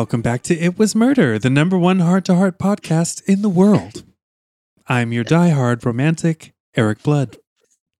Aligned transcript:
welcome 0.00 0.22
back 0.22 0.40
to 0.40 0.58
It 0.58 0.78
Was 0.78 0.94
Murder, 0.94 1.38
the 1.38 1.50
number 1.50 1.76
one 1.76 1.98
Hart 1.98 2.24
to 2.24 2.34
Hart 2.34 2.58
podcast 2.58 3.22
in 3.28 3.42
the 3.42 3.50
world. 3.50 4.02
I'm 4.86 5.12
your 5.12 5.24
diehard 5.24 5.84
romantic, 5.84 6.54
Eric 6.74 7.02
Blood. 7.02 7.36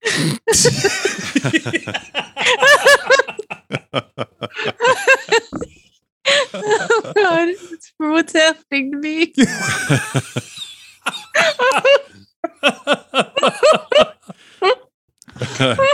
oh 0.07 0.39
God, 7.15 7.49
it's 7.51 7.93
for 7.99 8.13
what's 8.13 8.33
happening 8.33 8.93
to 8.93 8.99
me. 8.99 9.35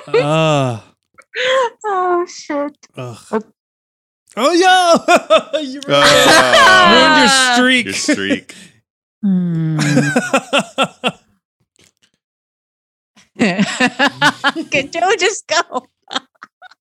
Ah, 0.09 0.85
oh 1.85 2.27
shit! 2.27 2.77
ugh. 2.97 3.45
Oh, 4.39 4.53
yeah! 4.53 5.61
you 5.61 5.81
ruined, 5.87 6.05
Ah, 6.05 6.93
ruined 6.93 7.17
your 7.23 7.29
streak. 7.57 7.85
your 7.87 7.95
streak. 7.95 8.55
Hmm. 9.23 9.79
Can 14.71 14.91
Joe 14.91 15.11
just 15.19 15.47
go? 15.47 15.87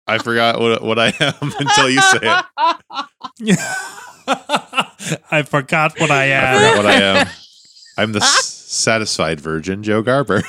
I 0.07 0.17
forgot 0.19 0.59
what 0.59 0.83
what 0.83 0.99
I 0.99 1.07
am 1.19 1.33
until 1.59 1.89
you 1.89 2.01
say 2.01 2.19
it. 2.21 2.45
I 5.31 5.43
forgot 5.43 5.99
what 5.99 6.11
I 6.11 6.25
am. 6.25 6.43
I 6.43 6.47
am. 6.47 6.59
forgot 6.59 6.77
what 6.77 6.85
I 6.85 7.01
am. 7.01 7.27
I'm 7.97 8.11
the 8.11 8.19
s- 8.21 8.45
satisfied 8.45 9.39
virgin, 9.39 9.81
Joe 9.83 10.01
Garber. 10.01 10.43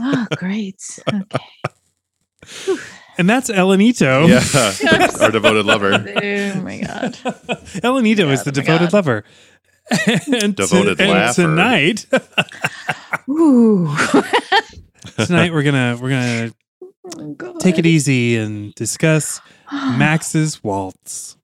oh, 0.00 0.26
great. 0.36 0.80
Okay. 1.08 1.38
And 3.18 3.28
that's 3.28 3.50
Elenito. 3.50 4.28
yeah, 4.28 5.20
our 5.24 5.30
devoted 5.30 5.66
lover. 5.66 5.92
Oh 6.56 6.60
my 6.60 6.78
God. 6.80 7.12
Elenito 7.82 8.30
is 8.30 8.42
the 8.44 8.50
oh 8.50 8.52
devoted 8.52 8.92
lover. 8.92 9.24
and 10.06 10.56
Devoted 10.56 11.00
and 11.00 11.10
laugher. 11.10 11.42
tonight, 11.42 12.06
Ooh. 13.28 13.88
tonight 15.16 15.52
we're 15.52 15.62
gonna 15.62 15.96
we're 16.00 16.10
gonna 16.10 16.52
Oh, 17.14 17.56
take 17.60 17.78
it 17.78 17.86
easy 17.86 18.36
and 18.36 18.74
discuss 18.74 19.40
Max's 19.72 20.62
waltz. 20.64 21.36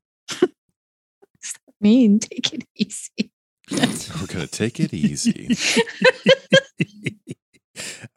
mean. 1.80 2.18
Take 2.18 2.52
it 2.54 2.64
easy. 2.76 3.30
We're 3.70 4.26
gonna 4.26 4.48
take 4.48 4.80
it 4.80 4.92
easy. 4.92 5.56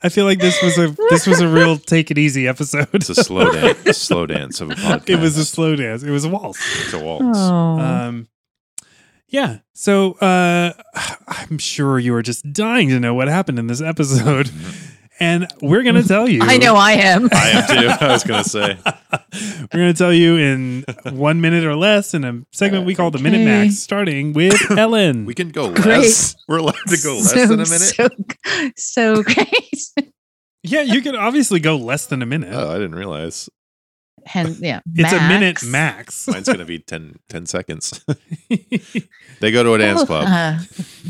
I 0.01 0.09
feel 0.09 0.25
like 0.25 0.39
this 0.39 0.61
was 0.61 0.77
a 0.77 0.95
this 1.09 1.27
was 1.27 1.41
a 1.41 1.47
real 1.47 1.77
take 1.93 2.11
it 2.11 2.17
easy 2.17 2.47
episode. 2.47 2.87
It's 2.93 3.09
a 3.09 3.15
slow 3.15 3.51
dance. 3.53 3.85
A 3.85 3.93
slow 3.93 4.25
dance 4.25 4.61
of 4.61 4.71
a 4.71 4.75
podcast. 4.75 5.09
it 5.09 5.19
was 5.19 5.37
a 5.37 5.45
slow 5.45 5.75
dance. 5.75 6.03
It 6.03 6.11
was 6.11 6.25
a 6.25 6.29
waltz. 6.29 6.59
It's 6.83 6.93
a 6.93 6.99
waltz. 6.99 7.37
Oh. 7.39 7.79
Um, 7.79 8.27
yeah. 9.27 9.59
So 9.73 10.13
uh, 10.13 10.73
I'm 11.27 11.57
sure 11.57 11.99
you 11.99 12.13
are 12.15 12.21
just 12.21 12.51
dying 12.53 12.89
to 12.89 12.99
know 12.99 13.13
what 13.13 13.27
happened 13.27 13.59
in 13.59 13.67
this 13.67 13.81
episode, 13.81 14.49
and 15.19 15.47
we're 15.61 15.83
gonna 15.83 16.03
tell 16.03 16.27
you. 16.27 16.39
I 16.43 16.57
know 16.57 16.75
I 16.75 16.93
am. 16.93 17.29
I 17.33 17.49
am 17.49 17.67
too. 17.67 18.05
I 18.05 18.11
was 18.11 18.23
gonna 18.23 18.43
say. 18.43 18.77
we're 18.83 19.67
gonna 19.79 19.93
tell 19.93 20.13
you 20.13 20.37
in 20.37 20.85
one 21.11 21.41
minute 21.41 21.63
or 21.63 21.75
less 21.75 22.13
in 22.13 22.23
a 22.23 22.41
segment 22.51 22.85
we 22.85 22.95
call 22.95 23.11
the 23.11 23.19
Minute 23.19 23.45
Max, 23.45 23.79
starting 23.79 24.33
with 24.33 24.59
Ellen. 24.71 25.25
We 25.25 25.33
can 25.33 25.49
go 25.49 25.73
Great. 25.73 25.85
less. 25.85 26.35
We're 26.47 26.57
allowed 26.57 26.75
to 26.87 26.97
go 27.01 27.15
less 27.15 27.33
so, 27.33 27.47
than 27.47 27.59
a 27.59 27.65
minute. 27.65 28.75
So, 28.75 29.23
so 29.23 29.23
great. 29.23 30.11
yeah, 30.63 30.81
you 30.81 31.01
can 31.01 31.15
obviously 31.15 31.59
go 31.59 31.75
less 31.75 32.07
than 32.07 32.21
a 32.21 32.25
minute. 32.25 32.49
oh, 32.53 32.71
I 32.71 32.75
didn't 32.75 32.95
realize. 32.95 33.49
And 34.33 34.57
yeah, 34.57 34.79
it's 34.95 35.13
a 35.13 35.19
minute 35.27 35.61
max. 35.63 35.63
max. 35.63 36.27
Mine's 36.33 36.47
gonna 36.47 36.65
be 36.65 36.79
10, 36.79 37.19
10 37.29 37.45
seconds. 37.45 38.03
they 39.39 39.51
go 39.51 39.61
to 39.63 39.73
a 39.75 39.77
dance 39.77 40.01
Oh, 40.01 40.05
club. 40.05 40.27
uh, 40.27 40.57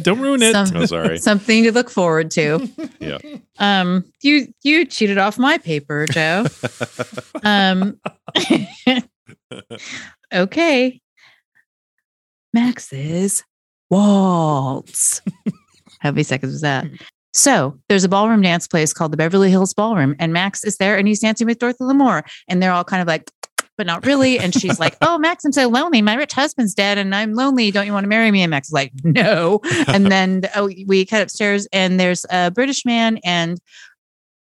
Don't 0.02 0.20
ruin 0.20 0.42
it. 0.42 0.52
Some- 0.52 0.76
Oh, 0.76 0.86
sorry. 0.86 1.18
something 1.20 1.64
to 1.64 1.72
look 1.72 1.90
forward 1.90 2.30
to. 2.32 2.68
Yeah. 3.00 3.20
Um, 3.60 4.04
you 4.22 4.54
you 4.64 4.86
cheated 4.86 5.18
off 5.18 5.38
my 5.40 5.58
paper, 5.58 6.06
Joe. 6.12 6.46
Um, 7.44 8.00
okay. 10.34 11.02
Max's 12.54 13.44
waltz. 13.90 15.22
How 16.00 16.12
many 16.12 16.24
seconds 16.24 16.54
was 16.54 16.62
that? 16.62 16.86
So 17.36 17.78
there's 17.90 18.06
a 18.06 18.10
ballroom 18.10 18.42
dance 18.42 18.66
place 18.66 18.94
called 18.94 19.12
the 19.12 19.18
Beverly 19.18 19.50
Hills 19.50 19.74
Ballroom, 19.74 20.16
and 20.20 20.32
Max 20.32 20.64
is 20.64 20.78
there 20.78 20.98
and 20.98 21.06
he's 21.06 21.20
dancing 21.20 21.46
with 21.46 21.60
Dorothy 21.60 21.84
Lamour, 21.84 22.24
and 22.48 22.64
they're 22.64 22.72
all 22.72 22.86
kind 22.86 23.02
of 23.02 23.10
like, 23.10 23.30
but 23.78 23.86
not 23.86 24.06
really. 24.06 24.40
And 24.40 24.54
she's 24.54 24.80
like, 24.80 24.96
Oh, 25.02 25.18
Max, 25.18 25.44
I'm 25.44 25.52
so 25.52 25.68
lonely. 25.68 26.02
My 26.02 26.16
rich 26.16 26.32
husband's 26.32 26.74
dead 26.74 26.98
and 26.98 27.14
I'm 27.14 27.34
lonely. 27.34 27.72
Don't 27.72 27.86
you 27.86 27.92
want 27.92 28.06
to 28.06 28.08
marry 28.08 28.32
me? 28.32 28.42
And 28.42 28.52
Max 28.52 28.70
is 28.70 28.74
like, 28.74 28.94
No. 29.04 29.60
And 29.88 30.10
then 30.10 30.44
oh, 30.56 30.72
we 30.88 31.06
cut 31.06 31.22
upstairs 31.22 31.68
and 31.74 32.00
there's 32.00 32.26
a 32.30 32.52
British 32.52 32.86
man 32.86 33.20
and 33.26 33.60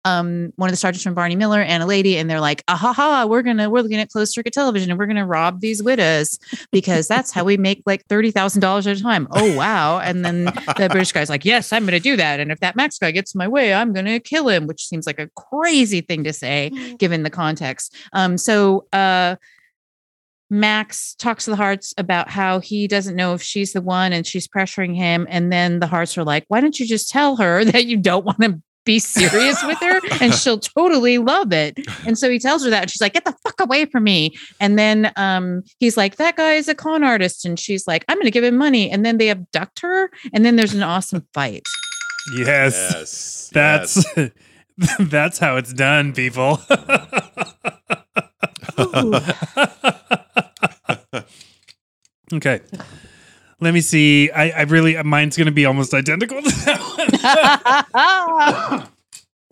um 0.04 0.53
one 0.56 0.69
of 0.69 0.72
the 0.72 0.76
sergeants 0.76 1.04
from 1.04 1.15
Barney 1.15 1.37
Miller 1.37 1.60
and 1.60 1.82
a 1.82 1.87
lady, 1.87 2.16
and 2.16 2.28
they're 2.28 2.41
like, 2.41 2.62
ah 2.69 2.76
ha 2.76 2.92
ha, 2.92 3.26
we're 3.26 3.42
gonna 3.42 3.70
we're 3.70 3.81
looking 3.81 3.98
at 3.98 4.10
closed 4.10 4.32
circuit 4.32 4.53
television 4.53 4.91
and 4.91 4.98
we're 4.98 5.06
gonna 5.06 5.26
rob 5.26 5.60
these 5.60 5.82
widows 5.82 6.38
because 6.70 7.09
that's 7.09 7.32
how 7.32 7.44
we 7.44 7.56
make 7.56 7.82
like 7.87 8.04
thirty 8.06 8.31
thousand 8.31 8.60
dollars 8.60 8.87
at 8.87 8.98
a 8.98 9.03
time. 9.03 9.26
Oh 9.31 9.56
wow. 9.56 9.98
And 9.98 10.25
then 10.25 10.44
the 10.44 10.88
British 10.91 11.12
guy's 11.12 11.31
like, 11.31 11.44
Yes, 11.44 11.72
I'm 11.72 11.84
gonna 11.84 12.00
do 12.00 12.16
that. 12.16 12.41
And 12.41 12.53
if 12.53 12.60
that 12.60 12.76
Max 12.76 12.98
guy 12.98 13.10
gets 13.10 13.34
my 13.34 13.48
way, 13.48 13.72
I'm 13.72 13.92
gonna 13.92 14.20
kill 14.20 14.48
him, 14.48 14.66
which 14.66 14.87
seems 14.87 15.06
like 15.06 15.19
a 15.19 15.31
crazy 15.37 16.00
thing 16.00 16.25
to 16.25 16.32
say 16.32 16.71
given 16.98 17.22
the 17.22 17.31
context. 17.31 17.97
Um, 18.12 18.38
so 18.38 18.86
uh 18.92 19.36
Max 20.50 21.15
talks 21.16 21.44
to 21.44 21.50
the 21.50 21.56
Harts 21.56 21.94
about 21.98 22.28
how 22.28 22.60
he 22.60 22.86
doesn't 22.86 23.16
know 23.16 23.34
if 23.34 23.42
she's 23.42 23.72
the 23.72 23.81
one 23.81 24.12
and 24.12 24.26
she's 24.26 24.47
pressuring 24.47 24.94
him. 24.94 25.26
And 25.28 25.53
then 25.53 25.81
the 25.81 25.86
Harts 25.86 26.16
are 26.16 26.25
like, 26.25 26.44
why 26.48 26.60
don't 26.60 26.78
you 26.78 26.86
just 26.86 27.10
tell 27.10 27.36
her 27.36 27.65
that 27.65 27.86
you 27.86 27.97
don't 27.97 28.25
want 28.25 28.41
to 28.41 28.62
be 28.84 28.99
serious 28.99 29.62
with 29.65 29.78
her 29.78 30.00
and 30.21 30.34
she'll 30.41 30.59
totally 30.59 31.19
love 31.19 31.53
it. 31.53 31.78
And 32.06 32.19
so 32.19 32.31
he 32.31 32.39
tells 32.39 32.65
her 32.65 32.71
that 32.71 32.83
and 32.83 32.91
she's 32.91 33.00
like, 33.00 33.15
get 33.15 33.25
the 33.25 33.34
fuck 33.43 33.61
away 33.61 33.87
from 33.87 34.05
me. 34.05 34.37
And 34.61 34.78
then 34.78 35.12
um, 35.17 35.62
he's 35.78 35.97
like, 35.97 36.17
that 36.17 36.37
guy 36.37 36.55
is 36.55 36.69
a 36.69 36.75
con 36.75 37.03
artist. 37.03 37.45
And 37.45 37.59
she's 37.59 37.87
like, 37.87 38.05
I'm 38.09 38.17
going 38.17 38.27
to 38.27 38.31
give 38.31 38.45
him 38.45 38.56
money. 38.56 38.91
And 38.91 39.05
then 39.05 39.19
they 39.19 39.31
abduct 39.31 39.81
her. 39.81 40.11
And 40.33 40.45
then 40.45 40.56
there's 40.56 40.75
an 40.75 40.83
awesome 40.83 41.27
fight. 41.34 41.67
yes, 42.39 42.75
Yes. 42.95 43.50
that's 43.53 44.05
yes. 44.17 44.31
that's 44.99 45.39
how 45.39 45.56
it's 45.56 45.72
done, 45.72 46.12
people. 46.12 46.61
Okay. 52.33 52.61
Let 53.64 53.72
me 53.72 53.80
see. 53.80 54.30
I, 54.30 54.50
I 54.50 54.62
really 54.64 55.02
mine's 55.02 55.38
gonna 55.38 55.50
be 55.50 55.64
almost 55.64 55.94
identical 55.94 56.42
to 56.42 56.50
that 56.66 56.91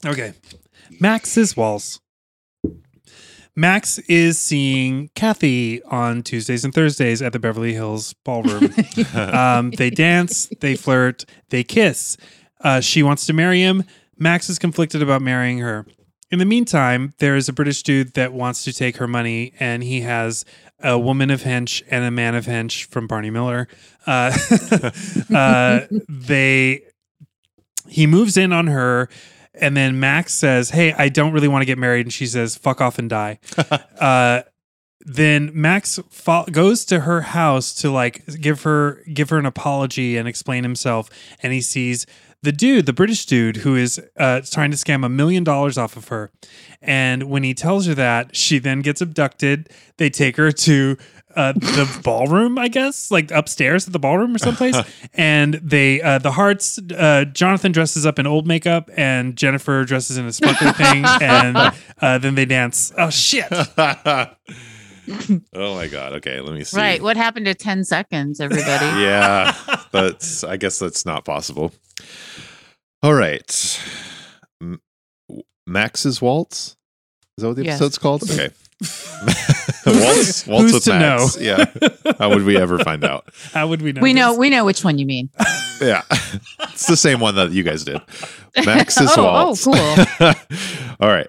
one. 0.05 0.07
okay. 0.13 0.35
Max's 1.01 1.57
waltz. 1.57 1.99
Max 3.57 3.99
is 4.01 4.39
seeing 4.39 5.09
Kathy 5.15 5.83
on 5.85 6.23
Tuesdays 6.23 6.63
and 6.63 6.75
Thursdays 6.75 7.23
at 7.23 7.33
the 7.33 7.39
Beverly 7.39 7.73
Hills 7.73 8.13
Ballroom. 8.23 8.75
um, 9.15 9.71
they 9.71 9.89
dance, 9.89 10.53
they 10.61 10.77
flirt, 10.77 11.25
they 11.49 11.65
kiss. 11.65 12.19
Uh, 12.61 12.81
she 12.81 13.03
wants 13.03 13.25
to 13.25 13.33
marry 13.33 13.63
him. 13.63 13.83
Max 14.19 14.51
is 14.51 14.59
conflicted 14.59 15.01
about 15.01 15.23
marrying 15.23 15.61
her. 15.61 15.87
In 16.31 16.39
the 16.39 16.45
meantime, 16.45 17.15
there 17.19 17.35
is 17.35 17.49
a 17.49 17.53
British 17.55 17.83
dude 17.83 18.13
that 18.13 18.35
wants 18.35 18.63
to 18.65 18.75
take 18.75 18.99
her 18.99 19.09
money, 19.09 19.55
and 19.59 19.83
he 19.83 20.03
has 20.03 20.45
a 20.83 20.99
woman 20.99 21.31
of 21.31 21.43
hench 21.43 21.83
and 21.91 22.05
a 22.05 22.11
man 22.11 22.35
of 22.35 22.47
hench 22.47 22.87
from 22.87 23.07
Barney 23.07 23.31
Miller. 23.31 23.69
Uh, 24.07 24.37
uh, 25.35 25.81
they 26.09 26.83
he 27.89 28.07
moves 28.07 28.37
in 28.37 28.53
on 28.53 28.69
her, 28.69 29.09
and 29.55 29.77
then 29.77 30.01
Max 30.01 30.33
says, 30.33 30.71
"Hey, 30.71 30.93
I 30.93 31.09
don't 31.09 31.33
really 31.33 31.49
want 31.49 31.63
to 31.63 31.67
get 31.67 31.79
married," 31.79 32.07
and 32.07 32.13
she 32.13 32.27
says, 32.27 32.57
"Fuck 32.57 32.81
off 32.81 32.99
and 32.99 33.09
die." 33.09 33.39
uh, 34.01 34.43
then 35.05 35.51
Max 35.55 35.99
fo- 36.11 36.45
goes 36.45 36.85
to 36.87 37.01
her 37.01 37.23
house 37.23 37.75
to 37.77 37.91
like 37.91 38.25
give 38.41 38.63
her 38.63 39.03
give 39.13 39.31
her 39.31 39.39
an 39.39 39.47
apology 39.47 40.17
and 40.17 40.29
explain 40.29 40.63
himself, 40.63 41.11
and 41.43 41.53
he 41.53 41.61
sees 41.61 42.07
the 42.43 42.53
dude, 42.53 42.87
the 42.87 42.93
British 42.93 43.27
dude, 43.27 43.59
who 43.59 43.77
is 43.77 44.01
uh, 44.17 44.41
trying 44.45 44.71
to 44.73 44.77
scam 44.77 45.05
a 45.05 45.09
million 45.09 45.45
dollars 45.45 45.79
off 45.79 45.97
of 45.97 46.09
her. 46.09 46.31
And 46.81 47.25
when 47.25 47.45
he 47.45 47.55
tells 47.55 47.87
her 47.87 47.95
that, 47.95 48.35
she 48.35 48.59
then 48.59 48.81
gets 48.81 49.01
abducted. 49.01 49.71
They 49.97 50.11
take 50.11 50.37
her 50.37 50.51
to 50.51 50.97
uh, 51.37 51.53
the 51.53 52.01
ballroom, 52.05 52.59
I 52.59 52.69
guess, 52.69 53.11
like 53.11 53.31
upstairs 53.31 53.87
at 53.87 53.93
the 53.93 53.99
ballroom 53.99 54.35
or 54.35 54.39
someplace. 54.39 54.77
and 55.15 55.55
they, 55.55 56.03
uh, 56.03 56.19
the 56.19 56.33
Harts, 56.33 56.79
uh, 56.79 57.25
Jonathan 57.33 57.73
dresses 57.73 58.05
up 58.05 58.19
in 58.19 58.27
old 58.27 58.47
makeup, 58.47 58.91
and 58.97 59.37
Jennifer 59.37 59.85
dresses 59.85 60.17
in 60.17 60.27
a 60.27 60.33
sparkly 60.33 60.73
thing, 60.73 61.05
and 61.21 61.57
uh, 62.01 62.19
then 62.19 62.35
they 62.35 62.45
dance. 62.45 62.93
Oh 62.99 63.11
shit! 63.11 63.51
oh 65.55 65.75
my 65.75 65.89
god. 65.89 66.13
Okay, 66.15 66.41
let 66.41 66.55
me 66.55 66.65
see. 66.65 66.77
right. 66.77 67.03
What 67.03 67.17
happened 67.17 67.47
to 67.47 67.55
10 67.55 67.85
seconds, 67.85 68.41
everybody? 68.41 68.87
Yeah, 69.03 69.55
that's. 69.93 70.45
I 70.45 70.57
guess 70.57 70.79
that's 70.79 71.05
not 71.05 71.25
possible. 71.25 71.73
All 73.03 73.15
right, 73.15 73.81
M- 74.63 74.81
Max's 75.67 76.23
waltz. 76.23 76.77
Is 77.39 77.43
that 77.43 77.49
what 77.49 77.57
the 77.57 77.65
Yes. 77.65 77.77
episode's 77.81 77.99
called? 77.99 78.23
Okay. 78.31 78.51
Waltz, 79.87 80.47
waltz 80.47 80.63
Who's 80.63 80.73
with 80.75 80.85
to 80.85 80.91
Max. 80.99 81.37
know? 81.37 81.43
Yeah. 81.43 81.65
How 82.19 82.29
would 82.31 82.45
we 82.45 82.57
ever 82.57 82.79
find 82.79 83.05
out? 83.05 83.29
How 83.53 83.67
would 83.69 83.83
we 83.83 83.93
know? 83.93 84.01
we 84.03 84.13
know 84.13 84.35
we 84.37 84.51
know 84.51 84.65
which 84.65 84.85
one 84.85 84.99
you 84.99 85.07
mean. 85.07 85.31
Yeah. 85.81 86.03
It's 86.61 86.87
the 86.87 86.97
same 86.97 87.19
one 87.21 87.35
that 87.37 87.51
you 87.53 87.63
guys 87.65 87.85
did. 87.85 88.01
Max's 88.65 89.11
Oh, 89.17 89.55
oh, 89.55 89.57
cool. 89.65 90.35
All 91.01 91.09
right. 91.13 91.29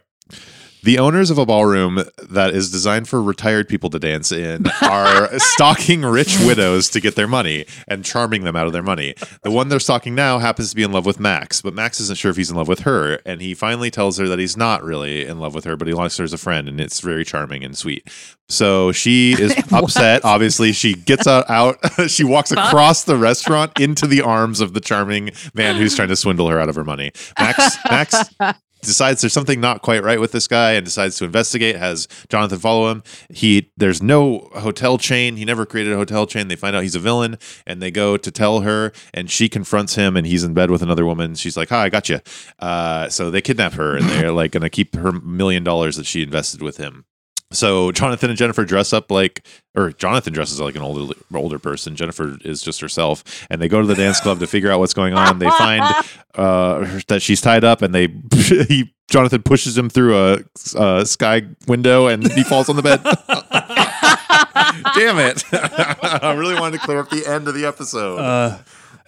The 0.83 0.99
owners 0.99 1.29
of 1.29 1.37
a 1.37 1.45
ballroom 1.45 2.03
that 2.21 2.53
is 2.53 2.69
designed 2.69 3.07
for 3.07 3.21
retired 3.21 3.69
people 3.69 3.89
to 3.89 3.99
dance 3.99 4.33
in 4.33 4.65
are 4.81 5.29
stalking 5.39 6.01
rich 6.01 6.37
widows 6.41 6.89
to 6.89 6.99
get 6.99 7.15
their 7.15 7.27
money 7.27 7.65
and 7.87 8.03
charming 8.03 8.43
them 8.43 8.57
out 8.57 8.67
of 8.67 8.73
their 8.73 8.83
money. 8.83 9.15
The 9.43 9.51
one 9.51 9.69
they're 9.69 9.79
stalking 9.79 10.13
now 10.13 10.39
happens 10.39 10.71
to 10.71 10.75
be 10.75 10.83
in 10.83 10.91
love 10.91 11.05
with 11.05 11.21
Max, 11.21 11.61
but 11.61 11.73
Max 11.73 12.01
isn't 12.01 12.17
sure 12.17 12.31
if 12.31 12.37
he's 12.37 12.51
in 12.51 12.57
love 12.57 12.67
with 12.67 12.81
her. 12.81 13.19
And 13.25 13.39
he 13.39 13.53
finally 13.53 13.89
tells 13.89 14.17
her 14.17 14.27
that 14.27 14.39
he's 14.39 14.57
not 14.57 14.83
really 14.83 15.25
in 15.25 15.39
love 15.39 15.55
with 15.55 15.63
her, 15.63 15.77
but 15.77 15.87
he 15.87 15.93
likes 15.93 16.17
her 16.17 16.25
as 16.25 16.33
a 16.33 16.37
friend, 16.37 16.67
and 16.67 16.81
it's 16.81 16.99
very 16.99 17.23
charming 17.23 17.63
and 17.63 17.77
sweet. 17.77 18.09
So 18.49 18.91
she 18.91 19.33
is 19.39 19.55
upset. 19.71 20.25
Obviously, 20.25 20.73
she 20.73 20.95
gets 20.95 21.27
out. 21.27 21.49
out 21.49 21.77
she 22.07 22.25
walks 22.25 22.51
across 22.51 23.05
the 23.05 23.15
restaurant 23.15 23.79
into 23.79 24.05
the 24.05 24.21
arms 24.21 24.59
of 24.59 24.73
the 24.73 24.81
charming 24.81 25.31
man 25.53 25.77
who's 25.77 25.95
trying 25.95 26.09
to 26.09 26.17
swindle 26.17 26.49
her 26.49 26.59
out 26.59 26.67
of 26.67 26.75
her 26.75 26.83
money. 26.83 27.11
Max, 27.39 27.77
Max 27.89 28.29
decides 28.83 29.21
there's 29.21 29.33
something 29.33 29.59
not 29.59 29.81
quite 29.81 30.03
right 30.03 30.19
with 30.19 30.31
this 30.31 30.47
guy 30.47 30.73
and 30.73 30.85
decides 30.85 31.17
to 31.17 31.25
investigate 31.25 31.75
has 31.75 32.07
jonathan 32.29 32.59
follow 32.59 32.91
him. 32.91 33.03
He 33.29 33.71
there's 33.77 34.01
no 34.01 34.49
hotel 34.53 34.97
chain. 34.97 35.35
He 35.35 35.45
never 35.45 35.65
created 35.65 35.93
a 35.93 35.97
hotel 35.97 36.27
chain. 36.27 36.47
They 36.47 36.55
find 36.55 36.75
out 36.75 36.83
he's 36.83 36.95
a 36.95 36.99
villain 36.99 37.37
and 37.65 37.81
they 37.81 37.91
go 37.91 38.17
to 38.17 38.31
tell 38.31 38.61
her 38.61 38.91
and 39.13 39.29
she 39.29 39.49
confronts 39.49 39.95
him 39.95 40.15
and 40.15 40.27
he's 40.27 40.43
in 40.43 40.53
bed 40.53 40.69
with 40.71 40.81
another 40.81 41.05
woman. 41.05 41.35
She's 41.35 41.57
like 41.57 41.69
hi 41.69 41.83
i 41.83 41.89
got 41.89 42.09
you 42.09 42.19
uh, 42.59 43.09
so 43.09 43.31
they 43.31 43.41
kidnap 43.41 43.73
her 43.73 43.95
and 43.95 44.05
they're 44.09 44.31
like 44.31 44.51
gonna 44.51 44.69
keep 44.69 44.95
her 44.95 45.11
million 45.11 45.63
dollars 45.63 45.97
that 45.97 46.05
she 46.05 46.23
invested 46.23 46.61
with 46.61 46.77
him 46.77 47.05
so 47.53 47.91
Jonathan 47.91 48.29
and 48.29 48.37
Jennifer 48.37 48.65
dress 48.65 48.91
up 48.93 49.09
like, 49.11 49.45
or 49.75 49.91
Jonathan 49.91 50.33
dresses 50.33 50.59
like 50.59 50.75
an 50.75 50.81
older 50.81 51.13
older 51.33 51.59
person. 51.59 51.95
Jennifer 51.95 52.37
is 52.43 52.61
just 52.61 52.81
herself, 52.81 53.45
and 53.49 53.61
they 53.61 53.67
go 53.67 53.79
to 53.81 53.87
the 53.87 53.95
dance 53.95 54.19
club 54.19 54.39
to 54.39 54.47
figure 54.47 54.71
out 54.71 54.79
what's 54.79 54.93
going 54.93 55.13
on. 55.13 55.39
They 55.39 55.49
find 55.49 55.83
uh, 56.35 56.99
that 57.07 57.21
she's 57.21 57.41
tied 57.41 57.63
up, 57.63 57.81
and 57.81 57.93
they 57.95 58.07
he 58.67 58.93
Jonathan 59.09 59.43
pushes 59.43 59.77
him 59.77 59.89
through 59.89 60.17
a, 60.17 60.39
a 60.77 61.05
sky 61.05 61.43
window, 61.67 62.07
and 62.07 62.29
he 62.33 62.43
falls 62.43 62.69
on 62.69 62.75
the 62.75 62.81
bed. 62.81 63.01
Damn 64.95 65.19
it! 65.19 65.43
I 65.51 66.33
really 66.37 66.55
wanted 66.55 66.79
to 66.79 66.85
clear 66.85 66.99
up 66.99 67.09
the 67.09 67.25
end 67.27 67.47
of 67.47 67.53
the 67.53 67.65
episode. 67.65 68.17
Uh, 68.19 68.57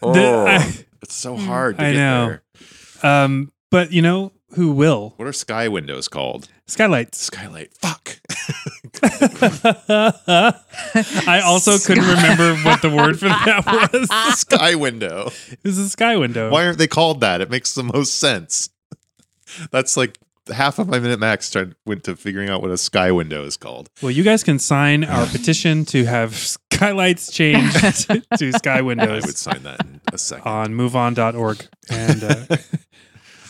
oh, 0.02 0.14
the- 0.14 0.46
I- 0.52 0.86
it's 1.02 1.14
so 1.16 1.36
hard 1.38 1.78
to 1.78 1.84
I 1.86 1.92
get 1.92 1.98
know. 2.00 2.38
there. 3.02 3.12
um, 3.24 3.52
but 3.70 3.92
you 3.92 4.02
know 4.02 4.32
who 4.56 4.72
will? 4.72 5.14
What 5.18 5.28
are 5.28 5.34
sky 5.34 5.68
windows 5.68 6.08
called? 6.08 6.48
Skylights. 6.68 7.20
Skylight. 7.20 7.72
Fuck. 7.78 8.20
I 11.28 11.42
also 11.44 11.78
couldn't 11.78 12.06
remember 12.08 12.56
what 12.68 12.82
the 12.82 12.90
word 12.90 13.20
for 13.20 13.26
that 13.30 13.90
was. 13.94 14.40
sky 14.40 14.76
window. 14.76 15.30
It 15.52 15.60
was 15.64 15.78
a 15.78 15.90
sky 15.90 16.16
window. 16.18 16.50
Why 16.50 16.66
aren't 16.66 16.78
they 16.78 16.88
called 16.88 17.22
that? 17.22 17.42
It 17.42 17.50
makes 17.50 17.74
the 17.76 17.84
most 17.84 18.16
sense. 18.16 18.70
That's 19.72 19.96
like 19.96 20.18
half 20.54 20.80
of 20.80 20.88
my 20.88 21.00
minute 21.00 21.20
max 21.20 21.50
tried 21.52 21.76
went 21.86 22.04
to 22.06 22.16
figuring 22.16 22.50
out 22.50 22.62
what 22.62 22.72
a 22.72 22.78
sky 22.78 23.12
window 23.12 23.44
is 23.46 23.58
called. 23.58 23.90
Well, 24.02 24.12
you 24.12 24.24
guys 24.24 24.44
can 24.44 24.60
sign 24.60 25.04
our 25.04 25.26
petition 25.28 25.86
to 25.86 26.06
have 26.06 26.36
skylights 26.36 27.32
changed 27.32 27.78
to 28.38 28.52
sky 28.54 28.82
windows. 28.82 29.24
I 29.24 29.28
would 29.28 29.38
sign 29.38 29.64
that 29.64 29.86
in 29.86 30.02
a 30.12 30.18
second. 30.18 30.48
on 30.52 30.74
moveon.org. 30.74 31.68
And 31.90 32.24
uh, 32.24 32.46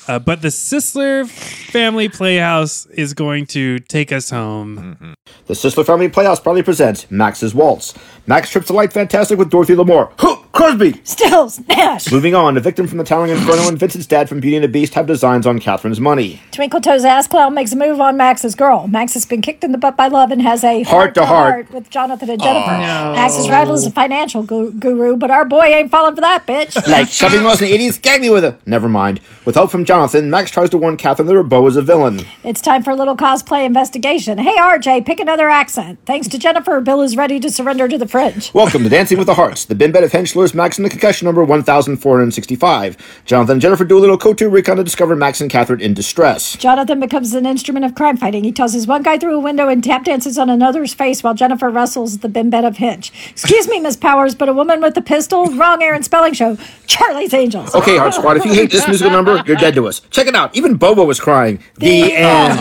uh, 0.07 0.19
but 0.19 0.41
the 0.41 0.49
Sisler 0.49 1.27
Family 1.27 2.09
Playhouse 2.09 2.85
is 2.87 3.13
going 3.13 3.45
to 3.47 3.79
take 3.79 4.11
us 4.11 4.29
home. 4.29 4.97
Mhm. 5.01 5.13
The 5.47 5.53
Sisler 5.53 5.85
Family 5.85 6.09
Playhouse 6.09 6.39
proudly 6.39 6.63
presents 6.63 7.05
Max's 7.09 7.53
Waltz. 7.53 7.93
Max 8.27 8.49
trips 8.49 8.67
the 8.67 8.73
light 8.73 8.91
fantastic 8.93 9.37
with 9.37 9.49
Dorothy 9.49 9.75
Lamour. 9.75 10.09
Crosby! 10.55 11.01
Stills, 11.03 11.59
Nash. 11.67 12.09
Moving 12.09 12.33
on, 12.33 12.55
a 12.55 12.61
victim 12.61 12.87
from 12.87 12.97
the 12.97 13.03
Towering 13.03 13.29
Inferno 13.31 13.67
and 13.67 13.77
Vincent's 13.77 14.07
dad 14.07 14.29
from 14.29 14.39
Beauty 14.39 14.55
and 14.55 14.63
the 14.63 14.69
Beast 14.69 14.93
have 14.93 15.05
designs 15.05 15.45
on 15.45 15.59
Catherine's 15.59 15.99
money. 15.99 16.41
Twinkle 16.53 16.79
Toes 16.79 17.03
Ass 17.03 17.27
Clown 17.27 17.53
makes 17.53 17.73
a 17.73 17.75
move 17.75 17.99
on 17.99 18.15
Max's 18.15 18.55
girl. 18.55 18.87
Max 18.87 19.15
has 19.15 19.25
been 19.25 19.41
kicked 19.41 19.65
in 19.65 19.73
the 19.73 19.77
butt 19.77 19.97
by 19.97 20.07
love 20.07 20.31
and 20.31 20.41
has 20.41 20.63
a 20.63 20.83
Heart 20.83 21.13
to 21.15 21.25
heart. 21.25 21.69
with 21.71 21.89
Jonathan 21.89 22.29
and 22.29 22.41
Jennifer. 22.41 22.71
Oh, 22.71 22.77
no. 22.77 23.11
Max's 23.15 23.49
rival 23.49 23.73
is 23.73 23.85
a 23.85 23.91
financial 23.91 24.43
gu- 24.43 24.71
guru, 24.71 25.17
but 25.17 25.29
our 25.29 25.43
boy 25.43 25.65
ain't 25.65 25.91
falling 25.91 26.15
for 26.15 26.21
that 26.21 26.47
bitch. 26.47 26.73
Like 26.95 27.09
shopping 27.09 27.43
malls 27.43 27.61
in 27.61 27.67
the 27.69 27.77
80s, 27.77 28.01
gag 28.01 28.21
me 28.21 28.29
with 28.29 28.45
it. 28.45 28.57
Never 28.65 28.87
mind. 28.87 29.19
With 29.43 29.55
help 29.55 29.71
from 29.71 29.83
Jonathan, 29.83 30.29
Max 30.29 30.51
tries 30.51 30.69
to 30.69 30.77
warn 30.77 30.95
Catherine 30.95 31.27
that 31.27 31.33
her 31.33 31.43
beau 31.43 31.67
is 31.67 31.75
a 31.75 31.81
villain. 31.81 32.21
it's 32.45 32.61
time 32.61 32.81
for 32.81 32.91
a 32.91 32.95
little 32.95 33.17
cosplay 33.17 33.65
investigation. 33.65 34.37
Hey, 34.37 34.55
RJ, 34.55 35.05
pick 35.05 35.19
another 35.19 35.49
accent. 35.49 35.99
Thanks 36.05 36.29
to 36.29 36.39
Jennifer, 36.39 36.79
Bill 36.79 37.01
is 37.01 37.17
ready 37.17 37.41
to 37.41 37.49
surrender 37.49 37.89
to 37.89 37.97
the 37.97 38.07
fridge. 38.07 38.53
Welcome 38.53 38.83
to 38.83 38.89
Dancing 38.89 39.17
with 39.17 39.27
the 39.27 39.33
Harts, 39.33 39.65
the 39.65 39.75
bin 39.75 39.91
bed 39.91 40.05
of 40.05 40.11
hench 40.13 40.33
lures 40.45 40.53
Max 40.53 40.77
in 40.77 40.83
the 40.83 40.89
concussion 40.91 41.25
number 41.25 41.43
1465. 41.43 43.23
Jonathan 43.25 43.53
and 43.53 43.61
Jennifer 43.61 43.83
Doolittle 43.83 44.05
a 44.05 44.13
little 44.15 44.33
Kotu 44.33 44.51
recon 44.51 44.77
to 44.77 44.83
discover 44.83 45.15
Max 45.15 45.41
and 45.41 45.49
Catherine 45.49 45.81
in 45.81 45.95
distress. 45.95 46.55
Jonathan 46.57 46.99
becomes 46.99 47.33
an 47.33 47.45
instrument 47.47 47.83
of 47.83 47.95
crime 47.95 48.15
fighting. 48.17 48.43
He 48.43 48.51
tosses 48.51 48.85
one 48.85 49.01
guy 49.01 49.17
through 49.17 49.35
a 49.35 49.39
window 49.39 49.67
and 49.67 49.83
tap 49.83 50.03
dances 50.03 50.37
on 50.37 50.47
another's 50.49 50.93
face 50.93 51.23
while 51.23 51.33
Jennifer 51.33 51.69
wrestles 51.71 52.19
the 52.19 52.29
bin 52.29 52.51
bed 52.51 52.63
of 52.63 52.77
Hinch. 52.77 53.11
Excuse 53.31 53.67
me, 53.67 53.79
Miss 53.79 53.95
Powers, 53.95 54.35
but 54.35 54.47
a 54.47 54.53
woman 54.53 54.81
with 54.81 54.95
a 54.97 55.01
pistol? 55.01 55.45
Wrong 55.47 55.81
Aaron 55.81 56.03
spelling 56.03 56.33
show. 56.33 56.57
Charlie's 56.85 57.33
Angels. 57.33 57.73
Okay, 57.73 57.97
Hart 57.97 58.13
Squad, 58.13 58.37
if 58.37 58.45
you 58.45 58.53
hate 58.53 58.69
this 58.71 58.87
musical 58.87 59.11
number, 59.11 59.41
you're 59.47 59.55
dead 59.57 59.73
to 59.75 59.87
us. 59.87 60.01
Check 60.11 60.27
it 60.27 60.35
out. 60.35 60.55
Even 60.55 60.75
Bobo 60.75 61.05
was 61.05 61.19
crying. 61.19 61.59
The 61.77 62.13
end. 62.13 62.59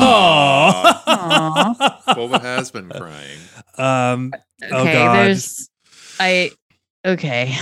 Boba 1.09 2.41
has 2.41 2.71
been 2.71 2.89
crying. 2.89 3.39
Um, 3.77 4.33
oh 4.73 4.81
Okay, 4.83 4.93
God. 4.95 5.17
there's 5.27 5.69
I 6.21 6.53
okay. 7.05 7.55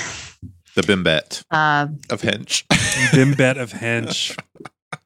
The 0.75 0.83
Bimbet 0.83 1.44
Uh, 1.50 1.89
of 2.11 2.23
Hench. 2.23 2.65
Bimbet 3.12 3.59
of 3.61 3.73
Hench. 3.75 4.37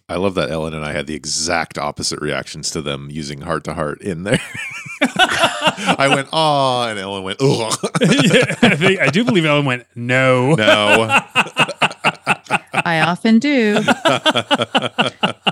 I 0.09 0.15
love 0.17 0.35
that 0.35 0.51
Ellen 0.51 0.73
and 0.73 0.85
I 0.85 0.93
had 0.93 1.09
the 1.09 1.15
exact 1.15 1.79
opposite 1.79 2.21
reactions 2.21 2.71
to 2.71 2.81
them 2.81 3.09
using 3.11 3.41
heart 3.41 3.65
to 3.65 3.75
heart 3.75 4.01
in 4.03 4.23
there. 4.23 4.41
I 5.03 6.07
went, 6.15 6.29
aw, 6.33 6.87
and 6.89 6.97
Ellen 6.99 7.25
went, 7.25 7.39
ugh. 7.43 7.75
yeah, 8.01 8.55
I, 8.63 8.77
think, 8.77 9.01
I 9.01 9.09
do 9.09 9.25
believe 9.25 9.45
Ellen 9.45 9.65
went, 9.65 9.85
no. 9.97 10.55
no. 10.55 11.09
I 12.85 13.01
often 13.05 13.41
do. 13.41 13.81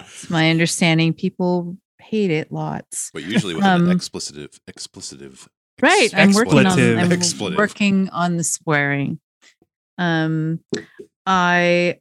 It's 0.06 0.30
my 0.30 0.50
understanding 0.50 1.12
people 1.14 1.76
hate 1.98 2.30
it 2.30 2.52
lots. 2.52 3.10
But 3.12 3.24
usually 3.24 3.54
with 3.56 3.64
Um, 3.64 3.90
an 3.90 3.96
explicitive, 3.98 4.60
explicitive. 4.70 5.48
Right. 5.82 6.10
I'm 6.14 6.32
working 6.32 6.58
on 6.60 6.66
Expletive. 6.66 6.98
I'm 6.98 7.12
Expletive. 7.12 7.58
working 7.58 8.08
on 8.10 8.36
the 8.36 8.44
swearing. 8.44 9.18
Um 9.98 10.60
I 11.26 11.98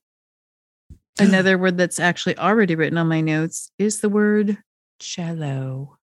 another 1.19 1.57
word 1.57 1.77
that's 1.77 1.99
actually 1.99 2.37
already 2.37 2.75
written 2.75 2.97
on 2.97 3.07
my 3.07 3.21
notes 3.21 3.71
is 3.77 3.99
the 4.01 4.09
word 4.09 4.57
cello. 4.99 5.97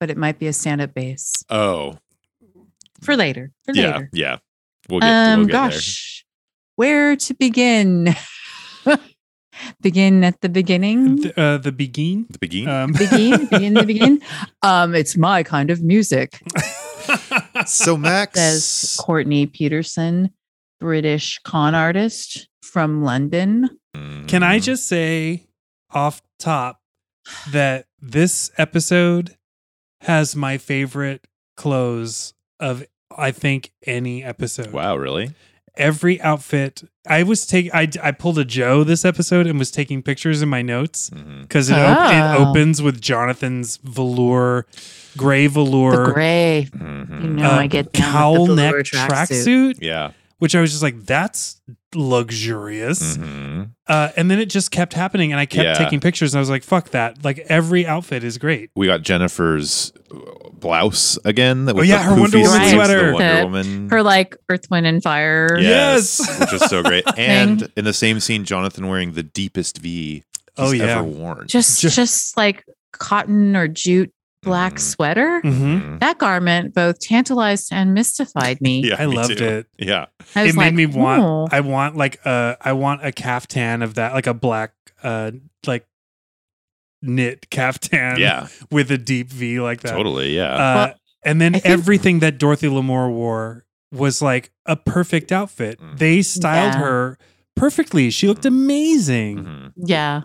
But 0.00 0.10
it 0.10 0.16
might 0.16 0.38
be 0.38 0.46
a 0.46 0.52
stand-up 0.52 0.94
bass. 0.94 1.44
Oh, 1.50 1.98
For 3.02 3.16
later. 3.16 3.50
For 3.64 3.72
yeah, 3.74 3.92
later. 3.96 4.10
yeah. 4.12 4.36
We'll 4.88 5.00
get, 5.00 5.08
um 5.10 5.38
we'll 5.40 5.46
get 5.46 5.52
gosh. 5.52 6.24
Where 6.76 7.16
to 7.16 7.34
begin? 7.34 8.14
begin 9.80 10.22
at 10.22 10.40
the 10.40 10.48
beginning. 10.48 11.16
The, 11.16 11.40
uh, 11.40 11.58
the 11.58 11.72
begin. 11.72 12.26
The 12.30 12.38
begin. 12.38 12.68
Um, 12.68 12.92
begin, 12.92 13.46
begin, 13.46 13.74
the 13.74 13.82
begin. 13.84 14.22
Um, 14.62 14.94
it's 14.94 15.16
my 15.16 15.42
kind 15.42 15.70
of 15.70 15.82
music. 15.82 16.40
So 17.68 17.96
Max 17.98 18.38
Says 18.38 18.96
Courtney 19.00 19.46
Peterson, 19.46 20.30
British 20.80 21.38
con 21.44 21.74
artist 21.74 22.48
from 22.62 23.02
London. 23.02 23.70
Can 24.26 24.42
I 24.42 24.58
Mhm. 24.58 24.62
just 24.62 24.86
say 24.86 25.46
off 25.90 26.22
top 26.38 26.80
that 27.50 27.86
this 28.00 28.50
episode 28.58 29.36
has 30.02 30.36
my 30.36 30.56
favorite 30.58 31.26
close 31.56 32.34
of 32.60 32.84
I 33.16 33.32
think 33.32 33.72
any 33.86 34.22
episode. 34.22 34.70
Wow, 34.72 34.96
really? 34.96 35.32
Every 35.78 36.20
outfit 36.20 36.82
I 37.08 37.22
was 37.22 37.46
taking 37.46 37.70
I 37.72 37.88
I 38.02 38.10
pulled 38.10 38.38
a 38.38 38.44
Joe 38.44 38.84
this 38.84 39.04
episode 39.04 39.46
and 39.46 39.58
was 39.58 39.70
taking 39.70 40.02
pictures 40.02 40.42
in 40.42 40.48
my 40.48 40.60
notes 40.60 41.08
because 41.42 41.70
it, 41.70 41.74
op- 41.78 42.12
it 42.12 42.40
Oh. 42.40 42.50
opens 42.50 42.82
with 42.82 43.00
Jonathan's 43.00 43.78
velour, 43.78 44.66
gray 45.16 45.46
The 45.46 45.52
velour, 45.54 46.12
gray. 46.12 46.68
Mhm. 46.76 47.22
You 47.22 47.28
know, 47.30 47.50
uh, 47.50 47.58
I 47.60 47.66
get 47.68 47.92
cowl 47.92 48.46
with 48.48 48.56
the 48.56 48.62
neck 48.62 48.72
velour 48.72 48.82
tracksuit, 48.82 49.76
Yeah. 49.80 50.10
Which 50.38 50.54
I 50.54 50.60
was 50.60 50.70
just 50.70 50.82
like, 50.82 51.04
that's 51.04 51.60
luxurious. 51.94 53.16
Mhm. 53.16 53.70
Uh, 53.86 54.10
and 54.16 54.30
then 54.30 54.38
it 54.38 54.46
just 54.50 54.70
kept 54.70 54.92
happening, 54.92 55.32
and 55.32 55.40
I 55.40 55.46
kept 55.46 55.64
Yeah. 55.64 55.74
taking 55.74 56.00
pictures, 56.00 56.34
and 56.34 56.38
I 56.38 56.40
was 56.40 56.50
like, 56.50 56.62
"Fuck 56.62 56.90
that!" 56.90 57.24
Like 57.24 57.38
every 57.48 57.86
outfit 57.86 58.22
is 58.24 58.38
great. 58.38 58.70
We 58.76 58.86
got 58.86 59.02
Jennifer's 59.02 59.92
blouse 60.52 61.18
again. 61.24 61.66
With 61.66 61.78
Oh, 61.78 61.82
yeah, 61.82 62.02
her 62.02 62.14
Wonder 62.20 62.38
Woman 62.38 62.52
sleeves, 62.60 62.72
sweater. 62.72 63.06
The 63.06 63.12
Wonder 63.14 63.36
The- 63.36 63.44
Woman. 63.44 63.88
Her 63.90 64.02
like 64.02 64.36
Earth, 64.48 64.66
Wind, 64.70 64.86
and 64.86 65.02
Fire. 65.02 65.58
Yes. 65.60 66.18
which 66.40 66.52
is 66.52 66.62
so 66.68 66.82
great. 66.82 67.04
And 67.18 67.70
in 67.76 67.84
the 67.84 67.92
same 67.92 68.20
scene, 68.20 68.44
Jonathan 68.44 68.86
wearing 68.88 69.12
the 69.12 69.22
deepest 69.22 69.78
V 69.78 69.88
he's 70.18 70.22
Oh, 70.58 70.72
yeah. 70.72 70.84
ever 70.98 71.02
worn. 71.04 71.46
Just, 71.48 71.80
Just- 71.80 71.96
just 71.96 72.36
like 72.36 72.64
cotton 72.92 73.54
or 73.56 73.68
jute 73.68 74.12
black 74.42 74.74
Mhm. 74.74 74.80
sweater. 74.80 75.40
Mhm. 75.44 75.52
Mhm. 75.82 76.00
That 76.00 76.18
garment 76.18 76.74
both 76.74 77.00
tantalized 77.00 77.72
and 77.72 77.92
mystified 77.94 78.60
me. 78.60 78.82
Yeah, 78.88 78.96
I 78.98 79.06
me 79.06 79.16
loved 79.16 79.38
too. 79.38 79.44
it. 79.44 79.66
Yeah. 79.78 80.06
I 80.34 80.44
was 80.44 80.54
It 80.54 80.56
made 80.56 80.64
like, 80.66 80.74
me 80.74 80.86
want. 80.86 81.22
"Oh." 81.22 81.48
I 81.50 81.60
want 81.60 81.96
like 81.96 82.24
a. 82.24 82.56
I 82.60 82.72
want 82.72 83.04
a 83.04 83.12
caftan 83.12 83.82
of 83.82 83.94
that, 83.94 84.14
like 84.14 84.26
a 84.26 84.34
black, 84.34 84.72
uh, 85.02 85.32
like 85.66 85.86
knit 87.02 87.50
caftan. 87.50 88.18
Yeah. 88.18 88.48
with 88.70 88.90
a 88.90 88.98
deep 88.98 89.30
V 89.30 89.60
like 89.60 89.80
that. 89.82 89.92
Totally. 89.92 90.36
Yeah. 90.36 90.52
Uh, 90.54 90.74
Well, 90.74 90.94
and 91.24 91.40
then 91.40 91.52
think- 91.54 91.66
everything 91.66 92.18
that 92.20 92.38
Dorothy 92.38 92.68
Lamour 92.68 93.10
wore 93.10 93.64
was 93.92 94.20
like 94.20 94.50
a 94.66 94.76
perfect 94.76 95.32
outfit. 95.32 95.80
Mm. 95.80 95.98
They 95.98 96.22
styled 96.22 96.74
Yeah. 96.74 96.80
her 96.80 97.18
perfectly. 97.56 98.10
She 98.10 98.28
looked 98.28 98.42
Mhm. 98.44 98.48
amazing. 98.48 99.38
Mhm. 99.44 99.72
Yeah. 99.76 100.22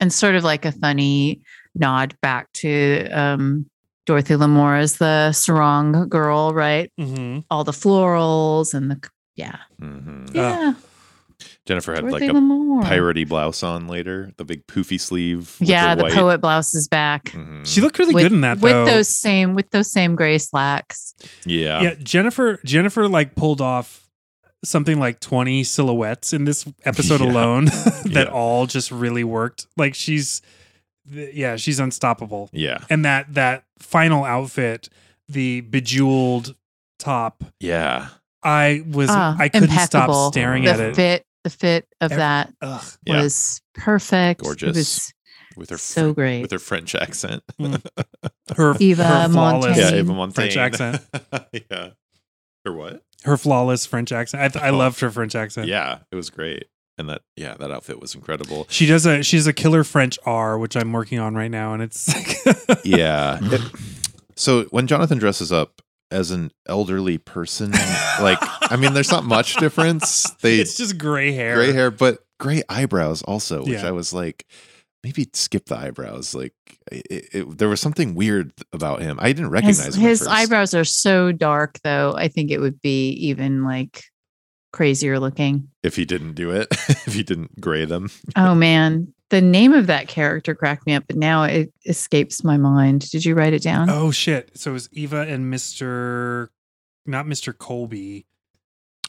And 0.00 0.12
sort 0.12 0.34
of 0.34 0.42
like 0.42 0.64
a 0.64 0.72
funny 0.72 1.42
nod 1.74 2.16
back 2.20 2.52
to 2.54 3.08
um, 3.10 3.66
Dorothy 4.06 4.34
Lamour 4.34 4.80
as 4.80 4.96
the 4.96 5.32
sarong 5.32 6.08
girl, 6.08 6.52
right? 6.54 6.90
hmm 6.98 7.40
All 7.50 7.64
the 7.64 7.72
florals 7.72 8.74
and 8.74 8.90
the, 8.90 9.08
yeah. 9.36 9.56
Mhm. 9.80 10.34
Yeah. 10.34 10.74
Jennifer 11.66 11.92
had 11.94 12.02
Dorothy 12.02 12.26
like 12.26 12.30
a 12.36 12.38
Lamour. 12.38 12.82
piratey 12.84 13.26
blouse 13.28 13.62
on 13.62 13.86
later, 13.88 14.32
the 14.36 14.44
big 14.44 14.66
poofy 14.66 15.00
sleeve. 15.00 15.56
with 15.60 15.68
Yeah. 15.68 15.94
The 15.94 16.04
white. 16.04 16.12
poet 16.12 16.40
blouse 16.40 16.74
is 16.74 16.88
back. 16.88 17.24
Mhm. 17.26 17.66
She 17.66 17.80
looked 17.80 17.98
really 17.98 18.14
with, 18.14 18.24
good 18.24 18.32
in 18.32 18.40
that 18.42 18.58
with 18.60 18.72
though. 18.72 18.84
those 18.84 19.08
same 19.08 19.54
with 19.54 19.70
those 19.70 19.90
same 19.90 20.14
gray 20.16 20.38
slacks. 20.38 21.14
Yeah. 21.46 21.80
yeah, 21.82 21.94
Jennifer. 22.02 22.58
Jennifer 22.64 23.08
like 23.08 23.34
pulled 23.34 23.60
off 23.60 24.08
something 24.64 24.98
like 25.00 25.18
twenty 25.20 25.64
silhouettes 25.64 26.32
in 26.32 26.44
this 26.44 26.64
episode 26.84 27.20
Yeah. 27.24 27.30
alone 27.32 27.64
that 28.06 28.26
Yeah. 28.28 28.32
all 28.32 28.66
just 28.66 28.90
really 28.92 29.24
worked. 29.24 29.66
Like 29.76 29.94
she's, 29.94 30.42
th- 31.10 31.34
yeah, 31.34 31.56
she's 31.56 31.78
unstoppable. 31.80 32.50
Yeah. 32.52 32.84
And 32.90 33.04
that 33.04 33.32
that 33.34 33.64
final 33.78 34.24
outfit, 34.24 34.88
the 35.28 35.60
bejeweled 35.62 36.54
top, 36.98 37.44
Yeah. 37.60 38.08
I 38.44 38.82
was 38.90 39.08
Ah, 39.10 39.36
I 39.38 39.48
couldn't 39.48 39.70
impeccable. 39.70 40.14
stop 40.14 40.32
staring 40.34 40.64
the 40.64 40.70
at 40.72 40.80
it. 40.80 40.96
fit, 40.96 41.24
the 41.44 41.50
fit 41.50 41.86
of 42.00 42.10
Ev- 42.12 42.18
that 42.18 42.54
Ugh. 42.60 42.84
Yeah. 43.04 43.22
was 43.22 43.60
perfect. 43.74 44.42
Gorgeous. 44.42 44.68
It 44.68 44.78
was 44.78 45.12
With 45.56 45.70
her 45.70 45.78
so 45.78 46.08
Fr- 46.12 46.14
great. 46.20 46.42
with 46.42 46.50
her 46.50 46.58
French 46.58 46.94
accent. 46.94 47.42
Her 48.56 48.74
Eva 48.80 49.04
her 49.04 49.28
flawless, 49.28 49.76
yeah, 49.76 49.82
Montaigne. 49.84 49.96
Ava 49.98 50.12
Montaigne. 50.14 50.50
French 50.50 50.56
accent. 50.56 51.02
yeah. 51.70 51.88
Her 52.64 52.72
what? 52.72 53.02
her 53.24 53.36
flawless 53.36 53.86
French 53.86 54.10
accent. 54.12 54.56
I, 54.56 54.66
I 54.66 54.70
Oh. 54.70 54.76
loved 54.76 54.98
her 55.00 55.10
French 55.10 55.34
accent. 55.36 55.68
Yeah, 55.68 55.98
it 56.10 56.16
was 56.16 56.28
great. 56.30 56.64
And 56.98 57.08
that 57.08 57.22
yeah, 57.36 57.54
that 57.58 57.70
outfit 57.70 58.00
was 58.00 58.14
incredible. 58.14 58.66
She 58.68 58.86
does 58.86 59.06
a 59.06 59.22
she's 59.22 59.46
a 59.46 59.52
killer 59.52 59.82
French 59.84 60.18
R, 60.26 60.58
which 60.58 60.76
I'm 60.76 60.92
working 60.92 61.18
on 61.18 61.34
right 61.34 61.50
now, 61.50 61.72
and 61.74 61.82
it's 61.82 62.08
like 62.14 62.80
Yeah. 62.84 63.38
It- 63.52 63.60
so 64.34 64.64
when 64.70 64.86
Jonathan 64.86 65.18
dresses 65.18 65.52
up 65.52 65.82
as 66.10 66.30
an 66.30 66.50
elderly 66.66 67.16
person, 67.18 67.70
like 68.20 68.38
I 68.40 68.76
mean, 68.76 68.94
there's 68.94 69.10
not 69.10 69.24
much 69.24 69.56
difference. 69.56 70.30
They 70.42 70.56
it's 70.58 70.76
just 70.76 70.98
gray 70.98 71.32
hair. 71.32 71.54
gray 71.54 71.72
hair, 71.72 71.90
but 71.90 72.18
gray 72.40 72.62
eyebrows 72.68 73.22
also, 73.22 73.60
which 73.60 73.70
Yeah. 73.82 73.88
I 73.88 73.92
was 73.92 74.12
like, 74.12 74.46
maybe 75.04 75.28
skip 75.32 75.66
the 75.66 75.76
eyebrows. 75.76 76.34
Like 76.34 76.54
it, 76.90 77.28
it, 77.32 77.58
there 77.58 77.68
was 77.68 77.80
something 77.80 78.14
weird 78.14 78.52
about 78.72 79.00
him. 79.02 79.18
I 79.20 79.32
didn't 79.32 79.50
recognize 79.50 79.84
his, 79.84 79.96
him. 79.96 80.02
his 80.02 80.18
first. 80.20 80.30
eyebrows 80.30 80.74
are 80.74 80.84
so 80.84 81.32
dark 81.32 81.78
though. 81.84 82.14
I 82.16 82.28
think 82.28 82.50
it 82.50 82.58
would 82.58 82.80
be 82.82 83.10
even 83.10 83.64
like 83.64 84.04
crazier 84.72 85.18
looking. 85.20 85.68
if 85.82 85.96
he 85.96 86.04
didn't 86.04 86.34
do 86.34 86.50
it, 86.50 86.68
if 87.06 87.12
he 87.14 87.22
didn't 87.22 87.60
gray 87.60 87.84
them. 87.84 88.10
Oh 88.36 88.54
man. 88.54 89.12
The 89.30 89.40
name 89.40 89.72
of 89.72 89.86
that 89.86 90.08
character 90.08 90.54
cracked 90.54 90.86
me 90.86 90.92
up, 90.94 91.04
but 91.06 91.16
now 91.16 91.44
it 91.44 91.72
escapes 91.86 92.44
my 92.44 92.58
mind. 92.58 93.08
Did 93.10 93.24
you 93.24 93.34
write 93.34 93.54
it 93.54 93.62
down? 93.62 93.88
Oh 93.88 94.10
shit! 94.10 94.50
So 94.58 94.70
it 94.70 94.74
was 94.74 94.88
Eva 94.92 95.20
and 95.20 95.48
Mister, 95.48 96.50
not 97.06 97.26
Mister 97.26 97.54
Colby. 97.54 98.26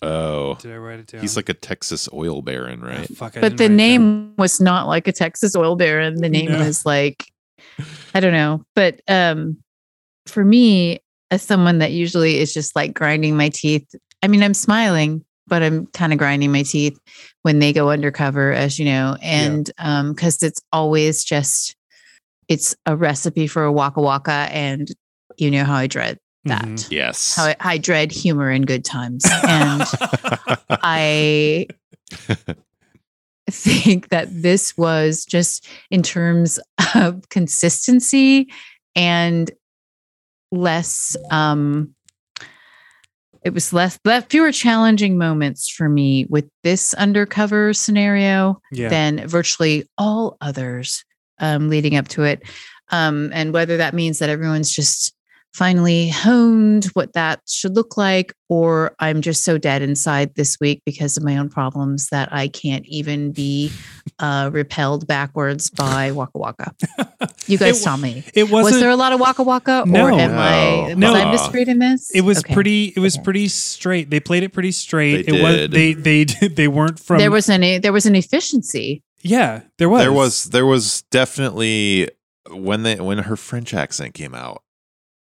Oh, 0.01 0.55
Did 0.55 0.73
I 0.73 0.77
write 0.77 0.99
it 0.99 1.07
down? 1.07 1.21
he's 1.21 1.35
like 1.37 1.47
a 1.49 1.53
Texas 1.53 2.09
oil 2.13 2.41
baron, 2.41 2.81
Ah, 2.83 2.87
right? 2.87 3.09
fuck, 3.17 3.37
I 3.37 3.41
but 3.41 3.57
the 3.57 3.63
write 3.65 3.67
down. 3.69 3.75
name 3.77 4.33
was 4.37 4.59
not 4.59 4.87
like 4.87 5.07
a 5.07 5.13
Texas 5.13 5.55
oil 5.55 5.75
baron. 5.77 6.15
The 6.15 6.27
name 6.29 6.51
No. 6.51 6.59
was 6.59 6.85
like, 6.85 7.25
I 8.13 8.19
don't 8.19 8.33
know. 8.33 8.65
But 8.75 8.99
um, 9.07 9.57
for 10.25 10.43
me, 10.43 10.99
as 11.31 11.41
someone 11.41 11.77
that 11.79 11.91
usually 11.91 12.37
is 12.39 12.53
just 12.53 12.75
like 12.75 12.93
grinding 12.93 13.37
my 13.37 13.47
teeth, 13.49 13.87
I 14.21 14.27
mean, 14.27 14.43
I'm 14.43 14.53
smiling, 14.53 15.23
but 15.47 15.61
I'm 15.63 15.87
kind 15.87 16.13
of 16.13 16.19
grinding 16.19 16.51
my 16.51 16.63
teeth 16.63 16.99
when 17.41 17.59
they 17.59 17.73
go 17.73 17.89
undercover, 17.89 18.51
as 18.51 18.79
you 18.79 18.85
know, 18.85 19.17
and 19.21 19.69
um, 19.77 20.13
because 20.13 20.41
it's 20.43 20.61
always 20.71 21.23
just, 21.23 21.75
it's 22.47 22.75
a 22.85 22.95
recipe 22.95 23.47
for 23.47 23.63
a 23.63 23.71
waka 23.71 24.01
waka, 24.01 24.47
and 24.51 24.89
you 25.37 25.51
know 25.51 25.63
how 25.63 25.75
I 25.75 25.87
dread 25.87 26.19
that. 26.45 26.63
Mhm. 26.63 26.91
Yes. 26.91 27.35
How 27.35 27.45
I, 27.45 27.55
I 27.59 27.77
dread 27.77 28.11
humor 28.11 28.51
in 28.51 28.63
good 28.63 28.85
times, 28.85 29.25
and 29.47 29.83
I 30.69 31.67
think 33.49 34.09
that 34.09 34.27
this 34.31 34.77
was 34.77 35.25
just 35.25 35.67
in 35.91 36.01
terms 36.01 36.59
of 36.95 37.27
consistency 37.29 38.49
and 38.95 39.51
less 40.51 41.15
um 41.31 41.93
it 43.43 43.53
was 43.53 43.73
less 43.73 43.99
fewer 44.29 44.51
challenging 44.51 45.17
moments 45.17 45.69
for 45.69 45.89
me 45.89 46.25
with 46.29 46.49
this 46.63 46.93
undercover 46.93 47.73
scenario 47.73 48.61
yeah. 48.71 48.89
than 48.89 49.27
virtually 49.27 49.87
all 49.97 50.37
others 50.41 51.03
um, 51.39 51.69
leading 51.69 51.95
up 51.95 52.07
to 52.09 52.23
it. 52.23 52.43
Um, 52.89 53.31
and 53.33 53.53
whether 53.53 53.77
that 53.77 53.93
means 53.93 54.19
that 54.19 54.29
everyone's 54.29 54.71
just 54.71 55.12
finally 55.53 56.09
honed 56.09 56.85
what 56.93 57.13
that 57.13 57.39
should 57.47 57.75
look 57.75 57.95
like, 57.95 58.33
or 58.49 58.95
I'm 58.99 59.21
just 59.21 59.43
so 59.43 59.57
dead 59.57 59.81
inside 59.81 60.33
this 60.35 60.57
week 60.59 60.81
because 60.85 61.15
of 61.15 61.23
my 61.23 61.37
own 61.37 61.47
problems 61.49 62.07
that 62.09 62.33
I 62.33 62.47
can't 62.47 62.85
even 62.87 63.31
be 63.31 63.71
uh, 64.19 64.49
repelled 64.51 65.05
backwards 65.07 65.69
by 65.69 66.11
Waka 66.11 66.37
Waka. 66.37 66.73
You 67.45 67.57
guys 67.57 67.81
It 67.81 67.83
tell 67.83 67.97
me. 67.97 68.23
it 68.33 68.43
Was 68.43 68.63
wasn't. 68.63 68.81
there 68.81 68.89
a 68.89 68.95
lot 68.95 69.11
of 69.11 69.19
Waka 69.19 69.43
Waka, 69.43 69.83
No. 69.85 70.05
or 70.05 70.11
am 70.13 70.37
I 70.37 70.93
No. 70.93 71.11
was 71.11 71.21
I 71.21 71.23
No. 71.25 71.31
misreading 71.31 71.79
this? 71.79 72.09
it 72.15 72.21
was 72.21 72.37
Okay. 72.39 72.53
pretty. 72.53 72.93
It 72.95 72.99
was 72.99 73.17
pretty 73.17 73.49
straight. 73.49 74.09
They 74.09 74.21
played 74.21 74.43
it 74.43 74.53
pretty 74.53 74.71
straight. 74.71 75.25
They 75.27 75.37
it 75.37 75.41
was. 75.43 75.55
did. 75.57 75.71
They 75.71 75.93
they 75.93 76.23
they 76.47 76.67
weren't 76.69 76.99
from. 76.99 77.17
there 77.17 77.31
was 77.31 77.49
an 77.49 77.81
there 77.81 77.91
was 77.91 78.05
an 78.05 78.15
efficiency. 78.15 79.03
yeah. 79.21 79.63
There 79.77 79.89
was. 79.89 80.01
There 80.01 80.13
was 80.13 80.43
there 80.45 80.65
was 80.65 81.01
definitely 81.11 82.09
when 82.49 82.83
they 82.83 82.95
when 82.95 83.17
her 83.19 83.35
French 83.35 83.73
accent 83.73 84.13
came 84.13 84.33
out, 84.33 84.63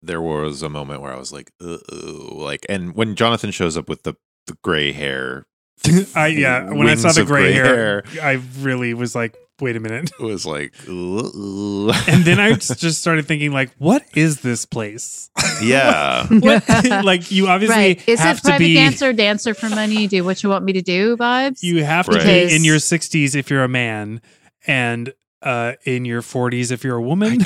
there 0.02 0.22
was 0.22 0.64
a 0.64 0.70
moment 0.70 1.02
where 1.02 1.14
I 1.14 1.18
was 1.18 1.32
like, 1.32 1.52
like, 1.60 2.66
and 2.70 2.96
when 2.96 3.16
Jonathan 3.16 3.52
shows 3.52 3.78
up 3.78 3.88
with 3.90 4.04
the 4.04 4.16
the 4.48 4.58
gray 4.64 4.92
hair, 4.92 5.46
I 6.16 6.28
yeah. 6.28 6.70
When 6.74 6.88
I 6.88 6.96
saw 6.96 7.12
the 7.12 7.26
gray, 7.26 7.54
gray 7.54 7.54
hair, 7.54 8.04
I 8.22 8.42
really 8.60 8.94
was 8.94 9.14
like, 9.16 9.36
wait 9.60 9.76
a 9.76 9.80
minute. 9.80 10.10
it 10.20 10.24
was 10.24 10.46
like, 10.46 10.74
And 10.88 12.26
then 12.26 12.40
I 12.40 12.54
just 12.54 13.00
started 13.00 13.28
thinking, 13.28 13.52
like, 13.52 13.70
what 13.78 14.04
is 14.16 14.42
this 14.42 14.66
place? 14.66 15.30
yeah, 15.62 16.26
What? 16.30 16.64
like, 17.06 17.30
you 17.32 17.48
obviously 17.48 17.76
right. 17.76 18.10
Is 18.10 18.20
have 18.20 18.38
it 18.38 18.42
to 18.42 18.48
private 18.48 18.66
be. 18.66 18.74
dancer, 18.74 19.14
dancer 19.14 19.54
for 19.54 19.70
money? 19.70 20.08
Do 20.08 20.24
what 20.24 20.42
you 20.42 20.50
want 20.50 20.66
me 20.66 20.74
to 20.74 20.82
do, 20.82 21.16
vibes? 21.18 21.62
You 21.62 21.84
have 21.84 22.08
to 22.08 22.18
be 22.18 22.56
in 22.56 22.64
your 22.64 22.78
60s 22.78 23.36
if 23.36 23.50
you're 23.52 23.64
a 23.64 23.70
man, 23.70 24.22
and 24.66 25.14
uh, 25.44 25.74
in 25.86 26.06
your 26.06 26.22
40s 26.24 26.72
if 26.72 26.84
you're 26.84 26.98
a 26.98 27.02
woman. 27.02 27.40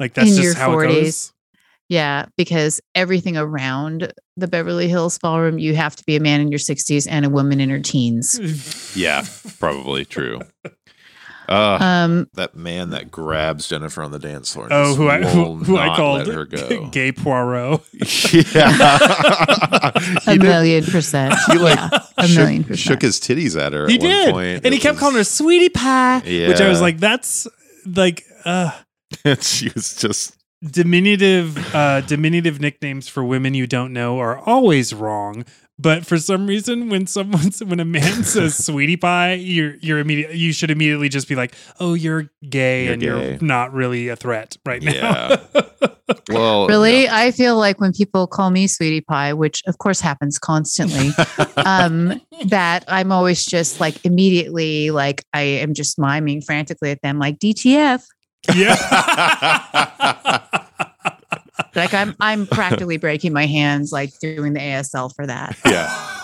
Guess. 0.00 0.14
like 0.14 0.14
that's 0.14 0.30
In 0.30 0.36
just 0.36 0.44
your 0.44 0.54
how 0.56 0.72
it 0.78 0.86
40s. 0.88 1.02
goes. 1.02 1.32
yeah, 1.88 2.26
because 2.36 2.80
everything 2.94 3.36
around 3.36 4.12
the 4.36 4.48
Beverly 4.48 4.88
Hills 4.88 5.18
ballroom, 5.18 5.58
you 5.58 5.74
have 5.76 5.96
to 5.96 6.04
be 6.04 6.16
a 6.16 6.20
man 6.20 6.40
in 6.40 6.50
your 6.50 6.58
60s 6.58 7.06
and 7.10 7.24
a 7.24 7.30
woman 7.30 7.60
in 7.60 7.68
her 7.70 7.80
teens. 7.80 8.92
yeah, 8.96 9.24
probably 9.58 10.04
true. 10.04 10.40
Uh, 11.48 11.78
Um, 11.80 12.28
that 12.34 12.54
man 12.54 12.90
that 12.90 13.10
grabs 13.10 13.66
Jennifer 13.68 14.04
on 14.04 14.12
the 14.12 14.20
dance 14.20 14.52
floor. 14.54 14.68
Oh, 14.70 14.94
who 14.94 15.08
I 15.08 15.20
who, 15.20 15.56
who 15.56 15.76
I 15.78 15.96
called 15.96 16.28
her 16.28 16.44
go. 16.44 16.86
Gay 16.92 17.10
Poirot. 17.10 17.80
yeah, 18.54 19.00
a 20.28 20.36
did- 20.38 20.42
million 20.42 20.84
percent. 20.84 21.34
He 21.50 21.58
like 21.58 21.76
yeah, 21.76 21.88
a 22.18 22.28
shook, 22.28 22.36
million 22.38 22.62
percent. 22.62 22.78
shook 22.78 23.02
his 23.02 23.18
titties 23.18 23.60
at 23.60 23.72
her. 23.72 23.88
He 23.88 23.94
at 23.96 24.00
one 24.00 24.10
did, 24.10 24.32
point. 24.32 24.64
and 24.64 24.72
he 24.72 24.78
It 24.78 24.82
kept 24.82 24.98
calling 24.98 25.16
her 25.16 25.24
"sweetie 25.24 25.70
pie," 25.70 26.20
which 26.20 26.60
I 26.60 26.68
was 26.68 26.80
like, 26.80 26.98
"That's 26.98 27.48
like 27.84 28.24
uh, 28.44 28.70
she 29.40 29.70
was 29.74 29.96
just 29.96 30.36
diminutive 30.62 31.74
uh, 31.74 32.00
diminutive 32.02 32.60
nicknames 32.60 33.08
for 33.08 33.24
women 33.24 33.54
you 33.54 33.66
don't 33.66 33.92
know 33.92 34.18
are 34.18 34.38
always 34.38 34.92
wrong." 34.94 35.44
But 35.78 36.04
for 36.04 36.18
some 36.18 36.46
reason, 36.46 36.90
when 36.90 37.06
someone 37.06 37.50
when 37.64 37.80
a 37.80 37.86
man 37.86 38.22
says 38.24 38.66
"sweetie 38.66 38.98
pie," 38.98 39.32
you're 39.34 39.76
you're 39.76 39.98
immediate. 39.98 40.34
You 40.34 40.52
should 40.52 40.70
immediately 40.70 41.08
just 41.08 41.26
be 41.26 41.36
like, 41.36 41.54
"Oh, 41.80 41.94
you're 41.94 42.28
gay, 42.48 42.84
You're 42.84 42.92
and 42.92 43.02
gay. 43.02 43.06
you're 43.06 43.38
not 43.40 43.72
really 43.72 44.08
a 44.08 44.16
threat 44.16 44.56
right 44.66 44.82
now." 44.82 45.36
Well, 46.28 46.66
Really, 46.66 47.06
no. 47.06 47.14
I 47.14 47.30
feel 47.30 47.56
like 47.56 47.80
when 47.80 47.92
people 47.92 48.26
call 48.26 48.50
me 48.50 48.66
sweetie 48.66 49.00
pie, 49.00 49.32
which 49.32 49.62
of 49.68 49.78
course 49.78 50.00
happens 50.00 50.40
constantly, 50.40 51.10
um, 51.56 52.20
that 52.46 52.84
I'm 52.88 53.12
always 53.12 53.46
just 53.46 53.78
like 53.80 54.04
immediately 54.04 54.90
like 54.90 55.24
I 55.32 55.42
am 55.42 55.72
just 55.72 55.98
miming 56.00 56.42
frantically 56.42 56.90
at 56.90 57.00
them, 57.02 57.18
like 57.20 57.38
DTF. 57.38 58.02
Yeah. 58.54 60.40
Like 61.74 61.92
I'm 61.94 62.16
I'm 62.18 62.46
practically 62.48 62.96
breaking 62.96 63.32
my 63.32 63.46
hands 63.46 63.92
like 63.92 64.18
doing 64.18 64.54
the 64.54 64.60
ASL 64.60 65.14
for 65.14 65.24
that. 65.26 65.56
yeah. 65.64 66.16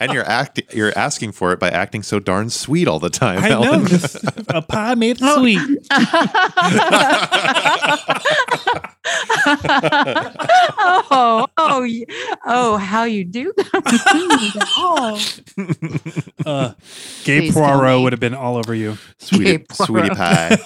And 0.00 0.12
you're 0.12 0.28
acting 0.28 0.66
you're 0.72 0.92
asking 0.96 1.32
for 1.32 1.52
it 1.52 1.60
by 1.60 1.70
acting 1.70 2.02
so 2.02 2.18
darn 2.18 2.50
sweet 2.50 2.86
all 2.88 2.98
the 2.98 3.08
time. 3.08 3.42
I 3.42 3.48
know. 3.48 3.86
Just 3.86 4.16
a 4.48 4.60
pie 4.60 4.94
made 4.94 5.18
sweet. 5.18 5.58
oh, 9.64 11.46
oh, 11.56 11.80
y- 11.80 12.04
oh, 12.46 12.76
how 12.76 13.04
you 13.04 13.24
do 13.24 13.52
that? 13.56 14.62
oh. 16.46 16.46
Uh, 16.46 16.72
Gay 17.24 17.40
Please 17.40 17.54
Poirot 17.54 18.02
would 18.02 18.12
have 18.12 18.20
been 18.20 18.34
all 18.34 18.56
over 18.56 18.74
you. 18.74 18.98
Sweetie, 19.18 19.64
sweetie 19.72 20.10
pie. 20.10 20.56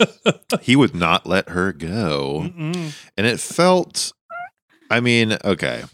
he 0.62 0.76
would 0.76 0.94
not 0.94 1.26
let 1.26 1.48
her 1.50 1.72
go. 1.72 2.42
Mm-mm. 2.44 2.92
And 3.16 3.26
it 3.26 3.40
felt 3.40 4.12
I 4.90 5.00
mean, 5.00 5.36
okay. 5.44 5.84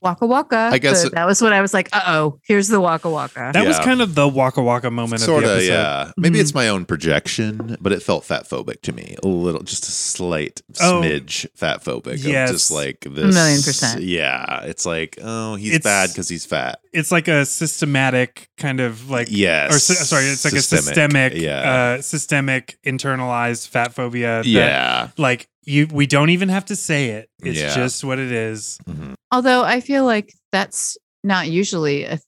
Waka 0.00 0.26
waka. 0.26 0.70
I 0.72 0.78
guess- 0.78 1.02
But 1.02 1.14
that 1.14 1.26
was 1.26 1.42
when 1.42 1.52
I 1.52 1.60
was 1.60 1.74
like, 1.74 1.88
uh 1.92 2.02
oh, 2.06 2.38
here's 2.46 2.68
the 2.68 2.80
waka 2.80 3.10
waka. 3.10 3.50
That 3.52 3.66
was 3.66 3.78
kind 3.80 4.00
of 4.00 4.14
the 4.14 4.28
Waka 4.28 4.62
Waka 4.62 4.90
moment 4.90 5.20
Sort 5.22 5.42
of 5.42 5.50
of, 5.50 5.56
the 5.56 5.64
episode. 5.70 5.72
yeah. 5.72 6.12
Maybe 6.16 6.38
Mhm. 6.38 6.42
it's 6.42 6.54
my 6.54 6.68
own 6.68 6.84
projection, 6.84 7.76
but 7.80 7.92
it 7.92 8.02
felt 8.02 8.24
fat 8.24 8.48
phobic 8.48 8.82
to 8.82 8.92
me. 8.92 9.16
A 9.24 9.26
little, 9.26 9.62
just 9.62 9.88
a 9.88 9.90
slight 9.90 10.62
Oh. 10.80 11.00
smidge 11.02 11.46
fat 11.56 11.82
phobic. 11.84 12.22
Yes. 12.24 12.50
Of 12.50 12.54
just 12.56 12.70
like 12.70 13.00
this. 13.00 13.34
A 13.34 13.38
million 13.38 13.62
percent. 13.62 14.02
Yeah. 14.02 14.62
It's 14.62 14.86
like, 14.86 15.18
oh, 15.22 15.56
he's 15.56 15.74
It's- 15.74 15.82
bad 15.82 16.10
because 16.10 16.28
he's 16.28 16.46
fat. 16.46 16.78
It's 16.92 17.10
like 17.10 17.26
a 17.28 17.44
systematic 17.44 18.48
kind 18.56 18.80
of 18.80 19.10
like 19.10 19.28
Yes. 19.30 19.74
or 19.74 19.78
sorry, 19.94 20.24
it's 20.26 20.44
like 20.44 20.54
a 20.54 20.62
systemic, 20.62 21.34
Yeah. 21.34 21.96
uh, 21.98 22.02
systemic 22.02 22.78
internalized 22.86 23.68
fat 23.68 23.94
phobia. 23.94 24.42
that, 24.42 24.46
yeah. 24.46 25.08
like 25.16 25.48
you, 25.64 25.86
we 25.92 26.06
don't 26.06 26.30
even 26.30 26.48
have 26.48 26.64
to 26.66 26.76
say 26.76 27.08
it. 27.10 27.28
It's 27.42 27.58
Yeah. 27.58 27.74
just 27.74 28.02
what 28.04 28.18
it 28.18 28.32
is. 28.32 28.78
Mhm. 28.88 29.14
Although 29.30 29.62
I 29.62 29.80
feel 29.80 30.04
like 30.04 30.32
that's 30.52 30.96
not 31.22 31.48
usually 31.48 32.04
a, 32.04 32.18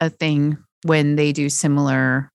a 0.00 0.10
thing 0.10 0.58
when 0.84 1.16
they 1.16 1.32
do 1.32 1.48
similar 1.48 2.30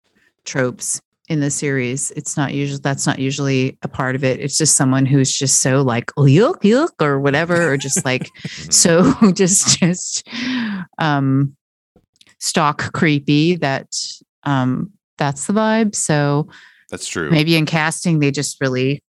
tropes 0.45 1.01
in 1.27 1.39
the 1.39 1.49
series. 1.49 2.11
It's 2.11 2.37
not 2.37 2.53
usually 2.53 2.79
that's 2.83 3.07
not 3.07 3.17
usually 3.19 3.77
a 3.81 3.87
part 3.87 4.15
of 4.15 4.23
it. 4.23 4.39
It's 4.39 4.57
just 4.57 4.75
someone 4.77 5.05
who's 5.07 5.31
just 5.35 5.59
so 5.61 5.81
like 5.81 6.07
yuck 6.17 6.61
yuck 6.61 6.91
or 7.01 7.19
whatever, 7.19 7.71
or 7.71 7.77
just 7.77 8.05
like 8.05 8.29
Mhm. 8.45 8.73
so 8.73 9.31
just 9.33 9.79
just 9.79 10.27
um 10.99 11.55
stock 12.39 12.93
creepy 12.93 13.55
that 13.57 13.87
um 14.43 14.91
that's 15.17 15.47
the 15.47 15.53
vibe. 15.53 15.95
So 15.95 16.47
That's 16.91 17.07
true. 17.07 17.31
maybe 17.31 17.55
in 17.55 17.65
casting 17.65 18.19
they 18.19 18.29
just 18.31 18.61
really 18.61 19.01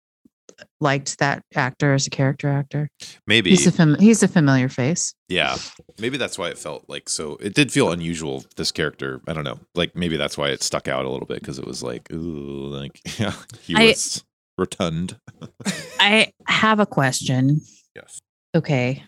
liked 0.79 1.17
that 1.19 1.41
actor 1.55 1.93
as 1.93 2.05
a 2.07 2.09
character 2.09 2.49
actor. 2.49 2.89
Maybe. 3.25 3.49
He's 3.49 3.65
a 3.67 3.71
fam- 3.71 3.97
he's 3.99 4.21
a 4.23 4.27
familiar 4.27 4.69
face. 4.69 5.13
Yeah. 5.27 5.57
Maybe 5.99 6.17
that's 6.17 6.37
why 6.37 6.49
it 6.49 6.57
felt 6.57 6.85
like 6.87 7.09
so. 7.09 7.37
It 7.41 7.53
did 7.55 7.71
feel 7.71 7.91
unusual, 7.91 8.45
this 8.55 8.71
character. 8.71 9.21
I 9.27 9.33
don't 9.33 9.43
know. 9.43 9.59
Like 9.75 9.95
maybe 9.95 10.17
that's 10.17 10.37
why 10.37 10.49
it 10.49 10.61
stuck 10.61 10.87
out 10.87 11.05
a 11.05 11.09
little 11.09 11.25
bit 11.27 11.39
because 11.39 11.57
it 11.59 11.65
was 11.65 11.81
like, 11.83 12.11
ooh, 12.11 12.67
like, 12.67 12.99
yeah, 13.19 13.33
he 13.61 13.75
I- 13.75 13.87
was 13.87 14.23
rotund. 14.57 15.17
I 15.99 16.31
have 16.47 16.79
a 16.79 16.85
question. 16.85 17.61
Yes. 17.95 18.19
Okay. 18.55 19.03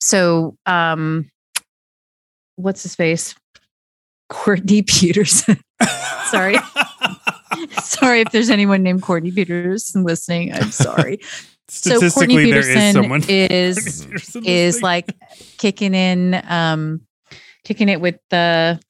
So, 0.00 0.56
um, 0.66 1.28
what's 2.56 2.82
his 2.82 2.94
face? 2.94 3.34
Courtney 4.28 4.82
Peterson. 4.86 5.60
Sorry. 6.26 6.56
sorry 7.82 8.20
if 8.20 8.32
there's 8.32 8.50
anyone 8.50 8.82
named 8.82 9.02
Courtney 9.02 9.30
Peterson 9.30 10.04
listening. 10.04 10.52
I'm 10.52 10.70
sorry. 10.70 11.20
so 11.68 11.90
Courtney 11.90 12.08
Statistically, 12.08 12.50
there 12.50 12.60
is 12.60 12.66
Peterson 12.66 12.92
someone. 12.92 13.22
is 13.28 14.04
Peterson 14.06 14.44
is 14.44 14.82
like 14.82 15.12
kicking 15.58 15.94
in, 15.94 16.42
um, 16.48 17.00
kicking 17.64 17.88
it 17.88 18.00
with 18.00 18.16
the 18.30 18.80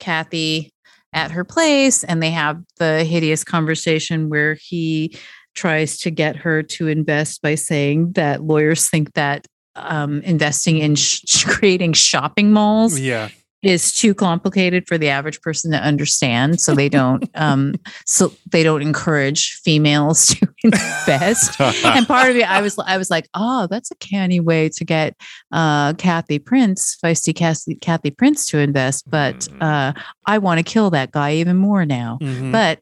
Kathy 0.00 0.72
at 1.12 1.30
her 1.30 1.44
place, 1.44 2.04
and 2.04 2.22
they 2.22 2.30
have 2.30 2.62
the 2.78 3.04
hideous 3.04 3.44
conversation 3.44 4.28
where 4.28 4.54
he 4.54 5.16
tries 5.54 5.98
to 5.98 6.10
get 6.10 6.36
her 6.36 6.62
to 6.62 6.88
invest 6.88 7.40
by 7.40 7.54
saying 7.54 8.12
that 8.12 8.42
lawyers 8.42 8.88
think 8.88 9.14
that 9.14 9.46
um, 9.74 10.20
investing 10.22 10.78
in 10.78 10.94
sh- 10.94 11.44
creating 11.44 11.92
shopping 11.92 12.52
malls 12.52 12.98
yeah. 12.98 13.28
Is 13.62 13.92
too 13.92 14.14
complicated 14.14 14.86
for 14.86 14.98
the 14.98 15.08
average 15.08 15.40
person 15.40 15.70
to 15.72 15.78
understand 15.78 16.60
so 16.60 16.74
they 16.74 16.88
don't 16.88 17.28
um 17.34 17.74
so 18.04 18.32
they 18.52 18.62
don't 18.62 18.82
encourage 18.82 19.54
females 19.64 20.26
to 20.36 20.48
invest 20.62 21.58
and 21.84 22.06
part 22.06 22.30
of 22.30 22.36
it 22.36 22.48
i 22.50 22.60
was 22.60 22.78
i 22.86 22.96
was 22.98 23.10
like 23.10 23.26
oh 23.34 23.66
that's 23.70 23.90
a 23.90 23.94
canny 23.96 24.40
way 24.40 24.68
to 24.68 24.84
get 24.84 25.16
uh 25.52 25.92
kathy 25.94 26.38
prince 26.38 26.96
feisty 27.02 27.34
kathy, 27.34 27.74
kathy 27.76 28.10
prince 28.10 28.46
to 28.46 28.58
invest 28.58 29.08
but 29.10 29.36
Mhm. 29.36 29.62
uh 29.62 29.92
i 30.26 30.38
want 30.38 30.58
to 30.58 30.62
kill 30.62 30.90
that 30.90 31.10
guy 31.10 31.32
even 31.34 31.56
more 31.56 31.84
now 31.86 32.18
Mhm. 32.22 32.52
but 32.52 32.80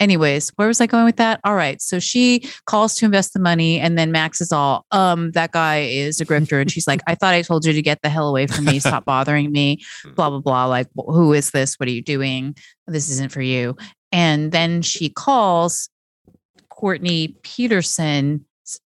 anyways 0.00 0.50
where 0.56 0.68
was 0.68 0.80
i 0.80 0.86
going 0.86 1.04
with 1.04 1.16
that? 1.16 1.40
All 1.44 1.54
right 1.54 1.80
so 1.80 1.98
she 1.98 2.48
calls 2.66 2.94
to 2.96 3.04
invest 3.04 3.32
the 3.32 3.40
money 3.40 3.78
and 3.80 3.98
then 3.98 4.12
max 4.12 4.40
is 4.40 4.52
all 4.52 4.84
um 4.90 5.32
that 5.32 5.52
guy 5.52 5.80
is 5.80 6.20
a 6.20 6.26
grifter 6.26 6.60
and 6.60 6.70
she's 6.70 6.86
like 6.86 7.00
i 7.06 7.14
thought 7.14 7.34
i 7.34 7.42
told 7.42 7.64
you 7.64 7.72
to 7.72 7.82
get 7.82 8.00
the 8.02 8.08
hell 8.08 8.28
away 8.28 8.46
from 8.46 8.64
me. 8.64 8.78
Stop 8.78 9.04
bothering 9.04 9.52
me. 9.52 9.78
Blah 10.14 10.30
blah 10.30 10.40
blah. 10.40 10.66
Like 10.66 10.88
who 10.94 11.32
is 11.32 11.50
this? 11.50 11.76
What 11.76 11.88
are 11.88 11.92
you 11.92 12.02
doing? 12.02 12.56
This 12.86 13.10
isn't 13.10 13.32
for 13.32 13.42
you. 13.42 13.76
And 14.12 14.52
then 14.52 14.82
she 14.82 15.08
calls 15.08 15.88
courtney 16.68 17.28
peterson 17.42 18.44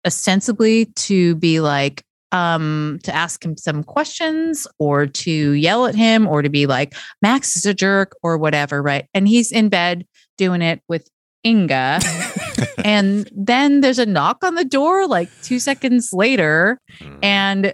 ostensibly 0.05 0.85
to 0.95 1.35
be 1.35 1.59
like 1.61 2.03
um 2.33 2.99
to 3.03 3.15
ask 3.15 3.45
him 3.45 3.55
some 3.55 3.83
questions 3.83 4.67
or 4.79 5.05
to 5.05 5.51
yell 5.51 5.85
at 5.85 5.95
him 5.95 6.27
or 6.27 6.41
to 6.41 6.49
be 6.49 6.65
like 6.65 6.93
max 7.21 7.55
is 7.55 7.65
a 7.65 7.73
jerk 7.73 8.13
or 8.23 8.37
whatever 8.37 8.81
right? 8.81 9.07
And 9.13 9.27
he's 9.27 9.51
in 9.51 9.69
bed 9.69 10.05
doing 10.37 10.61
it 10.61 10.81
with 10.87 11.09
inga 11.43 11.99
and 12.85 13.29
then 13.35 13.81
there's 13.81 13.99
a 13.99 14.05
knock 14.05 14.43
on 14.43 14.55
the 14.55 14.65
door 14.65 15.07
like 15.07 15.29
two 15.43 15.59
seconds 15.59 16.09
later 16.13 16.79
Mhm. 16.99 17.19
and 17.23 17.73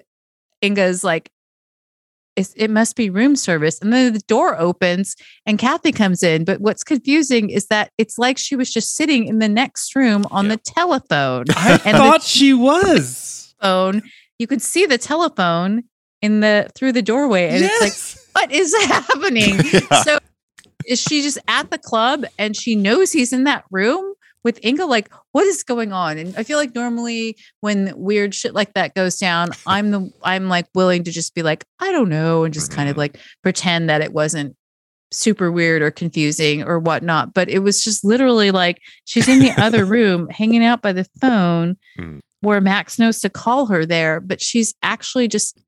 Inga's 0.62 1.04
like, 1.04 1.30
it's, 2.36 2.54
it 2.56 2.70
must 2.72 2.96
be 2.96 3.10
room 3.10 3.36
service. 3.36 3.80
And 3.80 3.92
then 3.94 4.14
the 4.14 4.20
door 4.22 4.58
opens 4.60 5.16
and 5.46 5.60
Kathy 5.60 5.92
comes 5.92 6.24
in. 6.24 6.46
But 6.46 6.62
what's 6.62 6.84
confusing 6.84 7.50
is 7.52 7.68
that 7.68 7.92
it's 7.98 8.18
like 8.18 8.38
she 8.40 8.56
was 8.56 8.72
just 8.74 8.96
sitting 8.96 9.26
in 9.28 9.38
the 9.40 9.50
next 9.50 9.96
room 9.96 10.26
on 10.32 10.48
the 10.48 10.58
telephone. 10.58 11.46
I 11.50 11.74
and 11.86 11.94
the- 11.96 12.00
thought 12.00 12.24
she 12.24 12.54
was. 12.54 13.54
Phone, 13.62 14.02
you 14.40 14.48
could 14.48 14.62
see 14.62 14.86
the 14.88 14.98
telephone 14.98 15.84
in 16.22 16.40
the 16.40 16.70
through 16.76 16.94
the 16.94 17.02
doorway, 17.04 17.50
and 17.50 17.64
it's 17.64 18.18
like, 18.36 18.42
what 18.44 18.52
is 18.52 18.74
happening? 18.88 19.60
Yeah. 19.72 20.02
So 20.04 20.20
is 20.88 21.00
she 21.02 21.22
just 21.22 21.38
at 21.48 21.70
the 21.72 21.78
club 21.78 22.26
and 22.38 22.56
she 22.56 22.76
knows 22.76 23.12
he's 23.12 23.34
in 23.34 23.44
that 23.46 23.66
room 23.72 24.14
with 24.44 24.64
Inga? 24.66 24.86
Like, 24.86 25.10
what 25.32 25.46
is 25.46 25.64
going 25.64 25.94
on? 25.94 26.18
And 26.18 26.36
I 26.38 26.44
feel 26.44 26.58
like 26.58 26.76
normally 26.76 27.38
when 27.62 27.94
weird 27.96 28.36
shit 28.36 28.54
like 28.54 28.74
that 28.74 28.94
goes 28.96 29.18
down, 29.18 29.50
I'm 29.68 29.92
the 29.92 30.12
I'm 30.24 30.50
like 30.50 30.68
willing 30.76 31.04
to 31.06 31.12
just 31.12 31.34
be 31.36 31.44
like, 31.44 31.66
I 31.80 31.92
don't 31.92 32.10
know, 32.10 32.44
and 32.44 32.54
just 32.54 32.72
kind 32.72 32.90
of 32.90 32.96
Mhm. 32.96 33.00
like 33.00 33.20
pretend 33.42 33.90
that 33.90 34.02
it 34.02 34.14
wasn't 34.14 34.56
super 35.12 35.52
weird 35.52 35.82
or 35.84 35.92
confusing 35.92 36.64
or 36.64 36.80
whatnot. 36.80 37.34
But 37.36 37.48
it 37.50 37.60
was 37.60 37.84
just 37.84 38.04
literally 38.04 38.50
like 38.52 38.80
she's 39.06 39.28
in 39.28 39.40
the 39.40 39.52
other 39.62 39.86
room 39.96 40.28
hanging 40.30 40.64
out 40.64 40.82
by 40.82 40.92
the 40.92 41.06
phone 41.22 41.78
Mhm. 42.00 42.20
where 42.42 42.60
Max 42.60 42.98
knows 42.98 43.20
to 43.20 43.30
call 43.30 43.68
her 43.68 43.86
there, 43.86 44.20
but 44.20 44.42
she's 44.42 44.74
actually 44.82 45.28
just 45.28 45.60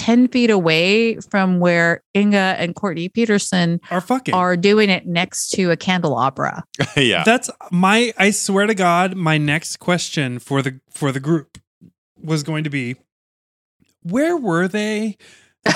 10 0.00 0.28
feet 0.28 0.48
away 0.50 1.16
from 1.16 1.60
where 1.60 2.02
Inga 2.16 2.56
and 2.58 2.74
Courtney 2.74 3.08
Peterson 3.10 3.80
Are 3.90 4.00
fucking. 4.00 4.32
are 4.34 4.56
doing 4.56 4.88
it 4.88 5.06
next 5.06 5.50
to 5.50 5.70
a 5.70 5.76
candelabra. 5.76 6.64
yeah. 6.96 7.22
That's 7.24 7.50
my. 7.70 8.12
I 8.16 8.30
swear 8.30 8.66
to 8.66 8.74
God, 8.74 9.14
my 9.14 9.36
next 9.38 9.76
question 9.78 10.38
for 10.38 10.62
the 10.62 10.80
for 10.90 11.12
the 11.12 11.20
group 11.20 11.58
was 12.22 12.42
going 12.42 12.64
to 12.64 12.70
be, 12.70 12.96
where 14.02 14.36
were 14.36 14.66
they? 14.68 15.16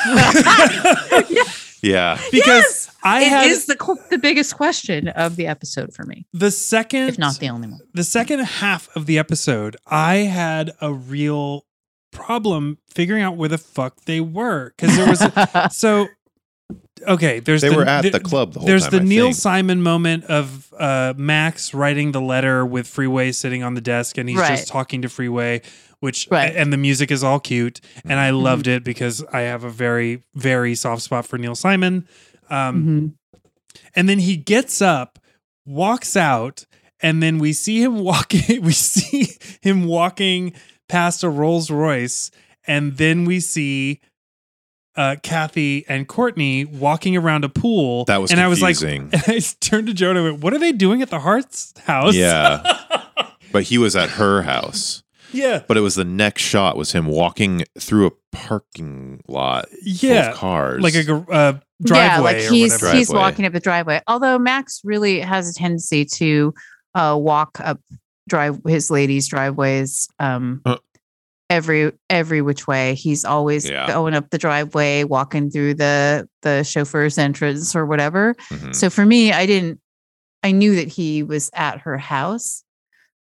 Yeah. 1.83 2.19
Because 2.33 2.91
I 3.03 3.25
It 3.25 3.29
had 3.29 3.47
is 3.51 3.67
the 3.67 3.77
the 4.11 4.17
biggest 4.17 4.57
question 4.57 5.09
of 5.09 5.37
the 5.37 5.47
episode 5.47 5.93
for 5.93 6.05
me, 6.07 6.27
the 6.33 6.51
second, 6.51 7.09
if 7.11 7.19
not 7.19 7.39
the 7.39 7.51
only 7.51 7.69
one. 7.69 7.81
the 7.93 8.05
second 8.05 8.39
half 8.41 8.89
of 8.97 9.05
the 9.05 9.19
episode, 9.19 9.77
I 9.87 10.17
had 10.17 10.73
a 10.81 10.95
real 10.95 11.67
problem 12.15 12.79
figuring 12.89 13.23
out 13.23 13.37
where 13.37 13.49
the 13.51 13.59
fuck 13.59 14.01
they 14.07 14.21
were 14.21 14.73
because 14.77 14.97
there 14.97 15.09
was 15.09 15.21
a, 15.21 15.69
so. 15.73 16.07
Okay, 17.07 17.41
there's 17.41 17.61
They 17.61 17.69
the, 17.69 17.77
were 17.77 17.85
at 17.85 18.03
there- 18.03 18.13
the 18.13 18.21
club 18.21 18.55
the 18.55 18.61
whole 18.61 18.67
There's 18.67 18.85
time. 18.85 18.91
the 18.93 19.01
I 19.01 19.05
Neil 19.05 19.25
think. 19.27 19.37
Simon 19.37 19.83
moment 19.83 20.25
of 20.25 20.73
uh, 20.79 21.13
Max 21.17 21.75
writing 21.75 22.13
the 22.13 22.21
letter 22.21 22.65
with 22.65 22.87
Freeway 22.87 23.33
sitting 23.33 23.63
on 23.63 23.75
the 23.75 23.83
desk, 23.83 24.17
and 24.17 24.27
he's 24.29 24.39
Right. 24.39 24.57
just 24.57 24.69
talking 24.69 25.03
to 25.03 25.09
Freeway, 25.11 25.61
which 26.01 26.29
Right. 26.31 26.55
and 26.57 26.73
the 26.73 26.79
music 26.79 27.11
is 27.11 27.23
all 27.23 27.41
cute, 27.41 27.81
and 28.05 28.19
I 28.19 28.31
Mhm. 28.31 28.43
loved 28.43 28.67
it 28.69 28.85
because 28.85 29.23
I 29.33 29.41
have 29.41 29.65
a 29.65 29.71
very 29.71 30.23
very 30.35 30.75
soft 30.75 31.03
spot 31.03 31.27
for 31.27 31.37
Neil 31.37 31.55
Simon. 31.57 32.09
Um, 32.49 32.85
Mhm. 32.85 33.13
And 33.97 34.09
then 34.09 34.21
he 34.21 34.37
gets 34.37 34.81
up, 34.81 35.19
walks 35.67 36.17
out, 36.17 36.65
and 37.01 37.23
then 37.23 37.39
we 37.39 37.53
see 37.53 37.83
him 37.83 37.99
walking. 37.99 38.63
We 38.63 38.73
see 38.73 39.29
him 39.61 39.85
walking 39.85 40.55
past 40.89 41.23
a 41.25 41.29
Rolls 41.29 41.71
Royce, 41.71 42.31
and 42.67 42.97
then 42.97 43.25
we 43.25 43.41
see 43.41 44.01
uh, 44.97 45.17
Kathy 45.23 45.85
and 45.89 46.07
Courtney 46.07 46.65
walking 46.65 47.17
around 47.17 47.45
a 47.45 47.49
pool. 47.49 48.05
That 48.05 48.21
was 48.21 48.31
and 48.31 48.41
I 48.41 48.49
was 48.49 48.63
like, 48.63 48.81
and 48.83 49.11
I 49.27 49.41
turned 49.61 49.87
to 49.89 49.95
Jonah. 49.95 50.21
and 50.23 50.33
went, 50.33 50.45
What 50.45 50.55
are 50.55 50.59
they 50.59 50.73
doing 50.73 51.03
at 51.03 51.11
the 51.11 51.19
Harts 51.21 51.75
house? 51.81 52.15
Yeah. 52.15 52.63
but 53.53 53.65
he 53.65 53.79
was 53.79 53.97
at 53.97 54.11
her 54.11 54.43
house. 54.43 55.03
yeah, 55.33 55.63
But 55.67 55.77
it 55.77 55.81
was 55.81 55.97
the 55.97 56.05
next 56.05 56.43
shot 56.43 56.77
was 56.77 56.93
him 56.93 57.07
walking 57.07 57.65
through 57.79 58.07
a 58.07 58.11
parking 58.31 59.21
lot 59.27 59.69
full 59.69 59.79
yeah, 60.11 60.31
of 60.31 60.37
cars. 60.37 60.83
like 60.83 60.95
a 60.95 61.03
gar- 61.05 61.27
uh, 61.33 61.53
driveway 61.83 62.05
yeah, 62.07 62.19
like 62.21 62.37
or 62.37 62.53
he's 62.53 62.73
whatever. 62.75 62.97
he's 62.97 63.09
Driveway. 63.09 63.21
walking 63.31 63.47
up 63.47 63.53
the 63.53 63.61
driveway. 63.61 64.01
Although 64.07 64.39
Max 64.39 64.81
really 64.85 65.19
has 65.21 65.51
a 65.51 65.55
tendency 65.55 66.05
to 66.05 66.55
uh, 66.95 67.17
walk 67.21 67.59
up 67.61 67.81
drive 68.29 68.59
his 68.67 68.91
ladies' 68.91 69.29
driveways 69.29 70.09
um, 70.19 70.61
Uh. 70.65 70.77
every 71.51 71.93
every 72.11 72.41
which 72.43 72.67
way. 72.67 72.95
He's 72.95 73.25
always 73.25 73.69
Yeah. 73.69 73.87
going 73.87 74.15
up 74.15 74.31
the 74.31 74.39
driveway, 74.39 75.05
walking 75.05 75.51
through 75.51 75.75
the 75.75 76.29
the 76.43 76.63
chauffeur's 76.65 77.19
entrance 77.19 77.75
or 77.77 77.87
whatever. 77.87 78.35
Mhm. 78.51 78.75
So 78.75 78.91
for 78.91 79.05
me, 79.05 79.33
I 79.33 79.47
didn't. 79.47 79.81
I 80.43 80.51
knew 80.53 80.75
that 80.77 80.89
he 80.89 81.23
was 81.23 81.51
at 81.55 81.81
her 81.81 81.97
house, 81.97 82.65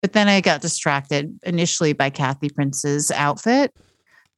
but 0.01 0.13
then 0.13 0.27
I 0.27 0.41
got 0.41 0.61
distracted 0.61 1.37
initially 1.43 1.93
by 1.93 2.09
Kathy 2.09 2.49
Prince's 2.49 3.11
outfit, 3.11 3.71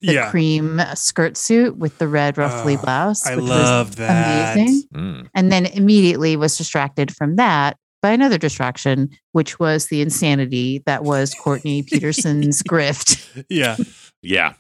the 0.02 0.14
yeah, 0.16 0.30
cream 0.32 0.82
skirt 0.96 1.38
suit 1.38 1.78
with 1.78 1.98
the 1.98 2.10
red 2.10 2.38
ruffly 2.38 2.76
Oh, 2.76 2.82
blouse. 2.82 3.26
I 3.26 3.36
which 3.38 3.44
was 3.44 3.50
love 3.52 3.96
that. 3.98 4.58
amazing. 4.58 4.84
Mm. 4.94 5.28
and 5.34 5.50
then 5.50 5.66
immediately 5.68 6.36
was 6.36 6.58
distracted 6.58 7.16
from 7.16 7.38
that 7.38 7.78
by 8.04 8.12
another 8.12 8.38
distraction, 8.38 9.10
which 9.32 9.58
was 9.60 9.88
the 9.88 10.02
insanity 10.02 10.84
that 10.86 11.04
was 11.04 11.34
Courtney 11.34 11.82
Peterson's 11.90 12.62
grift. 12.62 13.44
Yeah, 13.50 13.78
Yeah. 14.22 14.54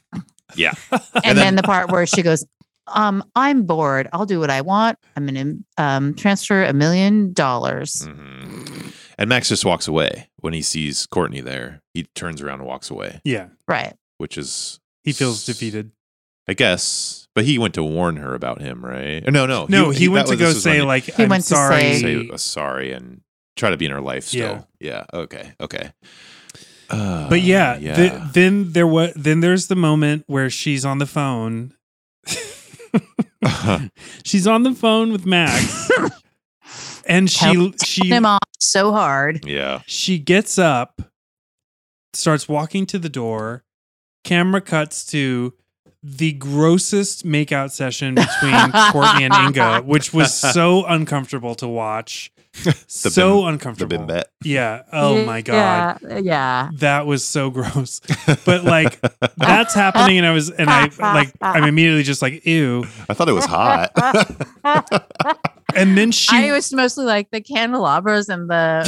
Yeah. 0.56 0.74
And, 0.92 1.02
then- 1.24 1.36
then, 1.36 1.56
the 1.58 1.64
part 1.64 1.92
where 1.92 2.06
she 2.08 2.22
goes, 2.24 2.44
um, 2.88 3.24
I'm 3.36 3.64
bored. 3.64 4.08
I'll 4.12 4.26
do 4.26 4.40
what 4.40 4.50
I 4.50 4.62
want. 4.62 4.98
I'm 5.16 5.26
going 5.28 5.64
to 5.78 5.84
um, 5.84 6.14
transfer 6.16 6.64
a 6.64 6.74
million 6.74 7.32
dollars. 7.34 8.06
Mhm. 8.08 8.94
And 9.18 9.30
Max 9.30 9.48
just 9.50 9.64
walks 9.64 9.88
away 9.88 10.30
when 10.38 10.54
he 10.54 10.62
sees 10.62 11.06
Courtney 11.06 11.40
there. 11.42 11.82
He 11.94 12.04
turns 12.16 12.42
around 12.42 12.60
and 12.60 12.68
walks 12.68 12.90
away, 12.90 13.22
yeah. 13.24 13.48
Right. 13.68 13.94
which 14.18 14.38
is 14.38 14.80
He 15.04 15.12
feels 15.14 15.46
defeated. 15.46 15.92
I 16.48 16.54
guess. 16.56 17.28
But 17.36 17.46
he 17.46 17.58
went 17.58 17.74
to 17.76 17.84
warn 17.84 18.18
her 18.18 18.34
about 18.36 18.60
him, 18.62 18.84
right? 18.84 19.24
No, 19.32 19.46
no. 19.46 19.66
No, 19.70 19.92
he, 19.92 20.10
went 20.10 20.28
to 20.28 20.36
go 20.36 20.52
say 20.52 20.82
like, 20.82 21.06
He 21.06 21.24
"I'm 21.24 21.30
went 21.30 21.44
to 21.46 21.56
sorry." 21.56 21.82
say- 21.94 22.02
say 22.02 22.30
uh, 22.34 22.38
sorry 22.38 22.92
and 22.92 23.22
try 23.56 23.70
to 23.70 23.78
be 23.78 23.86
in 23.86 23.92
her 23.92 24.02
life 24.02 24.26
still. 24.26 24.68
Yeah. 24.80 25.06
Okay. 25.14 25.54
Okay. 25.60 25.92
Uh, 26.90 27.30
but 27.30 27.42
yeah, 27.42 27.78
yeah. 27.78 27.96
th- 27.96 28.14
then 28.34 28.74
there 28.74 28.86
was 28.88 29.14
then 29.16 29.40
there's 29.40 29.68
the 29.68 29.76
moment 29.76 30.24
where 30.28 30.50
she's 30.50 30.86
on 30.86 30.98
the 31.00 31.06
phone. 31.06 31.74
she's 34.24 34.48
on 34.48 34.64
the 34.64 34.74
phone 34.74 35.12
with 35.12 35.26
Max, 35.26 35.90
and 37.06 37.30
she 37.30 37.40
Telling 37.40 37.76
she 37.84 38.08
him 38.08 38.26
off 38.26 38.40
so 38.60 38.92
hard. 38.92 39.46
yeah. 39.46 39.82
she 39.88 40.20
gets 40.20 40.58
up, 40.60 41.02
starts 42.14 42.48
walking 42.48 42.86
to 42.88 43.00
the 43.00 43.10
door. 43.10 43.64
Camera 44.24 44.62
cuts 44.62 45.06
to 45.08 45.54
the 46.02 46.34
grossest 46.34 47.26
makeout 47.26 47.72
session 47.72 48.16
between 48.16 48.72
Courtney 48.92 49.24
and 49.26 49.34
Inga, 49.34 49.82
which 49.82 50.14
was 50.14 50.34
so 50.34 50.86
uncomfortable 50.86 51.56
to 51.56 51.68
watch. 51.68 52.32
so 52.88 53.10
bim- 53.10 53.42
The 53.42 53.48
uncomfortable. 53.48 54.22
Yeah. 54.44 54.84
Oh 54.92 55.16
mm-hmm. 55.16 55.26
my 55.26 55.42
god. 55.42 56.00
Yeah. 56.02 56.18
Yeah. 56.20 56.70
That 56.76 57.06
was 57.06 57.24
so 57.24 57.50
gross. 57.50 58.02
But 58.46 58.64
like 58.64 59.00
that's 59.38 59.74
happening 59.74 60.18
and 60.18 60.28
I 60.28 60.32
was 60.32 60.50
and 60.50 60.70
I 60.70 60.90
like 61.00 61.34
I'm 61.42 61.64
immediately 61.64 62.04
just 62.04 62.22
like 62.22 62.46
ew. 62.46 62.86
I 63.10 63.14
thought 63.14 63.30
it 63.30 63.34
was 63.34 63.46
hot. 63.46 63.92
And 65.76 65.98
then 65.98 66.12
she 66.12 66.36
I 66.36 66.52
was 66.52 66.72
mostly 66.72 67.06
like 67.06 67.32
the 67.32 67.42
candelabras 67.42 68.30
and 68.30 68.50
the 68.50 68.84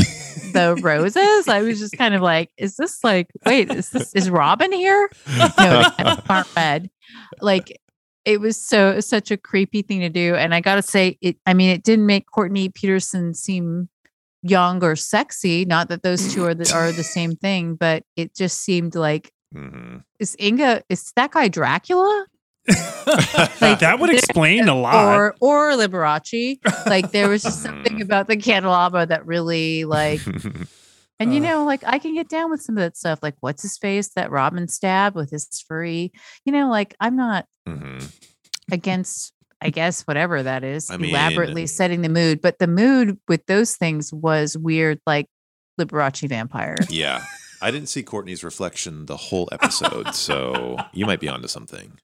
the 0.54 0.75
roses. 0.82 1.47
I 1.47 1.62
was 1.62 1.80
just 1.80 1.97
kind 1.97 2.13
of 2.13 2.21
like, 2.21 2.51
is 2.58 2.75
this 2.75 3.04
like, 3.04 3.28
wait, 3.45 3.71
is 3.71 3.89
this 3.89 4.13
is 4.13 4.30
Robin 4.30 4.71
here? 4.71 5.10
No, 5.38 5.47
the 5.47 5.93
candles 5.97 6.25
aren't 6.30 6.56
red. 6.56 6.89
Like 7.41 7.82
it 8.26 8.42
was 8.42 8.58
so 8.58 9.00
such 9.00 9.32
a 9.32 9.38
creepy 9.38 9.82
thing 9.82 10.00
to 10.02 10.10
do. 10.10 10.36
And 10.36 10.54
I 10.54 10.62
gotta 10.62 10.82
say, 10.82 11.18
it 11.22 11.38
I 11.46 11.54
mean, 11.54 11.70
it 11.70 11.84
didn't 11.84 12.06
make 12.06 12.26
Courtney 12.32 12.70
Peterson 12.70 13.34
seem 13.34 13.90
young 14.44 14.84
or 14.84 14.96
sexy. 14.96 15.66
Not 15.66 15.90
that 15.90 16.04
those 16.04 16.34
two 16.34 16.44
are 16.46 16.54
the 16.54 16.72
are 16.74 16.92
the 16.92 17.04
same 17.04 17.36
thing, 17.46 17.76
but 17.76 18.04
it 18.16 18.36
just 18.36 18.62
seemed 18.62 18.96
like 18.96 19.32
Mhm. 19.56 20.04
is 20.20 20.36
Inga 20.40 20.84
is 20.90 21.12
that 21.16 21.32
guy 21.32 21.48
Dracula? 21.48 22.26
like, 23.62 23.80
that 23.80 23.98
would 24.00 24.10
explain 24.10 24.68
a 24.68 24.76
lot. 24.80 25.16
Or 25.16 25.36
or 25.40 25.72
Liberace. 25.74 26.58
Like 26.88 27.12
there 27.12 27.30
was 27.30 27.44
just 27.44 27.62
something 27.62 28.00
Mhm. 28.00 28.04
about 28.04 28.28
the 28.28 28.38
candelabra 28.38 29.06
that 29.06 29.26
really 29.26 29.86
like 29.86 30.20
And 31.19 31.34
you 31.34 31.39
know, 31.39 31.63
like 31.63 31.84
I 31.86 31.97
can 31.99 32.13
get 32.13 32.28
down 32.28 32.51
with 32.51 32.62
some 32.62 32.78
of 32.78 32.82
that 32.84 32.97
stuff. 32.97 33.19
Like, 33.21 33.36
what's 33.39 33.62
his 33.62 33.78
face 33.78 34.10
that 34.15 34.32
Robin 34.32 34.67
stabbed 34.67 35.15
with 35.15 35.32
his 35.32 35.47
furry? 35.67 36.12
You 36.45 36.51
know, 36.51 36.69
like 36.69 36.93
I'm 36.99 37.15
not 37.15 37.45
Mhm. 37.67 38.12
against, 38.71 39.32
I 39.62 39.69
guess, 39.69 40.01
whatever 40.04 40.43
that 40.43 40.63
is, 40.63 40.91
I 40.91 40.97
mean- 40.97 41.12
elaborately 41.12 41.67
setting 41.67 42.01
the 42.01 42.10
mood. 42.10 42.41
But 42.41 42.60
the 42.60 42.67
mood 42.67 43.17
with 43.28 43.45
those 43.45 43.75
things 43.78 44.12
was 44.12 44.58
weird, 44.58 44.99
like 45.08 45.28
Liberace 45.80 46.28
vampire. 46.28 46.75
Yeah. 46.89 47.23
I 47.65 47.71
didn't 47.71 47.89
see 47.89 48.04
Courtney's 48.04 48.43
reflection 48.43 49.08
the 49.08 49.17
whole 49.17 49.49
episode, 49.51 50.13
so 50.13 50.78
you 50.93 51.06
might 51.06 51.19
be 51.19 51.28
onto 51.28 51.47
something. 51.47 51.97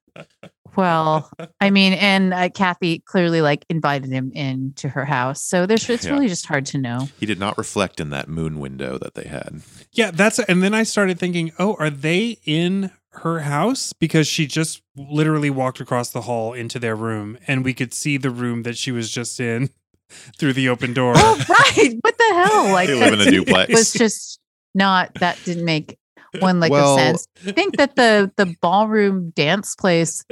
Well, 0.75 1.29
I 1.59 1.69
mean, 1.69 1.93
and 1.93 2.33
uh, 2.33 2.49
Kathy 2.49 2.99
clearly 2.99 3.41
like 3.41 3.65
invited 3.69 4.09
him 4.09 4.31
into 4.33 4.87
her 4.89 5.03
house, 5.05 5.41
so 5.43 5.65
there's 5.65 5.89
it's 5.89 6.05
Yeah. 6.05 6.13
really 6.13 6.27
just 6.29 6.45
hard 6.45 6.65
to 6.67 6.77
know. 6.77 7.09
He 7.19 7.25
did 7.25 7.39
not 7.39 7.57
reflect 7.57 7.99
in 7.99 8.09
that 8.11 8.27
moon 8.29 8.59
window 8.59 8.97
that 8.97 9.15
they 9.15 9.25
had. 9.25 9.61
Yeah, 9.91 10.11
that's 10.11 10.39
and 10.39 10.63
then 10.63 10.73
I 10.73 10.83
started 10.83 11.19
thinking, 11.19 11.51
oh, 11.59 11.75
are 11.77 11.89
they 11.89 12.37
in 12.45 12.91
her 13.15 13.39
house? 13.41 13.91
Because 13.93 14.27
she 14.27 14.47
just 14.47 14.81
literally 14.95 15.49
walked 15.49 15.79
across 15.81 16.09
the 16.09 16.21
hall 16.21 16.53
into 16.53 16.79
their 16.79 16.95
room 16.95 17.37
and 17.47 17.63
we 17.65 17.73
could 17.73 17.93
see 17.93 18.17
the 18.17 18.29
room 18.31 18.63
that 18.63 18.77
she 18.77 18.91
was 18.91 19.11
just 19.11 19.39
in 19.39 19.69
through 20.37 20.53
the 20.53 20.69
open 20.69 20.93
door. 20.93 21.13
Oh, 21.17 21.35
right. 21.49 21.93
What 22.01 22.17
the 22.17 22.33
hell? 22.33 22.47
Like 22.73 22.87
They 22.87 22.95
live 22.95 23.13
in 23.13 23.21
a 23.21 23.25
that 23.25 23.31
duplex. 23.31 23.73
was 23.73 23.93
just 23.93 24.39
not 24.73 25.13
that 25.15 25.37
didn't 25.45 25.65
make 25.65 25.97
one 26.39 26.59
lick 26.59 26.71
Well- 26.71 26.93
of 26.95 26.99
sense. 26.99 27.27
I 27.45 27.51
think 27.51 27.77
that 27.77 27.95
the 27.95 28.31
the 28.37 28.55
ballroom 28.61 29.31
dance 29.35 29.75
place 29.75 30.23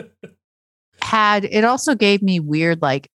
had 1.01 1.45
it 1.45 1.63
also 1.63 1.95
gave 1.95 2.21
me 2.21 2.39
weird 2.39 2.81
like 2.81 3.09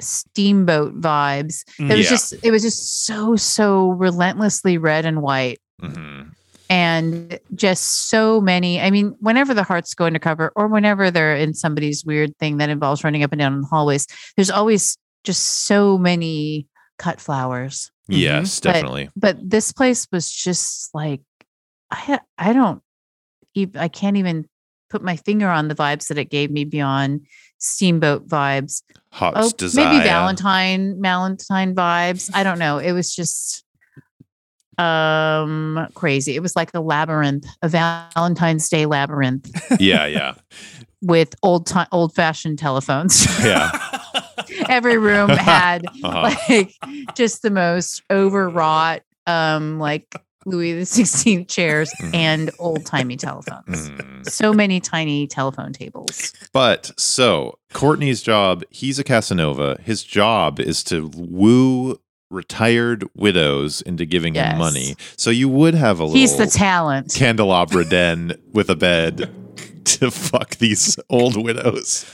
steamboat 0.00 1.00
vibes. 1.00 1.64
It 1.78 1.96
was 1.96 2.04
Yeah. 2.04 2.10
just 2.10 2.34
it 2.42 2.50
was 2.50 2.62
just 2.62 3.04
so 3.06 3.36
so 3.36 3.90
relentlessly 3.90 4.78
red 4.78 5.04
and 5.06 5.22
white 5.22 5.60
hmm 5.80 6.22
and 6.70 7.38
just 7.54 8.08
so 8.08 8.40
many. 8.40 8.80
I 8.80 8.90
mean, 8.90 9.14
whenever 9.20 9.52
the 9.52 9.62
Harts 9.62 9.92
go 9.92 10.06
undercover 10.06 10.52
or 10.56 10.68
whenever 10.68 11.10
they're 11.10 11.36
in 11.36 11.52
somebody's 11.52 12.02
weird 12.02 12.34
thing 12.38 12.56
that 12.58 12.70
involves 12.70 13.04
running 13.04 13.22
up 13.22 13.30
and 13.30 13.38
down 13.40 13.52
in 13.52 13.60
the 13.60 13.66
hallways, 13.66 14.06
there's 14.36 14.48
always 14.50 14.96
just 15.22 15.42
so 15.66 15.98
many 15.98 16.66
cut 16.98 17.20
flowers. 17.20 17.90
Yes, 18.12 18.60
But- 18.60 18.72
definitely. 18.72 19.10
But 19.16 19.38
this 19.42 19.72
place 19.72 20.06
was 20.12 20.30
just 20.30 20.94
like 20.94 21.20
I 21.90 22.20
I 22.38 22.52
don't 22.52 22.82
even 23.54 23.80
I 23.80 23.88
can't 23.88 24.16
even 24.16 24.46
put 24.90 25.02
my 25.02 25.16
finger 25.16 25.48
on 25.48 25.68
the 25.68 25.74
vibes 25.74 26.08
that 26.08 26.18
it 26.18 26.30
gave 26.30 26.50
me 26.50 26.64
beyond 26.64 27.26
steamboat 27.58 28.28
vibes. 28.28 28.82
Oh, 29.20 29.50
desire. 29.56 29.92
maybe 29.92 30.04
Valentine 30.04 31.00
Valentine 31.00 31.74
vibes. 31.74 32.30
I 32.34 32.42
don't 32.42 32.58
know. 32.58 32.78
It 32.78 32.92
was 32.92 33.14
just 33.14 33.64
um 34.78 35.86
crazy. 35.94 36.34
It 36.34 36.40
was 36.42 36.56
like 36.56 36.70
a 36.74 36.80
labyrinth, 36.80 37.46
a 37.62 37.68
Valentine's 37.68 38.68
Day 38.68 38.86
labyrinth 38.86 39.50
Yeah, 39.78 40.06
yeah, 40.06 40.34
with 41.02 41.34
old 41.42 41.66
time 41.66 41.86
old 41.92 42.14
fashioned 42.14 42.58
telephones. 42.58 43.26
yeah. 43.44 43.70
Every 44.72 44.96
room 44.98 45.28
had 45.52 45.84
Uh-huh. 46.04 46.22
like 46.48 46.74
just 47.14 47.42
the 47.42 47.50
most 47.50 48.02
overwrought 48.10 49.02
um 49.26 49.78
like 49.78 50.14
Louis 50.44 50.72
the 50.72 50.86
Sixteenth 50.86 51.46
chairs 51.48 51.92
Mhm. 52.00 52.14
and 52.14 52.50
old 52.58 52.84
timey 52.84 53.16
telephones. 53.16 53.90
Mhm. 53.90 54.28
So 54.28 54.52
many 54.52 54.80
tiny 54.80 55.26
telephone 55.28 55.72
tables. 55.72 56.32
But 56.52 56.90
so 56.98 57.58
Courtney's 57.72 58.22
job, 58.22 58.64
he's 58.70 58.98
a 58.98 59.04
Casanova. 59.04 59.78
His 59.84 60.02
job 60.02 60.58
is 60.58 60.82
to 60.84 61.10
woo 61.14 61.98
retired 62.30 63.04
widows 63.14 63.82
into 63.82 64.04
giving 64.06 64.34
Yes. 64.34 64.52
him 64.52 64.58
money. 64.58 64.96
So 65.16 65.30
you 65.30 65.48
would 65.50 65.74
have 65.74 66.00
a 66.00 66.04
little 66.04 66.16
He's 66.18 66.36
the 66.36 66.46
talent. 66.46 67.14
candelabra 67.14 67.84
den 67.84 68.32
with 68.52 68.68
a 68.70 68.74
bed 68.76 69.30
to 70.00 70.10
fuck 70.10 70.56
these 70.56 70.98
old 71.10 71.42
widows 71.42 72.04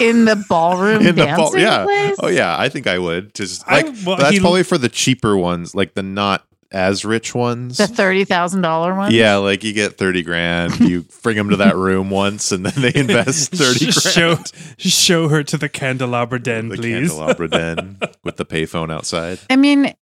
in 0.00 0.24
the 0.24 0.42
ballroom 0.48 1.00
in 1.06 1.14
the 1.16 1.24
dancing 1.24 1.36
ball. 1.36 1.58
Yeah. 1.58 1.84
place. 1.84 2.16
Oh 2.20 2.28
yeah, 2.28 2.58
I 2.58 2.68
think 2.68 2.86
I 2.86 2.98
would. 2.98 3.34
Just 3.34 3.62
I- 3.66 3.82
well, 4.06 4.16
that's 4.16 4.30
he- 4.36 4.40
probably 4.40 4.62
for 4.62 4.78
the 4.78 4.88
cheaper 4.88 5.36
ones, 5.36 5.74
like 5.74 5.94
the 5.94 6.02
not 6.02 6.44
as 6.70 7.02
rich 7.02 7.34
ones. 7.34 7.78
The 7.78 7.86
thirty 7.86 8.24
thousand 8.24 8.60
dollar 8.60 8.94
one. 8.94 9.10
Yeah, 9.12 9.36
like 9.36 9.64
you 9.64 9.72
get 9.72 9.96
30 9.96 10.22
grand, 10.22 10.78
you 10.80 11.06
bring 11.22 11.36
them 11.36 11.48
to 11.48 11.56
that 11.56 11.76
room 11.76 12.10
once, 12.10 12.52
and 12.52 12.66
then 12.66 12.82
they 12.82 12.92
invest 13.00 13.52
30 13.52 13.78
grand. 13.78 13.94
show, 13.94 14.38
show 14.76 15.28
her 15.28 15.42
to 15.44 15.56
the 15.56 15.70
candelabra 15.70 16.38
den, 16.42 16.68
the 16.68 16.76
please. 16.76 17.08
candelabra 17.08 17.48
den 17.48 17.98
with 18.22 18.36
the 18.36 18.44
payphone 18.44 18.92
outside. 18.92 19.38
I 19.48 19.56
mean, 19.56 19.94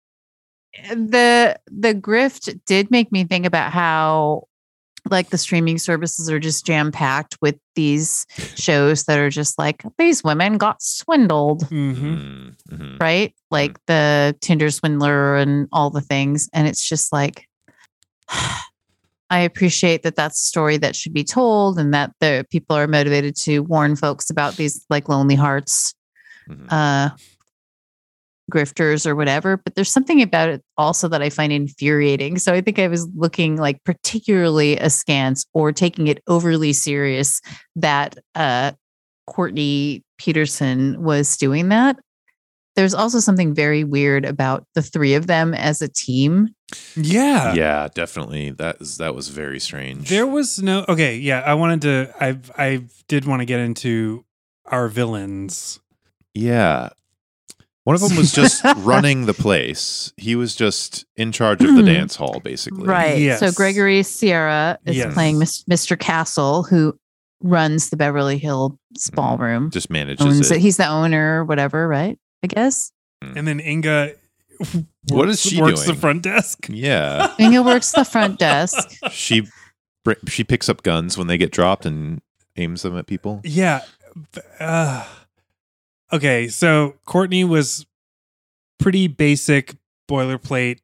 the 0.90 1.60
the 1.68 1.94
grift 1.94 2.60
did 2.66 2.90
make 2.92 3.12
me 3.12 3.26
think 3.26 3.46
about 3.46 3.72
how 3.72 4.48
like 5.10 5.30
the 5.30 5.38
streaming 5.38 5.78
services 5.78 6.30
are 6.30 6.40
just 6.40 6.66
jam 6.66 6.92
packed 6.92 7.38
with 7.42 7.58
these 7.76 8.26
shows 8.56 9.04
that 9.04 9.20
are 9.20 9.30
just 9.30 9.58
like 9.58 9.84
these 9.98 10.24
women 10.24 10.58
got 10.58 10.82
swindled, 10.82 11.64
hmm 11.68 11.94
Mm, 11.94 12.56
mhm. 12.72 13.00
right? 13.00 13.34
Like 13.52 13.78
the 13.88 14.36
Tinder 14.42 14.70
swindler 14.72 15.36
and 15.38 15.68
all 15.72 15.90
the 15.90 16.02
things, 16.02 16.50
and 16.54 16.68
it's 16.68 16.88
just 16.88 17.12
like. 17.14 17.48
I 19.32 19.40
appreciate 19.40 20.04
that 20.04 20.16
that's 20.16 20.40
a 20.40 20.48
story 20.48 20.78
that 20.78 20.96
should 20.96 21.12
be 21.14 21.24
told 21.24 21.80
and 21.80 21.92
that 21.96 22.12
the 22.20 22.46
people 22.52 22.76
are 22.76 22.86
motivated 22.88 23.36
to 23.38 23.62
warn 23.62 23.96
folks 23.96 24.30
about 24.30 24.56
these 24.56 24.86
like 24.92 25.10
lonely 25.10 25.34
hearts 25.36 25.96
Mhm. 26.48 26.68
uh 26.72 27.10
grifters 28.52 29.06
or 29.08 29.16
whatever 29.16 29.58
but 29.58 29.74
there's 29.76 29.92
something 29.92 30.22
about 30.22 30.50
it 30.50 30.64
also 30.78 31.08
that 31.08 31.22
i 31.22 31.30
find 31.30 31.52
infuriating 31.52 32.38
so 32.38 32.54
i 32.54 32.62
think 32.62 32.78
i 32.78 32.88
was 32.88 33.08
looking 33.16 33.56
like 33.58 33.84
particularly 33.84 34.78
askance 34.78 35.46
or 35.54 35.72
taking 35.72 36.08
it 36.08 36.22
overly 36.28 36.72
serious 36.74 37.42
that 37.76 38.18
uh 38.36 38.72
courtney 39.28 40.04
peterson 40.18 41.02
was 41.02 41.38
doing 41.38 41.70
that 41.70 41.98
there's 42.76 42.94
also 42.94 43.20
something 43.20 43.56
very 43.56 43.84
weird 43.86 44.26
about 44.26 44.66
the 44.76 44.82
three 44.82 45.14
of 45.16 45.28
them 45.28 45.54
as 45.54 45.82
a 45.82 45.88
team 45.88 46.50
Yeah. 46.96 47.54
yeah, 47.54 47.88
definitely. 47.94 48.50
That 48.50 48.82
is 48.82 48.98
that 48.98 49.16
was 49.16 49.30
very 49.30 49.60
strange. 49.62 50.10
There 50.10 50.28
was 50.28 50.62
no 50.62 50.84
okay, 50.90 51.16
yeah. 51.16 51.40
I 51.40 51.54
wanted 51.54 51.82
to 51.84 52.14
I 52.20 52.38
I 52.58 52.86
did 53.08 53.24
want 53.26 53.40
to 53.42 53.46
get 53.46 53.60
into 53.62 54.26
our 54.66 54.90
villains. 54.90 55.80
Yeah. 56.34 56.90
One 57.86 57.96
of 57.96 58.02
them 58.02 58.18
was 58.18 58.32
just 58.32 58.64
running 58.78 59.28
the 59.28 59.34
place. 59.34 60.12
He 60.18 60.36
was 60.36 60.56
just 60.56 61.06
in 61.16 61.32
charge 61.32 61.64
of 61.64 61.76
the 61.76 61.82
hmm. 61.82 61.88
dance 61.88 62.16
hall, 62.16 62.42
basically. 62.44 62.88
right 62.88 63.38
so 63.38 63.52
gregory 63.52 64.04
sierra 64.04 64.78
is 64.86 64.98
Yes. 64.98 65.14
playing 65.14 65.38
mr 65.38 65.98
castle 65.98 66.64
who 66.64 66.98
runs 67.42 67.90
the 67.92 67.98
beverly 67.98 68.38
hills 68.38 68.74
ballroom 69.14 69.64
mm-hmm. 69.66 69.70
Just 69.70 69.90
manages 69.90 70.26
owns 70.26 70.52
it. 70.52 70.56
it. 70.56 70.62
He's 70.62 70.78
the 70.78 70.88
owner, 70.88 71.46
whatever, 71.46 71.88
right? 71.88 72.18
I 72.44 72.48
guess. 72.48 72.92
Mm. 73.24 73.36
And 73.36 73.48
then 73.48 73.60
Inga 73.60 74.14
What 75.10 75.28
works- 75.28 75.46
is 75.46 75.52
she 75.52 75.62
works 75.62 75.86
the 75.86 75.94
front 75.94 76.24
desk. 76.24 76.68
Yeah. 76.70 77.34
Inga 77.40 77.62
works 77.64 77.92
the 77.92 78.06
front 78.06 78.40
desk. 78.40 78.98
she 79.12 79.48
she 80.28 80.44
picks 80.44 80.70
up 80.70 80.84
guns 80.84 81.18
when 81.18 81.28
they 81.28 81.38
get 81.38 81.52
dropped 81.52 81.86
and 81.86 82.22
aims 82.56 82.82
them 82.82 82.98
at 82.98 83.08
people. 83.08 83.42
Yeah. 83.44 83.82
Uh, 84.60 85.06
okay, 86.16 86.48
so 86.48 86.96
Courtney 87.06 87.44
was 87.44 87.86
pretty 88.80 89.08
basic 89.08 89.76
boilerplate 90.10 90.80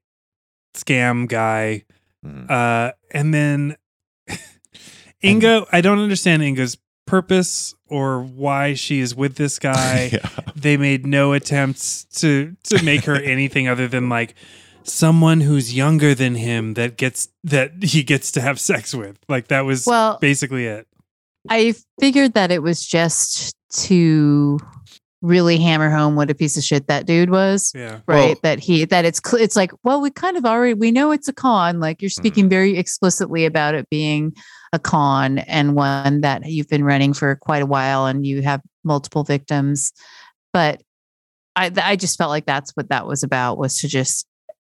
scam 0.76 1.28
guy. 1.28 1.84
Mhm. 2.26 2.50
Uh, 2.50 2.92
and 3.12 3.34
then 3.34 3.76
Inga, 5.24 5.66
I 5.72 5.82
don't 5.82 6.00
understand 6.00 6.42
Inga's 6.44 6.78
purpose 7.06 7.76
or 7.88 8.22
why 8.24 8.74
she 8.74 9.00
is 9.00 9.14
with 9.14 9.36
this 9.36 9.60
guy. 9.72 10.10
yeah. 10.14 10.30
they 10.56 10.78
made 10.78 11.06
no 11.06 11.34
attempts 11.34 12.06
to 12.22 12.56
to 12.64 12.84
make 12.84 13.06
her 13.06 13.16
anything 13.22 13.68
other 13.68 13.88
than 13.88 14.10
like 14.10 14.34
someone 14.84 15.42
who's 15.42 15.76
younger 15.76 16.16
than 16.16 16.34
him 16.36 16.74
that 16.74 16.98
gets 16.98 17.28
that 17.44 17.84
he 17.84 18.02
gets 18.04 18.32
to 18.32 18.42
have 18.42 18.60
sex 18.60 18.94
with. 18.96 19.18
Like 19.28 19.48
that 19.50 19.62
was 19.66 19.86
Well, 19.86 20.18
basically 20.20 20.66
it. 20.66 20.88
I 21.50 21.74
figured 22.00 22.34
that 22.34 22.52
it 22.52 22.62
was 22.64 22.86
just 22.86 23.56
to 23.88 24.60
really 25.22 25.58
hammer 25.58 25.90
home 25.90 26.16
what 26.16 26.32
a 26.32 26.36
piece 26.36 26.58
of 26.58 26.64
shit 26.64 26.88
that 26.88 27.06
dude 27.06 27.30
was. 27.30 27.72
Yeah. 27.76 28.00
Right. 28.08 28.30
Well- 28.30 28.36
that 28.44 28.60
he 28.60 28.86
that 28.86 29.06
it's 29.06 29.22
cl- 29.24 29.42
it's 29.42 29.56
like, 29.56 29.72
well, 29.84 30.02
we 30.02 30.10
kind 30.10 30.38
of 30.38 30.46
already 30.46 30.74
we 30.74 30.92
know 30.92 31.12
it's 31.12 31.28
a 31.28 31.34
con. 31.34 31.80
Like 31.80 32.02
you're 32.02 32.10
speaking 32.10 32.50
very 32.50 32.78
explicitly 32.78 33.46
about 33.46 33.76
it 33.76 33.90
being 33.90 34.34
a 34.74 34.80
con 34.80 35.40
and 35.40 35.76
one 35.76 36.22
that 36.22 36.46
you've 36.46 36.70
been 36.70 36.84
running 36.84 37.14
for 37.14 37.36
quite 37.36 37.62
a 37.62 37.68
while 37.68 38.06
and 38.06 38.26
you 38.26 38.42
have 38.42 38.62
multiple 38.84 39.24
victims. 39.24 39.94
But 40.54 40.82
I 41.56 41.70
th- 41.70 41.86
I 41.86 41.96
just 41.96 42.18
felt 42.18 42.30
like 42.30 42.46
that's 42.46 42.72
what 42.72 42.90
that 42.90 43.06
was 43.06 43.24
about 43.24 43.58
was 43.58 43.80
to 43.80 43.88
just 43.88 44.26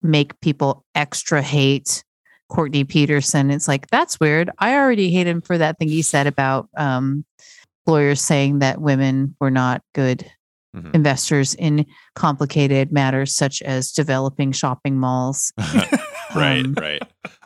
make 0.02 0.38
people 0.40 0.84
extra 0.94 1.42
hate 1.42 2.02
Courtney 2.48 2.84
Peterson. 2.84 3.50
It's 3.50 3.68
like 3.68 3.86
that's 3.88 4.18
weird. 4.18 4.50
I 4.58 4.74
already 4.74 5.10
hate 5.10 5.26
him 5.26 5.40
for 5.40 5.56
that 5.56 5.78
thing 5.78 5.88
he 5.88 6.02
said 6.02 6.26
about 6.26 6.68
um, 6.76 7.24
lawyers 7.86 8.20
saying 8.20 8.60
that 8.60 8.80
women 8.80 9.34
were 9.40 9.50
not 9.50 9.82
good 9.94 10.24
Mhm. 10.74 10.94
investors 10.94 11.52
in 11.52 11.84
complicated 12.14 12.90
matters 12.92 13.36
such 13.36 13.60
as 13.60 13.92
developing 13.92 14.52
shopping 14.52 14.98
malls 14.98 15.52
right, 16.34 16.64
Um, 16.64 16.72
right. 16.80 17.02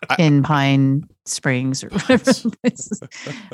I- 0.09 0.17
in 0.21 0.45
Pine 0.45 1.03
Springs 1.25 1.83
or 1.83 1.89
whatever 1.91 2.33
places 2.63 3.01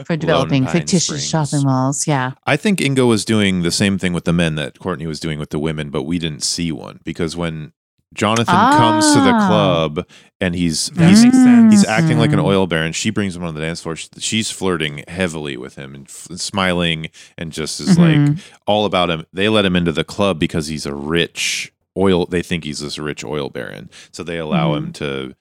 for 0.04 0.14
developing 0.16 0.66
fictitious 0.66 1.06
Springs. 1.06 1.26
shopping 1.26 1.64
malls. 1.64 2.06
Yeah. 2.06 2.32
I 2.46 2.58
think 2.58 2.82
Inga 2.82 3.06
was 3.06 3.24
doing 3.24 3.62
the 3.62 3.70
same 3.70 3.96
thing 3.96 4.12
with 4.12 4.24
the 4.26 4.32
men 4.34 4.56
that 4.56 4.78
Courtney 4.78 5.06
was 5.06 5.20
doing 5.20 5.38
with 5.38 5.48
the 5.48 5.58
women, 5.58 5.88
but 5.88 6.02
we 6.02 6.18
didn't 6.18 6.42
see 6.42 6.70
one 6.70 7.00
because 7.02 7.34
when 7.34 7.72
Jonathan 8.14 8.54
comes 8.54 9.06
to 9.14 9.20
the 9.20 9.32
Ah. 9.32 9.46
club 9.48 10.06
and 10.40 10.54
he's 10.54 10.88
That 10.90 11.08
he's 11.08 11.22
he's 11.22 11.84
acting 11.86 12.18
like 12.18 12.32
an 12.32 12.38
oil 12.40 12.66
baron. 12.66 12.92
She 12.92 13.10
brings 13.10 13.34
him 13.36 13.44
on 13.44 13.54
the 13.54 13.60
dance 13.60 13.80
floor. 13.82 13.96
She's 14.18 14.50
flirting 14.50 15.04
heavily 15.08 15.56
with 15.56 15.76
him 15.76 15.94
and 15.94 16.06
f- 16.06 16.28
smiling 16.38 17.08
and 17.38 17.52
just 17.52 17.80
is 17.80 17.98
like 17.98 18.16
Mhm. 18.16 18.40
all 18.66 18.84
about 18.84 19.10
him. 19.10 19.24
They 19.32 19.48
let 19.48 19.64
him 19.64 19.76
into 19.76 19.92
the 19.92 20.04
club 20.04 20.38
because 20.38 20.66
he's 20.66 20.84
a 20.86 20.94
rich 20.94 21.72
oil. 21.96 22.26
They 22.26 22.42
think 22.42 22.64
he's 22.64 22.80
this 22.80 22.98
rich 22.98 23.24
oil 23.24 23.50
baron, 23.50 23.88
so 24.10 24.22
they 24.22 24.38
allow 24.38 24.74
him 24.74 24.92
to 24.94 25.34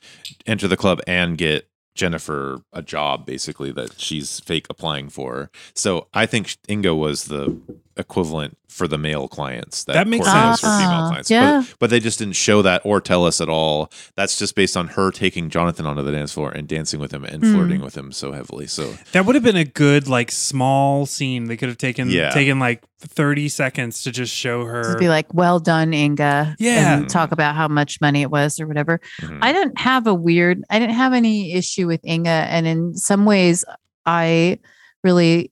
enter 0.45 0.67
the 0.67 0.77
club 0.77 1.01
and 1.07 1.37
get 1.37 1.67
Jennifer 1.93 2.61
a 2.71 2.81
job 2.81 3.25
basically 3.25 3.71
that 3.73 3.99
she's 3.99 4.39
fake 4.39 4.65
applying 4.69 5.09
for. 5.09 5.51
So 5.75 6.07
I 6.13 6.25
think 6.25 6.55
Inga 6.69 6.95
was 6.95 7.25
the 7.25 7.57
equivalent 8.01 8.57
for 8.67 8.87
the 8.87 8.97
male 8.97 9.27
clients 9.27 9.83
that, 9.83 9.93
That 9.93 10.07
makes 10.07 10.25
Courtney 10.25 10.47
was 10.49 10.59
sense. 10.61 10.73
for 10.73 10.77
female 10.81 10.99
Ah, 11.03 11.07
clients. 11.09 11.29
yeah. 11.31 11.61
But, 11.67 11.75
but 11.79 11.89
they 11.89 11.99
just 11.99 12.19
didn't 12.19 12.35
show 12.37 12.61
that 12.61 12.81
or 12.85 13.01
tell 13.01 13.25
us 13.25 13.41
at 13.41 13.49
all. 13.49 13.91
That's 14.15 14.37
just 14.39 14.55
based 14.55 14.77
on 14.77 14.87
her 14.89 15.11
taking 15.11 15.49
Jonathan 15.49 15.85
onto 15.85 16.01
the 16.01 16.11
dance 16.11 16.31
floor 16.33 16.51
and 16.51 16.67
dancing 16.67 16.99
with 16.99 17.13
him 17.13 17.23
and 17.25 17.43
Mm. 17.43 17.53
flirting 17.53 17.81
with 17.81 17.95
him 17.95 18.11
so 18.13 18.31
heavily. 18.31 18.67
So 18.67 18.93
That 19.11 19.25
would 19.25 19.35
have 19.35 19.43
been 19.43 19.57
a 19.57 19.65
good 19.65 20.07
like 20.07 20.31
small 20.31 21.05
scene. 21.05 21.45
They 21.45 21.57
could 21.57 21.67
have 21.69 21.77
taken 21.77 22.09
Yeah. 22.09 22.29
taken 22.31 22.59
like 22.59 22.81
30 23.01 23.49
seconds 23.49 24.03
to 24.03 24.11
just 24.11 24.33
show 24.33 24.63
her. 24.65 24.83
Just 24.83 24.99
be 24.99 25.09
like, 25.09 25.33
well 25.33 25.59
done, 25.59 25.93
Inga. 25.93 26.55
Yeah. 26.59 26.97
And 26.97 27.09
talk 27.09 27.31
about 27.33 27.55
how 27.55 27.67
much 27.67 27.99
money 27.99 28.21
it 28.21 28.31
was 28.31 28.59
or 28.59 28.67
whatever. 28.67 29.01
mhm. 29.21 29.39
I 29.41 29.51
didn't 29.51 29.79
have 29.79 30.07
a 30.07 30.13
weird, 30.13 30.63
I 30.69 30.79
didn't 30.79 30.95
have 30.95 31.11
any 31.13 31.53
issue 31.53 31.87
with 31.87 31.99
Inga. 32.05 32.29
And 32.29 32.65
in 32.67 32.95
some 32.95 33.25
ways, 33.25 33.65
I 34.05 34.59
really 35.03 35.50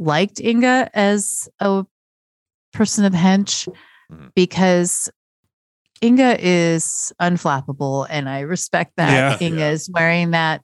liked 0.00 0.40
Inga 0.40 0.90
as 0.94 1.48
a 1.60 1.84
person 2.72 3.04
of 3.04 3.12
hench 3.12 3.68
Mhm. 4.10 4.30
because 4.34 5.08
Inga 6.02 6.36
is 6.40 7.12
unflappable. 7.20 8.06
And 8.10 8.28
I 8.28 8.40
respect 8.40 8.92
that. 8.96 9.40
Yeah. 9.40 9.46
Inga 9.46 9.58
Yeah. 9.60 9.70
is 9.70 9.88
wearing 9.92 10.30
that 10.32 10.62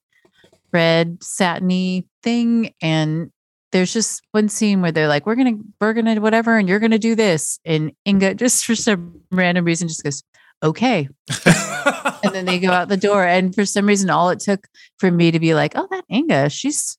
red 0.73 1.23
satiny 1.23 2.07
thing. 2.23 2.73
And 2.81 3.31
there's 3.73 3.93
just 3.93 4.23
one 4.33 4.49
scene 4.49 4.81
where 4.81 4.93
they're 4.93 5.09
like, 5.09 5.27
we're 5.27 5.35
going 5.35 5.59
to, 5.59 5.65
we're 5.81 5.93
going 5.93 6.07
to 6.07 6.19
whatever, 6.21 6.57
and 6.57 6.69
you're 6.69 6.79
going 6.79 6.91
to 6.93 6.99
do 6.99 7.15
this. 7.15 7.59
And 7.67 7.93
Inga, 8.09 8.35
just 8.45 8.65
for 8.65 8.75
some 8.75 9.21
random 9.31 9.65
reason, 9.65 9.89
just 9.89 10.03
goes, 10.03 10.23
okay 10.63 11.07
and 12.25 12.33
then 12.35 12.47
they 12.47 12.59
go 12.59 12.71
out 12.71 12.89
the 12.89 12.97
door. 12.97 13.27
And 13.27 13.55
for 13.55 13.67
some 13.67 13.85
reason, 13.85 14.09
all 14.09 14.31
it 14.31 14.41
took 14.41 14.67
for 14.99 15.11
me 15.11 15.31
to 15.31 15.39
be 15.39 15.53
like, 15.53 15.73
oh, 15.77 15.87
that 15.91 16.05
Inga, 16.11 16.49
she's, 16.49 16.97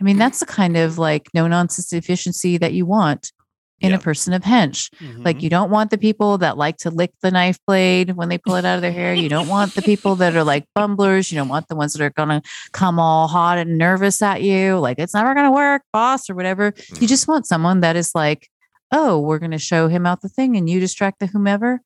I 0.00 0.04
mean, 0.04 0.18
that's 0.18 0.40
the 0.40 0.46
kind 0.46 0.76
of 0.76 0.98
like 0.98 1.28
no 1.34 1.46
nonsense 1.46 1.92
efficiency 1.92 2.58
that 2.58 2.72
you 2.74 2.84
want 2.86 3.32
in 3.80 3.90
Yeah. 3.90 3.96
a 3.96 4.00
person 4.00 4.32
of 4.32 4.42
hench. 4.42 4.90
Like, 5.22 5.42
you 5.42 5.50
don't 5.50 5.70
want 5.70 5.90
the 5.90 5.98
people 5.98 6.38
that 6.38 6.56
like 6.56 6.78
to 6.78 6.90
lick 6.90 7.12
the 7.22 7.30
knife 7.30 7.58
blade 7.66 8.12
when 8.16 8.30
they 8.30 8.38
pull 8.38 8.54
it 8.56 8.64
out 8.64 8.76
of 8.76 8.82
their 8.82 8.92
hair. 8.92 9.12
You 9.14 9.28
don't 9.28 9.48
want 9.48 9.74
the 9.74 9.82
people 9.82 10.16
that 10.16 10.34
are 10.34 10.44
like 10.44 10.64
bumblers. 10.74 11.30
You 11.30 11.36
don't 11.36 11.48
want 11.48 11.68
the 11.68 11.76
ones 11.76 11.92
that 11.92 12.02
are 12.02 12.08
going 12.10 12.28
to 12.30 12.42
come 12.72 12.98
all 12.98 13.28
hot 13.28 13.58
and 13.58 13.76
nervous 13.76 14.22
at 14.22 14.42
you. 14.42 14.78
Like, 14.78 14.98
it's 14.98 15.12
never 15.14 15.34
going 15.34 15.44
to 15.46 15.52
work, 15.52 15.82
boss, 15.92 16.30
or 16.30 16.34
whatever. 16.34 16.72
You 16.88 16.96
Mhm. 17.06 17.08
just 17.08 17.28
want 17.28 17.46
someone 17.46 17.80
that 17.80 17.96
is 17.96 18.12
like, 18.14 18.48
oh, 18.92 19.18
we're 19.20 19.38
going 19.38 19.50
to 19.50 19.58
show 19.58 19.88
him 19.88 20.06
out 20.06 20.22
the 20.22 20.28
thing 20.30 20.56
and 20.56 20.70
you 20.70 20.80
distract 20.80 21.18
the 21.20 21.26
whomever. 21.26 21.80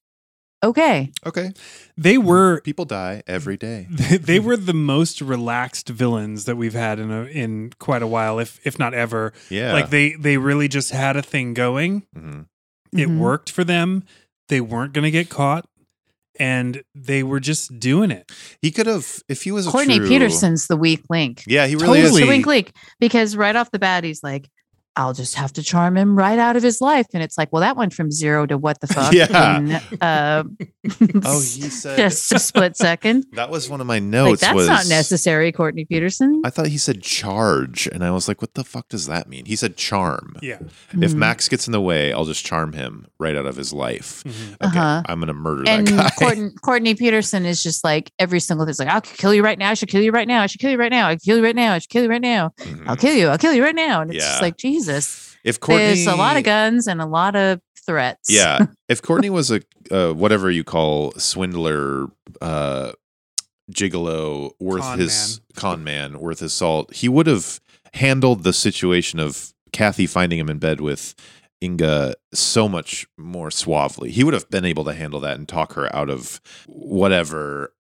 Okay. 0.62 1.10
okay. 1.24 1.52
they 1.96 2.18
were 2.18 2.60
People 2.60 2.84
die 2.84 3.22
every 3.26 3.56
day. 3.56 3.86
they, 3.90 4.16
they 4.18 4.38
were 4.40 4.56
the 4.56 4.74
most 4.74 5.20
relaxed 5.22 5.88
villains 5.88 6.44
that 6.44 6.56
we've 6.56 6.74
had 6.74 6.98
in 6.98 7.10
a, 7.10 7.22
in 7.24 7.72
quite 7.78 8.02
a 8.02 8.06
while, 8.06 8.38
if 8.38 8.60
if 8.66 8.78
not 8.78 8.92
ever. 8.92 9.32
Yeah. 9.48 9.72
Like 9.72 9.90
they 9.90 10.12
they 10.14 10.36
really 10.36 10.68
just 10.68 10.90
had 10.90 11.16
a 11.16 11.22
thing 11.22 11.54
going. 11.54 12.02
Mhm. 12.16 12.46
It 12.92 13.08
Mhm. 13.08 13.18
worked 13.18 13.50
for 13.50 13.64
them. 13.64 14.04
They 14.48 14.60
weren't 14.60 14.92
going 14.92 15.04
to 15.04 15.10
get 15.12 15.28
caught, 15.30 15.66
and 16.38 16.82
they 16.94 17.22
were 17.22 17.40
just 17.40 17.78
doing 17.78 18.10
it. 18.10 18.30
He 18.60 18.70
could 18.70 18.86
have 18.86 19.22
if 19.28 19.44
he 19.44 19.52
was 19.52 19.66
a 19.66 19.70
Courtney 19.70 19.98
true- 19.98 20.08
Peterson's 20.08 20.66
the 20.66 20.76
weak 20.76 21.02
link. 21.08 21.42
Yeah, 21.46 21.66
he 21.68 21.76
really 21.76 22.02
Totally. 22.02 22.22
The 22.22 22.28
weak 22.28 22.46
link. 22.46 22.72
Because 22.98 23.36
right 23.36 23.54
off 23.56 23.70
the 23.70 23.78
bat, 23.78 24.04
he's 24.04 24.22
like, 24.22 24.48
I'll 25.00 25.14
just 25.14 25.34
have 25.36 25.52
to 25.54 25.62
charm 25.62 25.96
him 25.96 26.14
right 26.16 26.38
out 26.38 26.56
of 26.56 26.62
his 26.62 26.80
life. 26.80 27.06
And 27.14 27.22
it's 27.22 27.38
like, 27.38 27.50
well, 27.52 27.60
that 27.60 27.76
went 27.76 27.94
from 27.94 28.10
zero 28.10 28.44
to 28.46 28.58
what 28.58 28.80
the 28.80 28.86
fuck 28.94 29.12
Yeah. 29.12 29.56
in 29.58 29.72
uh, 30.00 30.44
Oh, 31.24 31.40
he 31.40 31.68
said 31.70 31.96
just 32.10 32.32
a 32.32 32.38
split 32.38 32.76
second. 32.76 33.24
that 33.32 33.48
was 33.50 33.68
one 33.70 33.80
of 33.80 33.86
my 33.86 33.94
like, 33.94 34.02
notes. 34.02 34.40
that's 34.42 34.54
was 34.54 34.66
not 34.66 34.86
necessary, 34.88 35.52
Courtney 35.52 35.84
Peterson. 35.84 36.42
I 36.44 36.50
thought 36.50 36.66
he 36.68 36.78
said 36.78 37.02
charge, 37.02 37.86
and 37.86 38.04
I 38.04 38.10
was 38.10 38.28
like, 38.28 38.40
"What 38.40 38.54
the 38.54 38.64
fuck 38.64 38.88
does 38.88 39.06
that 39.06 39.28
mean?" 39.28 39.44
He 39.46 39.56
said 39.56 39.76
charm. 39.76 40.36
Yeah. 40.42 40.58
If 40.92 41.12
Mhm. 41.12 41.14
Max 41.14 41.48
gets 41.48 41.66
in 41.66 41.72
the 41.72 41.80
way, 41.80 42.12
I'll 42.12 42.24
just 42.24 42.44
charm 42.44 42.72
him 42.72 43.06
right 43.18 43.36
out 43.36 43.46
of 43.46 43.56
his 43.56 43.72
life. 43.72 44.22
Mhm. 44.24 44.52
Okay, 44.68 44.78
Uh-huh. 44.78 45.02
I'm 45.06 45.20
gonna 45.20 45.32
murder 45.34 45.64
and 45.66 45.86
that 45.88 46.12
guy. 46.18 46.24
Courtney, 46.26 46.50
Courtney 46.62 46.94
Peterson 46.94 47.44
is 47.46 47.62
just 47.62 47.84
like 47.84 48.10
every 48.18 48.40
single 48.40 48.66
thing's 48.66 48.78
like, 48.78 48.88
I'll 48.88 49.00
kill 49.00 49.32
you 49.34 49.42
right 49.42 49.58
now. 49.58 49.70
I 49.70 49.74
should 49.74 49.88
kill 49.88 50.02
you 50.02 50.12
right 50.12 50.28
now. 50.28 50.42
I 50.42 50.46
should 50.46 50.60
kill 50.60 50.70
you 50.70 50.78
right 50.78 50.90
now. 50.90 51.08
I 51.08 51.12
should 51.14 51.22
kill 51.22 51.36
you 51.36 51.44
right 51.44 51.56
now. 51.56 51.74
I 51.74 51.78
should 51.78 51.90
kill 51.90 52.02
you 52.02 52.08
right 52.10 52.20
now. 52.22 52.52
I'll 52.86 52.96
kill 52.96 53.14
you. 53.14 53.28
I'll 53.28 53.38
kill 53.38 53.52
you 53.54 53.62
right 53.62 53.74
now. 53.74 54.02
And 54.02 54.10
it's 54.12 54.22
Yeah. 54.24 54.30
just 54.30 54.42
like, 54.42 54.56
Jesus. 54.56 54.89
If 55.44 55.60
Courtney, 55.60 55.86
There's 55.86 56.06
a 56.06 56.16
lot 56.16 56.36
of 56.36 56.44
guns 56.44 56.86
and 56.86 57.00
a 57.00 57.06
lot 57.06 57.36
of 57.36 57.60
threats. 57.84 58.28
Yeah, 58.28 58.66
if 58.88 59.02
Courtney 59.02 59.30
was 59.30 59.50
a 59.50 59.62
uh, 59.90 60.12
whatever 60.12 60.50
you 60.50 60.64
call 60.64 61.12
swindler, 61.12 62.08
uh, 62.40 62.92
gigolo 63.70 64.52
worth 64.58 64.82
Con 64.82 64.98
his 64.98 65.40
con 65.54 65.84
man 65.84 66.20
worth 66.20 66.40
his 66.40 66.52
salt, 66.52 66.94
he 66.94 67.08
would 67.08 67.26
have 67.26 67.60
handled 67.94 68.44
the 68.44 68.52
situation 68.52 69.18
of 69.18 69.52
Kathy 69.72 70.06
finding 70.06 70.38
him 70.38 70.50
in 70.50 70.58
bed 70.58 70.80
with 70.80 71.14
Inga 71.62 72.14
so 72.32 72.68
much 72.68 73.06
more 73.18 73.50
suavely. 73.50 74.10
He 74.10 74.24
would 74.24 74.34
have 74.34 74.48
been 74.50 74.64
able 74.64 74.84
to 74.84 74.94
handle 74.94 75.20
that 75.20 75.36
and 75.36 75.48
talk 75.48 75.74
her 75.74 75.94
out 75.94 76.10
of 76.10 76.40
whatever. 76.66 77.72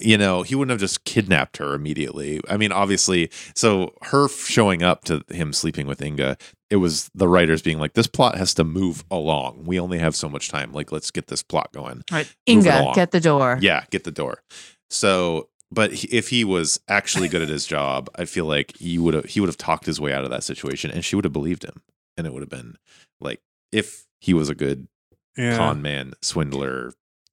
You 0.00 0.16
know, 0.18 0.42
he 0.42 0.54
wouldn't 0.54 0.70
have 0.70 0.80
just 0.80 1.04
kidnapped 1.04 1.56
her 1.58 1.74
immediately. 1.74 2.40
I 2.48 2.56
mean, 2.56 2.72
obviously, 2.72 3.30
so 3.54 3.94
her 4.02 4.28
showing 4.28 4.82
up 4.82 5.04
to 5.04 5.22
him 5.30 5.52
sleeping 5.52 5.86
with 5.86 6.00
Inga, 6.02 6.36
it 6.70 6.76
was 6.76 7.10
the 7.14 7.28
writers 7.28 7.60
being 7.62 7.78
like, 7.78 7.94
this 7.94 8.06
plot 8.06 8.36
has 8.38 8.54
to 8.54 8.64
move 8.64 9.04
along. 9.10 9.64
We 9.64 9.78
only 9.80 9.98
have 9.98 10.14
so 10.16 10.28
much 10.28 10.48
time. 10.48 10.72
Like, 10.72 10.92
let's 10.92 11.10
get 11.10 11.26
this 11.26 11.42
plot 11.42 11.72
going. 11.72 12.02
Right. 12.10 12.32
Inga, 12.48 12.92
get 12.94 13.10
the 13.10 13.20
door. 13.20 13.58
Yeah, 13.60 13.84
get 13.90 14.04
the 14.04 14.10
door. 14.10 14.42
So, 14.88 15.48
but 15.70 15.92
he- 15.92 16.08
if 16.16 16.28
he 16.28 16.44
was 16.44 16.80
actually 16.88 17.28
good 17.28 17.42
at 17.42 17.48
his 17.48 17.66
job, 17.76 18.08
I 18.16 18.24
feel 18.24 18.44
like 18.46 18.76
he 18.76 18.98
would 18.98 19.14
have 19.14 19.24
he 19.26 19.40
would 19.40 19.48
have 19.48 19.56
talked 19.58 19.86
his 19.86 20.00
way 20.00 20.12
out 20.12 20.24
of 20.24 20.30
that 20.30 20.44
situation, 20.44 20.90
and 20.90 21.04
she 21.04 21.16
would 21.16 21.24
have 21.24 21.32
believed 21.32 21.64
him, 21.64 21.82
and 22.16 22.26
it 22.26 22.32
would 22.32 22.42
have 22.42 22.48
been 22.50 22.76
like 23.20 23.40
if 23.72 24.06
he 24.20 24.34
was 24.34 24.48
a 24.48 24.54
good 24.54 24.88
Yeah. 25.36 25.56
con 25.56 25.82
man 25.82 26.14
swindler. 26.22 26.92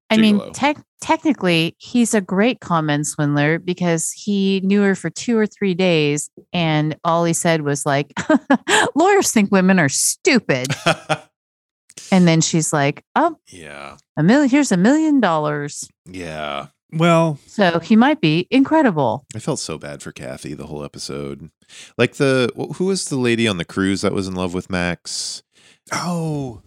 I 0.09 0.17
mean, 0.17 0.39
gigolo. 0.39 0.51
tech 0.53 0.77
technically, 1.01 1.75
he's 1.77 2.13
a 2.13 2.21
great 2.21 2.59
comment 2.59 3.07
swindler 3.07 3.59
because 3.59 4.11
he 4.11 4.61
knew 4.63 4.81
her 4.81 4.95
for 4.95 5.09
two 5.09 5.37
or 5.37 5.45
three 5.45 5.73
days, 5.73 6.29
and 6.53 6.95
all 7.03 7.25
he 7.25 7.33
said 7.33 7.61
was 7.61 7.85
like, 7.85 8.13
"Lawyers 8.95 9.31
think 9.31 9.51
women 9.51 9.79
are 9.79 9.89
stupid," 9.89 10.67
and 12.11 12.27
then 12.27 12.41
she's 12.41 12.71
like, 12.71 13.03
"Oh, 13.15 13.37
yeah, 13.49 13.97
a 14.15 14.23
million. 14.23 14.49
Here's 14.49 14.71
a 14.71 14.77
million 14.77 15.19
dollars." 15.19 15.89
yeah. 16.05 16.67
Well, 16.93 17.37
So 17.47 17.79
he 17.79 17.97
might 17.97 18.21
be 18.21 18.47
incredible. 18.49 19.25
I 19.35 19.39
felt 19.39 19.59
so 19.59 19.77
bad 19.77 20.01
for 20.01 20.13
Kathy 20.13 20.53
the 20.53 20.67
whole 20.67 20.85
episode. 20.85 21.51
Like 21.97 22.13
the 22.13 22.49
who 22.75 22.85
was 22.85 23.09
the 23.09 23.17
lady 23.17 23.45
on 23.45 23.57
the 23.57 23.65
cruise 23.65 24.01
that 24.01 24.13
was 24.13 24.25
in 24.25 24.35
love 24.35 24.53
with 24.53 24.69
Max? 24.69 25.43
oh, 25.91 26.61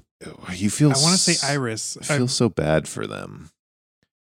You 0.53 0.71
feel 0.71 0.89
I 0.91 0.95
want 1.01 1.19
to 1.19 1.31
s- 1.31 1.39
say 1.39 1.53
Iris. 1.53 1.97
I 2.01 2.05
feel 2.17 2.29
so 2.29 2.49
bad 2.49 2.87
for 2.89 3.07
them. 3.07 3.51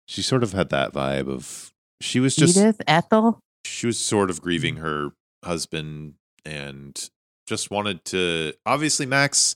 She 0.07 0.21
sort 0.21 0.43
of 0.43 0.53
had 0.53 0.69
that 0.69 0.93
vibe 0.93 1.27
of 1.29 1.71
she 2.01 2.19
was 2.19 2.35
just 2.35 2.57
Edith, 2.57 2.81
Ethel. 2.87 3.39
she 3.65 3.87
was 3.87 3.99
sort 3.99 4.29
of 4.29 4.41
grieving 4.41 4.77
her 4.77 5.11
husband 5.43 6.13
and 6.45 7.09
just 7.47 7.71
wanted 7.71 8.05
to 8.05 8.53
obviously 8.65 9.05
Max 9.05 9.55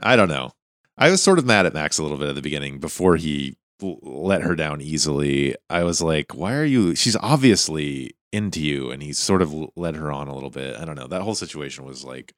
I 0.00 0.16
don't 0.16 0.28
know. 0.28 0.52
I 0.98 1.10
was 1.10 1.22
sort 1.22 1.38
of 1.38 1.46
mad 1.46 1.66
at 1.66 1.74
Max 1.74 1.98
a 1.98 2.02
little 2.02 2.18
bit 2.18 2.28
at 2.28 2.34
the 2.34 2.42
beginning 2.42 2.78
before 2.78 3.16
he 3.16 3.56
let 3.80 4.42
her 4.42 4.54
down 4.54 4.80
easily. 4.80 5.54
I 5.70 5.84
was 5.84 6.02
like, 6.02 6.34
why 6.34 6.54
are 6.54 6.64
you 6.64 6.94
she's 6.94 7.16
obviously 7.16 8.12
into 8.32 8.60
you 8.60 8.90
and 8.90 9.02
he 9.02 9.12
sort 9.12 9.42
of 9.42 9.52
l- 9.52 9.72
led 9.76 9.96
her 9.96 10.12
on 10.12 10.28
a 10.28 10.34
little 10.34 10.50
bit. 10.50 10.76
I 10.78 10.84
don't 10.84 10.96
know. 10.96 11.06
That 11.06 11.22
whole 11.22 11.34
situation 11.34 11.84
was 11.84 12.04
like 12.04 12.32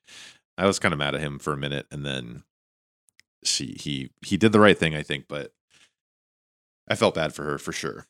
I 0.58 0.66
was 0.66 0.78
kind 0.78 0.92
of 0.92 0.98
mad 0.98 1.14
at 1.14 1.20
him 1.20 1.38
for 1.38 1.52
a 1.52 1.56
minute 1.58 1.86
and 1.90 2.04
then 2.06 2.44
she 3.44 3.76
he 3.78 4.10
he 4.24 4.36
did 4.36 4.52
the 4.52 4.60
right 4.60 4.78
thing 4.78 4.94
I 4.94 5.02
think, 5.02 5.26
but 5.28 5.52
I 6.88 6.94
felt 6.94 7.14
bad 7.14 7.34
for 7.34 7.44
her 7.44 7.58
for 7.58 7.72
sure. 7.72 8.06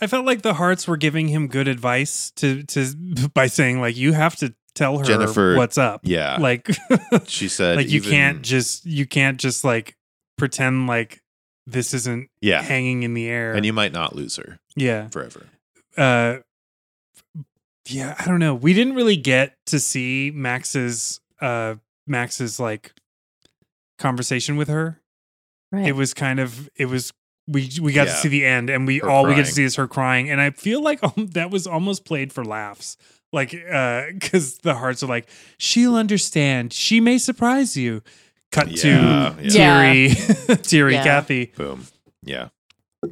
I 0.00 0.06
felt 0.06 0.24
like 0.24 0.42
the 0.42 0.54
Harts 0.54 0.88
were 0.88 0.96
giving 0.96 1.28
him 1.28 1.48
good 1.48 1.68
advice 1.68 2.30
to 2.36 2.62
to 2.64 3.30
by 3.34 3.46
saying 3.46 3.80
like 3.80 3.96
you 3.96 4.12
have 4.12 4.36
to 4.36 4.54
tell 4.74 4.98
her 4.98 5.04
Jennifer, 5.04 5.56
what's 5.56 5.78
up. 5.78 6.00
Yeah. 6.04 6.36
Like 6.40 6.70
She 7.26 7.48
said 7.48 7.76
like 7.76 7.88
you 7.88 7.98
even- 7.98 8.10
can't 8.10 8.42
just 8.42 8.86
you 8.86 9.06
can't 9.06 9.38
just 9.38 9.64
like 9.64 9.96
pretend 10.38 10.86
like 10.86 11.22
this 11.66 11.94
isn't 11.94 12.30
yeah. 12.40 12.62
hanging 12.62 13.02
in 13.02 13.14
the 13.14 13.28
air. 13.28 13.52
And 13.52 13.64
you 13.64 13.72
might 13.72 13.92
not 13.92 14.16
lose 14.16 14.36
her 14.36 14.58
yeah. 14.76 15.08
forever. 15.08 15.46
Uh 15.96 16.38
yeah, 17.86 18.14
I 18.18 18.26
don't 18.26 18.38
know. 18.38 18.54
We 18.54 18.72
didn't 18.72 18.94
really 18.94 19.16
get 19.16 19.56
to 19.66 19.80
see 19.80 20.32
Max's 20.34 21.20
uh 21.40 21.76
Max's 22.06 22.58
like 22.58 22.92
conversation 24.00 24.56
with 24.56 24.66
her. 24.68 25.00
Right. 25.70 25.86
It 25.86 25.92
was 25.92 26.12
kind 26.14 26.40
of 26.40 26.68
it 26.74 26.86
was 26.86 27.12
we 27.46 27.70
we 27.80 27.92
got 27.92 28.08
Yeah. 28.08 28.14
to 28.14 28.18
see 28.18 28.28
the 28.28 28.44
end 28.44 28.68
and 28.70 28.86
we 28.86 28.98
Her 28.98 29.08
all 29.08 29.24
we 29.26 29.34
get 29.36 29.46
to 29.46 29.52
see 29.52 29.62
is 29.64 29.76
her 29.76 29.86
crying 29.86 30.28
and 30.28 30.40
I 30.40 30.50
feel 30.50 30.82
like 30.82 30.98
um, 31.04 31.28
that 31.34 31.50
was 31.52 31.66
almost 31.68 32.04
played 32.04 32.32
for 32.32 32.44
laughs. 32.44 32.96
Like 33.32 33.54
uh 33.54 34.06
cuz 34.20 34.58
the 34.58 34.74
Harts 34.74 35.04
are 35.04 35.06
like 35.06 35.28
she'll 35.58 35.94
understand. 35.94 36.72
She 36.72 37.00
may 37.00 37.18
surprise 37.18 37.76
you. 37.76 38.02
Cut 38.50 38.68
Yeah, 38.68 38.82
to 38.82 39.42
yeah. 39.42 39.48
teary 39.48 40.56
teary 40.56 40.94
Yeah. 40.98 41.04
Kathy. 41.04 41.52
Boom. 41.56 41.86
Yeah. 42.24 42.48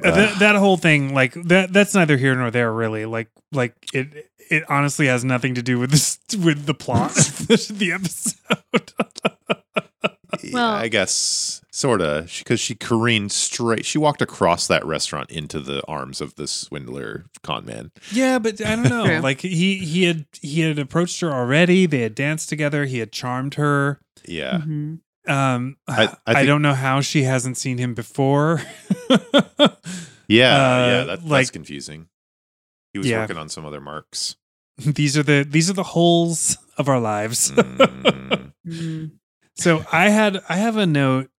Uh, 0.03 0.11
that, 0.11 0.39
that 0.39 0.55
whole 0.57 0.75
thing 0.77 1.13
like 1.13 1.33
that 1.45 1.71
that's 1.71 1.95
neither 1.95 2.17
here 2.17 2.35
nor 2.35 2.51
there 2.51 2.73
really. 2.73 3.05
Like 3.05 3.29
like 3.53 3.73
it 3.93 4.29
it 4.51 4.63
honestly 4.69 5.07
has 5.07 5.23
nothing 5.23 5.55
to 5.55 5.61
do 5.63 5.79
with 5.79 5.91
this 5.91 6.19
with 6.37 6.65
the 6.65 6.73
plot 6.73 7.17
of 7.17 7.47
the, 7.47 7.73
the 7.77 7.91
episode. 7.93 8.93
Well- 10.51 10.71
I 10.73 10.87
guess 10.87 11.61
sort 11.71 12.01
of 12.01 12.31
because 12.39 12.59
she 12.59 12.75
careened 12.75 13.31
straight. 13.31 13.85
She 13.85 13.97
walked 13.97 14.21
across 14.21 14.67
that 14.67 14.85
restaurant 14.85 15.29
into 15.31 15.59
the 15.59 15.85
arms 15.87 16.19
of 16.21 16.35
this 16.35 16.51
swindler 16.51 17.25
con 17.43 17.65
man. 17.65 17.91
Yeah, 18.11 18.39
but 18.39 18.63
I 18.65 18.75
don't 18.75 18.89
know. 18.89 19.19
Like 19.23 19.41
he 19.41 19.77
he 19.79 20.03
had 20.03 20.25
he 20.41 20.61
had 20.61 20.79
approached 20.79 21.19
her 21.21 21.31
already. 21.31 21.85
They 21.85 22.01
had 22.01 22.15
danced 22.15 22.49
together. 22.49 22.85
He 22.85 22.99
had 22.99 23.11
charmed 23.11 23.55
her. 23.55 23.99
Yeah. 24.27 24.59
Mhm. 24.65 24.99
Um, 25.27 25.77
I- 25.87 26.15
I, 26.25 26.41
I 26.41 26.45
don't 26.45 26.61
know 26.61 26.73
how 26.73 27.01
she 27.01 27.23
hasn't 27.23 27.57
seen 27.57 27.77
him 27.77 27.93
before. 27.93 28.61
Yeah. 30.31 30.53
Uh, 30.55 30.87
yeah. 30.87 31.03
That, 31.05 31.05
that's 31.21 31.25
like- 31.25 31.51
confusing. 31.51 32.07
He 32.93 32.99
was 32.99 33.07
Yeah. 33.07 33.19
working 33.21 33.37
on 33.37 33.49
some 33.49 33.65
other 33.65 33.81
marks. 33.81 34.35
these 34.77 35.17
are 35.17 35.23
the 35.23 35.43
these 35.47 35.69
are 35.69 35.73
the 35.73 35.83
holes 35.83 36.57
of 36.77 36.87
our 36.87 36.99
lives. 36.99 37.51
Mm. 37.51 39.11
So 39.59 39.83
I 39.91 40.09
had 40.09 40.41
I 40.49 40.57
have 40.57 40.77
a 40.77 40.85
note 40.85 41.29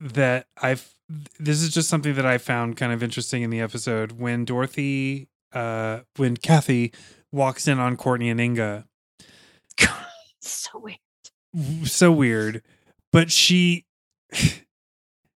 that 0.00 0.46
I've 0.60 0.94
this 1.38 1.62
is 1.62 1.72
just 1.72 1.88
something 1.88 2.14
that 2.14 2.26
I 2.26 2.38
found 2.38 2.76
kind 2.76 2.92
of 2.92 3.02
interesting 3.02 3.42
in 3.42 3.50
the 3.50 3.60
episode 3.60 4.12
when 4.12 4.44
Dorothy 4.44 5.28
uh 5.52 6.00
when 6.16 6.36
Kathy 6.36 6.92
walks 7.32 7.68
in 7.68 7.78
on 7.78 7.96
Courtney 7.96 8.30
and 8.30 8.40
Inga. 8.40 8.86
so 10.40 10.70
weird. 10.78 10.98
so 11.88 12.12
weird 12.12 12.62
but 13.12 13.30
she 13.32 13.84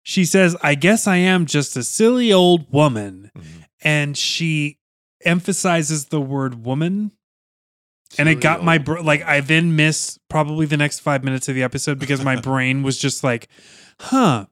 she 0.02 0.24
says 0.24 0.56
i 0.62 0.74
guess 0.74 1.06
i 1.06 1.16
am 1.16 1.46
just 1.46 1.76
a 1.76 1.82
silly 1.82 2.32
old 2.32 2.70
woman 2.72 3.30
Mhm. 3.36 3.64
and 3.82 4.16
she 4.16 4.78
emphasizes 5.24 6.06
the 6.06 6.20
word 6.20 6.64
woman 6.64 7.12
and 8.18 8.28
it 8.28 8.40
got 8.40 8.64
my 8.64 8.78
br- 8.78 9.00
like 9.00 9.22
i 9.24 9.40
then 9.40 9.76
missed 9.76 10.18
probably 10.28 10.66
the 10.66 10.76
next 10.76 11.00
five 11.00 11.22
minutes 11.24 11.48
of 11.48 11.54
the 11.54 11.62
episode 11.62 11.98
because 11.98 12.24
my 12.24 12.36
brain 12.40 12.82
was 12.82 12.98
just 12.98 13.22
like 13.22 13.48
huh 14.00 14.46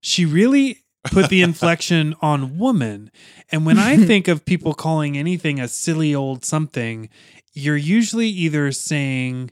she 0.00 0.24
really 0.24 0.78
put 1.04 1.28
the 1.28 1.42
inflection 1.42 2.14
on 2.22 2.58
woman. 2.58 3.10
And 3.50 3.64
when 3.66 3.78
i 3.78 3.96
think 3.96 4.28
of 4.28 4.44
people 4.44 4.74
calling 4.74 5.16
anything 5.16 5.60
a 5.60 5.68
silly 5.68 6.14
old 6.14 6.44
something 6.44 7.08
you're 7.52 7.76
usually 7.76 8.28
either 8.28 8.70
saying 8.72 9.50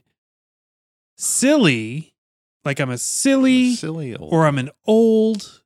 silly 1.17 2.13
like 2.63 2.79
i'm 2.79 2.89
a 2.89 2.97
silly 2.97 3.75
silly 3.75 4.15
old. 4.15 4.33
Or 4.33 4.45
i'm 4.45 4.57
an 4.57 4.69
old. 4.85 5.61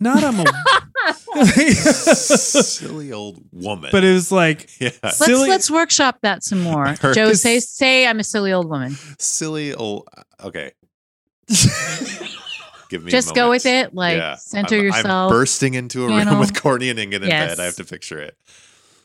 Not 0.00 0.22
i'm 0.24 0.40
a 0.40 0.44
silly 1.44 3.12
old 3.12 3.40
woman. 3.52 3.90
but 3.92 4.04
it 4.04 4.12
was 4.12 4.30
like 4.32 4.68
yeah. 4.80 4.90
Let's 5.02 5.18
Silly- 5.18 5.48
let's 5.48 5.70
workshop 5.70 6.18
that 6.22 6.42
some 6.44 6.60
more. 6.62 6.94
Her- 7.00 7.14
Joe, 7.14 7.32
say 7.32 7.60
say 7.60 8.06
I'm 8.06 8.20
a 8.20 8.24
silly 8.24 8.52
old 8.52 8.68
woman. 8.68 8.96
silly 9.18 9.74
old. 9.74 10.08
Okay. 10.42 10.72
Give 12.90 13.02
me 13.02 13.08
a 13.08 13.10
Just 13.10 13.34
go 13.34 13.50
with 13.50 13.66
it. 13.66 13.94
Like 13.94 14.18
Yeah. 14.18 14.36
center 14.36 14.76
I'm, 14.76 14.84
yourself. 14.84 15.30
I'm 15.32 15.36
bursting 15.38 15.74
into 15.74 16.04
a 16.04 16.08
room 16.08 16.38
with 16.38 16.54
Courtney 16.60 16.90
and 16.90 16.98
Ingrid 16.98 17.22
in 17.22 17.28
Yes. 17.28 17.56
bed. 17.56 17.60
I 17.62 17.64
have 17.66 17.76
to 17.76 17.84
picture 17.84 18.18
it. 18.20 18.36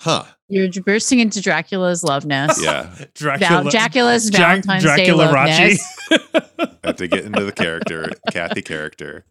Huh. 0.01 0.23
You're 0.47 0.69
bursting 0.83 1.19
into 1.19 1.41
Dracula's 1.41 2.03
love 2.03 2.25
nest. 2.25 2.61
Yeah. 2.63 2.89
Dracula, 3.15 3.63
Val- 3.63 3.71
Dracula's 3.71 4.29
Jac- 4.29 4.39
Valentine's 4.63 4.83
Day 4.83 4.95
Dracula 4.95 5.23
love 5.23 5.35
Rachi. 5.35 5.47
nest. 5.59 5.83
I 6.83 6.87
have 6.87 6.95
to 6.97 7.07
get 7.07 7.25
into 7.25 7.43
the 7.43 7.51
character, 7.51 8.09
Kathy 8.31 8.61
character. 8.61 9.25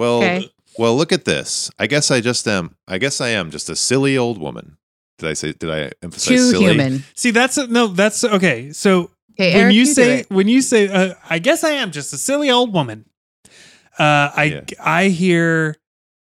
Well, 0.00 0.16
Okay. 0.18 0.50
well, 0.78 0.96
look 0.96 1.12
at 1.12 1.24
this. 1.26 1.70
I 1.78 1.86
guess 1.86 2.10
I 2.10 2.20
just 2.22 2.48
am. 2.48 2.74
I 2.88 2.96
guess 2.98 3.20
I 3.20 3.28
am 3.28 3.50
just 3.50 3.68
a 3.68 3.76
silly 3.76 4.16
old 4.16 4.38
woman. 4.40 4.78
Did 5.18 5.28
I 5.28 5.34
say? 5.34 5.52
Did 5.52 5.70
I 5.70 5.92
emphasize 6.02 6.28
Too 6.28 6.50
silly? 6.52 6.64
human. 6.72 7.04
See, 7.14 7.30
that's 7.32 7.58
no, 7.68 7.86
that's 7.88 8.24
okay. 8.24 8.72
So 8.72 9.10
Okay, 9.32 9.52
when 9.54 9.64
Eric, 9.64 9.74
you 9.74 9.84
do 9.84 9.92
say 9.92 10.18
it. 10.20 10.30
when 10.30 10.48
you 10.48 10.62
say 10.62 10.88
uh, 10.88 11.14
I 11.28 11.38
guess 11.38 11.64
I 11.64 11.70
am 11.82 11.90
just 11.90 12.12
a 12.14 12.16
silly 12.18 12.50
old 12.50 12.72
woman. 12.72 13.04
Uh, 13.98 14.30
I 14.34 14.44
Yeah. 14.44 14.60
I 14.82 15.08
hear 15.08 15.76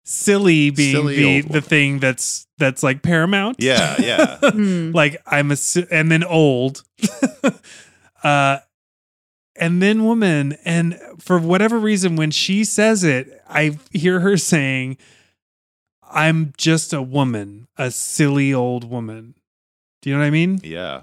silly 0.03 0.72
being 0.72 0.95
Silly 0.95 1.41
the 1.41 1.41
the 1.53 1.61
thing 1.61 1.99
that's 1.99 2.47
that's 2.57 2.82
like 2.82 3.03
paramount. 3.03 3.57
Yeah, 3.59 3.95
yeah. 4.01 4.38
Hmm. 4.51 4.91
like 4.91 5.22
I'm 5.28 5.51
a 5.51 5.57
and 5.91 6.11
then 6.11 6.24
old, 6.24 6.82
uh, 8.24 8.57
and 9.60 9.82
then 9.82 10.03
woman, 10.05 10.57
and 10.66 10.99
for 11.20 11.38
whatever 11.39 11.78
reason, 11.80 12.16
when 12.16 12.32
she 12.32 12.64
says 12.64 13.03
it, 13.03 13.41
I 13.49 13.78
hear 13.91 14.20
her 14.22 14.38
saying, 14.38 14.97
"I'm 16.12 16.53
just 16.57 16.93
a 16.93 17.01
woman, 17.01 17.68
a 17.78 17.91
silly 17.91 18.53
old 18.53 18.89
woman." 18.89 19.36
Do 20.01 20.10
you 20.10 20.16
know 20.16 20.22
what 20.22 20.28
I 20.28 20.32
mean? 20.32 20.60
Yeah. 20.64 21.01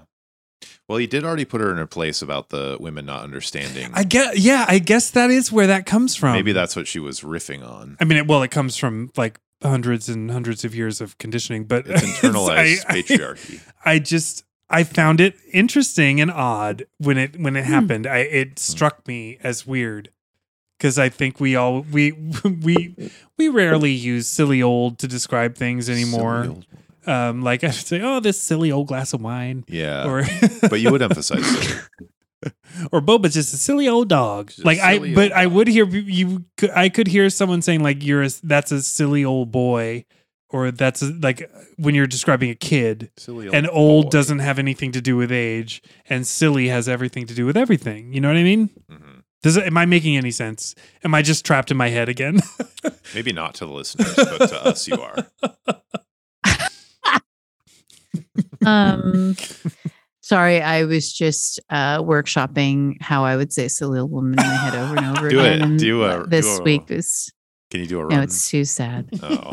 Well, 0.88 0.98
he 0.98 1.06
did 1.06 1.24
already 1.24 1.44
put 1.44 1.60
her 1.60 1.70
in 1.70 1.76
her 1.78 1.86
place 1.86 2.22
about 2.22 2.48
the 2.50 2.76
women 2.80 3.04
not 3.06 3.22
understanding. 3.24 3.90
I 3.92 4.04
get, 4.04 4.38
yeah, 4.38 4.64
I 4.68 4.78
guess 4.78 5.10
that 5.10 5.30
is 5.30 5.50
where 5.52 5.66
that 5.66 5.84
comes 5.84 6.14
from. 6.16 6.32
Maybe 6.32 6.52
that's 6.52 6.76
what 6.76 6.86
she 6.86 6.98
was 7.00 7.20
riffing 7.20 7.68
on. 7.68 7.96
I 8.00 8.04
mean, 8.04 8.18
it, 8.18 8.26
well, 8.28 8.42
it 8.42 8.50
comes 8.52 8.76
from 8.76 9.10
like 9.16 9.38
hundreds 9.62 10.08
and 10.08 10.30
hundreds 10.30 10.64
of 10.64 10.74
years 10.74 11.00
of 11.00 11.18
conditioning, 11.18 11.64
but 11.64 11.86
It's 11.88 12.02
internalized 12.20 12.84
I- 12.88 12.94
I- 12.98 13.02
patriarchy. 13.02 13.60
I 13.84 13.98
just 13.98 14.44
I 14.68 14.82
found 14.84 15.20
it 15.20 15.36
interesting 15.52 16.20
and 16.20 16.30
odd 16.30 16.86
when 16.98 17.18
it 17.18 17.38
when 17.40 17.56
it 17.56 17.66
Hmm. 17.66 17.72
happened. 17.72 18.06
I 18.06 18.18
it 18.18 18.58
struck 18.58 19.06
me 19.06 19.38
as 19.42 19.66
weird 19.66 20.10
because 20.78 20.98
I 20.98 21.08
think 21.08 21.38
we 21.40 21.54
all 21.56 21.82
we 21.82 22.12
we 22.62 22.94
we 23.38 23.48
rarely 23.48 23.92
use 23.92 24.26
silly 24.28 24.62
old 24.62 24.98
to 25.00 25.08
describe 25.08 25.54
things 25.56 25.88
anymore. 25.88 26.56
Um, 27.06 27.42
like 27.42 27.62
I 27.62 27.68
would 27.68 27.74
say, 27.76 28.00
oh, 28.02 28.18
this 28.18 28.40
silly 28.42 28.72
old 28.72 28.88
glass 28.88 29.12
of 29.12 29.20
wine, 29.22 29.64
Yeah. 29.68 30.08
or 30.08 30.24
but 30.62 30.80
you 30.80 30.90
would 30.90 31.02
emphasize 31.02 31.46
silly. 31.46 31.80
or 32.92 33.00
Boba's 33.00 33.34
just 33.34 33.54
a 33.54 33.56
silly 33.56 33.86
old 33.86 34.08
dog. 34.08 34.48
Just 34.48 34.64
like 34.64 34.80
I, 34.80 34.98
but 35.14 35.30
old 35.30 35.32
I 35.32 35.46
would 35.46 35.68
hear 35.68 35.86
you. 35.86 36.44
could- 36.56 36.70
I 36.70 36.88
could 36.88 37.06
hear 37.06 37.30
someone 37.30 37.62
saying 37.62 37.82
like 37.84 38.02
you're 38.02 38.24
a, 38.24 38.30
that's 38.42 38.72
a 38.72 38.82
silly 38.82 39.24
old 39.24 39.52
boy, 39.52 40.04
or 40.50 40.70
that's 40.70 41.02
like 41.02 41.50
when 41.76 41.94
you're 41.94 42.06
describing 42.06 42.50
a 42.50 42.54
kid. 42.54 43.10
Silly 43.16 43.48
and 43.52 43.68
old 43.70 44.06
boy. 44.06 44.10
doesn't 44.10 44.38
have 44.40 44.58
anything 44.58 44.92
to 44.92 45.00
do 45.00 45.16
with 45.16 45.32
age, 45.32 45.82
and 46.08 46.26
silly 46.26 46.68
has 46.68 46.88
everything 46.88 47.26
to 47.26 47.34
do 47.34 47.46
with 47.46 47.56
everything. 47.56 48.12
You 48.12 48.20
know 48.20 48.28
what 48.28 48.36
I 48.36 48.42
mean? 48.44 48.70
Mhm. 48.90 49.22
Does 49.42 49.58
am 49.58 49.76
I 49.78 49.86
making 49.86 50.16
any 50.16 50.30
sense? 50.32 50.74
Am 51.04 51.14
I 51.14 51.22
just 51.22 51.44
trapped 51.44 51.70
in 51.70 51.76
my 51.76 51.88
head 51.88 52.08
again? 52.08 52.40
Maybe 53.14 53.32
not 53.32 53.54
to 53.56 53.66
the 53.66 53.72
listeners, 53.72 54.14
but 54.16 54.48
to 54.48 54.66
us, 54.66 54.88
you 54.88 55.00
are. 55.00 55.16
um 58.64 59.36
sorry 60.22 60.60
i 60.60 60.84
was 60.84 61.12
just 61.12 61.60
uh 61.70 61.98
workshopping 62.02 62.94
how 63.00 63.24
i 63.24 63.36
would 63.36 63.52
say 63.52 63.68
silly 63.68 63.98
old 64.00 64.10
woman 64.10 64.32
in 64.32 64.36
my 64.44 64.54
head 64.56 64.74
over 64.74 64.96
and 64.96 65.06
over 65.18 65.28
Do 65.28 65.38
again 65.40 65.52
it. 65.52 65.62
and 65.62 65.78
Do 65.78 66.02
a- 66.02 66.26
this 66.26 66.46
do 66.56 66.62
a- 66.62 66.64
week 66.64 66.88
was 66.88 67.30
Can 67.70 67.80
you 67.80 67.86
do 67.86 68.00
a 68.00 68.06
run? 68.06 68.16
no 68.16 68.22
it's 68.22 68.50
too 68.50 68.64
sad 68.64 69.08
Oh, 69.22 69.52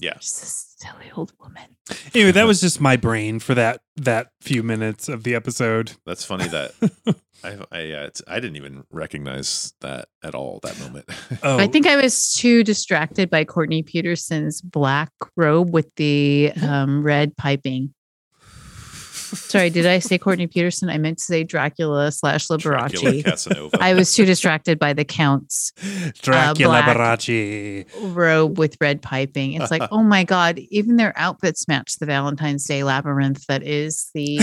Yeah. 0.00 0.14
Just 0.14 0.42
a 0.42 0.46
silly 0.86 1.10
old 1.16 1.32
woman 1.40 1.76
anyway, 2.14 2.32
that 2.32 2.44
was 2.46 2.60
just 2.60 2.80
my 2.80 2.96
brain 2.96 3.38
for 3.38 3.54
that 3.54 3.80
that 3.96 4.30
few 4.40 4.62
minutes 4.62 5.08
of 5.08 5.22
the 5.24 5.34
episode. 5.34 5.92
that's 6.04 6.24
funny 6.24 6.48
that 6.48 6.72
I 7.44 7.48
I, 7.70 7.80
uh, 7.92 8.06
it's- 8.06 8.22
I 8.26 8.40
didn't 8.40 8.56
even 8.56 8.84
recognize 8.90 9.72
that 9.80 10.08
at 10.22 10.34
all. 10.34 10.60
That 10.62 10.78
moment. 10.80 11.08
Oh, 11.42 11.58
i 11.58 11.66
think 11.66 11.86
i 11.86 11.96
was 11.96 12.32
too 12.32 12.64
distracted 12.64 13.28
by 13.30 13.44
courtney 13.44 13.82
peterson's 13.82 14.60
black 14.62 15.10
robe 15.36 15.72
with 15.72 15.94
the 15.96 16.52
um 16.62 17.02
red 17.02 17.36
piping 17.36 17.92
sorry 19.48 19.70
did 19.70 19.86
i 19.86 19.98
say 19.98 20.18
courtney 20.18 20.46
peterson 20.46 20.88
i 20.88 20.98
meant 20.98 21.18
to 21.18 21.24
say 21.24 21.42
dracula 21.44 22.10
slash 22.12 22.46
Dracula 22.46 23.12
liberace 23.12 23.24
Casanova. 23.24 23.78
I 23.80 23.94
was 23.94 24.14
too 24.14 24.24
distracted 24.24 24.78
by 24.78 24.92
the 24.92 25.04
count's 25.04 25.72
uh, 25.82 26.10
Dracula 26.22 26.82
black- 26.84 26.96
Barachi. 26.96 27.86
robe 28.14 28.58
with 28.58 28.76
red 28.80 29.02
piping. 29.02 29.52
It's 29.54 29.70
like, 29.70 29.82
oh 29.90 30.02
my 30.02 30.24
God, 30.24 30.58
even 30.70 30.96
their 30.96 31.12
outfits 31.16 31.66
match 31.68 31.98
the 31.98 32.06
Valentine's 32.06 32.64
Day 32.64 32.82
labyrinth 32.84 33.46
that 33.46 33.62
is 33.62 34.10
the 34.14 34.38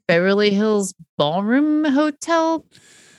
Beverly 0.08 0.50
Hills 0.50 0.94
Ballroom 1.16 1.84
Hotel 1.84 2.64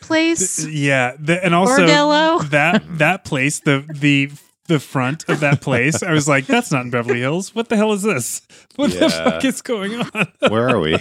place. 0.01 0.65
yeah, 0.67 1.15
the, 1.19 1.43
and 1.43 1.53
also 1.55 1.85
Bordello. 1.85 2.49
that 2.49 2.83
that 2.97 3.23
place, 3.25 3.59
the 3.59 3.85
the 3.93 4.31
the 4.67 4.79
front 4.79 5.27
of 5.29 5.39
that 5.41 5.61
place, 5.61 6.03
I 6.03 6.11
was 6.11 6.27
like, 6.27 6.45
that's 6.45 6.71
not 6.71 6.83
in 6.85 6.89
Beverly 6.91 7.19
Hills. 7.19 7.53
What 7.55 7.69
the 7.69 7.75
hell 7.77 7.93
is 7.93 8.03
this? 8.03 8.41
What 8.75 8.91
the 8.91 9.09
fuck 9.09 9.43
is 9.45 9.61
going 9.61 9.95
on? 9.95 10.27
where 10.49 10.69
are 10.69 10.79
we? 10.79 10.97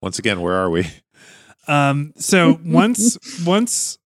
Once 0.00 0.18
again, 0.18 0.40
where 0.40 0.54
are 0.54 0.70
we? 0.70 0.86
Um, 1.68 2.12
so 2.16 2.58
once 2.64 3.16
once 3.44 3.98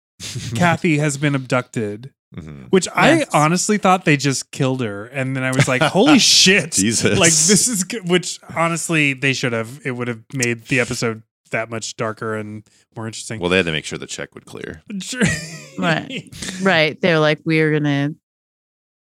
Kathy 0.54 0.98
has 0.98 1.16
been 1.18 1.34
abducted, 1.34 2.12
Mhm. 2.36 2.66
which 2.70 2.86
I 2.94 3.24
honestly 3.32 3.78
thought 3.78 4.04
they 4.04 4.16
just 4.16 4.50
killed 4.50 4.80
her, 4.82 5.06
and 5.06 5.34
then 5.36 5.42
I 5.44 5.52
was 5.52 5.66
like, 5.68 5.80
"Holy 5.80 6.18
shit!" 6.36 6.72
Jesus. 6.72 7.18
Like 7.18 7.30
this 7.32 7.68
is 7.68 7.84
good. 7.84 8.08
Which 8.08 8.38
honestly, 8.54 9.12
they 9.14 9.32
should 9.32 9.52
have. 9.52 9.80
It 9.84 9.92
would 9.92 10.08
have 10.08 10.20
made 10.34 10.64
the 10.66 10.80
episode 10.80 11.22
that 11.52 11.70
much 11.70 11.96
darker 11.96 12.34
and 12.34 12.62
more 12.96 13.06
interesting. 13.06 13.38
Well, 13.40 13.48
they 13.48 13.56
had 13.58 13.66
to 13.66 13.72
make 13.72 13.84
sure 13.84 13.98
the 13.98 14.06
check 14.06 14.34
would 14.34 14.44
clear. 14.46 14.82
Right. 15.78 16.34
Right. 16.62 16.98
They're 17.00 17.18
like, 17.18 17.40
we're 17.44 17.70
going 17.78 17.84
to. 17.84 18.14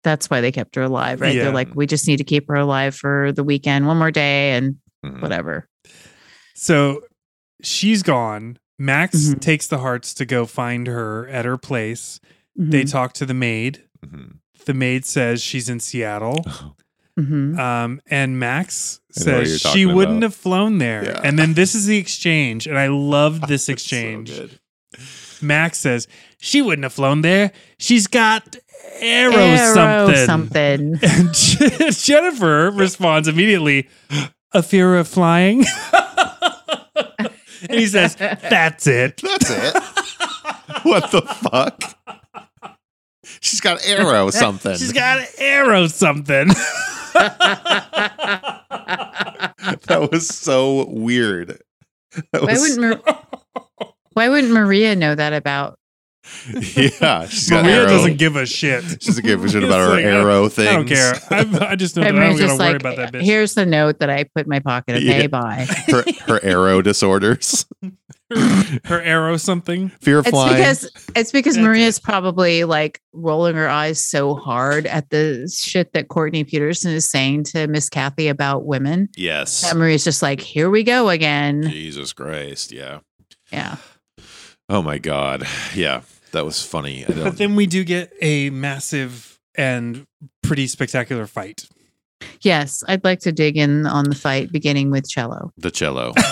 That's 0.03 0.29
why 0.31 0.41
they 0.41 0.53
kept 0.53 0.75
her 0.77 0.83
alive, 0.83 1.21
right? 1.21 1.35
Yeah. 1.35 1.45
They're 1.45 1.53
like, 1.53 1.75
we 1.75 1.87
just 1.87 2.07
need 2.09 2.17
to 2.19 2.25
keep 2.25 2.49
her 2.49 2.57
alive 2.57 2.95
for 2.95 3.33
the 3.33 3.45
weekend, 3.45 3.87
one 3.87 3.99
more 3.99 4.11
day, 4.11 4.53
and 4.53 4.77
Mhm. 5.05 5.21
whatever. 5.23 5.69
So 6.55 7.03
she's 7.63 8.03
gone. 8.03 8.59
Max 8.79 9.17
Mhm. 9.17 9.41
takes 9.41 9.67
the 9.69 9.79
Harts 9.79 10.13
to 10.15 10.25
go 10.25 10.45
find 10.47 10.87
her 10.87 11.29
at 11.29 11.45
her 11.45 11.57
place. 11.57 12.21
They 12.57 12.83
Mhm. 12.85 12.91
talk 12.91 13.13
to 13.15 13.27
the 13.27 13.35
maid. 13.35 13.83
Mhm. 14.05 14.39
The 14.65 14.75
maid 14.75 15.05
says 15.05 15.43
she's 15.43 15.69
in 15.69 15.81
Seattle. 15.81 16.45
Mhm. 17.19 17.59
Um, 17.59 18.01
and 18.07 18.39
Max 18.39 19.01
I 19.17 19.25
know 19.31 19.39
what 19.39 19.47
says 19.47 19.61
she 19.61 19.87
wouldn't 19.87 20.19
about. 20.19 20.23
have 20.31 20.35
flown 20.35 20.79
there. 20.79 21.05
Yeah. 21.05 21.21
And 21.23 21.39
then 21.39 21.55
this 21.55 21.75
is 21.75 21.87
the 21.87 21.99
exchange, 21.99 22.67
and 22.67 22.79
I 22.79 22.89
love 22.89 23.41
this 23.49 23.69
exchange. 23.69 24.31
good. 24.31 24.59
Max 25.41 25.79
says 25.79 26.07
she 26.39 26.63
wouldn't 26.63 26.85
have 26.85 26.93
flown 26.93 27.23
there. 27.23 27.53
She's 27.79 28.07
got 28.07 28.57
arrow, 29.01 29.35
Arrow 29.35 30.15
something. 30.15 30.27
something. 30.27 31.01
And 31.81 31.95
Jennifer 31.95 32.71
responds 32.71 33.29
immediately, 33.29 33.89
"A 34.53 34.63
fear 34.63 34.97
of 34.97 35.09
flying." 35.09 35.65
and 37.19 37.31
he 37.71 37.87
says, 37.87 38.17
"That's 38.17 38.87
it." 38.87 39.21
That's 39.23 39.51
it. 39.51 39.75
what 40.83 41.11
the 41.11 41.23
fuck? 41.23 41.83
She's 43.41 43.61
got 43.61 43.85
arrow 43.87 44.31
something. 44.31 44.77
She's 44.77 44.93
got 44.93 45.25
arrow 45.39 45.87
something. 45.87 46.49
that 47.15 48.59
was 50.11 50.29
so 50.29 50.87
weird. 50.89 51.61
That 52.33 52.43
Why 52.43 52.53
was, 52.53 52.79
wouldn't 52.79 53.07
Mar- 53.07 53.19
Why 54.13 54.29
wouldn't 54.29 54.53
Maria 54.53 54.95
know 54.97 55.15
that 55.15 55.33
about? 55.33 55.79
yeah, 56.77 57.27
she's 57.27 57.51
got 57.51 57.65
Maria 57.65 57.79
arrow. 57.79 57.87
doesn't 57.89 58.17
give 58.17 58.37
a 58.37 58.47
shit. 58.47 58.85
She 58.85 58.97
doesn't 59.09 59.25
give 59.25 59.45
a 59.45 59.49
shit 59.49 59.65
about 59.65 59.81
her 59.81 59.97
like, 59.97 60.05
arrow 60.05 60.49
things. 60.49 60.69
I 60.69 60.73
don't 60.73 60.87
care. 60.89 61.15
I, 61.67 61.73
I 61.73 61.77
just 61.77 61.97
know 61.97 62.03
that 62.03 62.09
I 62.09 62.13
Maria's 62.13 62.39
don't 62.39 62.49
just 62.49 62.59
gotta 62.59 62.63
worry 62.65 62.73
like, 62.75 62.81
about 62.81 62.97
that 62.97 63.13
bitch. 63.13 63.23
here's 63.25 63.55
the 63.55 63.67
note 63.67 63.99
that 63.99 64.09
I 64.11 64.25
put 64.25 64.45
in 64.47 64.51
my 64.51 64.61
pocket. 64.61 64.97
Okay, 64.97 65.23
Yeah. 65.23 65.27
bye. 65.27 65.67
her, 65.89 66.05
her 66.27 66.45
arrow 66.45 66.81
disorders. 66.83 67.67
her 68.85 69.03
arrow 69.03 69.37
something. 69.37 69.89
Fear 70.01 70.21
of 70.21 70.27
It's 70.27 70.31
flying. 70.33 70.57
because 70.57 70.89
it's 71.15 71.33
because 71.33 71.59
Maria's 71.59 71.99
probably 71.99 72.65
like 72.65 73.01
rolling 73.13 73.57
her 73.57 73.69
eyes 73.69 74.03
so 74.03 74.35
hard 74.35 74.87
at 74.87 75.11
the 75.11 75.53
shit 75.55 75.93
that 75.93 76.09
Courtney 76.09 76.45
Peterson 76.45 76.93
is 76.93 77.11
saying 77.11 77.45
to 77.45 77.67
Miss 77.67 77.89
Kathy 77.91 78.29
about 78.29 78.65
women. 78.65 79.09
yes. 79.17 79.63
That 79.63 79.77
Maria's 79.77 80.05
just 80.05 80.23
like, 80.23 80.41
here 80.41 80.71
we 80.71 80.83
go 80.83 81.11
again. 81.11 81.63
Jesus 81.65 82.13
Christ. 82.15 82.73
Yeah. 82.73 83.01
Yeah. 83.53 83.77
Oh 84.71 84.81
my 84.81 84.97
God. 84.97 85.47
Yeah. 85.75 86.01
That 86.33 86.45
was 86.45 86.65
funny. 86.65 87.05
I 87.05 87.07
But 87.09 87.17
don't, 87.17 87.37
then 87.39 87.57
we 87.57 87.67
do 87.67 87.85
get 87.85 88.13
a 88.21 88.51
massive 88.51 89.39
and 89.55 90.05
pretty 90.43 90.67
spectacular 90.67 91.27
fight. 91.27 91.69
Yes, 92.41 92.83
I'd 92.89 93.05
like 93.05 93.21
to 93.21 93.33
dig 93.33 93.57
in 93.57 93.87
on 93.87 94.05
the 94.09 94.15
fight 94.15 94.51
beginning 94.53 94.91
with 94.91 95.09
cello. 95.09 95.53
the 95.57 95.71
cello. 95.71 96.13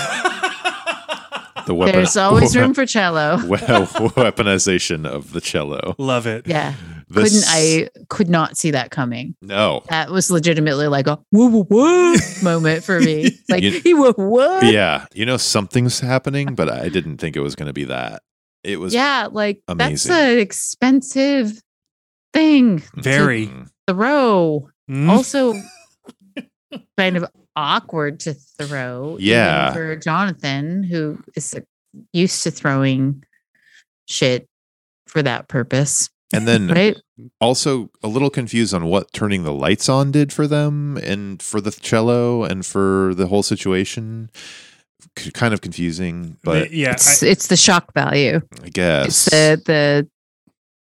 The 1.66 1.74
weapon, 1.74 1.94
There's 1.96 2.16
always 2.16 2.56
room 2.56 2.74
for 2.74 2.84
cello. 2.86 3.36
well, 3.46 3.86
weaponization 3.86 5.06
of 5.06 5.32
the 5.32 5.40
cello. 5.40 5.94
Love 5.98 6.26
it. 6.26 6.46
Yeah. 6.48 6.74
The 7.08 7.22
Couldn't 7.22 7.44
I 7.46 7.88
could 8.08 8.28
not 8.28 8.56
see 8.56 8.72
that 8.72 8.90
coming. 8.90 9.36
No. 9.42 9.84
That 9.88 10.10
was 10.10 10.30
legitimately 10.32 10.88
like 10.88 11.06
a 11.06 11.18
woo 11.30 11.48
woo 11.48 11.64
whoa 11.64 12.14
moment 12.42 12.82
for 12.82 12.98
me. 12.98 13.38
Like 13.48 13.62
You- 13.62 13.78
he 13.80 13.94
whoa 13.94 14.12
what? 14.14 14.64
Yeah, 14.64 15.06
you 15.14 15.26
know 15.26 15.36
something's 15.36 16.00
happening, 16.00 16.54
but 16.56 16.68
I 16.70 16.88
didn't 16.88 17.18
think 17.18 17.36
it 17.36 17.40
was 17.40 17.54
going 17.54 17.66
to 17.68 17.72
be 17.74 17.84
that. 17.84 18.22
It 18.62 18.78
was 18.78 18.92
Yeah, 18.94 19.28
like 19.30 19.62
that's 19.66 20.06
an 20.08 20.38
expensive 20.38 21.60
thing 22.32 22.82
Very. 22.94 23.46
Mm. 23.48 23.64
to 23.86 23.94
throw. 23.94 24.68
Mm. 24.90 25.08
Also 25.08 25.54
kind 26.98 27.16
of 27.16 27.24
awkward 27.56 28.20
to 28.20 28.34
throw. 28.34 29.16
Yeah. 29.20 29.72
For 29.72 29.96
Jonathan, 29.96 30.82
who 30.82 31.22
is 31.36 31.54
used 32.12 32.42
to 32.44 32.50
throwing 32.50 33.24
shit 34.08 34.46
for 35.06 35.22
that 35.22 35.48
purpose. 35.48 36.08
And 36.32 36.46
then 36.46 36.68
Right? 36.68 36.96
also 37.40 37.90
a 38.04 38.08
little 38.08 38.30
confused 38.30 38.72
on 38.72 38.86
what 38.86 39.12
turning 39.12 39.42
the 39.42 39.52
lights 39.52 39.88
on 39.88 40.12
did 40.12 40.32
for 40.32 40.46
them 40.46 40.96
and 40.98 41.42
for 41.42 41.60
the 41.60 41.72
cello 41.72 42.44
and 42.44 42.64
for 42.64 43.14
the 43.16 43.26
whole 43.26 43.42
situation. 43.42 44.30
C- 45.18 45.30
kind 45.30 45.52
of 45.54 45.60
confusing, 45.60 46.36
but 46.44 46.70
yeah, 46.72 46.92
It's 46.92 47.22
I- 47.22 47.26
it's 47.26 47.46
the 47.48 47.56
shock 47.56 47.92
value. 47.94 48.40
I 48.62 48.68
guess. 48.68 49.06
It's 49.06 49.24
the 49.26 49.62
the 49.66 50.08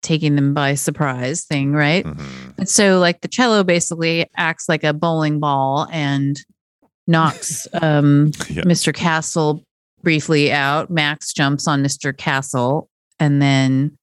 taking 0.01 0.35
them 0.35 0.53
by 0.53 0.73
surprise 0.75 1.43
thing, 1.45 1.73
right? 1.73 2.03
Mhm. 2.05 2.57
And 2.57 2.67
so 2.69 2.97
like 2.99 3.21
the 3.21 3.27
cello 3.27 3.63
basically 3.63 4.25
acts 4.35 4.67
like 4.67 4.83
a 4.83 4.93
bowling 4.93 5.39
ball 5.39 5.87
and 5.91 6.37
knocks 7.07 7.67
um 7.81 8.31
Yeah. 8.49 8.63
Mr. 8.63 8.93
Castle 8.93 9.63
briefly 10.01 10.51
out. 10.51 10.89
Max 10.89 11.33
jumps 11.33 11.67
on 11.67 11.83
Mr. 11.83 12.17
Castle 12.17 12.89
and 13.19 13.39
then 13.41 13.97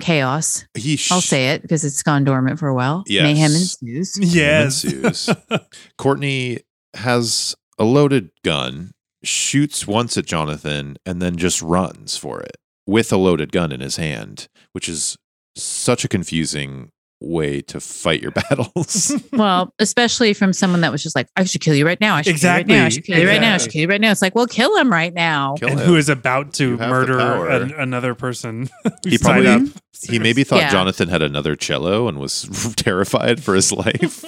chaos. 0.00 0.66
He 0.76 0.96
sh- 0.96 1.10
I'll 1.10 1.20
say 1.22 1.50
it 1.50 1.62
because 1.62 1.84
it's 1.84 2.02
gone 2.02 2.24
dormant 2.24 2.58
for 2.58 2.68
a 2.68 2.74
while. 2.74 3.02
Mayhem 3.08 3.52
ensues. 3.52 4.12
yes. 4.20 4.84
ensues. 4.84 5.30
Courtney 5.98 6.60
has 6.94 7.54
a 7.78 7.84
loaded 7.84 8.30
gun, 8.44 8.92
shoots 9.22 9.86
once 9.86 10.16
at 10.16 10.26
Jonathan, 10.26 10.96
and 11.04 11.20
then 11.20 11.36
just 11.36 11.62
runs 11.62 12.16
for 12.16 12.40
it 12.40 12.56
with 12.86 13.12
a 13.12 13.16
loaded 13.16 13.52
gun 13.52 13.72
in 13.72 13.80
his 13.80 13.96
hand, 13.96 14.48
which 14.72 14.88
is 14.88 15.16
such 15.56 16.04
a 16.04 16.08
confusing 16.08 16.90
way 17.20 17.60
to 17.62 17.80
fight 17.80 18.20
your 18.22 18.30
battles. 18.50 19.12
Well, 19.32 19.72
especially 19.78 20.32
from 20.32 20.52
someone 20.54 20.80
that 20.80 20.90
was 20.92 21.02
just 21.02 21.14
like, 21.14 21.28
I 21.36 21.44
should 21.44 21.60
kill 21.60 21.74
you 21.74 21.84
right 21.86 22.00
now. 22.00 22.14
I 22.16 22.22
should 22.22 22.36
kill 22.36 22.50
you 22.50 22.56
right 22.56 22.66
now. 22.66 22.86
I 22.86 22.88
should 22.88 23.04
kill 23.04 23.18
you 23.18 23.26
right 23.28 23.40
now. 23.40 23.54
I 23.54 23.58
should 23.58 23.70
kill 23.72 23.82
you 23.82 23.88
right 23.88 24.00
now. 24.00 24.10
It's 24.10 24.22
like, 24.22 24.34
well, 24.34 24.46
kill 24.46 24.76
him 24.76 24.90
right 24.90 25.12
now. 25.12 25.54
Kill 25.58 25.68
and 25.70 25.80
him. 25.80 25.86
who 25.86 25.96
is 25.96 26.08
about 26.08 26.54
to 26.54 26.64
You 26.64 26.70
have 26.78 26.80
the 26.80 26.86
murder 26.88 27.48
an, 27.50 27.72
another 27.72 28.14
person. 28.14 28.68
He 29.06 29.18
probably- 29.18 29.46
up. 29.48 29.62
he 30.08 30.18
maybe 30.18 30.42
thought 30.44 30.60
Yeah. 30.60 30.70
Jonathan 30.70 31.08
had 31.08 31.20
another 31.22 31.54
cello 31.56 32.08
and 32.08 32.18
was 32.18 32.74
terrified 32.76 33.42
for 33.42 33.54
his 33.54 33.72
life. 33.72 34.24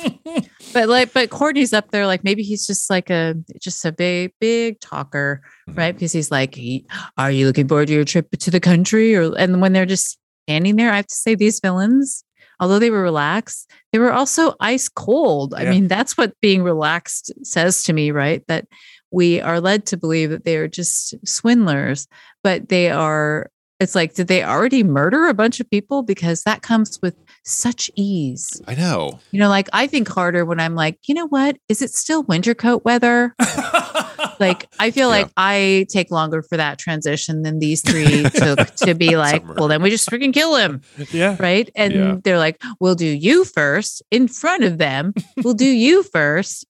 But 0.74 0.88
like, 0.88 1.12
but 1.14 1.30
Courtney's 1.30 1.72
up 1.72 1.90
there, 1.90 2.06
like 2.06 2.22
maybe 2.24 2.42
he's 2.42 2.66
just 2.66 2.90
like 2.90 3.08
a 3.10 3.34
just 3.60 3.84
a 3.84 3.92
big, 3.92 4.32
big 4.40 4.80
talker, 4.80 5.40
Mm-hmm. 5.68 5.78
right? 5.78 5.94
Because 5.94 6.12
he's 6.12 6.30
like, 6.30 6.54
he, 6.54 6.86
"Are 7.16 7.30
you 7.30 7.46
looking 7.46 7.66
forward 7.68 7.88
to 7.88 7.94
your 7.94 8.04
trip 8.04 8.30
to 8.38 8.50
the 8.50 8.60
country?" 8.60 9.14
Or 9.16 9.34
and 9.36 9.60
when 9.60 9.72
they're 9.72 9.86
just 9.86 10.18
standing 10.46 10.76
there, 10.76 10.90
I 10.92 10.96
have 10.96 11.06
to 11.06 11.14
say 11.14 11.34
these 11.34 11.60
villains, 11.60 12.24
although 12.60 12.78
they 12.78 12.90
were 12.90 13.02
relaxed, 13.02 13.70
they 13.92 13.98
were 13.98 14.12
also 14.12 14.54
ice 14.60 14.88
cold. 14.88 15.54
I 15.54 15.64
mean, 15.64 15.88
that's 15.88 16.16
what 16.16 16.38
being 16.40 16.62
relaxed 16.62 17.32
says 17.44 17.82
to 17.84 17.92
me, 17.92 18.10
right? 18.10 18.42
That 18.48 18.66
we 19.10 19.40
are 19.40 19.60
led 19.60 19.86
to 19.86 19.96
believe 19.96 20.30
that 20.30 20.44
they 20.44 20.56
are 20.56 20.68
just 20.68 21.14
swindlers, 21.26 22.06
but 22.42 22.68
they 22.68 22.90
are. 22.90 23.50
It's 23.80 23.94
like, 23.94 24.14
did 24.14 24.26
they 24.26 24.42
already 24.42 24.82
murder 24.82 25.28
a 25.28 25.34
bunch 25.34 25.60
of 25.60 25.70
people? 25.70 26.02
Because 26.02 26.42
that 26.42 26.62
comes 26.62 26.98
with 27.00 27.14
such 27.44 27.88
ease. 27.94 28.60
I 28.66 28.74
know. 28.74 29.20
You 29.30 29.38
know, 29.38 29.48
like 29.48 29.68
I 29.72 29.86
think 29.86 30.08
harder 30.08 30.44
when 30.44 30.58
I'm 30.58 30.74
like, 30.74 30.98
you 31.06 31.14
know 31.14 31.28
what? 31.28 31.58
Is 31.68 31.80
it 31.80 31.92
still 31.92 32.24
winter 32.24 32.54
coat 32.54 32.84
weather? 32.84 33.36
Like 34.40 34.68
I 34.78 34.90
feel 34.90 35.08
Yeah. 35.08 35.22
like 35.22 35.30
I 35.36 35.86
take 35.90 36.10
longer 36.10 36.42
for 36.42 36.56
that 36.56 36.78
transition 36.78 37.42
than 37.42 37.58
these 37.58 37.82
three 37.82 38.22
took 38.34 38.74
to 38.76 38.94
be 38.94 39.16
like, 39.16 39.42
well, 39.56 39.68
then 39.68 39.82
we 39.82 39.90
just 39.90 40.08
freaking 40.08 40.32
kill 40.32 40.56
him. 40.56 40.82
yeah. 41.12 41.36
Right. 41.38 41.70
And 41.76 41.92
Yeah. 41.92 42.16
they're 42.24 42.38
like, 42.38 42.60
we'll 42.80 42.94
do 42.94 43.06
you 43.06 43.44
first 43.44 44.02
in 44.10 44.28
front 44.28 44.64
of 44.64 44.78
them. 44.78 45.14
We'll 45.42 45.54
do 45.54 45.66
you 45.66 46.02
first. 46.02 46.66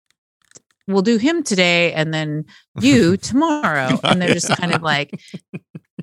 We'll 0.86 1.02
do 1.02 1.18
him 1.18 1.42
today 1.42 1.92
and 1.92 2.14
then 2.14 2.44
you 2.80 3.16
tomorrow. 3.30 3.98
And 4.02 4.22
they're 4.22 4.32
just 4.32 4.48
kind 4.56 4.72
of 4.74 4.82
like, 4.82 5.10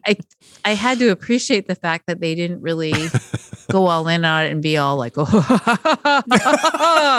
I 0.06 0.16
I 0.64 0.76
had 0.76 1.00
to 1.00 1.10
appreciate 1.10 1.68
the 1.68 1.74
fact 1.74 2.04
that 2.06 2.22
they 2.22 2.36
didn't 2.36 2.62
really 2.62 2.92
go 3.68 3.88
all 3.88 4.08
in 4.08 4.26
on 4.26 4.46
it 4.46 4.52
and 4.52 4.62
be 4.62 4.78
all 4.78 4.98
like, 4.98 5.14
oh, 5.18 5.26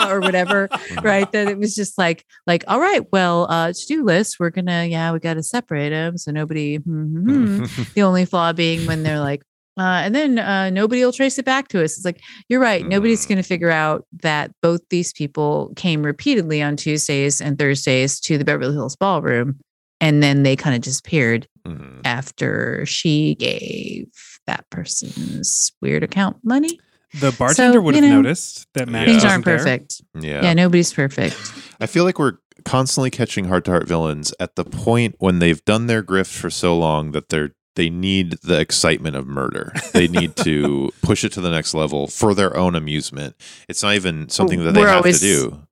or 0.09 0.19
whatever, 0.21 0.69
right? 1.01 1.31
That 1.31 1.47
it 1.47 1.57
was 1.57 1.75
just 1.75 1.97
like, 1.97 2.25
like, 2.45 2.63
all 2.67 2.79
right, 2.79 3.01
well, 3.11 3.47
uh, 3.49 3.73
to 3.73 3.85
do 3.87 4.03
list, 4.03 4.37
we're 4.39 4.49
gonna, 4.49 4.85
yeah, 4.85 5.11
we 5.11 5.19
got 5.19 5.35
to 5.35 5.43
separate 5.43 5.89
them 5.89 6.17
so 6.17 6.31
nobody. 6.31 6.77
hmm, 6.77 7.03
hmm, 7.03 7.65
hmm. 7.65 7.83
The 7.95 8.01
only 8.03 8.25
flaw 8.25 8.53
being 8.53 8.85
when 8.85 9.03
they're 9.03 9.19
like, 9.19 9.41
uh, 9.79 10.01
and 10.03 10.15
then 10.15 10.39
uh, 10.39 10.71
nobody 10.71 11.05
will 11.05 11.11
trace 11.13 11.37
it 11.37 11.45
back 11.45 11.67
to 11.67 11.83
us. 11.83 11.97
It's 11.97 12.05
like 12.05 12.19
you're 12.49 12.59
right. 12.59 12.83
Nobody's 12.85 13.25
Mm. 13.25 13.29
going 13.29 13.37
to 13.37 13.43
figure 13.43 13.69
out 13.69 14.05
that 14.23 14.49
both 14.63 14.81
these 14.89 15.13
people 15.13 15.71
came 15.75 16.01
repeatedly 16.01 16.63
on 16.63 16.77
Tuesdays 16.77 17.41
and 17.41 17.59
Thursdays 17.59 18.19
to 18.21 18.39
the 18.39 18.45
Beverly 18.45 18.73
Hills 18.73 18.95
Ballroom, 18.95 19.59
and 20.01 20.23
then 20.23 20.41
they 20.43 20.55
kind 20.55 20.75
of 20.75 20.81
disappeared 20.81 21.47
Mhm. 21.67 22.01
after 22.05 22.85
she 22.87 23.35
gave 23.35 24.07
that 24.47 24.69
person's 24.69 25.71
weird 25.81 26.03
account 26.03 26.37
money. 26.43 26.79
The 27.21 27.31
bartender 27.31 27.77
So, 27.77 27.81
would 27.81 27.95
have 27.95 28.03
know, 28.03 28.17
noticed 28.21 28.67
that 28.73 28.89
Max 28.89 29.05
Things 29.09 29.23
wasn't 29.23 29.31
aren't 29.33 29.45
there. 29.45 29.57
perfect. 29.59 30.01
Yeah. 30.19 30.43
Yeah, 30.43 30.53
nobody's 30.53 30.91
perfect. 30.93 31.35
I 31.79 31.85
feel 31.85 32.03
like 32.03 32.19
we're 32.19 32.33
constantly 32.65 33.09
catching 33.09 33.45
Hart 33.45 33.63
to 33.65 33.71
Hart 33.71 33.87
villains 33.87 34.33
at 34.39 34.55
the 34.55 34.65
point 34.65 35.15
when 35.19 35.39
they've 35.39 35.63
done 35.63 35.87
their 35.87 36.03
grift 36.03 36.35
for 36.37 36.49
so 36.49 36.77
long 36.77 37.11
that 37.11 37.29
they're 37.29 37.51
they 37.75 37.89
need 37.91 38.37
the 38.41 38.59
excitement 38.59 39.15
of 39.15 39.27
murder. 39.27 39.71
They 39.93 40.07
need 40.07 40.35
to 40.37 40.91
push 41.03 41.23
it 41.23 41.31
to 41.33 41.41
the 41.41 41.51
next 41.51 41.75
level 41.75 42.07
for 42.07 42.33
their 42.33 42.57
own 42.57 42.73
amusement. 42.73 43.35
It's 43.69 43.83
not 43.83 43.93
even 43.93 44.29
something 44.29 44.63
that 44.63 44.71
they 44.73 44.81
We're 44.81 44.87
have 44.87 44.97
always- 44.97 45.19
to 45.19 45.25
do. 45.25 45.63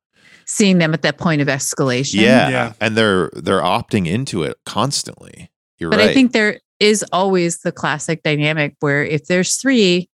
Seeing 0.45 0.77
them 0.77 0.93
at 0.93 1.01
that 1.01 1.17
point 1.17 1.41
of 1.41 1.47
escalation. 1.47 2.21
Yeah. 2.21 2.49
Yeah. 2.49 2.73
And 2.79 2.95
they're 2.95 3.31
they're 3.33 3.61
opting 3.61 4.07
into 4.07 4.43
it 4.43 4.57
constantly. 4.67 5.49
You're 5.79 5.89
But 5.89 5.97
right. 5.99 6.09
I 6.11 6.13
think 6.13 6.31
there 6.33 6.59
is 6.79 7.03
always 7.11 7.59
the 7.59 7.71
classic 7.71 8.23
dynamic 8.23 8.75
where 8.79 9.03
if 9.03 9.25
there's 9.27 9.55
three, 9.57 10.09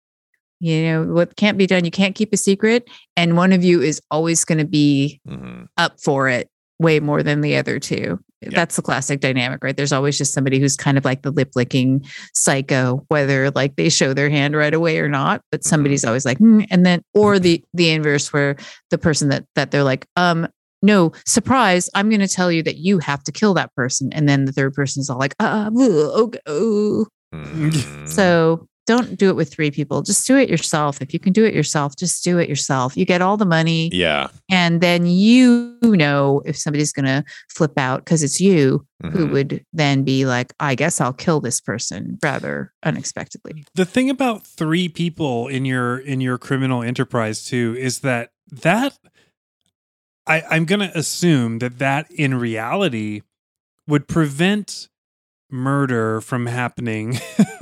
you 0.60 0.84
know, 0.84 1.04
what 1.06 1.36
can't 1.36 1.58
be 1.58 1.68
done, 1.68 1.86
you 1.86 1.92
can't 1.92 2.16
keep 2.16 2.34
a 2.34 2.38
secret. 2.38 2.88
And 3.16 3.38
one 3.38 3.54
of 3.54 3.64
you 3.64 3.82
is 3.82 4.02
always 4.12 4.44
going 4.46 4.58
to 4.58 4.66
be 4.66 5.22
Mhm. 5.28 5.68
up 5.78 6.00
for 6.02 6.28
it 6.28 6.50
way 6.80 7.00
more 7.00 7.24
than 7.24 7.42
the 7.42 7.56
other 7.58 7.80
two. 7.80 8.20
That's 8.42 8.78
the 8.78 8.82
classic 8.82 9.20
dynamic, 9.20 9.62
right? 9.64 9.76
There's 9.76 9.92
always 9.92 10.18
just 10.18 10.34
somebody 10.34 10.60
who's 10.60 10.78
kind 10.78 10.98
of 10.98 11.04
like 11.04 11.24
the 11.24 11.32
lip 11.32 11.52
licking 11.56 12.06
psycho, 12.34 13.04
whether 13.10 13.52
like 13.52 13.76
they 13.76 13.90
show 13.90 14.14
their 14.14 14.30
hand 14.30 14.56
right 14.56 14.74
away 14.74 15.00
or 15.00 15.10
not. 15.10 15.42
But 15.52 15.60
Mm-hmm. 15.62 15.70
somebody's 15.70 16.06
always 16.06 16.26
like, 16.26 16.38
"Hmm," 16.38 16.62
and 16.72 16.86
then 16.86 17.02
or 17.14 17.38
the 17.38 17.62
the 17.74 17.90
inverse 17.90 18.32
where 18.32 18.56
the 18.92 18.98
person 18.98 19.28
that 19.30 19.44
that 19.56 19.72
they're 19.72 19.84
like, 19.84 20.06
um, 20.16 20.48
no, 20.82 21.12
surprise, 21.26 21.90
I'm 21.94 22.10
going 22.10 22.22
to 22.22 22.28
tell 22.28 22.52
you 22.52 22.64
that 22.64 22.78
you 22.78 23.00
have 23.00 23.24
to 23.26 23.32
kill 23.32 23.54
that 23.56 23.74
person, 23.76 24.12
and 24.14 24.28
then 24.30 24.46
the 24.46 24.52
third 24.52 24.74
person 24.74 25.02
is 25.02 25.10
all 25.10 25.18
like, 25.20 25.36
uh, 25.40 25.70
okay. 25.76 26.40
oh. 26.48 27.06
So 28.06 28.68
don't 28.88 29.18
do 29.20 29.30
it 29.30 29.36
with 29.36 29.54
three 29.54 29.70
people. 29.70 30.02
Just 30.02 30.26
do 30.26 30.36
it 30.36 30.50
yourself. 30.50 31.00
If 31.00 31.14
you 31.14 31.20
can 31.20 31.32
do 31.32 31.46
it 31.46 31.54
yourself, 31.54 31.96
just 31.96 32.24
do 32.24 32.40
it 32.40 32.50
yourself. 32.50 32.98
You 32.98 33.06
get 33.06 33.22
all 33.22 33.38
the 33.38 33.46
money 33.46 33.90
yeah. 33.94 34.30
and 34.50 34.82
then 34.82 35.06
you 35.06 35.78
know 35.84 36.42
if 36.46 36.58
somebody's 36.58 36.92
going 36.92 37.06
to 37.06 37.24
flip 37.50 37.78
out 37.78 38.04
because 38.04 38.24
it's 38.24 38.42
you 38.42 38.84
who 39.12 39.28
Mhm. 39.28 39.32
would 39.32 39.66
then 39.72 40.04
be 40.04 40.26
like 40.26 40.54
i 40.60 40.76
guess 40.76 41.00
i'll 41.00 41.14
kill 41.14 41.40
this 41.40 41.62
person 41.62 42.18
rather 42.22 42.74
unexpectedly 42.84 43.64
The 43.76 43.86
thing 43.86 44.10
about 44.10 44.46
three 44.46 44.90
people 44.90 45.48
in 45.48 45.64
your 45.66 46.00
in 46.00 46.20
your 46.20 46.38
criminal 46.38 46.84
enterprise 46.84 47.46
too 47.46 47.76
is 47.80 48.00
that 48.00 48.32
that 48.52 48.98
I, 50.30 50.44
I'm 50.50 50.66
going 50.66 50.80
to 50.82 50.98
assume 50.98 51.60
that 51.60 51.80
that 51.80 52.10
in 52.12 52.36
reality 52.36 53.22
would 53.88 54.08
prevent 54.08 54.88
murder 55.52 56.22
from 56.22 56.46
happening 56.46 57.18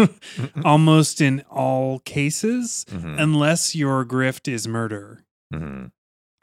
almost 0.65 1.21
in 1.21 1.41
all 1.49 1.99
cases 1.99 2.85
Mhm. 2.91 3.19
unless 3.19 3.73
your 3.75 4.03
grift 4.05 4.51
is 4.51 4.67
murder. 4.67 5.23
Mhm. 5.53 5.91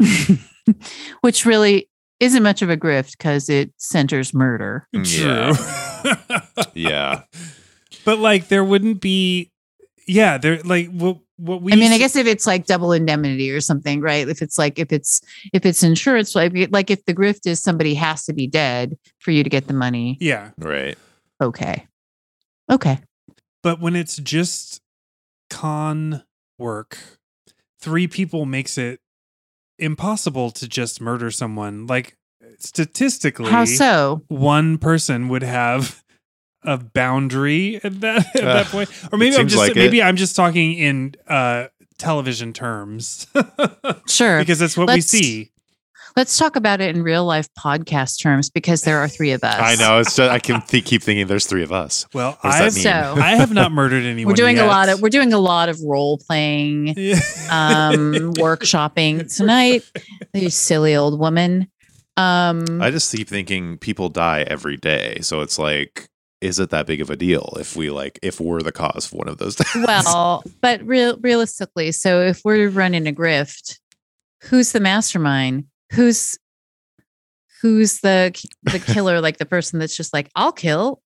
which 1.21 1.45
really 1.45 1.89
isn't 2.21 2.43
much 2.43 2.63
of 2.63 2.71
a 2.71 2.77
grift 2.77 3.13
because 3.13 3.49
it 3.51 3.73
centers 3.77 4.33
murder 4.33 4.89
Yeah. 4.93 5.53
True. 5.53 6.41
Yeah. 6.75 7.23
but 8.05 8.19
like 8.19 8.49
there 8.49 8.65
wouldn't 8.65 9.01
be 9.01 9.51
yeah, 10.07 10.39
they're 10.39 10.63
like 10.63 10.89
what 10.91 11.19
what 11.37 11.63
we 11.63 11.73
i 11.73 11.77
mean 11.77 11.91
I 11.91 11.99
guess 11.99 12.15
if 12.15 12.29
it's 12.29 12.47
like 12.47 12.67
double 12.67 12.93
indemnity 12.93 13.51
or 13.51 13.61
something 13.61 14.01
right 14.01 14.29
if 14.29 14.41
it's 14.41 14.57
like 14.57 14.79
if 14.79 14.93
it's 14.93 15.21
if 15.53 15.67
it's 15.67 15.83
insurance 15.83 16.37
like 16.37 16.53
like 16.71 16.93
if 16.93 17.05
the 17.07 17.15
grift 17.15 17.41
is 17.45 17.61
somebody 17.61 17.95
has 17.95 18.25
to 18.27 18.33
be 18.33 18.47
dead 18.47 18.97
for 19.19 19.33
you 19.33 19.43
to 19.43 19.51
get 19.51 19.67
the 19.67 19.75
money 19.75 20.17
yeah. 20.21 20.51
Right. 20.59 20.97
Okay. 21.43 21.87
Okay. 22.71 22.99
But 23.63 23.81
when 23.81 23.97
it's 23.97 24.17
just 24.17 24.81
con 25.51 26.23
work, 26.59 26.99
three 27.81 28.07
people 28.07 28.47
makes 28.47 28.79
it 28.79 29.01
impossible 29.79 30.51
to 30.53 30.69
just 30.69 31.01
murder 31.01 31.31
someone. 31.31 31.87
Like 31.87 32.17
statistically, 32.59 33.51
How 33.51 33.65
so? 33.65 34.23
one 34.29 34.79
person 34.79 35.29
would 35.29 35.43
have 35.43 36.04
a 36.65 36.79
boundary 36.79 37.77
at 37.85 38.01
that 38.01 38.27
at 38.37 38.43
that 38.43 38.67
Uh, 38.67 38.71
point. 38.71 38.91
Or 39.13 39.19
maybe 39.19 39.37
I'm 39.37 39.49
just 39.49 39.59
like 39.59 39.75
maybe 39.77 40.01
it. 40.01 40.05
I'm 40.05 40.17
just 40.17 40.35
talking 40.37 40.75
in 40.75 41.15
uh 41.29 41.67
television 41.99 42.53
terms. 42.53 43.27
Sure. 44.09 44.39
because 44.41 44.59
that's 44.59 44.77
what 44.77 44.89
Let's- 44.89 45.13
we 45.13 45.19
see. 45.23 45.51
Let's 46.17 46.39
talk 46.39 46.55
about 46.55 46.81
it 46.81 46.95
in 46.95 47.03
real 47.03 47.25
life 47.25 47.49
podcast 47.59 48.23
terms 48.23 48.49
because 48.49 48.83
there 48.83 48.99
are 48.99 49.09
three 49.09 49.33
of 49.33 49.43
us. 49.45 49.57
I 49.59 49.75
know. 49.75 49.99
It's 49.99 50.15
just, 50.15 50.31
I 50.31 50.39
can 50.39 50.63
th- 50.63 50.85
keep 50.85 51.03
thinking 51.03 51.27
there's 51.27 51.47
three 51.47 51.65
of 51.65 51.73
us. 51.73 52.07
Well, 52.15 52.39
What 52.41 52.53
does 52.61 52.81
that 52.85 53.07
I've? 53.09 53.15
So 53.17 53.21
I 53.21 53.31
have 53.35 53.53
not 53.53 53.73
murdered 53.73 54.05
anyone. 54.05 54.31
we're 54.31 54.37
doing 54.37 54.61
a 54.61 54.67
lot 54.67 54.89
of 54.89 55.01
we're 55.03 55.09
doing 55.09 55.33
a 55.33 55.39
lot 55.41 55.69
of 55.69 55.81
role 55.85 56.19
playing, 56.19 56.95
Yeah. 56.97 57.15
um, 57.51 58.33
workshopping 58.35 59.35
tonight. 59.37 59.83
You 60.33 60.51
silly 60.51 60.95
old 60.95 61.19
woman. 61.19 61.67
Um, 62.17 62.81
I 62.81 62.93
just 62.93 63.11
keep 63.13 63.29
thinking 63.29 63.77
people 63.79 64.09
die 64.09 64.45
every 64.47 64.77
day, 64.77 65.19
so 65.21 65.41
it's 65.41 65.59
like, 65.59 66.09
is 66.45 66.59
it 66.59 66.69
that 66.71 66.87
big 66.87 67.01
of 67.01 67.09
a 67.09 67.17
deal 67.17 67.57
if 67.59 67.75
we 67.75 67.91
like 67.91 68.19
if 68.23 68.39
we're 68.39 68.61
the 68.61 68.71
cause 68.71 69.07
of 69.07 69.15
one 69.15 69.29
of 69.29 69.39
those 69.39 69.57
deaths? 69.57 69.75
well, 69.75 70.45
but 70.61 70.83
real 70.85 71.17
realistically, 71.19 71.91
so 71.91 72.21
if 72.21 72.43
we're 72.45 72.69
running 72.69 73.09
a 73.09 73.13
grift, 73.13 73.79
who's 74.43 74.73
the 74.73 74.81
mastermind? 74.81 75.65
Who's 75.93 76.39
who's 77.63 78.01
the 78.01 78.31
the 78.65 78.79
killer? 78.93 79.21
like 79.21 79.39
the 79.39 79.47
person 79.47 79.79
that's 79.79 79.97
just 79.97 80.13
like, 80.13 80.31
I'll 80.37 80.53
kill, 80.53 81.01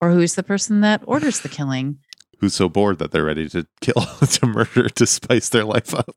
or 0.00 0.10
who's 0.10 0.34
the 0.34 0.42
person 0.42 0.82
that 0.82 1.02
orders 1.06 1.40
the 1.40 1.48
killing? 1.48 1.98
who's 2.40 2.54
so 2.54 2.70
bored 2.70 2.98
that 2.98 3.10
they're 3.10 3.24
ready 3.24 3.48
to 3.50 3.66
kill 3.80 4.02
to 4.26 4.46
murder 4.46 4.88
to 4.88 5.06
spice 5.06 5.48
their 5.50 5.64
life 5.64 5.94
up. 5.94 6.16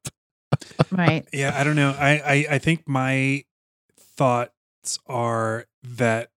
Right. 0.90 1.28
Yeah, 1.34 1.54
I 1.54 1.64
don't 1.64 1.76
know. 1.76 1.96
I, 1.98 2.12
I 2.12 2.46
I 2.52 2.58
think 2.60 2.88
my 2.88 3.44
thoughts 3.98 5.00
are 5.08 5.66
that 5.84 6.30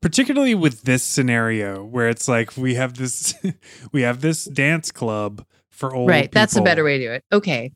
particularly 0.00 0.54
with 0.54 0.82
this 0.82 1.02
scenario 1.02 1.84
where 1.84 2.08
it's 2.08 2.28
like 2.28 2.56
we 2.56 2.74
have 2.74 2.94
this 2.94 3.34
we 3.92 4.02
have 4.02 4.20
this 4.20 4.44
dance 4.44 4.90
club 4.90 5.44
for 5.70 5.94
old 5.94 6.08
right. 6.08 6.30
That's 6.32 6.56
a 6.56 6.62
better 6.62 6.84
way 6.84 6.98
to 6.98 7.04
do 7.04 7.12
it. 7.12 7.24
Okay. 7.32 7.72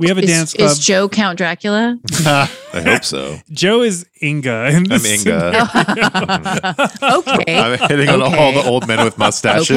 We 0.00 0.06
have 0.08 0.16
a 0.18 0.22
Is, 0.22 0.30
dance 0.30 0.54
club. 0.54 0.70
is 0.70 0.78
Joe 0.78 1.08
Count 1.08 1.38
Dracula? 1.38 1.98
I 2.24 2.48
hope 2.72 3.02
so. 3.02 3.36
Joe 3.50 3.82
is 3.82 4.06
Inga. 4.22 4.68
in 4.68 4.92
I'm 4.92 5.04
Inga. 5.04 5.48
okay. 7.02 7.58
I'm 7.58 7.78
hitting 7.88 8.08
on 8.08 8.22
all 8.22 8.52
the 8.52 8.62
old 8.64 8.86
men 8.86 9.04
with 9.04 9.18
mustaches. 9.18 9.70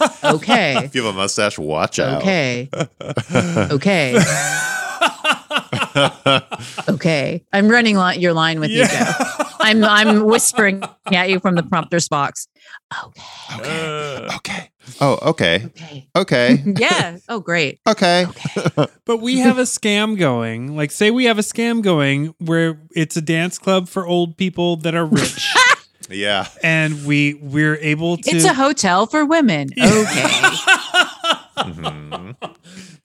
Okay. 0.00 0.14
Okay. 0.24 0.84
If 0.84 0.96
you 0.96 1.04
have 1.04 1.14
a 1.14 1.16
mustache, 1.16 1.60
watch 1.60 2.00
out. 2.00 2.22
Okay. 2.22 2.68
Okay. 3.70 4.18
Okay. 6.88 7.44
I'm 7.52 7.68
running 7.68 7.96
li- 7.96 8.18
your 8.18 8.32
line 8.32 8.58
with 8.58 8.70
you, 8.70 8.84
Joe. 8.86 9.41
Yeah. 9.64 9.68
I'm 9.70 9.84
I'm 9.84 10.24
whispering 10.24 10.82
at 11.12 11.30
you 11.30 11.40
from 11.40 11.54
the 11.54 11.62
prompter's 11.62 12.08
box. 12.08 12.48
Okay. 13.06 13.22
Uh, 14.28 14.36
okay. 14.36 14.70
Oh, 15.00 15.18
okay. 15.30 15.64
Okay. 15.66 16.08
Okay. 16.16 16.62
Yeah. 16.78 17.18
Oh, 17.28 17.40
great. 17.40 17.80
Okay. 17.88 18.26
okay. 18.26 18.86
But 19.06 19.18
we 19.18 19.38
have 19.38 19.58
a 19.58 19.62
scam 19.62 20.18
going. 20.18 20.76
Like, 20.76 20.90
say 20.90 21.10
we 21.10 21.24
have 21.26 21.38
a 21.38 21.42
scam 21.42 21.82
going 21.82 22.34
where 22.38 22.80
it's 22.94 23.16
a 23.16 23.22
dance 23.22 23.58
club 23.58 23.88
for 23.88 24.06
old 24.06 24.36
people 24.36 24.76
that 24.78 24.94
are 24.94 25.04
rich, 25.06 25.52
Yeah. 26.10 26.46
and 26.62 27.04
we 27.06 27.34
we're 27.34 27.76
able 27.76 28.16
to. 28.16 28.30
It's 28.30 28.44
a 28.44 28.54
hotel 28.54 29.06
for 29.06 29.24
women. 29.24 29.68
Okay. 29.72 30.22
Mhm. 31.56 32.36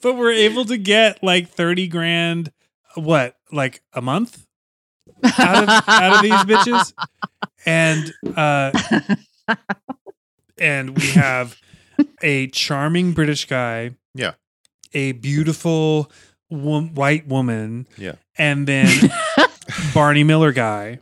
but 0.02 0.16
we're 0.16 0.32
able 0.32 0.66
to 0.66 0.78
get 0.78 1.22
like 1.24 1.50
thirty 1.50 1.88
grand. 1.88 2.52
What, 2.96 3.36
like 3.52 3.84
a 3.94 4.02
month 4.02 4.47
out 5.40 5.64
of 5.64 5.70
out 5.88 6.14
of 6.16 6.22
these 6.22 6.34
bitches? 6.56 6.94
And 7.66 8.14
uh, 8.38 8.72
and 10.60 10.98
we 10.98 11.08
have 11.12 11.56
a 12.22 12.48
charming 12.48 13.14
British 13.14 13.46
guy. 13.46 13.92
Yeah. 14.14 14.34
A 14.94 15.12
beautiful 15.14 16.12
wo- 16.50 16.82
white 16.84 17.28
woman. 17.28 17.88
Yeah. 17.98 18.14
And 18.38 18.68
then 18.68 18.88
Barney 19.94 20.24
Miller 20.24 20.52
guy. 20.52 21.00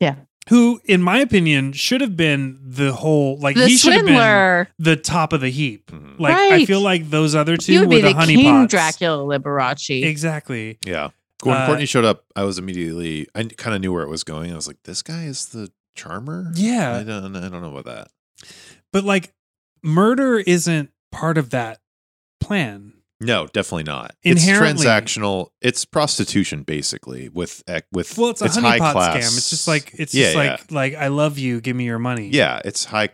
Yeah. 0.00 0.16
Who, 0.48 0.80
in 0.86 1.02
my 1.02 1.18
opinion, 1.18 1.72
should 1.74 2.00
have 2.00 2.16
been 2.16 2.58
the 2.62 2.92
whole 2.94 3.36
like 3.38 3.54
the 3.54 3.66
he 3.66 3.76
should 3.76 3.92
have 3.92 4.06
been 4.06 4.66
the 4.78 4.96
top 4.96 5.34
of 5.34 5.42
the 5.42 5.50
heap. 5.50 5.90
Mhm. 5.90 6.18
Like 6.18 6.34
I 6.36 6.64
feel 6.64 6.80
like 6.80 7.10
those 7.10 7.34
other 7.34 7.58
two 7.58 7.74
You 7.74 7.80
would 7.80 7.88
were 7.90 7.94
be 7.96 8.00
the, 8.00 8.08
the, 8.08 8.14
honeypots. 8.14 8.68
Dracula 8.70 9.38
Liberace. 9.38 10.02
Exactly. 10.04 10.78
Yeah. 10.86 11.10
When 11.42 11.56
Uh, 11.56 11.66
Courtney 11.66 11.86
showed 11.86 12.04
up, 12.04 12.24
I 12.34 12.42
was 12.44 12.58
immediately 12.58 13.28
I 13.34 13.44
kind 13.44 13.74
of 13.74 13.80
knew 13.80 13.92
where 13.92 14.02
it 14.02 14.08
was 14.08 14.24
going. 14.24 14.52
I 14.52 14.56
was 14.56 14.66
like, 14.66 14.78
this 14.84 15.02
guy 15.02 15.24
is 15.24 15.46
the 15.46 15.70
charmer? 15.94 16.50
Yeah, 16.54 16.96
I 16.96 17.02
don't 17.04 17.34
I 17.36 17.48
don't 17.48 17.62
know 17.62 17.76
about 17.76 17.84
that. 17.84 18.48
But 18.92 19.04
like 19.04 19.32
murder 19.82 20.38
isn't 20.38 20.90
part 21.12 21.38
of 21.38 21.50
that 21.50 21.80
plan. 22.40 22.94
No, 23.20 23.48
definitely 23.48 23.82
not. 23.82 24.14
Inherently- 24.22 24.86
it's 24.86 25.16
transactional. 25.16 25.48
It's 25.60 25.84
prostitution 25.84 26.62
basically 26.62 27.28
with 27.28 27.62
with 27.92 28.16
Well, 28.16 28.30
it's 28.30 28.40
a 28.42 28.48
high 28.60 28.78
honeypot 28.78 28.92
class. 28.92 29.16
scam. 29.16 29.36
It's 29.38 29.50
just 29.50 29.66
like 29.68 29.92
it's 29.94 30.14
Yeah, 30.14 30.24
just 30.32 30.36
yeah. 30.36 30.50
like 30.52 30.72
like 30.72 30.94
I 30.94 31.08
love 31.08 31.36
you, 31.38 31.60
give 31.60 31.74
me 31.76 31.84
your 31.84 31.98
money. 31.98 32.30
Yeah, 32.32 32.60
it's 32.64 32.84
high 32.84 33.08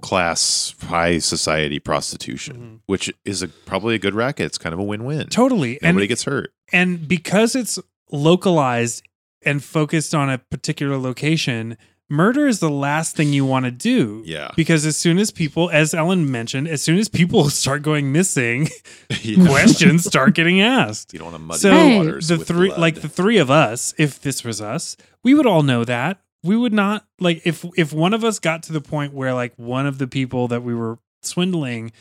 class, 0.00 0.74
high 0.82 1.18
society 1.18 1.78
prostitution, 1.78 2.56
Mhm. 2.56 2.80
which 2.86 3.12
is 3.24 3.42
a 3.42 3.48
probably 3.48 3.94
a 3.94 3.98
good 3.98 4.14
racket. 4.14 4.46
It's 4.46 4.58
kind 4.58 4.72
of 4.72 4.78
a 4.78 4.84
win-win. 4.84 5.28
Totally. 5.28 5.78
Nobody 5.82 6.04
and 6.04 6.08
gets 6.08 6.24
hurt. 6.24 6.52
and 6.72 7.06
because 7.08 7.54
it's 7.54 7.78
localized 8.10 9.02
and 9.42 9.62
focused 9.64 10.14
on 10.14 10.28
a 10.30 10.38
particular 10.38 10.96
location, 10.98 11.76
murder 12.08 12.46
is 12.46 12.58
the 12.58 12.68
last 12.70 13.16
thing 13.16 13.32
you 13.32 13.44
want 13.44 13.64
to 13.64 13.70
do. 13.70 14.22
Yeah. 14.26 14.50
Because 14.56 14.84
as 14.84 14.96
soon 14.96 15.18
as 15.18 15.30
people, 15.30 15.70
as 15.70 15.94
Ellen 15.94 16.30
mentioned, 16.30 16.68
as 16.68 16.82
soon 16.82 16.98
as 16.98 17.08
people 17.08 17.48
start 17.62 17.82
going 17.82 18.12
missing, 18.12 18.68
Yeah. 19.22 19.46
questions 19.46 20.04
start 20.04 20.34
getting 20.34 20.60
asked. 20.60 21.12
You 21.12 21.20
don't 21.20 21.32
want 21.32 21.36
to 21.36 21.42
muddy 21.42 21.60
So 21.60 21.70
the 21.88 21.96
waters. 21.96 22.28
the 22.28 22.38
three, 22.38 22.68
blood. 22.68 22.80
like 22.80 23.00
the 23.00 23.08
three 23.08 23.38
of 23.38 23.50
us, 23.50 23.94
if 23.98 24.20
this 24.20 24.44
was 24.44 24.60
us, 24.60 24.96
we 25.22 25.34
would 25.34 25.46
all 25.46 25.62
know 25.62 25.84
that. 25.84 26.18
We 26.42 26.56
would 26.56 26.72
not 26.72 27.06
like 27.18 27.42
if 27.44 27.64
if 27.76 27.92
one 27.92 28.14
of 28.14 28.24
us 28.24 28.38
got 28.38 28.62
to 28.64 28.72
the 28.72 28.80
point 28.80 29.12
where 29.12 29.34
like 29.34 29.52
one 29.56 29.86
of 29.86 29.98
the 29.98 30.06
people 30.06 30.48
that 30.48 30.62
we 30.62 30.74
were 30.74 30.98
swindling 31.22 31.92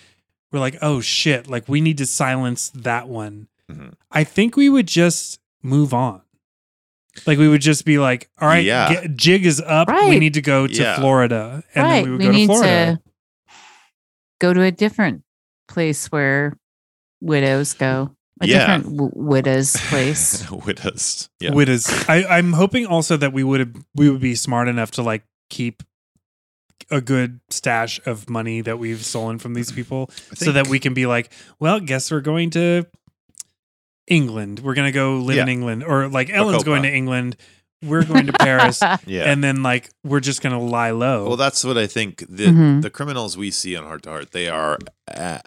were 0.51 0.59
like, 0.59 0.77
oh 0.81 1.01
shit, 1.01 1.47
like 1.49 1.67
we 1.67 1.81
need 1.81 1.97
to 1.97 2.05
silence 2.05 2.69
that 2.73 3.07
one. 3.09 3.47
Mhm. 3.69 3.93
I 4.11 4.23
think 4.23 4.55
we 4.55 4.69
would 4.69 4.87
just 4.87 5.39
move 5.61 5.93
on. 5.93 6.21
Like 7.27 7.37
we 7.37 7.49
would 7.49 7.61
just 7.61 7.83
be 7.85 7.97
like, 7.99 8.29
all 8.39 8.47
right, 8.47 8.63
Yeah. 8.63 8.93
get- 8.93 9.15
jig 9.17 9.45
is 9.45 9.59
up. 9.59 9.89
We 9.89 10.19
need 10.19 10.35
to 10.35 10.41
go 10.41 10.67
to 10.67 10.73
Yeah. 10.73 10.97
Florida, 10.99 11.63
and 11.75 11.83
right. 11.83 11.93
then 11.95 12.03
we 12.05 12.09
would 12.11 12.19
we 12.19 12.25
go 12.25 12.31
to 12.31 12.37
need 12.37 12.45
Florida. 12.47 12.99
to 13.49 13.55
go 14.39 14.53
to 14.53 14.61
a 14.63 14.71
different 14.71 15.23
place 15.67 16.07
where 16.11 16.53
widows 17.19 17.73
go. 17.73 18.15
A 18.41 18.47
Yeah. 18.47 18.77
different 18.77 18.97
w- 18.97 19.11
widow's 19.15 19.75
place. 19.89 20.49
Widows. 20.49 21.29
Yeah. 21.39 21.53
Widows. 21.53 21.89
I, 22.07 22.23
I'm 22.25 22.53
hoping 22.53 22.85
also 22.85 23.17
that 23.17 23.33
we 23.33 23.43
would 23.43 23.75
we 23.95 24.09
would 24.09 24.21
be 24.21 24.35
smart 24.35 24.67
enough 24.67 24.91
to 24.91 25.01
like 25.03 25.23
keep 25.49 25.83
a 26.91 27.01
good 27.01 27.39
stash 27.49 27.99
of 28.05 28.29
money 28.29 28.61
that 28.61 28.79
we've 28.79 29.03
stolen 29.05 29.37
from 29.39 29.53
these 29.53 29.71
people, 29.71 30.09
I 30.31 30.35
so 30.35 30.51
that 30.53 30.67
we 30.67 30.79
can 30.79 30.93
be 30.93 31.05
like, 31.05 31.31
well, 31.59 31.79
guess 31.79 32.09
we're 32.11 32.21
going 32.21 32.49
to 32.51 32.85
England. 34.07 34.59
We're 34.61 34.73
gonna 34.73 34.91
go 34.91 35.17
live 35.17 35.37
in 35.37 35.49
England, 35.49 35.83
or 35.83 36.07
like 36.07 36.29
Ellen's 36.29 36.63
Bacopa. 36.63 36.65
going 36.65 36.83
to 36.83 36.91
England. 36.91 37.35
We're 37.81 38.03
going 38.03 38.25
to 38.27 38.33
Paris, 38.33 38.81
Yeah. 39.05 39.23
and 39.31 39.41
then 39.43 39.63
like 39.63 39.89
we're 40.03 40.19
just 40.19 40.41
gonna 40.41 40.59
lie 40.61 40.91
low. 40.91 41.27
Well, 41.27 41.37
that's 41.37 41.63
what 41.63 41.77
I 41.77 41.87
think. 41.87 42.19
The 42.27 42.47
Mhm. 42.47 42.81
the 42.81 42.89
criminals 42.89 43.37
we 43.37 43.51
see 43.51 43.75
on 43.75 43.85
Hart 43.85 44.03
to 44.03 44.09
Hart, 44.09 44.31
they 44.31 44.49
are 44.49 44.77
uh, 45.15 45.39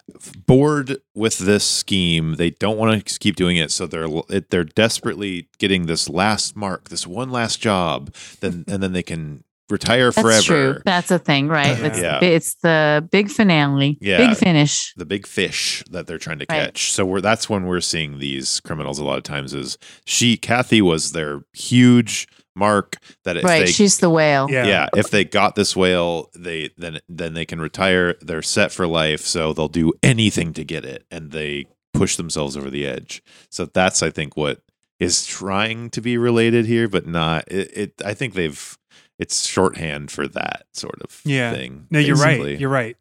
bored 0.47 0.97
with 1.13 1.37
this 1.37 1.63
scheme. 1.63 2.35
They 2.35 2.49
don't 2.49 2.77
want 2.77 3.05
to 3.05 3.19
keep 3.19 3.35
doing 3.35 3.57
it, 3.57 3.71
so 3.71 3.85
they're 3.85 4.07
it- 4.29 4.49
they're 4.49 4.63
desperately 4.63 5.47
getting 5.59 5.85
this 5.85 6.09
last 6.09 6.55
mark, 6.55 6.89
this 6.89 7.05
one 7.05 7.29
last 7.29 7.61
job, 7.61 8.13
then 8.41 8.65
and 8.67 8.81
then 8.81 8.93
they 8.93 9.03
can 9.03 9.43
retire 9.73 10.11
That's 10.11 10.21
forever. 10.45 10.73
true. 10.73 10.81
That's 10.85 11.11
a 11.11 11.19
thing, 11.19 11.49
right? 11.49 11.77
It's, 11.77 11.99
Yeah. 11.99 12.19
the, 12.19 12.25
it's 12.27 12.55
the 12.55 13.05
big 13.11 13.29
finale, 13.29 13.97
Yeah. 13.99 14.17
big 14.29 14.37
finish. 14.37 14.93
the 14.95 15.05
big 15.05 15.27
fish 15.27 15.83
that 15.91 16.07
they're 16.07 16.17
trying 16.17 16.39
to 16.39 16.45
Right. 16.49 16.67
catch. 16.67 16.91
So 16.93 17.05
we're 17.05 17.19
that's 17.21 17.49
when 17.49 17.65
we're 17.65 17.81
seeing 17.81 18.19
these 18.19 18.61
criminals 18.61 18.99
a 18.99 19.03
lot 19.03 19.17
of 19.17 19.23
times 19.23 19.53
is 19.53 19.77
she 20.05 20.37
Kathy 20.37 20.81
was 20.81 21.11
their 21.11 21.41
huge 21.53 22.27
mark 22.55 22.97
that 23.25 23.35
if 23.35 23.43
Right. 23.43 23.65
they 23.65 23.71
She's 23.71 23.97
the 23.97 24.09
whale. 24.09 24.47
yeah. 24.49 24.65
yeah. 24.65 24.87
if 24.95 25.09
they 25.09 25.23
got 25.25 25.55
this 25.55 25.75
whale 25.75 26.29
they 26.35 26.69
then 26.77 26.99
then 27.09 27.33
they 27.33 27.45
can 27.45 27.59
retire 27.59 28.15
they're 28.21 28.43
set 28.43 28.71
for 28.71 28.85
life 28.87 29.21
so 29.21 29.53
they'll 29.53 29.67
do 29.67 29.91
anything 30.03 30.53
to 30.53 30.63
get 30.63 30.85
it 30.85 31.03
and 31.09 31.31
they 31.31 31.65
push 31.93 32.15
themselves 32.15 32.55
over 32.55 32.69
the 32.69 32.85
edge 32.85 33.23
so 33.49 33.65
that's 33.65 34.03
i 34.03 34.09
think 34.11 34.37
what 34.37 34.61
is 34.99 35.25
trying 35.25 35.89
to 35.89 35.99
be 36.01 36.15
related 36.17 36.65
here 36.67 36.87
but 36.87 37.07
not 37.07 37.43
it, 37.51 37.71
it 37.75 37.93
i 38.05 38.13
think 38.13 38.35
they've 38.35 38.77
it's 39.23 39.45
shorthand 39.47 40.11
for 40.11 40.27
that 40.27 40.65
sort 40.73 40.99
of 41.01 41.21
Yeah. 41.23 41.53
thing. 41.53 41.87
No, 41.89 41.99
you're 41.99 42.15
basically. 42.17 42.51
right. 42.51 42.59
You're 42.59 42.69
right. 42.83 42.97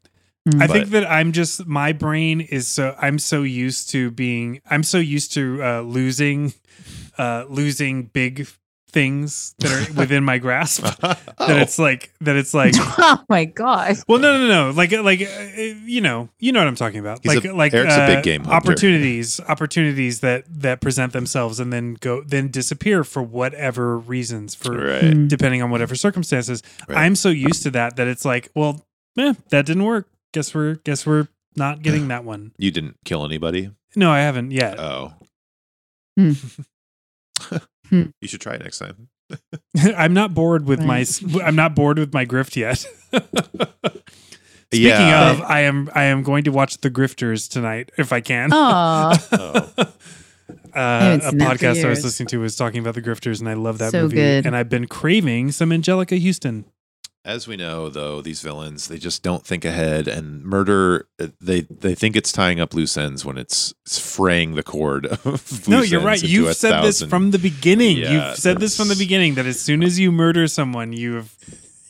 Mm. 0.48 0.62
I 0.62 0.66
think 0.66 0.88
that 0.90 1.04
I'm 1.18 1.30
just 1.32 1.66
my 1.66 1.92
brain 1.92 2.40
is 2.40 2.66
so 2.66 2.96
I'm 3.00 3.18
so 3.18 3.42
used 3.42 3.90
to 3.90 4.10
being 4.10 4.60
I'm 4.70 4.82
so 4.82 4.98
used 4.98 5.32
to 5.34 5.44
uh, 5.62 5.80
losing 5.82 6.54
uh, 7.18 7.44
losing 7.48 8.04
big 8.20 8.48
things 8.92 9.54
that 9.58 9.72
are 9.72 9.92
within 10.00 10.22
my 10.22 10.38
grasp 10.38 10.82
that 11.00 11.18
Oh. 11.38 11.56
it's 11.56 11.78
like 11.78 12.12
that 12.20 12.36
it's 12.36 12.52
like 12.54 12.74
oh 12.78 13.24
my 13.28 13.46
god. 13.46 13.96
well 14.06 14.18
no 14.18 14.38
no 14.38 14.46
no 14.46 14.70
like 14.76 14.92
like 14.92 15.22
uh, 15.22 15.62
you 15.84 16.00
know 16.02 16.28
you 16.38 16.52
know 16.52 16.60
what 16.60 16.68
I'm 16.68 16.74
talking 16.76 17.00
about 17.00 17.20
He's 17.22 17.34
like 17.34 17.44
a- 17.46 17.52
like 17.54 17.72
Eric's 17.74 17.94
a 17.94 18.06
big 18.06 18.18
uh, 18.18 18.22
game 18.22 18.44
hunter. 18.44 18.54
opportunities 18.56 19.40
opportunities 19.48 20.20
that 20.20 20.44
that 20.48 20.80
present 20.82 21.12
themselves 21.14 21.58
and 21.58 21.72
then 21.72 21.94
go 22.00 22.22
then 22.22 22.48
disappear 22.50 23.02
for 23.02 23.22
whatever 23.22 23.98
reasons 23.98 24.54
for 24.54 24.72
right. 24.76 25.02
Mm. 25.04 25.28
depending 25.28 25.62
on 25.62 25.70
whatever 25.70 25.94
circumstances. 25.94 26.62
Right. 26.88 26.98
I'm 26.98 27.16
so 27.16 27.30
used 27.30 27.62
to 27.62 27.70
that 27.70 27.96
that 27.96 28.06
it's 28.08 28.24
like, 28.24 28.50
well, 28.54 28.84
eh, 29.18 29.32
that 29.50 29.64
didn't 29.66 29.84
work. 29.84 30.08
Guess 30.34 30.54
we're 30.54 30.74
guess 30.84 31.06
we're 31.06 31.28
not 31.56 31.80
getting 31.86 32.08
that 32.08 32.24
one. 32.24 32.52
You 32.58 32.70
didn't 32.70 32.98
kill 33.04 33.24
anybody. 33.24 33.70
No, 33.96 34.10
I 34.10 34.18
haven't 34.20 34.50
yet. 34.50 34.78
Oh. 34.78 35.14
Hmm. 37.92 38.04
You 38.22 38.28
should 38.28 38.40
try 38.40 38.54
it 38.54 38.62
next 38.62 38.78
time. 38.78 39.08
I'm 39.96 40.14
not 40.14 40.32
bored 40.34 40.66
with 40.66 40.80
my 40.80 40.96
Right. 40.96 41.00
s- 41.02 41.22
I'm 41.44 41.54
not 41.56 41.74
bored 41.74 41.98
with 41.98 42.12
my 42.14 42.24
grift 42.26 42.56
yet. 42.56 42.78
Speaking 44.72 44.88
Yeah. 44.88 45.30
of, 45.32 45.42
I 45.42 45.60
am 45.60 45.90
I 45.94 46.04
am 46.04 46.22
going 46.22 46.44
to 46.44 46.50
watch 46.52 46.78
The 46.78 46.90
Grifters 46.90 47.48
tonight 47.50 47.90
if 47.98 48.12
I 48.12 48.20
can. 48.22 48.50
Aw. 48.52 49.18
Oh. 49.32 49.72
uh, 49.78 49.84
haven't 50.74 51.20
a 51.20 51.28
seen 51.30 51.38
that 51.38 51.58
for 51.58 51.64
podcast 51.66 51.84
I 51.84 51.88
was 51.90 52.02
listening 52.04 52.28
to 52.28 52.38
was 52.40 52.56
talking 52.56 52.80
about 52.80 52.94
The 52.94 53.02
Grifters, 53.02 53.40
and 53.40 53.48
I 53.50 53.52
love 53.54 53.76
that 53.78 53.92
So 53.92 54.02
movie. 54.04 54.16
good. 54.16 54.46
And 54.46 54.56
I've 54.56 54.70
been 54.70 54.86
craving 54.86 55.52
some 55.52 55.68
Anjelica 55.70 56.18
Huston. 56.24 56.64
As 57.24 57.46
we 57.46 57.56
know, 57.56 57.88
though, 57.88 58.20
these 58.20 58.40
villains 58.42 58.88
they 58.88 58.98
just 58.98 59.22
don't 59.22 59.46
think 59.46 59.64
ahead, 59.64 60.08
and 60.08 60.42
murder 60.42 61.06
uh, 61.20 61.28
they 61.40 61.60
they 61.60 61.94
think 61.94 62.16
it's 62.16 62.32
tying 62.32 62.58
up 62.58 62.74
loose 62.74 62.96
ends 62.96 63.24
when 63.24 63.38
it's, 63.38 63.72
it's 63.86 63.98
fraying 63.98 64.54
the 64.56 64.62
cord. 64.64 65.06
Of 65.24 65.68
No, 65.68 65.82
you're 65.82 66.00
right. 66.00 66.20
You've 66.22 66.56
said 66.56 66.82
this 66.82 67.00
from 67.02 67.30
the 67.30 67.38
beginning. 67.38 67.98
Yeah, 67.98 68.28
You've 68.30 68.36
said 68.38 68.58
this 68.58 68.76
from 68.76 68.88
the 68.88 68.96
beginning 68.96 69.34
that 69.36 69.46
as 69.46 69.60
soon 69.60 69.82
as 69.84 70.00
you 70.00 70.10
murder 70.10 70.48
someone, 70.48 70.92
you've 70.92 71.36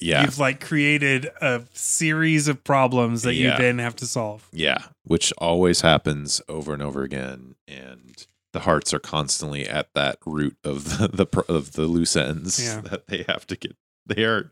yeah 0.00 0.22
you've 0.24 0.38
like 0.38 0.60
created 0.60 1.30
a 1.40 1.62
series 1.72 2.46
of 2.48 2.62
problems 2.64 3.22
that 3.22 3.34
Yeah. 3.34 3.52
you 3.52 3.58
then 3.58 3.78
have 3.78 3.96
to 3.96 4.06
solve. 4.06 4.46
yeah, 4.52 4.78
which 5.04 5.32
always 5.38 5.80
happens 5.80 6.42
over 6.48 6.74
and 6.74 6.82
over 6.82 7.02
again, 7.04 7.54
and 7.66 8.26
the 8.52 8.60
Harts 8.60 8.92
are 8.92 8.98
constantly 8.98 9.66
at 9.66 9.88
that 9.94 10.18
root 10.26 10.58
of 10.62 10.98
the, 10.98 11.08
the 11.08 11.42
of 11.48 11.72
the 11.72 11.86
loose 11.86 12.16
ends 12.16 12.62
Yeah. 12.62 12.80
that 12.90 13.06
they 13.06 13.24
have 13.26 13.46
to 13.46 13.56
get. 13.56 13.76
They 14.06 14.24
are 14.24 14.50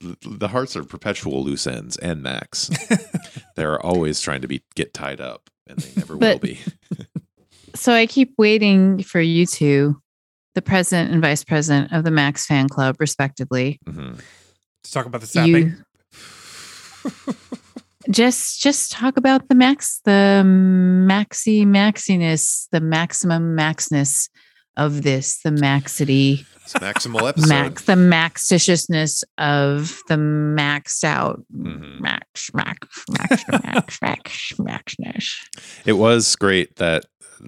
the 0.00 0.48
Harts 0.48 0.76
are 0.76 0.84
perpetual 0.84 1.42
loose 1.42 1.66
ends, 1.66 1.96
and 1.96 2.22
Max. 2.22 2.70
They're 3.56 3.80
always 3.80 4.20
trying 4.20 4.42
to 4.42 4.48
be 4.48 4.62
get 4.74 4.92
tied 4.92 5.22
up, 5.22 5.48
and 5.66 5.78
they 5.78 5.90
never 5.98 6.16
will 6.16 6.38
be. 6.38 6.60
So 7.74 7.92
I 7.92 8.06
keep 8.06 8.32
waiting 8.38 9.02
for 9.02 9.20
you 9.20 9.46
two, 9.46 10.00
the 10.54 10.62
president 10.62 11.12
and 11.12 11.22
vice 11.22 11.44
president 11.44 11.92
of 11.92 12.02
the 12.02 12.10
Max 12.10 12.44
fan 12.44 12.68
club, 12.68 12.96
respectively. 12.98 13.78
Mhm. 13.86 14.20
To 14.84 14.92
talk 14.92 15.06
about 15.06 15.20
the 15.20 15.26
sapping. 15.28 15.76
You 17.04 17.34
just 18.10 18.60
just 18.60 18.90
talk 18.90 19.16
about 19.16 19.48
the 19.48 19.54
max, 19.54 20.00
the 20.04 20.42
maxi 20.44 21.64
maxiness, 21.66 22.68
the 22.72 22.80
maximum 22.80 23.56
maxness 23.56 24.28
of 24.78 25.02
this, 25.02 25.40
the 25.42 25.50
maxity, 25.50 26.46
It's 26.64 26.72
maximal 26.74 27.28
episode. 27.28 27.48
max, 27.48 27.84
the 27.84 27.96
maxitiousness 27.96 29.24
of 29.36 30.00
the 30.08 30.14
maxed 30.14 31.04
out 31.04 31.42
Mhm. 31.54 32.00
max, 32.00 32.50
max, 32.54 32.88
max, 33.10 33.44
max, 33.50 33.98
max, 34.02 34.52
maxness. 34.58 35.34
It 35.84 35.94
was 35.94 36.34
great 36.36 36.76
that 36.76 37.04
uh, 37.42 37.46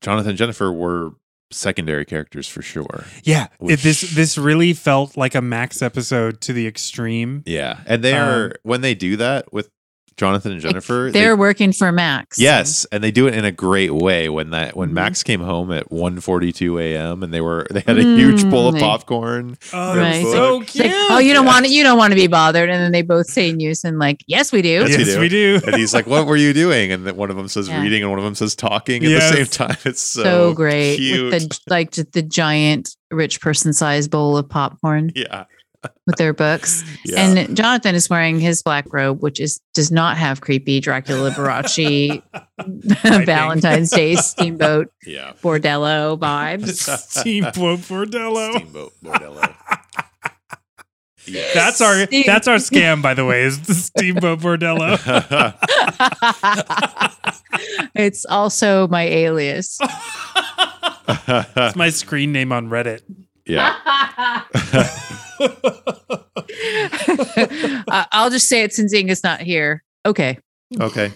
Jonathan 0.00 0.30
and 0.30 0.38
Jennifer 0.38 0.72
were 0.72 1.10
secondary 1.50 2.04
characters 2.06 2.48
for 2.48 2.62
sure. 2.62 3.04
yeah, 3.24 3.48
it, 3.60 3.80
this 3.80 4.00
this 4.14 4.38
really 4.38 4.72
felt 4.72 5.16
like 5.18 5.34
a 5.34 5.42
Max 5.42 5.82
episode 5.82 6.40
to 6.42 6.52
the 6.54 6.66
extreme. 6.66 7.42
Yeah, 7.44 7.80
and 7.86 8.02
they 8.02 8.14
are 8.14 8.44
Um, 8.46 8.52
when 8.62 8.80
they 8.80 8.94
do 8.94 9.16
that 9.18 9.52
with 9.52 9.68
Jonathan 10.16 10.52
and 10.52 10.60
Jennifer. 10.60 11.10
they- 11.12 11.20
They're 11.20 11.36
working 11.36 11.72
for 11.72 11.90
Max. 11.92 12.38
yes, 12.38 12.86
and 12.92 13.02
they 13.02 13.10
do 13.10 13.26
it 13.26 13.34
in 13.34 13.44
a 13.44 13.52
great 13.52 13.92
way. 13.94 14.28
When 14.28 14.50
that 14.50 14.76
when 14.76 14.90
Mhm. 14.90 14.94
Max 14.94 15.22
came 15.22 15.40
home 15.40 15.70
at 15.72 15.90
1.42 15.90 16.78
a.m. 16.80 17.22
and 17.22 17.32
they 17.32 17.40
were 17.40 17.66
they 17.70 17.80
had 17.86 17.98
a 17.98 18.02
huge 18.02 18.48
bowl 18.48 18.68
of 18.68 18.74
Mm. 18.74 18.80
popcorn. 18.80 19.56
Oh, 19.72 19.96
Right. 19.96 20.22
so 20.24 20.60
cute. 20.60 20.86
like, 20.86 20.94
oh, 21.10 21.18
you 21.18 21.32
don't 21.32 21.44
Yeah. 21.44 21.52
want 21.52 21.66
to, 21.66 21.72
you 21.72 21.82
don't 21.82 21.98
want 21.98 22.12
to 22.12 22.16
be 22.16 22.26
bothered, 22.26 22.68
and 22.70 22.82
then 22.82 22.92
they 22.92 23.02
both 23.02 23.26
say 23.26 23.48
in 23.48 23.60
unison, 23.60 23.98
like, 23.98 24.22
"Yes, 24.26 24.52
we 24.52 24.62
do." 24.62 24.84
Yes, 24.88 24.98
we 24.98 25.04
do. 25.04 25.20
we 25.20 25.28
do. 25.28 25.60
And 25.66 25.76
he's 25.76 25.94
like, 25.94 26.06
"What 26.06 26.26
were 26.26 26.36
you 26.36 26.52
doing?" 26.52 26.92
And 26.92 27.06
then 27.06 27.16
one 27.16 27.30
of 27.30 27.36
them 27.36 27.48
says 27.48 27.68
Yeah. 27.68 27.80
reading, 27.82 28.02
and 28.02 28.10
one 28.10 28.18
of 28.18 28.24
them 28.24 28.34
says 28.34 28.54
talking 28.54 29.04
at 29.04 29.10
Yes. 29.10 29.30
the 29.30 29.36
same 29.36 29.46
time. 29.46 29.76
It's 29.84 30.00
so, 30.02 30.22
so, 30.22 30.54
great 30.54 30.96
cute. 30.96 31.32
with 31.32 31.48
the 31.48 31.58
like 31.68 31.90
the 31.92 32.22
giant 32.22 32.90
rich 33.10 33.40
person 33.40 33.72
sized 33.72 34.10
bowl 34.10 34.36
of 34.36 34.48
popcorn 34.48 35.10
yeah, 35.14 35.44
with 36.06 36.16
their 36.16 36.32
books. 36.32 36.84
yeah. 37.04 37.20
And 37.20 37.56
Jonathan 37.56 37.94
is 37.94 38.08
wearing 38.08 38.40
his 38.40 38.62
black 38.62 38.92
robe, 38.92 39.22
which 39.22 39.40
is 39.40 39.60
does 39.74 39.90
not 39.90 40.16
have 40.16 40.40
creepy 40.40 40.80
Dracula 40.80 41.30
Liberace 41.30 42.22
Valentine's 43.26 43.90
Day 43.90 44.14
steamboat 44.16 44.88
yeah. 45.06 45.32
bordello 45.42 46.18
vibes. 46.18 46.88
Steamboat 46.98 47.80
Bordello. 47.80 48.56
Steamboat 48.56 48.92
Bordello. 49.02 49.54
Yes. 51.24 51.54
That's 51.54 51.80
our 51.80 52.06
Steam- 52.06 52.24
that's 52.26 52.48
our 52.48 52.56
scam, 52.56 53.00
by 53.00 53.14
the 53.14 53.24
way, 53.24 53.42
is 53.42 53.60
the 53.62 53.74
Steamboat 53.74 54.40
Bordello. 54.40 54.98
it's 57.94 58.24
also 58.24 58.88
my 58.88 59.04
alias. 59.04 59.78
It's 61.08 61.76
my 61.76 61.90
screen 61.90 62.32
name 62.32 62.50
on 62.50 62.68
Reddit. 62.68 63.02
Yeah. 63.46 63.76
I- 67.88 68.06
I'll 68.12 68.30
just 68.30 68.48
say 68.48 68.62
it 68.62 68.72
since 68.72 68.92
Inga's 68.94 69.22
not 69.24 69.40
here. 69.40 69.82
Okay. 70.06 70.38
Okay. 70.80 71.12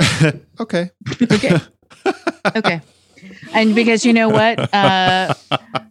okay. 0.60 0.90
Okay. 1.32 1.56
Okay. 2.56 2.80
And 3.52 3.74
because 3.74 4.04
you 4.06 4.12
know 4.12 4.28
what? 4.28 4.72
Uh, 4.74 5.34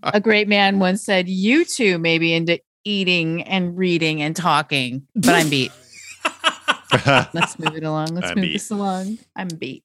a 0.03 0.20
great 0.22 0.47
man 0.47 0.80
once 0.80 1.03
said, 1.03 1.28
You 1.28 1.65
two 1.65 1.97
may 1.99 2.18
be 2.18 2.34
into 2.34 2.59
eating 2.84 3.43
and 3.43 3.78
reading 3.78 4.22
and 4.22 4.36
talking, 4.36 5.07
but 5.15 5.30
I'm 5.36 5.49
beat. 5.49 5.72
Let's 7.34 7.59
move 7.59 7.76
it 7.76 7.84
along. 7.84 8.07
Let's 8.15 8.30
I'm 8.30 8.36
move 8.36 8.43
beat. 8.43 8.53
this 8.53 8.72
along. 8.72 9.20
I'm 9.36 9.47
beat. 9.49 9.84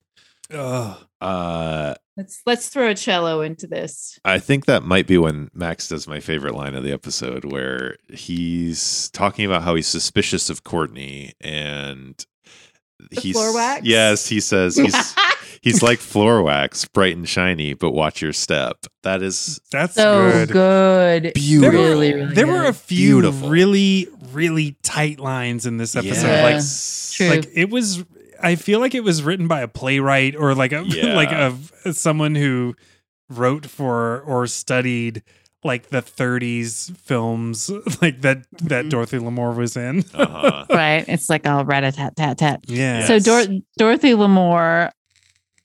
Ugh. 0.52 0.96
uh, 1.20 1.94
Let's 2.16 2.42
let's 2.44 2.68
throw 2.68 2.88
a 2.90 2.94
cello 2.94 3.40
into 3.40 3.66
this. 3.66 4.18
I 4.24 4.38
think 4.38 4.66
that 4.66 4.82
might 4.82 5.06
be 5.06 5.16
when 5.16 5.50
Max 5.54 5.88
does 5.88 6.06
my 6.06 6.20
favorite 6.20 6.54
line 6.54 6.74
of 6.74 6.84
the 6.84 6.92
episode, 6.92 7.44
where 7.46 7.96
he's 8.12 9.08
talking 9.10 9.46
about 9.46 9.62
how 9.62 9.74
he's 9.74 9.86
suspicious 9.86 10.50
of 10.50 10.62
Courtney 10.62 11.32
and 11.40 12.22
he's 13.10 13.34
floor 13.34 13.54
wax? 13.54 13.86
Yes, 13.86 14.26
he 14.26 14.40
says 14.40 14.76
he's 14.76 15.14
he's 15.62 15.82
like 15.82 16.00
floor 16.00 16.42
wax, 16.42 16.84
bright 16.84 17.16
and 17.16 17.26
shiny, 17.26 17.72
but 17.72 17.92
watch 17.92 18.20
your 18.20 18.34
step. 18.34 18.76
That 19.04 19.22
is 19.22 19.60
That's 19.70 19.94
so 19.94 20.30
good. 20.32 20.48
good. 20.50 21.32
Beautiful. 21.34 21.80
Really, 21.80 22.12
really 22.12 22.34
there 22.34 22.46
were 22.46 22.66
a 22.66 22.74
few 22.74 23.22
Beautiful. 23.22 23.48
really, 23.48 24.08
really 24.32 24.76
tight 24.82 25.18
lines 25.18 25.64
in 25.64 25.78
this 25.78 25.96
episode. 25.96 26.26
Yeah. 26.26 26.42
Like, 26.42 26.62
True. 27.12 27.28
like 27.28 27.48
it 27.54 27.70
was. 27.70 28.04
I 28.42 28.56
feel 28.56 28.80
like 28.80 28.94
it 28.94 29.04
was 29.04 29.22
written 29.22 29.48
by 29.48 29.60
a 29.62 29.68
playwright 29.68 30.34
or 30.36 30.54
like 30.54 30.72
a 30.72 30.82
Yeah. 30.86 31.14
like 31.14 31.30
a 31.32 31.92
someone 31.92 32.34
who 32.34 32.74
wrote 33.30 33.66
for 33.66 34.20
or 34.22 34.46
studied 34.46 35.22
like 35.64 35.90
the 35.90 36.02
30s 36.02 36.94
films 36.96 37.70
like 38.02 38.20
that 38.22 38.44
that 38.62 38.86
Mhm. 38.86 38.90
Dorothy 38.90 39.18
Lamour 39.18 39.56
was 39.56 39.76
in. 39.76 40.04
uh-huh. 40.12 40.66
right. 40.70 41.04
It's 41.08 41.30
like 41.30 41.46
all 41.46 41.64
rat 41.64 41.84
a 41.84 41.92
tat 41.92 42.16
tat 42.16 42.38
tat. 42.38 42.60
Yeah. 42.66 43.06
So 43.06 43.18
Dor- 43.20 43.58
Dorothy 43.78 44.10
Lamour, 44.14 44.90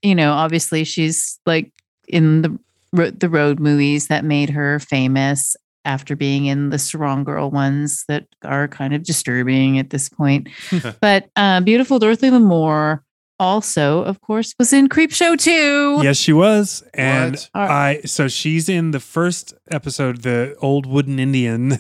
you 0.04 0.14
know, 0.16 0.34
obviously 0.34 0.84
she's 0.84 1.40
like 1.46 1.72
in 2.08 2.44
the 2.44 2.58
the 2.94 3.28
road 3.30 3.60
movies 3.60 4.08
that 4.08 4.24
made 4.24 4.50
her 4.52 4.80
famous 4.80 5.56
after 5.88 6.16
being 6.16 6.46
in 6.46 6.70
the 6.70 6.78
Sarong 6.78 7.24
Girl 7.24 7.50
ones 7.50 8.04
that 8.08 8.28
are 8.44 8.68
kind 8.68 8.94
of 8.94 9.04
disturbing 9.04 9.80
at 9.80 9.90
this 9.90 10.10
point. 10.10 10.50
but 11.02 11.30
uh, 11.36 11.62
beautiful 11.62 11.98
Dorothy 11.98 12.30
Lamour 12.30 13.00
also, 13.40 14.04
of 14.04 14.20
course, 14.22 14.54
was 14.60 14.74
in 14.74 14.90
Creepshow 14.90 15.40
2. 15.40 16.00
Yes, 16.04 16.18
she 16.18 16.34
was, 16.34 16.84
and 16.94 17.34
What? 17.36 17.50
I. 17.54 18.02
So 18.06 18.28
she's 18.28 18.68
in 18.68 18.92
the 18.92 19.00
first 19.00 19.54
episode, 19.72 20.24
the 20.24 20.56
old 20.62 20.86
wooden 20.86 21.20
Indian 21.20 21.72
uh, 21.74 21.78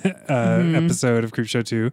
Mhm. 0.61 0.75
episode 0.85 1.23
of 1.23 1.31
Creepshow 1.31 1.65
Two. 1.65 1.91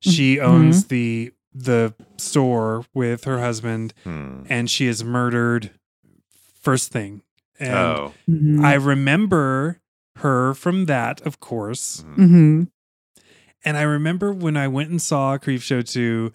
She 0.00 0.36
Mhm. 0.36 0.42
owns 0.42 0.84
the 0.86 1.32
the 1.54 1.94
store 2.18 2.84
with 2.94 3.24
her 3.24 3.40
husband, 3.40 3.94
Hmm. 4.04 4.42
and 4.50 4.68
she 4.70 4.86
is 4.86 5.02
murdered. 5.02 5.70
First 6.60 6.90
thing, 6.92 7.22
and 7.58 7.74
Oh. 7.74 8.14
Mhm. 8.28 8.64
I 8.64 8.74
remember 8.74 9.80
her 10.18 10.54
from 10.54 10.86
that, 10.86 11.20
of 11.22 11.40
course. 11.40 12.04
Mhm. 12.16 12.16
Mhm. 12.28 12.68
And 13.64 13.76
I 13.76 13.82
remember 13.82 14.32
when 14.32 14.56
I 14.56 14.68
went 14.68 14.90
and 14.90 15.02
saw 15.02 15.36
Creepshow 15.36 15.88
2 15.90 16.32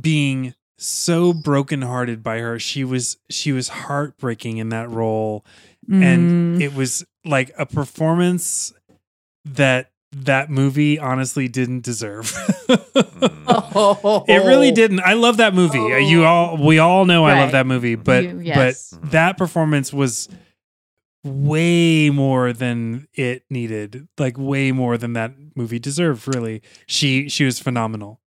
being 0.00 0.52
so 0.78 1.32
brokenhearted 1.32 2.22
by 2.22 2.38
her. 2.40 2.58
She 2.58 2.84
was 2.84 3.16
she 3.30 3.52
was 3.52 3.68
heartbreaking 3.68 4.58
in 4.58 4.68
that 4.70 4.90
role. 4.90 5.44
And 5.90 6.58
Mm. 6.58 6.60
it 6.62 6.74
was 6.74 7.04
like 7.24 7.52
a 7.56 7.64
performance 7.64 8.72
that 9.44 9.90
that 10.12 10.50
movie 10.50 10.98
honestly 10.98 11.46
didn't 11.48 11.82
deserve. 11.84 12.32
Mm. 12.68 14.24
It 14.28 14.44
really 14.46 14.72
didn't. 14.72 15.00
I 15.00 15.12
love 15.14 15.36
that 15.36 15.54
movie. 15.54 15.78
Uh, 15.78 15.98
You 15.98 16.24
all, 16.24 16.56
we 16.56 16.78
all 16.78 17.04
know 17.04 17.24
I 17.24 17.38
love 17.40 17.52
that 17.52 17.66
movie, 17.66 17.94
but 17.94 18.24
You- 18.24 18.40
yes. 18.40 18.90
but 19.00 19.10
that 19.12 19.36
performance 19.38 19.92
was 19.92 20.28
way 21.26 22.10
more 22.10 22.52
than 22.52 23.06
it 23.14 23.42
needed. 23.50 24.08
Like 24.18 24.36
way 24.38 24.72
more 24.72 24.96
than 24.96 25.12
that 25.14 25.32
movie 25.54 25.78
deserved. 25.78 26.26
Really, 26.34 26.62
she 26.86 27.28
she 27.28 27.44
was 27.44 27.58
phenomenal. 27.58 28.20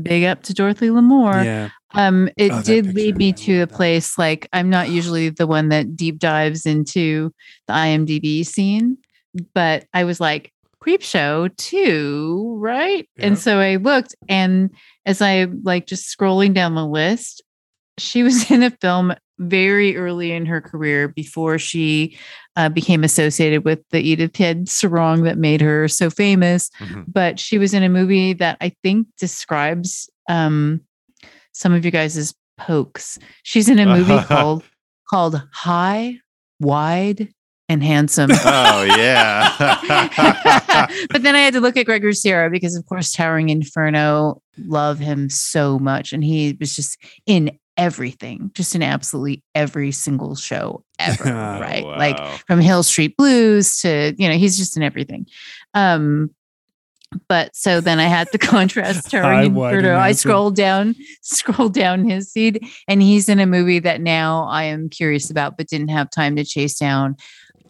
Big 0.00 0.24
up 0.24 0.42
to 0.44 0.54
Dorothy 0.54 0.88
Lamour. 0.88 1.44
yeah, 1.44 1.68
Um, 1.92 2.30
it 2.38 2.50
Oh, 2.50 2.62
did 2.62 2.86
picture, 2.86 2.96
lead 3.00 3.16
me 3.18 3.28
I 3.28 3.32
to 3.32 3.52
a 3.56 3.60
love 3.60 3.68
that. 3.68 3.74
place 3.76 4.16
like 4.16 4.48
I'm 4.54 4.70
not 4.70 4.88
usually 4.88 5.28
the 5.28 5.46
one 5.46 5.68
that 5.68 5.94
deep 5.94 6.18
dives 6.18 6.64
into 6.64 7.30
the 7.66 7.74
IMDb 7.74 8.46
scene, 8.46 8.96
but 9.52 9.84
I 9.92 10.04
was 10.04 10.20
like, 10.20 10.52
Creep 10.80 11.02
Show 11.02 11.48
too, 11.58 12.56
right? 12.58 13.06
Yeah. 13.16 13.26
And 13.26 13.38
so 13.38 13.58
I 13.58 13.76
looked, 13.76 14.14
and 14.28 14.70
as 15.04 15.20
I 15.20 15.48
like 15.64 15.86
just 15.86 16.16
scrolling 16.16 16.54
down 16.54 16.74
the 16.74 16.86
list, 16.86 17.42
she 17.98 18.22
was 18.22 18.50
in 18.50 18.62
a 18.62 18.70
film 18.70 19.12
very 19.38 19.96
early 19.96 20.32
in 20.32 20.46
her 20.46 20.60
career 20.60 21.08
before 21.08 21.58
she 21.58 22.16
uh, 22.56 22.68
became 22.68 23.04
associated 23.04 23.64
with 23.64 23.80
the 23.90 24.00
Edith 24.00 24.36
Head 24.36 24.68
sarong 24.68 25.22
that 25.22 25.38
made 25.38 25.60
her 25.60 25.86
so 25.88 26.10
famous 26.10 26.70
Mhm. 26.80 27.04
but 27.06 27.38
she 27.38 27.56
was 27.58 27.72
in 27.74 27.82
a 27.82 27.88
movie 27.88 28.32
that 28.34 28.56
I 28.60 28.72
think 28.82 29.06
describes 29.18 30.10
um, 30.28 30.80
some 31.52 31.72
of 31.72 31.84
you 31.84 31.90
guys' 31.90 32.34
pokes. 32.56 33.18
She's 33.44 33.68
in 33.68 33.78
a 33.78 33.86
movie 33.86 34.18
called 34.26 34.64
called 35.10 35.40
High, 35.52 36.18
Wide, 36.60 37.28
and 37.68 37.82
Handsome. 37.82 38.30
Oh 38.32 38.82
yeah. 38.96 39.54
but 41.10 41.22
then 41.22 41.34
I 41.36 41.40
had 41.40 41.54
to 41.54 41.60
look 41.60 41.76
at 41.76 41.86
Gregory 41.86 42.14
Sierra 42.14 42.50
because, 42.50 42.74
of 42.76 42.84
course, 42.86 43.12
Towering 43.12 43.48
Inferno, 43.50 44.42
love 44.66 44.98
him 44.98 45.28
so 45.30 45.78
much. 45.78 46.12
And 46.12 46.24
he 46.24 46.56
was 46.58 46.74
just 46.76 46.98
in 47.26 47.58
everything, 47.78 48.50
just 48.54 48.74
in 48.74 48.82
absolutely 48.82 49.42
every 49.54 49.92
single 49.92 50.34
show 50.34 50.84
ever, 50.98 51.28
Oh, 51.28 51.32
right? 51.60 51.84
Like 51.84 52.18
from 52.46 52.60
Hill 52.60 52.82
Street 52.82 53.16
Blues 53.16 53.80
to, 53.80 54.14
you 54.18 54.28
know, 54.28 54.34
he's 54.36 54.58
just 54.58 54.76
in 54.76 54.82
everything. 54.82 55.26
Um, 55.72 56.30
but 57.28 57.56
so 57.56 57.80
then 57.80 57.98
I 58.00 58.04
had 58.04 58.30
to 58.32 58.38
contrast 58.38 59.10
High, 59.12 59.20
Towering 59.48 59.56
and 59.78 59.86
I 59.86 60.06
handsome. 60.08 60.28
scrolled 60.28 60.56
down, 60.56 60.94
scrolled 61.22 61.72
down 61.72 62.06
his 62.06 62.30
feed, 62.32 62.66
and 62.86 63.00
he's 63.00 63.28
in 63.30 63.38
a 63.40 63.46
movie 63.46 63.78
that 63.78 64.02
now 64.02 64.44
I 64.44 64.64
am 64.64 64.90
curious 64.90 65.30
about, 65.30 65.56
but 65.56 65.68
didn't 65.68 65.88
have 65.88 66.10
time 66.10 66.36
to 66.36 66.44
chase 66.44 66.78
down 66.78 67.16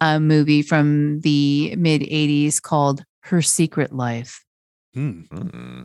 a 0.01 0.19
movie 0.19 0.63
from 0.63 1.21
the 1.21 1.75
mid 1.77 2.01
80s 2.03 2.61
called 2.61 3.05
Her 3.21 3.43
Secret 3.43 3.93
Life. 3.93 4.45
Hmm. 4.95 5.85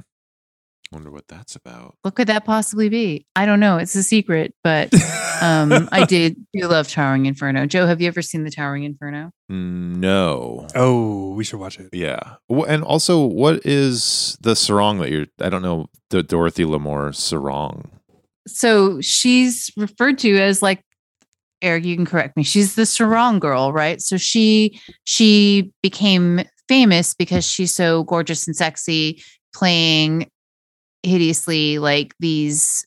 Mm. 0.93 0.95
Wonder 0.95 1.11
what 1.11 1.27
that's 1.27 1.55
about. 1.55 1.95
What 2.01 2.15
could 2.15 2.27
that 2.27 2.45
possibly 2.45 2.89
be? 2.89 3.25
I 3.35 3.45
don't 3.45 3.59
know. 3.59 3.77
It's 3.77 3.95
a 3.95 4.03
secret, 4.03 4.53
but 4.63 4.93
um, 5.41 5.89
I 5.91 6.05
did 6.07 6.35
do 6.53 6.67
love 6.67 6.87
Towering 6.87 7.25
Inferno. 7.25 7.65
Joe, 7.65 7.87
have 7.87 8.01
you 8.01 8.07
ever 8.07 8.21
seen 8.21 8.43
the 8.43 8.51
Towering 8.51 8.83
Inferno? 8.83 9.31
No. 9.49 10.67
oh, 10.75 11.33
we 11.33 11.43
should 11.43 11.59
watch 11.59 11.79
it. 11.79 11.89
Yeah. 11.93 12.35
And 12.49 12.83
also, 12.83 13.25
what 13.25 13.65
is 13.65 14.37
the 14.41 14.55
sarong 14.55 14.99
that 14.99 15.09
you're? 15.09 15.27
I 15.41 15.49
don't 15.49 15.61
know 15.61 15.87
the 16.09 16.23
Dorothy 16.23 16.63
Lamour 16.63 17.13
sarong. 17.15 17.89
So 18.47 18.99
she's 19.01 19.71
referred 19.77 20.19
to 20.19 20.37
as 20.39 20.61
like 20.61 20.83
Eric, 21.61 21.85
you 21.85 21.95
can 21.95 22.05
correct 22.05 22.35
me. 22.35 22.43
She's 22.43 22.75
the 22.75 22.85
sarong 22.85 23.39
girl, 23.39 23.71
right? 23.71 24.01
So 24.01 24.17
she 24.17 24.79
she 25.05 25.71
became 25.81 26.41
famous 26.67 27.13
because 27.13 27.45
she's 27.45 27.73
so 27.73 28.03
gorgeous 28.03 28.45
and 28.47 28.55
sexy, 28.55 29.23
playing 29.53 30.29
hideously 31.03 31.79
like 31.79 32.15
these, 32.19 32.85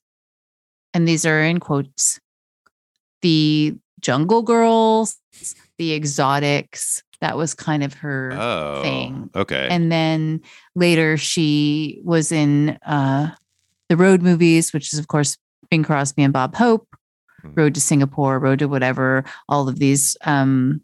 and 0.94 1.06
these 1.06 1.24
are 1.26 1.42
in 1.42 1.60
quotes, 1.60 2.18
the 3.22 3.74
jungle 4.00 4.42
girls, 4.42 5.16
the 5.78 5.92
exotics. 5.94 7.02
That 7.22 7.36
was 7.38 7.54
kind 7.54 7.82
of 7.82 7.94
her 7.94 8.32
Oh. 8.38 8.82
thing. 8.82 9.30
Okay. 9.34 9.68
and 9.70 9.90
then 9.90 10.40
later 10.74 11.16
she 11.16 12.00
was 12.04 12.30
in 12.30 12.78
uh 12.86 13.30
the 13.88 13.96
road 13.96 14.20
movies 14.20 14.72
which 14.74 14.92
is 14.92 14.98
of 14.98 15.08
course 15.08 15.38
bing 15.70 15.82
crosby 15.82 16.22
and 16.24 16.32
bob 16.32 16.54
hope 16.56 16.86
Mhm. 17.42 17.56
road 17.56 17.74
to 17.74 17.80
singapore 17.80 18.38
road 18.38 18.58
to 18.58 18.66
whatever 18.68 19.24
all 19.48 19.66
of 19.68 19.78
these 19.78 20.14
um 20.26 20.82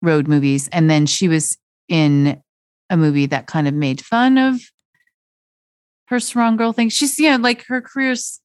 road 0.00 0.26
movies 0.26 0.68
and 0.72 0.88
then 0.88 1.04
she 1.04 1.28
was 1.28 1.58
in 1.88 2.40
a 2.88 2.96
movie 2.96 3.26
that 3.26 3.46
kind 3.46 3.68
of 3.68 3.74
made 3.74 4.00
fun 4.00 4.38
of 4.38 4.60
her 6.06 6.20
sarong 6.20 6.56
girl 6.56 6.72
thing 6.72 6.88
she's 6.88 7.18
you 7.18 7.30
know 7.30 7.36
like 7.36 7.64
her 7.66 7.80
career's 7.80 8.40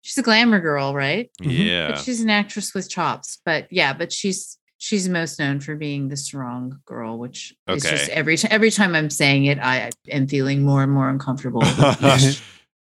she's 0.00 0.18
a 0.18 0.22
glamour 0.22 0.60
girl 0.60 0.94
right 0.94 1.30
yeah. 1.40 1.90
but 1.92 1.98
she's 1.98 2.20
an 2.20 2.30
actress 2.30 2.74
with 2.74 2.88
chops 2.88 3.38
but 3.44 3.66
yeah 3.70 3.92
but 3.92 4.12
she's 4.12 4.58
she's 4.78 5.08
most 5.08 5.38
known 5.38 5.60
for 5.60 5.76
being 5.76 6.08
the 6.08 6.16
sarong 6.16 6.80
girl 6.86 7.18
which 7.18 7.54
is 7.68 7.82
just 7.82 8.08
every 8.10 8.36
time 8.36 8.50
every 8.52 8.70
time 8.70 8.94
i'm 8.94 9.10
saying 9.10 9.44
it 9.44 9.58
i 9.60 9.90
am 10.10 10.26
feeling 10.26 10.62
more 10.64 10.82
and 10.82 10.92
more 10.92 11.08
uncomfortable 11.08 11.62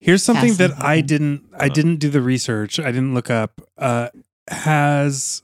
Here's 0.04 0.24
something 0.24 0.56
that 0.56 0.72
I 0.82 1.02
didn't 1.02 1.46
I 1.54 1.66
Uh-huh. 1.66 1.68
didn't 1.76 1.98
do 1.98 2.10
the 2.10 2.24
research. 2.24 2.80
I 2.80 2.92
didn't 2.92 3.14
look 3.14 3.30
up. 3.30 3.62
Uh 3.78 4.10
has 4.48 5.44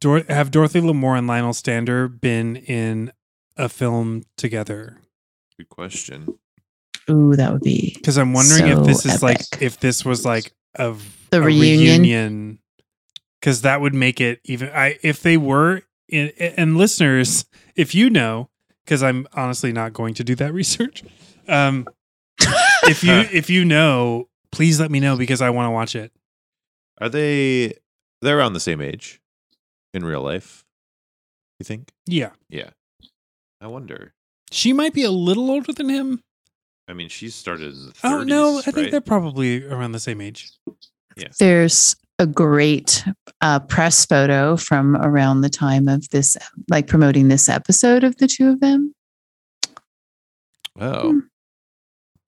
Dor- 0.00 0.24
have 0.28 0.50
Dorothy 0.50 0.80
Lamour 0.80 1.16
and 1.16 1.28
Lionel 1.28 1.52
Stander 1.52 2.08
been 2.08 2.56
in 2.56 3.12
a 3.56 3.68
film 3.68 4.24
together? 4.36 4.98
Good 5.56 5.68
question. 5.68 6.38
Ooh 7.10 7.36
that 7.36 7.52
would 7.52 7.62
be 7.62 7.92
Because 7.94 8.16
I'm 8.16 8.32
wondering 8.32 8.66
if 8.68 8.84
this 8.84 9.04
is 9.06 9.22
like 9.22 9.40
if 9.60 9.80
this 9.80 10.04
was 10.04 10.24
like 10.24 10.52
a, 10.76 10.94
The 11.30 11.38
a 11.38 11.40
reunion? 11.42 12.58
Because 13.40 13.62
that 13.62 13.80
would 13.80 13.94
make 13.94 14.20
it 14.20 14.40
even. 14.44 14.68
I 14.70 14.98
if 15.02 15.22
they 15.22 15.36
were 15.36 15.82
in, 16.08 16.30
and 16.38 16.76
listeners, 16.76 17.44
if 17.76 17.94
you 17.94 18.10
know, 18.10 18.50
because 18.84 19.02
I'm 19.02 19.26
honestly 19.34 19.72
not 19.72 19.92
going 19.92 20.14
to 20.14 20.24
do 20.24 20.34
that 20.36 20.52
research. 20.62 21.02
Um, 21.48 21.86
if 22.84 23.02
you 23.02 23.12
if 23.32 23.48
you 23.50 23.64
know, 23.64 24.28
please 24.52 24.78
let 24.80 24.90
me 24.90 25.00
know 25.00 25.16
because 25.16 25.40
I 25.40 25.50
want 25.50 25.66
to 25.66 25.70
watch 25.70 25.94
it. 25.96 26.12
Are 27.00 27.08
they? 27.08 27.74
They're 28.22 28.38
around 28.38 28.52
the 28.52 28.60
same 28.60 28.82
age 28.82 29.20
in 29.94 30.04
real 30.04 30.20
life. 30.22 30.64
You 31.58 31.64
think? 31.64 31.90
Yeah, 32.06 32.30
Yeah. 32.48 32.70
I 33.62 33.66
wonder. 33.66 34.14
she 34.50 34.72
might 34.72 34.94
be 34.94 35.02
a 35.02 35.10
little 35.10 35.50
older 35.50 35.72
than 35.72 35.88
him. 35.90 36.22
I 36.90 36.92
mean, 36.92 37.08
she 37.08 37.30
started 37.30 37.72
in 37.72 37.86
the 37.86 37.92
30s. 37.92 38.00
Oh 38.04 38.22
no, 38.24 38.58
I 38.58 38.62
think 38.62 38.76
right? 38.76 38.90
they're 38.90 39.00
probably 39.00 39.64
around 39.64 39.92
the 39.92 40.00
same 40.00 40.20
age. 40.20 40.50
Yeah. 41.16 41.28
there's 41.38 41.96
a 42.18 42.26
great 42.26 43.04
uh, 43.40 43.60
press 43.60 44.04
photo 44.06 44.56
from 44.56 44.96
around 44.96 45.40
the 45.40 45.48
time 45.50 45.88
of 45.88 46.08
this 46.10 46.36
like 46.70 46.86
promoting 46.86 47.28
this 47.28 47.48
episode 47.48 48.04
of 48.04 48.16
the 48.16 48.26
two 48.26 48.48
of 48.50 48.60
them 48.60 48.94
Oh. 50.78 51.22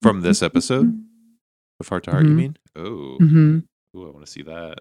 From 0.01 0.21
this 0.21 0.41
episode 0.43 1.01
of 1.79 1.87
Hart 1.87 2.03
to 2.03 2.11
Hart, 2.11 2.25
you 2.25 2.31
Mhm. 2.31 2.35
mean? 2.35 2.57
Oh. 2.75 3.17
hmm 3.19 3.59
Ooh, 3.95 4.07
I 4.07 4.11
want 4.11 4.25
to 4.25 4.31
see 4.31 4.41
that. 4.43 4.79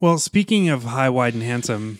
Well, 0.00 0.18
speaking 0.18 0.68
of 0.68 0.84
high, 0.84 1.08
wide, 1.08 1.34
and 1.34 1.42
handsome, 1.42 1.98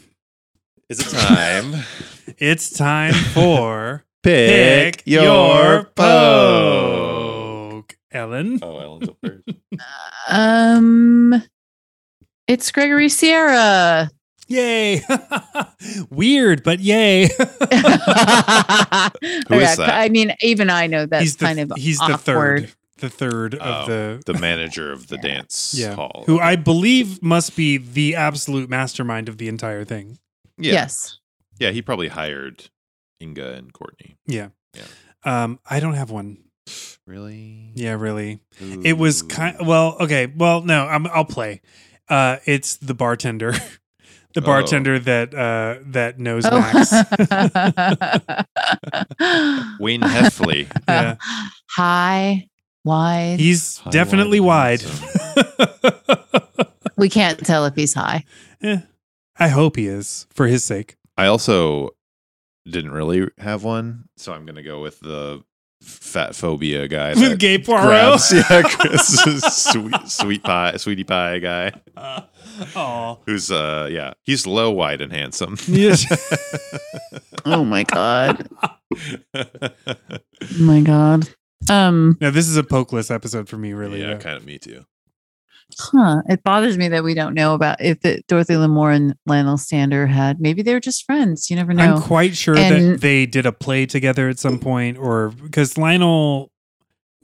Is 0.88 1.00
it 1.00 1.08
time? 1.08 1.84
it's 2.38 2.70
time 2.70 3.14
for 3.14 4.04
Pick, 4.22 5.02
your 5.06 5.84
poke. 5.84 5.96
Ellen. 8.32 8.58
Oh, 8.62 8.78
Ellen's 8.78 9.08
up 9.08 9.16
first. 9.24 9.48
um 10.28 11.42
it's 12.48 12.70
gregory 12.72 13.08
sierra 13.08 14.10
Yay! 14.48 15.02
Weird, 16.10 16.62
but 16.62 16.78
yay! 16.78 17.22
Who 17.28 17.34
is 17.34 17.40
Yeah, 19.50 19.74
that? 19.74 19.90
I 19.92 20.08
mean, 20.08 20.32
even 20.40 20.70
I 20.70 20.86
know 20.86 21.04
that's 21.06 21.20
he's 21.22 21.34
the, 21.36 21.44
kind 21.46 21.58
of 21.58 21.72
he's 21.76 21.98
the 21.98 22.16
third, 22.16 22.72
the 22.98 23.08
third 23.10 23.56
Oh, 23.56 23.58
of 23.64 23.86
the, 23.88 24.22
the 24.24 24.38
manager 24.38 24.92
of 24.92 25.08
the 25.08 25.18
dance 25.18 25.74
yeah, 25.76 25.94
hall. 25.96 26.22
who 26.26 26.38
I 26.38 26.54
believe 26.54 27.20
must 27.24 27.56
be 27.56 27.76
the 27.78 28.14
absolute 28.14 28.70
mastermind 28.70 29.28
of 29.28 29.38
the 29.38 29.48
entire 29.48 29.84
thing. 29.84 30.18
yeah. 30.58 30.74
Yes. 30.74 31.18
Yeah, 31.58 31.70
he 31.72 31.82
probably 31.82 32.06
hired 32.08 32.70
Inga 33.20 33.54
and 33.54 33.72
Courtney. 33.72 34.16
Yeah. 34.28 34.50
Yeah. 34.74 34.84
Um, 35.24 35.58
I 35.68 35.80
don't 35.80 35.94
have 35.94 36.10
one. 36.12 36.38
Really? 37.06 37.70
Yeah, 37.74 37.92
really. 37.92 38.40
It 38.60 38.98
was 38.98 39.22
kind. 39.22 39.56
Well, 39.66 39.96
okay. 40.00 40.26
Well, 40.26 40.62
no, 40.62 40.86
I'm, 40.86 41.06
I'll 41.06 41.24
play. 41.24 41.60
Uh, 42.08 42.38
it's 42.46 42.76
the 42.78 42.94
bartender, 42.94 43.52
the 44.34 44.40
bartender 44.42 44.98
that 44.98 45.32
uh 45.34 45.76
that 45.86 46.18
knows 46.18 46.44
Oh. 46.50 46.58
Max. 46.58 46.90
Wayne 49.80 50.00
Heffley. 50.02 50.66
Yeah. 50.88 51.16
high, 51.68 52.48
wide. 52.84 53.40
He's 53.40 53.78
High, 53.78 53.90
definitely 53.90 54.40
wide, 54.40 54.82
wide. 54.84 55.94
we 56.96 57.08
can't 57.08 57.38
tell 57.44 57.64
if 57.66 57.74
he's 57.74 57.94
high. 57.94 58.24
Eh, 58.62 58.78
I 59.38 59.48
hope 59.48 59.76
he 59.76 59.86
is 59.86 60.26
for 60.30 60.46
his 60.46 60.64
sake. 60.64 60.96
I 61.16 61.26
also 61.26 61.90
didn't 62.68 62.92
really 62.92 63.28
have 63.38 63.64
one, 63.64 64.08
so 64.16 64.32
I'm 64.32 64.46
gonna 64.46 64.62
go 64.62 64.80
with 64.80 65.00
the 65.00 65.42
fat 65.86 66.34
phobia 66.34 66.88
guy. 66.88 67.10
With 67.10 67.20
that 67.30 67.38
Gay 67.38 67.58
Poirot. 67.58 67.86
grabs- 67.86 68.32
yeah, 68.50 68.96
sweet, 68.98 70.08
sweet 70.08 70.42
pie, 70.42 70.76
sweetie 70.76 71.04
pie 71.04 71.38
guy. 71.38 71.72
Oh. 72.74 73.20
Who's 73.26 73.50
uh, 73.50 73.88
yeah, 73.90 74.14
he's 74.22 74.46
low, 74.46 74.70
wide, 74.70 75.00
and 75.00 75.12
handsome. 75.12 75.56
Yes. 75.66 76.04
Oh 77.48 77.64
my 77.64 77.84
god. 77.84 78.48
Oh 79.34 80.58
my 80.58 80.80
god. 80.80 81.28
Um, 81.70 82.16
Now 82.20 82.30
this 82.30 82.48
is 82.48 82.56
a 82.56 82.62
pokeless 82.64 83.14
episode 83.14 83.48
for 83.48 83.56
me, 83.56 83.72
really. 83.72 84.00
yeah, 84.00 84.14
though. 84.14 84.18
kind 84.18 84.36
of 84.36 84.44
me 84.44 84.58
too. 84.58 84.84
Huh. 85.78 86.22
It 86.28 86.42
bothers 86.42 86.78
me 86.78 86.88
that 86.88 87.04
we 87.04 87.14
don't 87.14 87.34
know 87.34 87.54
about 87.54 87.80
if 87.80 88.04
it, 88.04 88.26
Dorothy 88.26 88.54
Lamour 88.54 88.94
and 88.94 89.14
Lionel 89.26 89.58
Stander 89.58 90.06
had 90.06 90.40
maybe 90.40 90.62
they 90.62 90.72
were 90.72 90.80
just 90.80 91.04
friends. 91.04 91.50
You 91.50 91.56
never 91.56 91.72
know. 91.72 91.96
I'm 91.96 92.02
quite 92.02 92.36
sure 92.36 92.54
that 92.54 93.00
they 93.00 93.26
did 93.26 93.46
a 93.46 93.52
play 93.52 93.86
together 93.86 94.28
at 94.28 94.38
some 94.38 94.58
point, 94.58 94.98
or 94.98 95.30
because 95.30 95.76
Lionel 95.76 96.50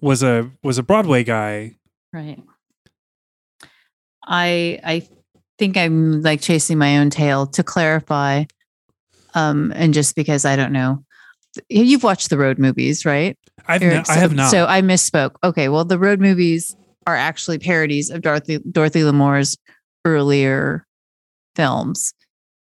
was 0.00 0.22
a 0.22 0.50
was 0.62 0.78
a 0.78 0.82
Broadway 0.82 1.24
guy. 1.24 1.76
Right. 2.12 2.42
I 4.26 4.80
I 4.84 5.08
think 5.58 5.76
I'm 5.76 6.22
like 6.22 6.40
chasing 6.40 6.78
my 6.78 6.98
own 6.98 7.10
tail 7.10 7.46
to 7.48 7.62
clarify. 7.62 8.44
Um, 9.34 9.72
and 9.74 9.94
just 9.94 10.14
because 10.14 10.44
I 10.44 10.56
don't 10.56 10.72
know. 10.72 11.04
You've 11.68 12.02
watched 12.02 12.30
the 12.30 12.38
road 12.38 12.58
movies, 12.58 13.04
right? 13.04 13.38
I've 13.66 13.82
Eric? 13.82 14.08
I 14.08 14.14
have 14.14 14.34
not. 14.34 14.50
So 14.50 14.66
I 14.66 14.82
misspoke. 14.82 15.36
Okay, 15.44 15.68
well 15.68 15.84
the 15.84 15.98
road 15.98 16.20
movies 16.20 16.76
are 17.06 17.16
actually 17.16 17.58
parodies 17.58 18.10
of 18.10 18.22
Dorothy 18.22 18.58
Dorothy 18.70 19.02
Lamour's 19.02 19.56
earlier 20.04 20.86
films. 21.56 22.14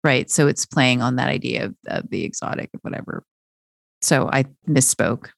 Right. 0.04 0.30
So 0.32 0.48
it's 0.48 0.66
playing 0.66 1.02
on 1.02 1.18
that 1.18 1.30
idea 1.30 1.66
of, 1.66 1.76
of 1.88 2.10
the 2.10 2.24
exotic, 2.24 2.70
whatever. 2.82 3.24
So 4.02 4.30
I 4.32 4.46
misspoke. 4.68 5.30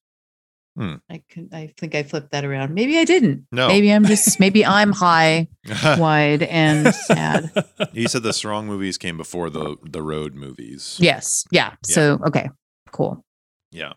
Hmm. 0.77 0.95
I 1.09 1.21
could 1.29 1.49
I 1.53 1.71
think 1.77 1.93
I 1.93 2.01
flipped 2.01 2.31
that 2.31 2.45
around. 2.45 2.73
Maybe 2.73 2.97
I 2.97 3.05
didn't. 3.05 3.45
No. 3.51 3.67
Maybe 3.67 3.91
I'm 3.93 4.05
just 4.05 4.39
maybe 4.39 4.65
I'm 4.65 4.91
high, 4.91 5.47
wide, 5.99 6.41
and 6.43 6.93
sad. 6.95 7.51
you 7.93 8.07
said 8.07 8.23
the 8.23 8.33
sarong 8.33 8.65
movies 8.65 8.97
came 8.97 9.15
before 9.15 9.51
the 9.51 9.75
the 9.83 10.01
road 10.01 10.33
movies. 10.33 10.97
Yes. 10.99 11.45
Yeah. 11.51 11.73
So 11.83 12.19
okay. 12.25 12.49
Cool. 12.91 13.23
Yeah. 13.71 13.93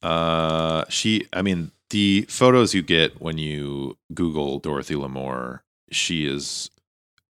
Uh, 0.00 0.84
she. 0.88 1.26
I 1.32 1.42
mean, 1.42 1.72
the 1.90 2.26
photos 2.28 2.74
you 2.74 2.82
get 2.82 3.20
when 3.20 3.38
you 3.38 3.96
Google 4.14 4.58
Dorothy 4.58 4.94
Lamour, 4.94 5.60
she 5.90 6.26
is 6.26 6.70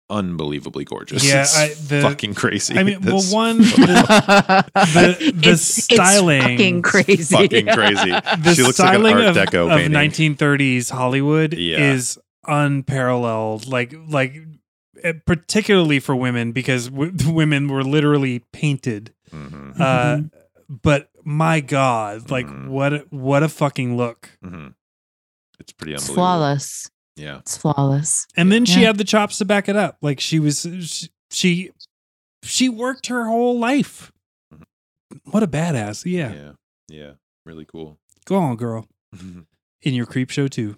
unbelievably 0.09 0.85
gorgeous. 0.85 1.25
Yeah, 1.25 1.43
It's 1.43 1.57
I- 1.57 1.69
the- 1.69 2.03
fucking 2.03 2.35
crazy. 2.35 2.77
I 2.77 2.83
mean, 2.83 3.01
well, 3.05 3.23
one 3.31 3.59
the, 3.59 3.65
the, 4.75 5.33
the 5.33 5.39
It's- 5.39 5.61
styling, 5.61 6.39
it's 6.43 6.51
fucking 6.51 6.83
crazy. 6.83 7.35
fucking 7.37 7.67
crazy. 7.67 8.11
the 8.43 8.55
she 8.55 8.63
looks 8.63 8.79
like 8.81 8.95
an 8.95 9.01
styling 9.03 9.15
Art 9.15 9.25
of, 9.25 9.37
Deco 9.37 9.71
of 9.71 9.79
painting. 9.93 10.37
1930s 10.37 10.91
Hollywood 10.91 11.55
Yeah. 11.55 11.93
is 11.93 12.19
unparalleled. 12.47 13.67
Like 13.69 13.95
like 14.09 14.35
eh, 15.03 15.13
particularly 15.27 16.01
for 16.01 16.17
women 16.17 16.53
because 16.53 16.89
w- 16.89 17.13
women 17.33 17.69
were 17.69 17.85
literally 17.85 18.41
painted. 18.53 19.13
Mhm, 19.33 19.79
Uh, 19.81 20.23
but 20.69 21.10
my 21.25 21.61
God, 21.61 22.31
like 22.31 22.47
Mhm. 22.47 22.69
what 22.69 22.93
a, 22.93 22.99
what 23.11 23.43
a 23.43 23.49
fucking 23.49 23.97
look! 23.97 24.31
mhm. 24.45 24.75
It's 25.59 25.73
pretty 25.73 25.95
It's 25.95 26.05
unbelievable. 26.05 26.15
flawless. 26.25 26.91
Yeah. 27.17 27.39
It's 27.39 27.57
flawless. 27.59 28.27
And 28.37 28.51
then 28.51 28.65
she 28.65 28.83
had 28.83 28.97
the 28.97 29.05
chops 29.05 29.39
to 29.39 29.45
back 29.45 29.69
it 29.69 29.77
up. 29.77 29.99
Like 30.01 30.21
she 30.21 30.39
was 30.39 30.67
she 30.81 31.09
she, 31.31 31.71
she 32.43 32.69
worked 32.69 33.09
her 33.09 33.27
whole 33.27 33.59
life. 33.59 34.11
What 35.31 35.43
a 35.43 35.47
badass! 35.49 36.11
Yeah, 36.11 36.33
Yeah. 36.33 36.53
Yeah. 36.89 37.13
Really 37.45 37.65
cool. 37.67 37.99
go 38.27 38.37
on, 38.37 38.57
girl. 38.57 38.87
In 39.83 39.95
your 39.95 40.07
Creepshow 40.07 40.49
Two. 40.51 40.77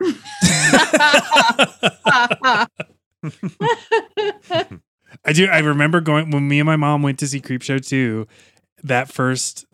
I 5.24 5.32
do. 5.32 5.46
I 5.46 5.58
remember 5.60 6.00
going 6.00 6.30
when 6.30 6.48
me 6.48 6.60
and 6.60 6.66
my 6.66 6.76
mom 6.76 7.02
went 7.02 7.18
to 7.20 7.26
see 7.28 7.40
Creepshow 7.40 7.86
2, 7.86 8.26
that 8.82 9.10
first 9.10 9.64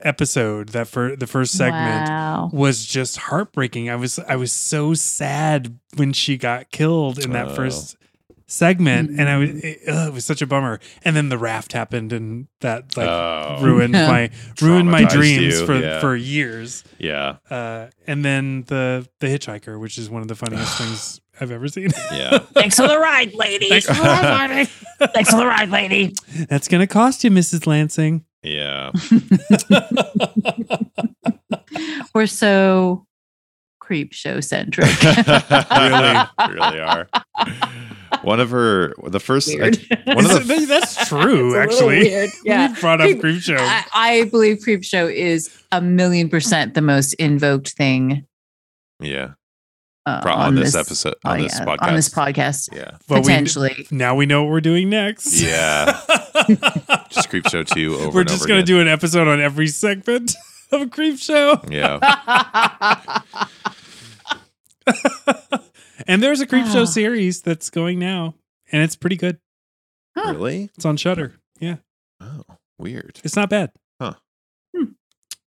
episode, 0.00 0.70
that 0.70 0.88
for 0.88 1.16
the 1.16 1.26
first 1.26 1.52
segment 1.56 2.08
Wow. 2.08 2.50
was 2.52 2.84
just 2.86 3.16
heartbreaking. 3.16 3.90
I 3.90 3.96
was 3.96 4.18
I 4.18 4.36
was 4.36 4.52
so 4.52 4.94
sad 4.94 5.78
when 5.96 6.12
she 6.12 6.36
got 6.36 6.70
killed 6.70 7.18
in 7.18 7.32
that 7.32 7.48
Oh. 7.48 7.54
first 7.54 7.96
segment, 8.50 9.10
and 9.20 9.28
I 9.28 9.36
was 9.36 9.50
it, 9.50 9.80
ugh, 9.88 10.08
it 10.08 10.14
was 10.14 10.24
such 10.24 10.40
a 10.40 10.46
bummer. 10.46 10.80
And 11.04 11.14
then 11.14 11.28
the 11.28 11.36
raft 11.38 11.72
happened, 11.72 12.12
and 12.12 12.46
that 12.60 12.96
like 12.96 13.08
Oh. 13.08 13.58
ruined 13.60 13.92
my 14.12 14.30
ruined 14.60 14.90
my 14.90 15.04
dreams 15.04 15.60
you, 15.60 15.66
for 15.66 15.74
yeah. 15.78 16.00
for 16.00 16.16
years. 16.16 16.84
Yeah. 16.98 17.36
Uh, 17.50 17.88
and 18.06 18.24
then 18.24 18.64
the 18.68 19.06
the 19.20 19.26
hitchhiker, 19.26 19.78
which 19.78 19.98
is 19.98 20.08
one 20.08 20.22
of 20.22 20.28
the 20.28 20.34
funniest 20.36 20.78
things 20.78 21.20
I've 21.40 21.50
ever 21.50 21.68
seen. 21.68 21.88
Yeah. 22.12 22.38
Thanks 22.38 22.76
for 22.76 22.88
the 22.88 22.98
ride, 22.98 23.34
lady. 23.34 23.68
Thanks 23.68 23.86
for 23.86 23.94
the 23.94 24.00
ride, 24.02 24.50
lady. 24.50 24.70
Thanks 25.12 25.30
for 25.30 25.36
the 25.36 25.46
ride, 25.46 25.70
lady. 25.70 26.14
That's 26.48 26.68
gonna 26.68 26.86
cost 26.86 27.22
you, 27.24 27.30
Mrs. 27.30 27.66
Lansing. 27.66 28.24
Yeah. 28.42 28.92
We're 32.14 32.26
so 32.26 33.06
Creepshow 33.82 34.42
centric. 34.42 34.86
really, 35.02 36.54
really 36.54 36.80
are. 36.80 37.08
One 38.22 38.40
of 38.40 38.50
her, 38.50 38.94
the 39.06 39.20
first, 39.20 39.50
I, 39.50 39.70
one 40.12 40.24
of 40.24 40.46
the, 40.48 40.66
that's 40.68 41.08
true, 41.08 41.54
It's 41.60 41.72
actually. 41.74 41.98
weird. 42.00 42.30
Yeah. 42.44 42.72
We 42.72 42.80
brought 42.80 43.00
up 43.00 43.08
Creep- 43.08 43.22
Creepshow. 43.22 43.58
I, 43.60 43.84
I 43.94 44.24
believe 44.24 44.58
Creepshow 44.58 45.12
is 45.14 45.50
a 45.72 45.80
million 45.80 46.28
percent 46.28 46.74
the 46.74 46.82
most 46.82 47.12
invoked 47.14 47.70
thing 47.70 48.24
yeah, 49.00 49.34
uh, 50.08 50.20
pro- 50.22 50.34
on, 50.34 50.54
this, 50.54 50.74
episode, 50.74 51.14
oh, 51.24 51.30
on 51.30 51.38
this 51.40 51.58
yeah, 51.58 51.64
podcast, 51.66 51.82
on 51.88 51.94
this 51.94 52.08
podcast. 52.08 52.68
yeah, 52.76 52.90
Well, 53.08 53.20
we- 53.20 53.24
potentially. 53.26 53.86
now 53.90 54.14
we 54.14 54.26
know 54.26 54.42
what 54.44 54.50
we're 54.50 54.60
doing 54.60 54.88
next. 54.90 55.40
Yeah. 55.40 55.84
just 57.10 57.28
Creepshow 57.30 57.66
Two 57.66 57.94
over. 57.96 58.10
we're 58.10 58.20
and 58.20 58.28
just 58.28 58.42
over 58.42 58.48
gonna 58.48 58.60
again. 58.60 58.66
do 58.66 58.80
an 58.80 58.88
episode 58.88 59.28
on 59.28 59.40
every 59.40 59.68
segment 59.68 60.34
of 60.72 60.82
a 60.82 60.86
Creepshow. 60.86 61.70
Yeah, 61.70 61.98
and 66.06 66.22
there's 66.22 66.40
a 66.40 66.46
Creepshow 66.46 66.82
Ah. 66.82 66.86
series 66.86 67.42
that's 67.42 67.70
going 67.70 67.98
now, 67.98 68.34
and 68.72 68.82
it's 68.82 68.96
pretty 68.96 69.16
good. 69.16 69.38
Huh. 70.16 70.32
really? 70.32 70.70
It's 70.76 70.84
on 70.84 70.96
Shudder. 70.96 71.34
Yeah, 71.60 71.76
Oh, 72.20 72.42
weird. 72.78 73.20
it's 73.24 73.36
not 73.36 73.50
bad. 73.50 73.70
Huh? 74.00 74.14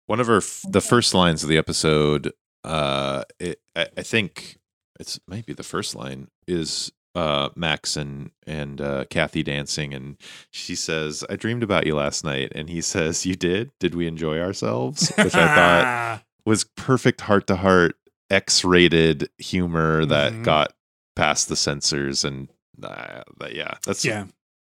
One 0.07 0.20
of 0.20 0.28
her, 0.28 0.36
f- 0.38 0.62
the 0.68 0.80
first 0.80 1.14
lines 1.14 1.42
of 1.42 1.48
the 1.48 1.59
episode, 1.59 2.32
uh, 2.66 3.22
it, 3.40 3.60
I, 3.74 3.86
I 3.96 4.02
think 4.02 4.58
it's 5.00 5.18
might 5.26 5.46
be 5.46 5.52
the 5.54 5.62
first 5.62 5.94
line 5.94 6.28
is 6.46 6.90
uh 7.14 7.48
Max 7.56 7.96
and 7.96 8.30
and 8.46 8.80
uh, 8.80 9.04
Kathy 9.08 9.42
dancing, 9.42 9.94
and 9.94 10.16
she 10.50 10.74
says, 10.74 11.24
"I 11.30 11.36
dreamed 11.36 11.62
about 11.62 11.86
you 11.86 11.94
last 11.96 12.24
night," 12.24 12.52
and 12.54 12.68
he 12.68 12.80
says, 12.82 13.24
"You 13.24 13.36
did? 13.36 13.70
Did 13.80 13.94
we 13.94 14.06
enjoy 14.06 14.38
ourselves?" 14.40 15.10
Which 15.16 15.34
I 15.34 15.54
thought 15.54 16.22
was 16.44 16.64
perfect 16.76 17.22
Hart 17.22 17.46
to 17.46 17.56
Hart 17.56 17.96
X-rated 18.30 19.30
humor 19.38 20.04
that 20.06 20.32
Mhm. 20.32 20.44
got 20.44 20.72
past 21.14 21.48
the 21.48 21.56
censors, 21.56 22.24
and 22.24 22.48
uh, 22.82 23.22
that- 23.40 23.54
yeah, 23.54 23.78
that's 23.86 24.04
yeah, 24.04 24.26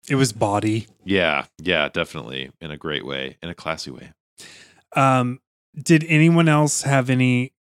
it 0.09 0.15
was 0.15 0.33
body. 0.33 0.87
yeah, 1.05 1.45
yeah, 1.61 1.89
definitely 1.89 2.51
in 2.61 2.71
a 2.71 2.77
great 2.77 3.05
way, 3.05 3.37
in 3.43 3.49
a 3.49 3.55
classy 3.55 3.91
way. 3.91 4.11
Um, 4.95 5.39
did 5.75 6.03
anyone 6.07 6.47
else 6.49 6.81
have 6.81 7.09
any 7.11 7.53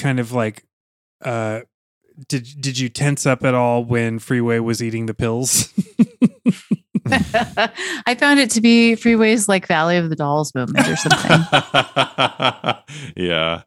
kind 0.00 0.18
of 0.18 0.32
like, 0.32 0.64
uh, 1.24 1.60
did 2.28 2.46
did 2.60 2.78
you 2.78 2.88
tense 2.88 3.24
up 3.26 3.44
at 3.44 3.54
all 3.54 3.84
when 3.84 4.18
Freeway 4.18 4.58
was 4.58 4.82
eating 4.82 5.06
the 5.06 5.14
pills? 5.14 5.72
I 7.12 8.14
found 8.18 8.40
it 8.40 8.50
to 8.50 8.60
be 8.60 8.94
Freeway's 8.94 9.48
like 9.48 9.66
Valley 9.66 9.96
of 9.96 10.10
the 10.10 10.16
Dolls 10.16 10.54
moment 10.54 10.86
or 10.86 10.96
something. 10.96 11.30
yeah. 13.16 13.62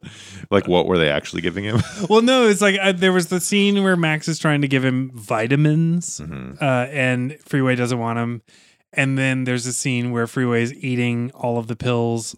Like, 0.50 0.68
what 0.68 0.86
were 0.86 0.98
they 0.98 1.10
actually 1.10 1.42
giving 1.42 1.64
him? 1.64 1.82
well, 2.08 2.22
no, 2.22 2.46
it's 2.46 2.60
like 2.60 2.76
uh, 2.80 2.92
there 2.92 3.12
was 3.12 3.26
the 3.28 3.40
scene 3.40 3.82
where 3.82 3.96
Max 3.96 4.28
is 4.28 4.38
trying 4.38 4.60
to 4.62 4.68
give 4.68 4.84
him 4.84 5.10
vitamins, 5.14 6.20
Mhm. 6.20 6.60
uh, 6.62 6.86
and 6.90 7.36
Freeway 7.44 7.74
doesn't 7.74 7.98
want 7.98 8.18
them. 8.18 8.42
And 8.92 9.18
then 9.18 9.44
there's 9.44 9.66
a 9.66 9.72
scene 9.72 10.12
where 10.12 10.26
Freeway 10.26 10.62
is 10.62 10.72
eating 10.74 11.32
all 11.34 11.58
of 11.58 11.66
the 11.66 11.76
pills 11.76 12.36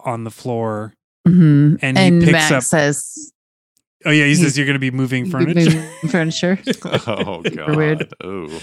on 0.00 0.24
the 0.24 0.30
floor. 0.30 0.94
Mhm. 1.26 1.78
And 1.82 1.98
he 1.98 2.20
picks 2.20 2.32
Max 2.32 2.52
up- 2.52 2.62
says 2.62 3.32
Oh 4.06 4.10
yeah, 4.10 4.22
he 4.24 4.30
He's- 4.30 4.40
says 4.40 4.56
you're 4.56 4.66
going 4.66 4.74
to 4.74 4.78
be 4.78 4.90
moving 4.90 5.28
furniture. 5.30 5.70
moving 5.70 6.08
furniture. 6.08 6.58
Oh, 7.06 7.42
god. 7.42 7.76
weird. 7.76 7.98
God. 7.98 8.14
Oh. 8.24 8.60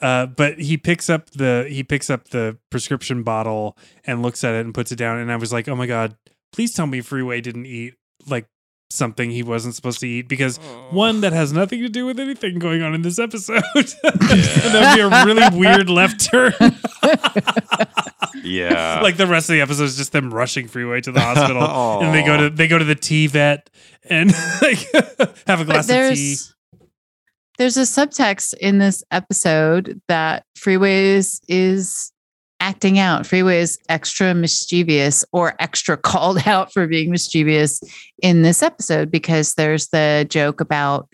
Uh, 0.00 0.26
but 0.26 0.58
he 0.60 0.76
picks 0.76 1.08
up 1.10 1.30
the 1.30 1.66
he 1.68 1.82
picks 1.82 2.08
up 2.10 2.28
the 2.28 2.56
prescription 2.70 3.22
bottle 3.22 3.76
and 4.04 4.22
looks 4.22 4.44
at 4.44 4.54
it 4.54 4.64
and 4.64 4.74
puts 4.74 4.92
it 4.92 4.96
down. 4.96 5.18
And 5.18 5.32
I 5.32 5.36
was 5.36 5.52
like, 5.52 5.68
oh 5.68 5.74
my 5.74 5.86
god, 5.86 6.16
please 6.52 6.74
tell 6.74 6.86
me 6.86 7.00
Freeway 7.00 7.40
didn't 7.40 7.66
eat 7.66 7.94
like 8.28 8.46
something 8.90 9.30
he 9.30 9.42
wasn't 9.42 9.74
supposed 9.74 9.98
to 10.00 10.06
eat 10.06 10.28
because 10.28 10.58
one 10.90 11.20
that 11.22 11.32
has 11.32 11.52
nothing 11.52 11.80
to 11.82 11.88
do 11.88 12.06
with 12.06 12.20
anything 12.20 12.58
going 12.58 12.82
on 12.82 12.94
in 12.94 13.02
this 13.02 13.18
episode. 13.18 13.62
That'd 14.02 14.94
be 14.96 15.00
a 15.00 15.24
really 15.24 15.58
weird 15.58 15.88
left 15.90 16.20
turn. 16.30 16.52
Yeah. 18.46 19.00
like 19.02 19.16
the 19.16 19.26
rest 19.26 19.48
of 19.48 19.54
the 19.54 19.60
episode 19.60 19.84
is 19.84 19.96
just 19.96 20.12
them 20.12 20.32
rushing 20.32 20.68
freeway 20.68 21.00
to 21.00 21.12
the 21.12 21.20
hospital, 21.20 21.62
and 22.02 22.14
they 22.14 22.22
go 22.24 22.36
to 22.36 22.50
they 22.50 22.68
go 22.68 22.78
to 22.78 22.84
the 22.84 22.94
tea 22.94 23.26
vet 23.26 23.70
and 24.08 24.30
like 24.62 24.78
have 25.46 25.60
a 25.60 25.64
glass 25.64 25.84
of 25.84 25.88
tea. 25.88 25.92
there's 25.94 26.54
there's 27.58 27.76
a 27.76 27.82
subtext 27.82 28.54
in 28.54 28.78
this 28.78 29.02
episode 29.10 30.00
that 30.08 30.44
Freeways 30.58 31.40
is 31.48 32.12
acting 32.60 32.98
out. 32.98 33.26
Freeway 33.26 33.60
is 33.60 33.78
extra 33.88 34.34
mischievous 34.34 35.24
or 35.32 35.54
extra 35.58 35.96
called 35.96 36.46
out 36.46 36.72
for 36.72 36.86
being 36.86 37.10
mischievous 37.10 37.80
in 38.22 38.42
this 38.42 38.62
episode 38.62 39.10
because 39.10 39.54
there's 39.54 39.88
the 39.88 40.26
joke 40.28 40.60
about 40.60 41.08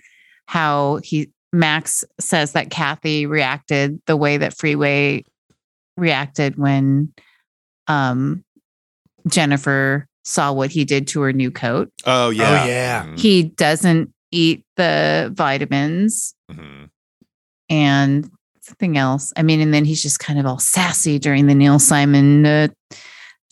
how 0.46 1.00
he 1.02 1.30
Max 1.52 2.02
says 2.18 2.52
that 2.52 2.70
Kathy 2.70 3.26
reacted 3.26 4.00
the 4.06 4.16
way 4.16 4.38
that 4.38 4.56
Freeway 4.56 5.24
reacted 5.96 6.56
when 6.56 7.12
um 7.88 8.44
Jennifer 9.28 10.06
saw 10.24 10.52
what 10.52 10.70
he 10.70 10.84
did 10.84 11.06
to 11.08 11.20
her 11.22 11.32
new 11.32 11.50
coat. 11.50 11.90
oh 12.06 12.30
yeah. 12.30 12.64
yeah. 12.66 13.04
Mhm. 13.06 13.18
He 13.18 13.42
doesn't 13.44 14.12
eat 14.30 14.64
the 14.76 15.30
vitamins 15.34 16.34
Mhm. 16.50 16.88
and 17.68 18.30
something 18.60 18.96
else. 18.96 19.32
I 19.36 19.42
mean, 19.42 19.60
and 19.60 19.74
then 19.74 19.84
he's 19.84 20.00
just 20.02 20.20
kind 20.20 20.38
of 20.38 20.46
all 20.46 20.58
sassy 20.58 21.18
during 21.18 21.46
the 21.48 21.54
Neil 21.54 21.78
Simon 21.78 22.46
uh, 22.46 22.68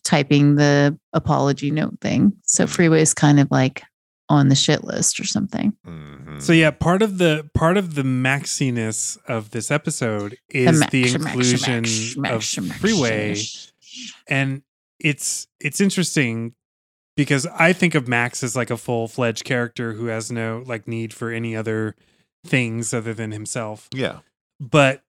typing 0.05 0.55
the 0.55 0.97
apology 1.13 1.71
note 1.71 1.99
thing. 2.01 2.33
So 2.45 2.67
Freeway 2.67 3.03
is 3.03 3.13
kind 3.15 3.41
of 3.41 3.49
like 3.51 3.83
on 4.31 4.49
the 4.49 4.55
shit 4.55 4.83
list 4.85 5.21
or 5.21 5.25
something. 5.25 5.75
Mhm. 5.87 6.41
So 6.41 6.55
yeah, 6.55 6.71
part 6.71 7.03
of 7.03 7.19
the 7.19 7.51
part 7.55 7.77
of 7.77 7.95
the 7.97 8.03
maxiness 8.03 9.19
of 9.27 9.51
this 9.51 9.71
episode 9.71 10.39
is 10.49 10.79
max- 10.81 10.91
the 10.93 11.03
max- 11.03 11.15
inclusion 11.15 11.83
max- 11.83 12.13
of 12.13 12.17
max- 12.19 12.59
max- 12.59 12.81
freeway, 12.81 13.37
and 14.29 14.63
it's 14.99 15.47
it's 15.61 15.81
interesting 15.81 16.55
because 17.17 17.47
I 17.47 17.73
think 17.73 17.95
of 17.95 18.09
Max 18.09 18.43
as 18.43 18.57
like 18.57 18.71
a 18.71 18.77
full 18.77 19.09
fledged 19.09 19.45
character 19.45 19.93
who 19.95 20.07
has 20.07 20.31
no 20.33 20.63
like 20.67 20.87
need 20.89 21.13
for 21.13 21.31
any 21.31 21.55
other 21.57 21.97
things 22.47 22.95
other 22.95 23.13
than 23.13 23.33
himself. 23.33 23.89
yeah. 23.95 24.21
But 24.61 25.03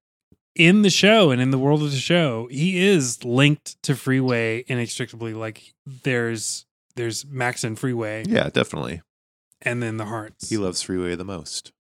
in 0.56 0.82
the 0.82 0.90
show 0.90 1.32
and 1.32 1.42
in 1.42 1.52
the 1.52 1.58
world 1.58 1.82
of 1.84 1.92
the 1.92 1.98
show, 1.98 2.48
he 2.52 2.80
is 2.86 3.24
linked 3.24 3.82
to 3.84 3.96
Freeway 3.96 4.66
inextricably. 4.68 5.34
Like 5.34 5.74
there's 5.86 6.66
there's 6.96 7.26
Max 7.26 7.64
and 7.64 7.80
Freeway, 7.80 8.26
Yeah, 8.28 8.50
definitely. 8.50 9.02
And 9.64 9.82
then 9.82 9.98
the 9.98 10.06
Harts. 10.06 10.50
He 10.50 10.58
loves 10.58 10.82
Freeway 10.82 11.16
the 11.16 11.24
most. 11.26 11.72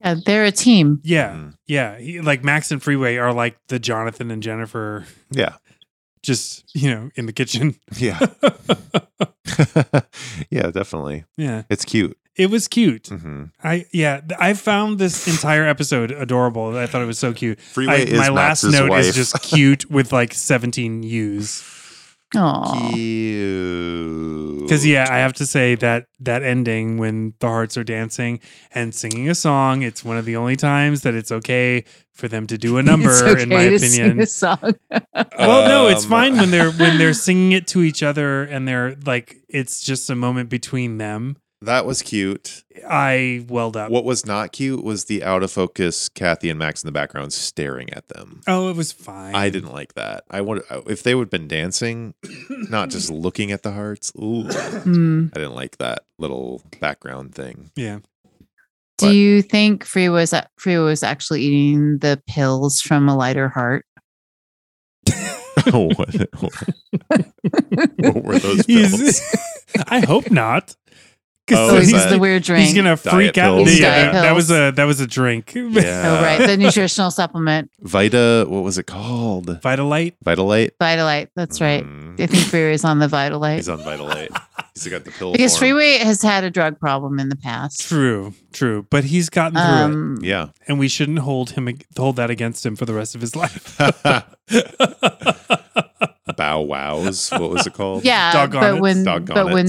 Yeah, 0.00 0.14
they're 0.24 0.44
a 0.44 0.52
team. 0.52 1.00
Yeah, 1.04 1.30
Mhm. 1.32 1.54
yeah. 1.66 1.98
He, 1.98 2.20
like 2.20 2.42
Max 2.44 2.70
and 2.70 2.82
Freeway 2.82 3.16
are 3.16 3.32
like 3.32 3.56
the 3.68 3.78
Jonathan 3.78 4.30
and 4.30 4.42
Jennifer, 4.42 5.04
Yeah. 5.30 5.56
just 6.22 6.64
you 6.74 6.90
know, 6.90 7.10
in 7.16 7.26
the 7.26 7.32
kitchen. 7.32 7.76
Yeah. 7.96 8.18
yeah, 10.50 10.70
definitely. 10.70 11.24
yeah, 11.36 11.62
It's 11.68 11.84
cute. 11.84 12.16
it 12.36 12.50
was 12.50 12.66
cute. 12.68 13.08
hmm 13.08 13.44
I 13.62 13.84
yeah, 13.92 14.20
I 14.38 14.54
found 14.54 14.98
this 14.98 15.26
entire 15.28 15.66
episode 15.66 16.10
adorable. 16.12 16.76
I 16.78 16.86
thought 16.86 17.02
it 17.02 17.06
was 17.06 17.18
so 17.18 17.32
cute. 17.34 17.60
Freeway 17.60 17.92
I, 17.92 17.96
is 18.04 18.18
my 18.18 18.28
last 18.30 18.64
note 18.64 18.88
wife. 18.90 19.04
is 19.04 19.14
just 19.14 19.42
cute 19.42 19.90
with 19.90 20.12
like 20.12 20.32
17 20.34 21.02
U's. 21.02 21.62
Oh, 22.36 22.90
cute. 22.94 24.49
Because 24.70 24.86
yeah, 24.86 25.08
I 25.10 25.18
have 25.18 25.32
to 25.32 25.46
say 25.46 25.74
that 25.74 26.06
that 26.20 26.44
ending 26.44 26.96
when 26.96 27.34
the 27.40 27.48
Harts 27.48 27.76
are 27.76 27.82
dancing 27.82 28.38
and 28.72 28.94
singing 28.94 29.28
a 29.28 29.34
song, 29.34 29.82
it's 29.82 30.04
one 30.04 30.16
of 30.16 30.24
the 30.24 30.36
only 30.36 30.54
times 30.54 31.02
that 31.02 31.12
it's 31.12 31.32
okay 31.32 31.82
for 32.12 32.28
them 32.28 32.46
to 32.46 32.56
do 32.56 32.78
a 32.78 32.82
number. 32.90 33.10
Okay 33.10 33.42
in 33.42 33.48
my 33.48 33.62
opinion, 33.62 34.20
a 34.20 34.26
song. 34.26 34.76
Well, 35.36 35.66
no, 35.66 35.88
it's 35.88 36.04
Um, 36.04 36.10
fine 36.10 36.36
when 36.36 36.52
they're 36.52 36.70
when 36.70 36.98
they're 36.98 37.14
singing 37.28 37.50
it 37.50 37.66
to 37.68 37.82
each 37.82 38.04
other 38.04 38.44
and 38.44 38.68
they're 38.68 38.94
like 39.04 39.38
it's 39.48 39.80
just 39.80 40.08
a 40.08 40.14
moment 40.14 40.50
between 40.50 40.98
them. 40.98 41.36
That 41.62 41.84
was 41.84 42.00
cute. 42.00 42.64
I 42.88 43.44
welled 43.48 43.76
up. 43.76 43.90
What 43.90 44.04
was 44.06 44.24
not 44.24 44.50
cute 44.52 44.82
was 44.82 45.04
the 45.04 45.22
out 45.22 45.42
of 45.42 45.50
focus 45.52 46.08
Kathy 46.08 46.48
and 46.48 46.58
Max 46.58 46.82
in 46.82 46.88
the 46.88 46.92
background 46.92 47.34
staring 47.34 47.92
at 47.92 48.08
them. 48.08 48.40
oh, 48.48 48.70
it 48.70 48.76
was 48.76 48.92
fine. 48.92 49.34
I 49.34 49.50
didn't 49.50 49.72
like 49.72 49.92
that. 49.94 50.24
I 50.30 50.40
would 50.40 50.62
if 50.86 51.02
they 51.02 51.14
would 51.14 51.24
have 51.26 51.30
been 51.30 51.48
dancing, 51.48 52.14
not 52.48 52.88
just 52.88 53.10
looking 53.10 53.52
at 53.52 53.62
the 53.62 53.72
Harts. 53.72 54.10
Ooh, 54.18 54.44
Hmm. 54.44 55.26
I 55.34 55.38
didn't 55.38 55.54
like 55.54 55.76
that 55.78 56.04
little 56.18 56.62
background 56.80 57.34
thing. 57.34 57.70
Yeah. 57.76 57.98
Do 58.96 59.12
you 59.14 59.40
think 59.42 59.84
Freeway 59.84 60.20
was 60.22 60.34
Freeway 60.56 60.84
was 60.84 61.02
actually 61.02 61.42
eating 61.42 61.98
the 61.98 62.22
pills 62.26 62.80
from 62.80 63.08
a 63.08 63.16
lighter 63.16 63.48
heart? 63.50 63.84
what, 65.70 66.14
what 67.98 68.24
were 68.24 68.38
those 68.38 68.64
pills? 68.66 68.66
He's- 68.66 69.46
I 69.86 70.00
hope 70.00 70.30
not. 70.30 70.74
'Cause 71.46 71.70
Oh, 71.72 71.76
he's 71.80 71.90
that- 71.92 72.10
the 72.10 72.18
weird 72.18 72.42
drink. 72.44 72.66
He's 72.66 72.74
gonna 72.76 72.90
Diet 72.96 73.00
freak 73.00 73.38
out. 73.38 73.56
pills? 73.56 73.80
Yeah, 73.80 74.12
Diet 74.12 74.14
that 74.22 74.34
was 74.36 74.50
a 74.52 74.70
that 74.76 74.84
was 74.84 75.00
a 75.00 75.06
drink. 75.06 75.52
Yeah. 75.54 76.18
oh, 76.18 76.22
right, 76.22 76.46
the 76.46 76.56
nutritional 76.56 77.10
supplement, 77.10 77.70
Vita, 77.80 78.44
what 78.48 78.62
was 78.62 78.78
it 78.78 78.86
called? 78.86 79.46
Vitalite. 79.60 80.14
Vitalite. 80.24 80.70
Vitalite. 80.80 81.28
That's 81.34 81.60
right. 81.60 81.84
Mm, 81.84 82.20
I 82.20 82.26
think 82.26 82.44
Freeway's 82.46 82.84
on 82.84 83.00
the 83.00 83.08
Vitalite 83.08 83.56
He's 83.56 83.68
on 83.68 83.78
Vitalite. 83.80 84.28
He's 84.74 84.86
got 84.86 85.04
the 85.04 85.10
pill. 85.10 85.32
because 85.32 85.52
form. 85.52 85.58
Freeway 85.70 85.98
has 85.98 86.22
had 86.22 86.44
a 86.44 86.50
drug 86.50 86.78
problem 86.78 87.18
in 87.18 87.28
the 87.30 87.36
past. 87.36 87.80
True, 87.88 88.32
true. 88.52 88.86
But 88.88 89.04
he's 89.04 89.28
gotten 89.28 89.54
through 89.54 89.64
it, 89.64 89.94
Um, 89.94 90.18
Yeah. 90.22 90.46
and 90.68 90.78
we 90.78 90.86
shouldn't 90.88 91.18
hold 91.20 91.50
him 91.50 91.68
hold 91.98 92.14
that 92.16 92.30
against 92.30 92.64
him 92.64 92.76
for 92.76 92.84
the 92.86 92.94
rest 92.94 93.14
of 93.16 93.20
his 93.20 93.34
life. 93.34 93.76
Bow 96.36 96.60
wows. 96.62 97.28
What 97.30 97.50
was 97.50 97.66
it 97.66 97.74
called? 97.74 98.04
yeah, 98.04 98.32
Doggone 98.32 98.60
but 98.62 98.74
it. 98.76 98.80
when 98.80 99.04
Doggone 99.04 99.34
but 99.34 99.50
it. 99.50 99.54
when 99.54 99.68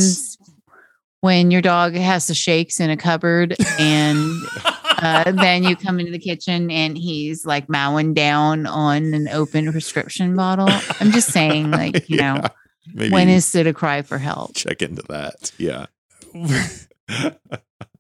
your 1.23 1.61
dog 1.61 1.93
has 1.95 2.27
the 2.27 2.33
shakes 2.33 2.79
in 2.79 2.89
a 2.89 2.97
cupboard 2.97 3.55
and 3.79 4.31
uh, 4.65 5.31
then 5.31 5.63
you 5.63 5.75
come 5.75 5.99
into 5.99 6.11
the 6.11 6.17
kitchen 6.19 6.71
and 6.71 6.97
he's 6.97 7.45
like 7.45 7.69
mowing 7.69 8.13
down 8.13 8.65
on 8.65 9.13
an 9.13 9.27
open 9.29 9.71
prescription 9.71 10.35
bottle. 10.35 10.67
I'm 10.99 11.11
just 11.11 11.29
saying, 11.31 11.69
like 11.71 12.09
you 12.09 12.17
know, 12.17 12.35
Yeah. 12.35 12.47
Maybe 12.93 13.11
when 13.13 13.29
is 13.29 13.53
it 13.53 13.67
a 13.67 13.73
cry 13.73 14.01
for 14.01 14.17
help? 14.17 14.55
check 14.55 14.81
into 14.81 15.03
that. 15.09 15.51
Yeah. 15.59 15.85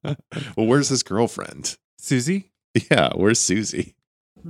well, 0.03 0.15
where's 0.55 0.89
his 0.89 1.03
girlfriend? 1.03 1.77
Susie. 1.99 2.51
Yeah, 2.89 3.11
where's 3.15 3.39
Susie? 3.39 3.95
I 4.43 4.49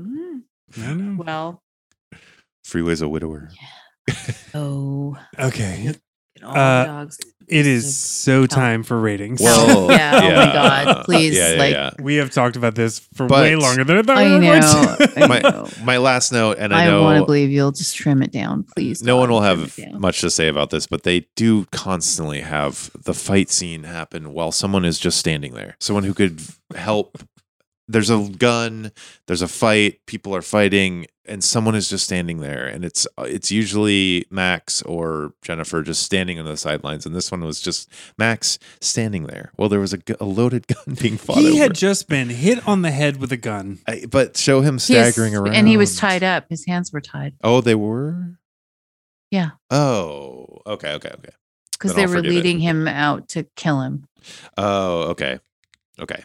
don't 0.78 1.18
know. 1.18 1.24
Well, 1.24 1.64
Freeway's 2.64 3.02
a 3.02 3.10
widower. 3.10 3.50
oh, 4.54 5.18
Okay, 5.38 5.84
get 5.84 6.00
all 6.44 6.56
Uh, 6.56 6.80
the 6.84 6.88
dogs. 6.88 7.18
It 7.52 7.68
is 7.68 7.98
so 7.98 8.46
time 8.48 8.84
for 8.84 9.00
ratings. 9.00 9.42
Well, 9.42 9.92
yeah, 9.92 10.12
oh 10.16 10.22
my 10.22 10.28
yeah. 10.30 10.54
God, 10.86 11.06
please, 11.06 11.36
Yeah, 11.38 11.54
yeah, 11.54 11.60
like- 11.60 11.74
yeah. 11.74 11.90
we 12.00 12.16
have 12.16 12.32
talked 12.32 12.56
about 12.56 12.76
this 12.76 13.00
for 13.14 13.28
But- 13.28 13.42
way 13.44 13.56
longer 13.56 13.84
than 13.84 13.98
I 13.98 14.02
thought 14.02 14.18
I 14.18 14.40
we 14.40 14.48
were 14.48 14.60
know. 14.60 14.96
to. 14.98 15.14
I 15.18 15.40
know. 15.40 15.68
My 15.84 15.98
last 15.98 16.32
note, 16.32 16.58
and 16.60 16.74
I 16.74 16.86
know 16.86 17.02
I, 17.02 17.04
want 17.04 17.20
to 17.20 17.26
believe 17.26 17.50
you'll 17.52 17.72
just 17.72 17.96
trim 17.96 18.22
it 18.24 18.32
down, 18.32 18.64
please. 18.76 19.04
no 19.04 19.16
God, 19.16 19.20
one 19.20 19.30
will 19.32 19.40
trim 19.42 19.60
have 19.60 19.78
it 19.78 19.92
down. 19.92 20.02
much 20.02 20.22
to 20.22 20.30
say 20.30 20.48
about 20.48 20.70
this, 20.70 20.88
but 20.88 21.04
they 21.04 21.28
do 21.36 21.66
constantly 21.72 22.42
have 22.42 22.90
the 23.04 23.14
fight 23.14 23.50
scene 23.50 23.84
happen 23.84 24.34
while 24.34 24.52
someone 24.52 24.86
is 24.86 24.98
just 25.00 25.18
standing 25.20 25.54
there. 25.54 25.76
Someone 25.80 26.04
who 26.04 26.14
could 26.14 26.42
help. 26.76 27.18
There's 27.92 28.10
a 28.10 28.28
gun, 28.30 28.92
there's 29.28 29.42
a 29.42 29.48
fight, 29.48 30.00
people 30.06 30.36
are 30.36 30.42
fighting, 30.42 31.08
and 31.26 31.44
someone 31.44 31.76
is 31.76 31.90
just 31.90 32.06
standing 32.06 32.40
there. 32.40 32.66
And 32.66 32.84
it's 32.86 33.06
it's 33.20 33.52
usually 33.52 34.26
Max 34.30 34.82
or 34.84 35.34
Jennifer 35.42 35.82
just 35.84 36.04
standing 36.04 36.40
on 36.40 36.46
the 36.46 36.58
sidelines. 36.58 37.06
And 37.06 37.16
this 37.16 37.32
one 37.32 37.44
was 37.44 37.60
just 37.62 37.90
Max 38.18 38.58
standing 38.80 39.24
there. 39.28 39.52
Well, 39.58 39.70
there 39.70 39.80
was 39.80 39.94
a, 39.94 39.98
gu- 39.98 40.16
a 40.20 40.26
loaded 40.26 40.68
gun 40.86 40.96
being 41.02 41.18
fought 41.18 41.38
he 41.38 41.50
over. 41.52 41.58
had 41.64 41.76
just 41.76 42.08
been 42.08 42.30
hit 42.30 42.68
on 42.68 42.82
the 42.82 42.92
head 42.92 43.18
with 43.18 43.32
a 43.32 43.38
gun. 43.38 43.80
I- 43.88 44.06
but 44.10 44.38
show 44.38 44.62
him 44.62 44.76
He 44.76 44.96
is- 44.96 45.14
staggering 45.14 45.36
around. 45.36 45.56
and 45.56 45.68
he 45.68 45.78
was 45.78 45.96
tied 45.98 46.24
up. 46.24 46.46
His 46.50 46.66
hands 46.66 46.92
were 46.92 47.02
tied 47.02 47.34
Oh, 47.44 47.62
they 47.62 47.76
were? 47.76 48.38
Yeah. 49.30 49.52
Oh, 49.70 50.60
okay, 50.68 50.94
okay, 50.94 51.10
okay. 51.10 51.30
because 51.74 51.94
they 51.96 52.02
I'll 52.04 52.10
were 52.10 52.16
forgive 52.16 52.32
it. 52.32 52.36
leading 52.36 52.60
him 52.60 52.88
out 52.88 53.30
to 53.30 53.44
kill 53.56 53.82
him. 53.82 54.06
Oh, 54.58 55.04
okay. 55.12 55.40
Okay. 56.00 56.24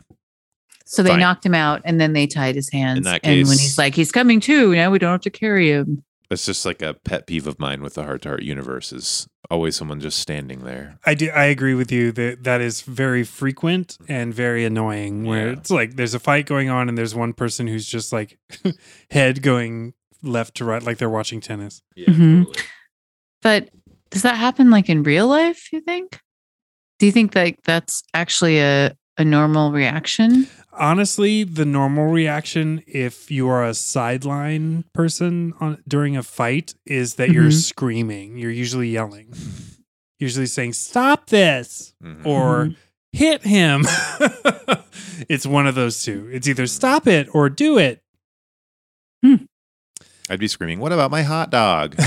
So 0.88 1.02
they 1.02 1.10
Fine. 1.10 1.20
knocked 1.20 1.44
him 1.44 1.54
out, 1.54 1.82
and 1.84 2.00
then 2.00 2.12
they 2.12 2.26
tied 2.28 2.54
his 2.54 2.70
hands. 2.70 3.04
that 3.04 3.20
and 3.24 3.46
when 3.48 3.58
he's 3.58 3.76
like, 3.76 3.94
"He's 3.94 4.12
coming 4.12 4.38
too," 4.40 4.74
now 4.74 4.90
we 4.90 4.98
don't 5.00 5.10
have 5.10 5.20
to 5.22 5.30
carry 5.30 5.70
him. 5.70 6.04
It's 6.30 6.44
just 6.46 6.64
like 6.64 6.80
a 6.82 6.94
pet 6.94 7.26
peeve 7.26 7.46
of 7.46 7.58
mine 7.60 7.82
with 7.82 7.94
the 7.94 8.02
Hart 8.04 8.22
to 8.22 8.28
Hart 8.30 8.42
universe 8.42 8.92
is 8.92 9.28
always 9.50 9.76
someone 9.76 10.00
just 10.00 10.18
standing 10.18 10.64
there. 10.64 10.98
I 11.04 11.14
do. 11.14 11.28
I 11.30 11.44
agree 11.44 11.74
with 11.74 11.92
you 11.92 12.10
that 12.12 12.42
that 12.44 12.60
is 12.60 12.80
very 12.82 13.22
frequent 13.24 13.96
and 14.08 14.32
very 14.34 14.64
annoying. 14.64 15.24
Where 15.24 15.46
Yeah. 15.48 15.52
it's 15.54 15.70
like 15.70 15.94
there's 15.96 16.14
a 16.14 16.18
fight 16.20 16.46
going 16.46 16.68
on 16.68 16.88
and 16.88 16.96
there's 16.98 17.14
one 17.14 17.32
person 17.32 17.66
who's 17.68 17.86
just 17.86 18.12
like 18.12 18.38
head 19.10 19.42
going 19.42 19.94
left 20.22 20.56
to 20.56 20.64
right, 20.64 20.82
like 20.82 20.98
they're 20.98 21.10
watching 21.10 21.40
tennis. 21.40 21.82
Yeah, 21.94 22.08
Mhm. 22.08 22.60
But 23.42 23.70
does 24.10 24.22
that 24.22 24.36
happen 24.36 24.70
like 24.70 24.88
in 24.88 25.02
real 25.04 25.28
life? 25.28 25.72
You 25.72 25.80
think? 25.80 26.20
Do 26.98 27.06
you 27.06 27.12
think 27.12 27.34
like 27.36 27.62
that's 27.64 28.02
actually 28.14 28.58
a, 28.58 28.96
a 29.18 29.24
normal 29.24 29.70
reaction? 29.70 30.48
Honestly, 30.78 31.42
the 31.44 31.64
normal 31.64 32.06
reaction 32.06 32.82
if 32.86 33.30
you 33.30 33.48
are 33.48 33.64
a 33.64 33.74
sideline 33.74 34.84
person 34.92 35.54
on 35.60 35.82
during 35.88 36.16
a 36.16 36.22
fight 36.22 36.74
is 36.84 37.14
that 37.14 37.30
you're 37.30 37.44
Mhm. 37.50 37.52
screaming. 37.62 38.36
You're 38.36 38.50
usually 38.50 38.88
yelling. 38.90 39.32
Usually 40.18 40.46
saying, 40.46 40.72
"Stop 40.72 41.28
this!" 41.28 41.94
Mhm. 42.02 42.24
or 42.24 42.70
"Hit 43.12 43.42
him." 43.42 43.84
it's 45.28 45.44
one 45.46 45.66
of 45.66 45.74
those 45.74 46.02
two. 46.02 46.28
It's 46.32 46.48
either 46.48 46.66
stop 46.66 47.06
it 47.06 47.28
or 47.34 47.50
do 47.50 47.76
it. 47.78 48.02
I'd 50.28 50.40
be 50.40 50.48
screaming, 50.48 50.80
"What 50.80 50.92
about 50.92 51.10
my 51.10 51.22
hot 51.22 51.50
dog?" 51.50 51.96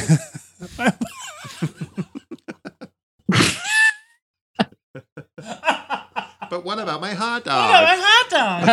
but 6.49 6.63
what 6.65 6.80
about 6.80 7.01
my 7.01 7.13
hot 7.13 7.43
dog? 7.43 7.71
My 7.71 7.97
hot 7.99 8.30
dog. 8.30 8.65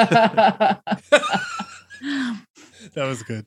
that 2.94 3.06
was 3.06 3.22
good. 3.22 3.46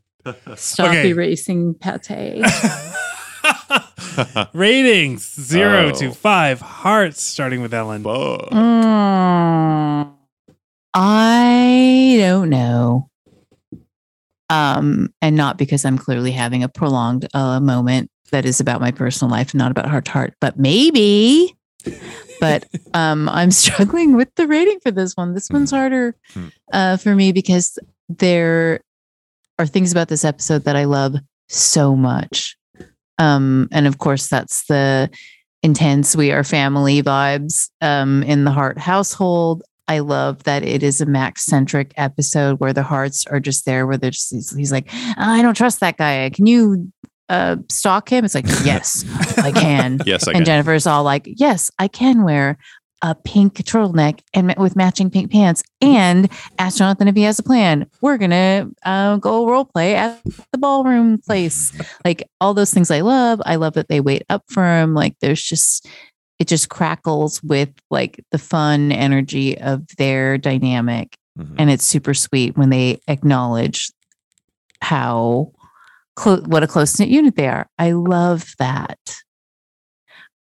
Stop 0.56 0.90
Okay. 0.90 1.10
erasing 1.10 1.74
pate. 1.76 2.44
Ratings 4.54 5.34
zero 5.42 5.90
Oh. 5.90 6.00
to 6.00 6.12
five 6.12 6.62
hearts, 6.62 7.22
starting 7.22 7.62
with 7.62 7.74
Ellen. 7.74 8.04
Fuck. 8.04 8.50
Mm, 8.52 10.14
I 10.94 12.16
don't 12.20 12.50
know. 12.50 13.10
Um, 14.50 15.14
and 15.22 15.36
not 15.36 15.58
because 15.58 15.86
I'm 15.86 15.98
clearly 15.98 16.32
having 16.32 16.64
a 16.64 16.70
prolonged 16.70 17.28
uh, 17.34 17.60
moment 17.60 18.10
that 18.32 18.46
is 18.46 18.60
about 18.60 18.82
my 18.82 18.92
personal 18.92 19.32
life, 19.32 19.54
and 19.54 19.60
not 19.60 19.72
about 19.72 19.88
Hart 19.88 20.06
to 20.06 20.12
Hart, 20.12 20.34
but 20.42 20.60
maybe. 20.60 21.56
But 22.40 22.66
um, 22.94 23.30
I'm 23.30 23.52
struggling 23.64 24.16
with 24.16 24.34
the 24.36 24.48
rating 24.48 24.80
for 24.82 24.92
this 24.92 25.16
one. 25.16 25.34
This 25.34 25.50
one's 25.50 25.72
harder 25.72 26.16
Hmm. 26.34 26.48
uh, 26.74 26.98
for 26.98 27.16
me 27.16 27.32
because 27.32 27.78
there 28.08 28.82
are 29.58 29.68
things 29.68 29.92
about 29.92 30.08
this 30.08 30.24
episode 30.26 30.64
that 30.64 30.76
I 30.76 30.86
love 30.86 31.16
so 31.50 31.96
much. 31.96 32.56
Um, 33.18 33.68
and 33.72 33.86
of 33.88 33.98
course, 33.98 34.28
that's 34.28 34.66
the 34.68 35.10
intense 35.62 36.16
we 36.16 36.32
are 36.32 36.44
family 36.44 37.04
vibes 37.04 37.70
um, 37.82 38.24
in 38.24 38.46
the 38.46 38.52
Hart 38.52 38.78
household. 38.78 39.62
I 39.90 40.00
love 40.00 40.44
that 40.44 40.64
it 40.64 40.84
is 40.84 41.02
a 41.02 41.06
Max 41.06 41.44
centric 41.46 41.92
episode 41.98 42.60
where 42.60 42.72
the 42.74 42.84
Harts 42.84 43.26
are 43.28 43.40
just 43.40 43.66
there, 43.66 43.86
where 43.88 43.98
they're 43.98 44.12
just, 44.12 44.32
he's, 44.32 44.56
he's 44.56 44.72
like, 44.72 44.88
I 45.18 45.42
don't 45.42 45.58
trust 45.58 45.80
that 45.82 45.98
guy. 45.98 46.30
Can 46.30 46.46
you 46.46 46.92
uh, 47.30 47.58
stalk 47.70 48.10
him? 48.12 48.26
It's 48.26 48.36
like, 48.36 48.48
yes, 48.66 49.06
I 49.38 49.52
can. 49.52 50.00
Yes, 50.06 50.28
I 50.28 50.32
and 50.32 50.38
can. 50.40 50.46
Jennifer's 50.46 50.88
all 50.88 51.04
like, 51.04 51.24
yes, 51.26 51.70
I 51.80 51.88
can 51.88 52.24
wear 52.24 52.58
a 53.02 53.16
pink 53.16 53.54
turtleneck 53.56 54.20
and 54.34 54.54
with 54.58 54.76
matching 54.76 55.10
pink 55.10 55.32
pants 55.32 55.64
and 55.80 56.30
ask 56.58 56.78
Jonathan 56.80 57.08
if 57.08 57.16
he 57.16 57.22
has 57.24 57.40
a 57.40 57.44
plan. 57.44 57.90
We're 58.02 58.18
gonna 58.18 58.68
uh, 58.84 59.16
go 59.18 59.48
role 59.48 59.64
play 59.64 59.96
at 59.96 60.22
the 60.52 60.58
ballroom 60.58 61.18
place. 61.20 61.72
like 62.06 62.28
all 62.42 62.54
those 62.54 62.74
things 62.74 62.92
I 62.92 63.00
love. 63.02 63.42
I 63.46 63.56
love 63.56 63.74
that 63.76 63.88
they 63.88 64.02
wait 64.02 64.24
up 64.30 64.44
for 64.50 64.66
him. 64.66 64.94
Like 64.96 65.16
there's 65.22 65.42
just 65.42 65.88
it 66.40 66.48
just 66.50 66.70
crackles 66.70 67.42
with 67.44 67.70
like 67.90 68.22
the 68.32 68.38
fun 68.38 68.92
energy 68.92 69.58
of 69.58 69.86
their 69.98 70.38
dynamic 70.38 71.16
Mhm. 71.38 71.56
and 71.58 71.70
it's 71.70 71.86
super 71.86 72.14
sweet 72.14 72.58
when 72.58 72.70
they 72.70 73.00
acknowledge 73.08 73.92
how 74.82 75.52
close 76.20 76.42
what 76.44 76.64
a 76.64 76.68
close 76.68 77.00
knit 77.00 77.10
unit 77.10 77.36
they 77.36 77.48
are. 77.48 77.68
I 77.78 77.92
love 77.92 78.54
that. 78.60 79.00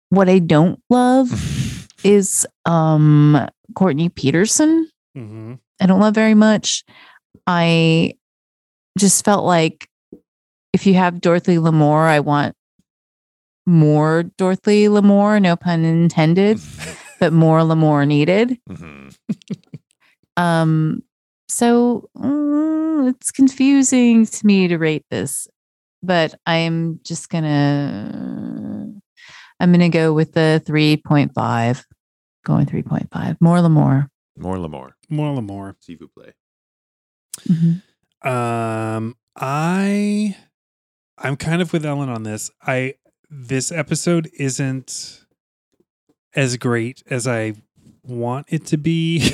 What 0.09 0.27
I 0.29 0.39
don't 0.39 0.79
love 0.89 1.87
is 2.03 2.45
um 2.65 3.47
Courtney 3.75 4.09
Peterson. 4.09 4.89
Mhm. 5.17 5.59
I 5.79 5.85
don't 5.87 5.99
love 6.01 6.13
very 6.15 6.33
much. 6.35 6.83
I 7.47 8.13
just 8.97 9.23
felt 9.25 9.45
like 9.45 9.87
if 10.73 10.85
you 10.85 10.93
have 10.95 11.21
Dorothy 11.21 11.55
Lamour, 11.57 12.07
I 12.07 12.19
want 12.19 12.55
more 13.65 14.23
Dorothy 14.37 14.85
Lamour, 14.87 15.41
no 15.41 15.55
pun 15.55 15.83
intended, 15.85 16.59
but 17.19 17.31
more 17.33 17.59
Lamour 17.61 18.05
needed. 18.07 18.59
Mhm. 18.69 19.15
Um, 20.37 21.03
so 21.49 22.09
mm, 22.17 23.09
it's 23.09 23.31
confusing 23.31 24.25
to 24.25 24.45
me 24.45 24.67
to 24.67 24.77
rate 24.77 25.05
this, 25.11 25.47
but 26.03 26.35
I'm 26.45 26.99
just 27.03 27.29
gonna 27.29 28.91
I'm 29.59 29.71
gonna 29.71 29.89
go 29.89 30.13
with 30.13 30.33
the 30.33 30.61
3.5. 30.65 31.83
Going 32.43 32.65
3.5. 32.65 33.37
More 33.39 33.57
Lamour. 33.57 34.07
More 34.37 34.57
Lamour. 34.57 34.91
More 35.09 35.35
Lamour. 35.35 35.75
Seafood 35.79 36.09
play. 36.13 36.33
Mhm. 37.47 37.81
Um, 38.27 39.15
I, 39.35 40.35
I'm 41.17 41.35
kind 41.37 41.61
of 41.61 41.73
with 41.73 41.85
Ellen 41.85 42.09
on 42.09 42.23
this. 42.23 42.49
I 42.61 42.95
this 43.29 43.71
episode 43.71 44.29
isn't 44.37 45.25
as 46.35 46.57
great 46.57 47.03
as 47.09 47.27
I 47.27 47.53
want 48.03 48.47
it 48.49 48.65
to 48.67 48.77
be, 48.77 49.31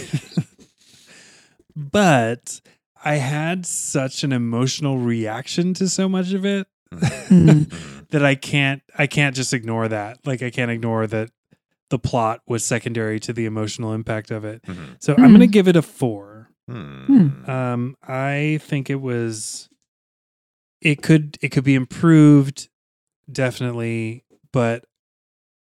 but 1.75 2.61
I 3.03 3.15
had 3.15 3.65
such 3.65 4.23
an 4.23 4.31
emotional 4.31 4.97
reaction 4.97 5.73
to 5.75 5.87
so 5.89 6.07
much 6.09 6.33
of 6.33 6.45
it 6.45 6.67
Mm. 6.93 6.99
Mhm. 7.67 8.07
that 8.11 8.23
I 8.23 8.35
can't 8.35 8.81
I 8.97 9.07
can't 9.07 9.35
just 9.35 9.53
ignore 9.53 9.89
that. 9.89 10.19
Like 10.25 10.41
I 10.41 10.49
can't 10.49 10.71
ignore 10.71 11.05
that 11.07 11.31
the 11.89 11.99
plot 11.99 12.41
was 12.47 12.65
secondary 12.65 13.19
to 13.21 13.33
the 13.33 13.45
emotional 13.45 13.93
impact 13.93 14.31
of 14.31 14.45
it. 14.45 14.61
Mhm. 14.63 14.95
So 14.99 15.13
I'm 15.13 15.29
going 15.29 15.39
to 15.41 15.45
Hmm. 15.47 15.51
give 15.51 15.67
it 15.67 15.75
a 15.75 15.81
4. 15.81 16.49
Mhm. 16.69 17.47
Um, 17.47 17.95
I 18.07 18.59
think 18.63 18.89
it 18.89 19.01
was. 19.01 19.67
It 20.81 21.01
could 21.01 21.37
it 21.41 21.49
could 21.49 21.63
be 21.65 21.75
improved, 21.75 22.69
definitely, 23.29 24.23
but 24.53 24.85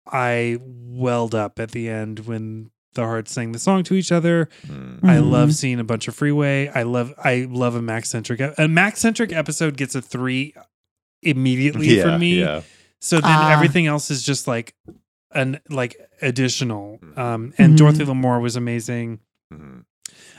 I 0.05 0.57
welled 0.61 1.33
up 1.35 1.59
at 1.59 1.71
the 1.71 1.87
end 1.87 2.19
when 2.25 2.71
the 2.95 3.03
Harts 3.03 3.31
sang 3.31 3.51
the 3.51 3.59
song 3.59 3.83
to 3.83 3.93
each 3.95 4.11
other. 4.11 4.49
Mhm. 4.67 5.03
I 5.03 5.19
love 5.19 5.53
seeing 5.55 5.79
a 5.79 5.83
bunch 5.83 6.07
of 6.07 6.15
freeway. 6.15 6.67
I 6.69 6.83
love 6.83 7.13
I 7.23 7.47
love 7.49 7.75
a 7.75 7.81
Max 7.81 8.09
centric 8.09 8.39
a 8.57 8.67
Max 8.67 8.99
centric 8.99 9.31
episode 9.31 9.77
gets 9.77 9.95
a 9.95 10.01
three 10.01 10.53
immediately 11.21 11.97
Yeah, 11.97 12.03
for 12.03 12.17
me. 12.19 12.39
yeah. 12.39 12.61
So 12.99 13.17
then 13.17 13.31
Ah. 13.31 13.51
everything 13.53 13.87
else 13.87 14.09
is 14.11 14.23
just 14.23 14.47
like 14.47 14.75
an 15.31 15.59
like 15.69 15.95
additional. 16.21 16.99
Um, 17.17 17.53
and 17.57 17.73
Mhm. 17.73 17.77
Dorothy 17.77 18.05
Lamour 18.05 18.41
was 18.41 18.55
amazing. 18.55 19.19
Mhm. 19.53 19.83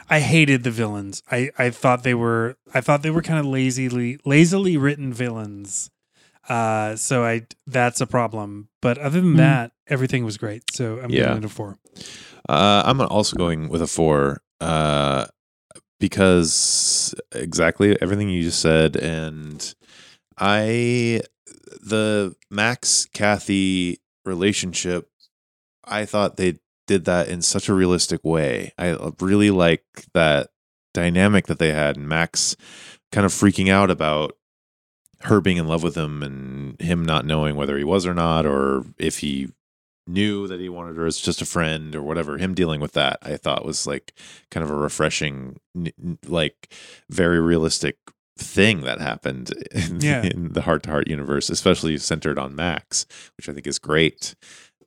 I 0.09 0.21
hated 0.21 0.63
the 0.65 0.71
villains. 0.71 1.23
I, 1.31 1.51
I 1.59 1.71
thought 1.71 2.03
they 2.03 2.15
were 2.15 2.57
I 2.75 2.81
thought 2.81 3.03
they 3.03 3.11
were 3.11 3.23
kind 3.23 3.39
of 3.41 3.47
lazily 3.47 4.19
lazily 4.25 4.77
written 4.77 5.13
villains. 5.13 5.91
Uh, 6.49 6.95
so 6.97 7.25
I 7.25 7.47
that's 7.67 8.01
a 8.03 8.07
problem. 8.07 8.69
But 8.83 8.99
other 8.99 9.21
than 9.21 9.33
Hmm. 9.33 9.37
that, 9.39 9.73
everything 9.87 10.25
was 10.25 10.37
great. 10.37 10.65
So 10.73 11.01
I'm 11.03 11.11
Yeah. 11.11 11.23
giving 11.29 11.39
it 11.39 11.45
a 11.47 11.49
four. 11.49 11.79
Uh, 12.49 12.83
I'm 12.85 13.01
also 13.01 13.37
going 13.37 13.69
with 13.69 13.83
a 13.83 13.87
four 13.87 14.43
uh, 14.61 15.27
because 15.99 17.15
exactly 17.33 18.01
everything 18.03 18.29
you 18.29 18.43
just 18.43 18.61
said, 18.61 18.97
and 18.97 19.75
I 20.39 21.23
the 21.81 22.35
Max 22.51 23.07
Kathy 23.13 24.01
relationship. 24.25 25.09
I 25.85 26.05
thought 26.05 26.37
they 26.37 26.59
did 26.87 27.05
that 27.05 27.29
in 27.29 27.43
such 27.43 27.69
a 27.69 27.75
realistic 27.75 28.25
way. 28.25 28.73
I 28.79 28.97
really 29.21 29.51
like 29.51 29.85
that 30.13 30.51
dynamic 30.93 31.47
that 31.47 31.59
they 31.59 31.73
had, 31.73 31.97
and 31.97 32.09
Max 32.09 32.57
kind 33.13 33.25
of 33.25 33.33
freaking 33.33 33.71
out 33.71 33.91
about 33.91 34.37
her 35.23 35.41
being 35.41 35.57
in 35.57 35.67
love 35.67 35.83
with 35.83 35.97
him 35.97 36.23
and 36.23 36.81
him 36.81 37.05
not 37.05 37.25
knowing 37.25 37.57
whether 37.57 37.79
he 37.79 37.85
was 37.85 38.07
or 38.07 38.15
not, 38.15 38.45
or 38.45 38.85
if 38.99 39.19
he 39.19 39.49
knew 40.07 40.47
that 40.49 40.61
he 40.61 40.69
wanted 40.69 40.97
her 40.97 41.07
as 41.07 41.19
just 41.21 41.41
a 41.43 41.47
friend 41.47 41.95
or 41.95 42.03
whatever 42.03 42.37
him 42.39 42.55
dealing 42.55 42.81
with 42.81 42.93
that 42.93 43.19
i 43.23 43.37
thought 43.37 43.65
was 43.65 43.87
like 43.87 44.13
kind 44.51 44.63
of 44.63 44.71
a 44.71 44.75
refreshing 44.75 45.59
like 46.27 46.73
very 47.11 47.41
realistic 47.41 47.97
thing 48.37 48.83
that 48.83 49.01
happened 49.01 49.53
in, 49.73 50.01
Yeah. 50.01 50.23
in 50.23 50.53
the 50.53 50.63
Hart 50.63 50.83
to 50.85 50.91
Hart 50.91 51.09
universe 51.09 51.49
especially 51.51 51.97
centered 51.99 52.39
on 52.39 52.55
max 52.55 53.07
which 53.37 53.49
i 53.49 53.53
think 53.53 53.67
is 53.67 53.79
great 53.79 54.35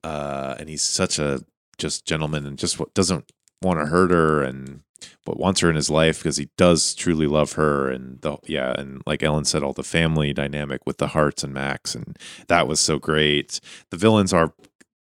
uh 0.03 0.55
and 0.59 0.69
he's 0.69 0.83
such 0.83 1.17
a 1.19 1.41
just 1.77 2.05
gentleman 2.05 2.45
and 2.45 2.57
just 2.57 2.79
what 2.79 2.93
doesn't 2.93 3.31
want 3.61 3.79
to 3.79 3.85
hurt 3.87 4.11
her 4.11 4.43
and 4.43 4.81
but 5.25 5.37
wants 5.37 5.59
her 5.61 5.69
in 5.69 5.75
his 5.75 5.89
life 5.89 6.17
because 6.19 6.37
he 6.37 6.49
does 6.57 6.95
truly 6.95 7.27
love 7.27 7.53
her 7.53 7.89
and 7.89 8.19
the 8.21 8.37
yeah 8.45 8.73
and 8.77 9.01
like 9.05 9.21
ellen 9.23 9.45
said 9.45 9.63
all 9.63 9.73
the 9.73 9.83
family 9.83 10.33
dynamic 10.33 10.81
with 10.85 10.97
the 10.97 11.07
Harts 11.07 11.43
and 11.43 11.53
max 11.53 11.95
and 11.95 12.17
that 12.47 12.67
was 12.67 12.79
so 12.79 12.97
great 12.99 13.59
the 13.91 13.97
villains 13.97 14.33
are 14.33 14.53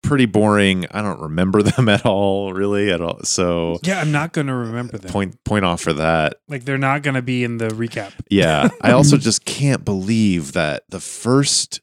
pretty 0.02 0.26
boring 0.26 0.86
i 0.90 1.00
don't 1.00 1.20
remember 1.20 1.62
them 1.62 1.88
at 1.88 2.04
all 2.04 2.52
really 2.52 2.90
at 2.90 3.00
all 3.00 3.20
so 3.24 3.78
Yeah, 3.82 4.00
I'm 4.00 4.12
not 4.12 4.32
gonna 4.32 4.54
remember 4.56 4.98
them. 4.98 5.10
point 5.12 5.44
point 5.44 5.64
off 5.64 5.80
for 5.80 5.92
that 5.94 6.34
Like 6.48 6.64
they're 6.64 6.76
not 6.78 7.02
gonna 7.02 7.22
be 7.22 7.44
in 7.44 7.58
the 7.58 7.68
recap. 7.68 8.12
yeah 8.30 8.68
i 8.80 8.90
also 8.92 9.16
just 9.16 9.44
can't 9.44 9.84
believe 9.84 10.52
that 10.52 10.82
the 10.88 11.00
first 11.00 11.80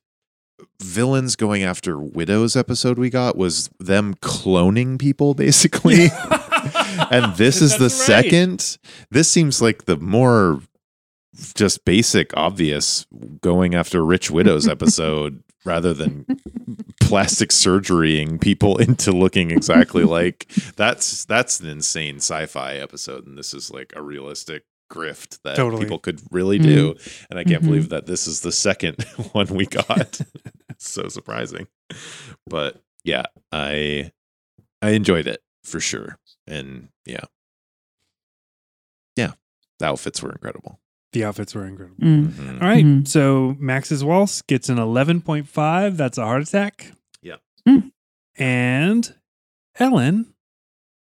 villains 0.82 1.36
going 1.36 1.64
after 1.64 2.00
widows 2.00 2.56
episode 2.56 2.98
we 2.98 3.10
got 3.10 3.36
was 3.38 3.70
them 3.80 4.14
cloning 4.16 4.98
people 5.00 5.34
basically. 5.46 6.08
and 7.12 7.36
this 7.36 7.62
is 7.62 7.78
the 7.78 7.84
right. 7.86 7.92
second. 7.92 8.78
This 9.12 9.30
seems 9.30 9.62
like 9.62 9.86
the 9.86 9.98
more 9.98 10.62
just 11.56 11.84
basic, 11.86 12.36
obvious 12.36 13.06
going 13.42 13.76
after 13.76 14.04
rich 14.06 14.30
widows 14.32 14.68
episode 14.68 15.44
rather 15.66 15.94
than 15.94 16.26
plastic 17.02 17.50
surgerying 17.50 18.40
people 18.40 18.78
into 18.86 19.12
looking 19.12 19.52
exactly 19.52 20.04
like 20.04 20.52
that's 20.76 21.26
that's 21.26 21.60
an 21.60 21.68
insane 21.68 22.18
sci-fi 22.18 22.76
episode 22.76 23.26
and 23.28 23.38
this 23.38 23.54
is 23.54 23.70
like 23.72 23.92
a 23.96 24.02
realistic 24.02 24.64
grift 24.92 25.40
that 25.44 25.56
Totally. 25.56 25.84
people 25.84 26.00
could 26.00 26.22
really 26.32 26.58
do 26.60 26.94
Mm. 26.94 27.26
and 27.30 27.40
i 27.40 27.44
can't 27.44 27.62
Mhm. 27.64 27.68
believe 27.68 27.90
that 27.90 28.06
this 28.08 28.26
is 28.28 28.42
the 28.42 28.52
second 28.52 29.04
one 29.34 29.48
we 29.48 29.66
got 29.66 30.20
so 30.80 31.08
surprising 31.10 31.68
but 32.48 32.82
yeah 33.04 33.26
i 33.52 34.12
i 34.82 34.90
enjoyed 34.92 35.28
it 35.28 35.44
for 35.64 35.80
sure 35.80 36.18
and 36.48 36.88
yeah 37.06 37.26
yeah 39.16 39.34
the 39.80 39.86
outfits 39.86 40.22
were 40.24 40.32
incredible 40.32 40.80
The 41.12 41.26
outfits 41.26 41.56
were 41.56 41.66
incredible. 41.66 41.98
Mm. 42.04 42.28
Mhm. 42.28 42.62
All 42.62 42.68
right, 42.68 42.86
Mhm. 42.86 43.08
so 43.08 43.56
Max's 43.60 44.04
Waltz 44.04 44.42
gets 44.44 44.70
an 44.70 44.78
11.5. 44.78 45.98
That's 45.98 46.18
a 46.20 46.24
heart 46.26 46.44
attack. 46.44 46.92
Yeah. 47.22 47.38
Mm. 47.68 47.92
And 48.38 49.16
Ellen, 49.80 50.34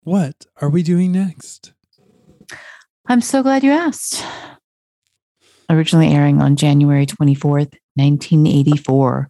what 0.02 0.46
are 0.60 0.68
we 0.70 0.82
doing 0.82 1.10
next? 1.12 1.72
I'm 3.06 3.20
so 3.20 3.42
glad 3.42 3.64
you 3.64 3.70
asked. 3.72 4.22
Originally 5.70 6.08
airing 6.12 6.40
on 6.40 6.56
January 6.56 7.04
24th, 7.04 7.74
1984, 7.96 9.28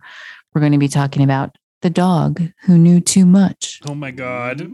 we're 0.55 0.61
going 0.61 0.73
to 0.73 0.79
be 0.79 0.89
talking 0.89 1.23
about 1.23 1.57
The 1.83 1.91
Dog 1.91 2.43
Who 2.65 2.77
Knew 2.77 3.01
Too 3.01 3.25
Much. 3.27 3.81
Oh 3.89 3.95
my 3.95 4.11
God. 4.11 4.71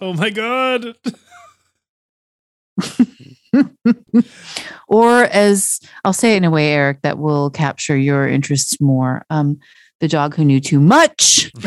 Oh 0.00 0.12
my 0.14 0.30
God. 0.30 0.94
or, 4.86 5.24
as 5.24 5.80
I'll 6.04 6.12
say 6.12 6.34
it 6.34 6.38
in 6.38 6.44
a 6.44 6.50
way, 6.50 6.72
Eric, 6.72 7.02
that 7.02 7.18
will 7.18 7.50
capture 7.50 7.96
your 7.96 8.28
interests 8.28 8.80
more 8.80 9.24
um, 9.30 9.58
The 10.00 10.08
Dog 10.08 10.34
Who 10.34 10.44
Knew 10.44 10.60
Too 10.60 10.80
Much. 10.80 11.50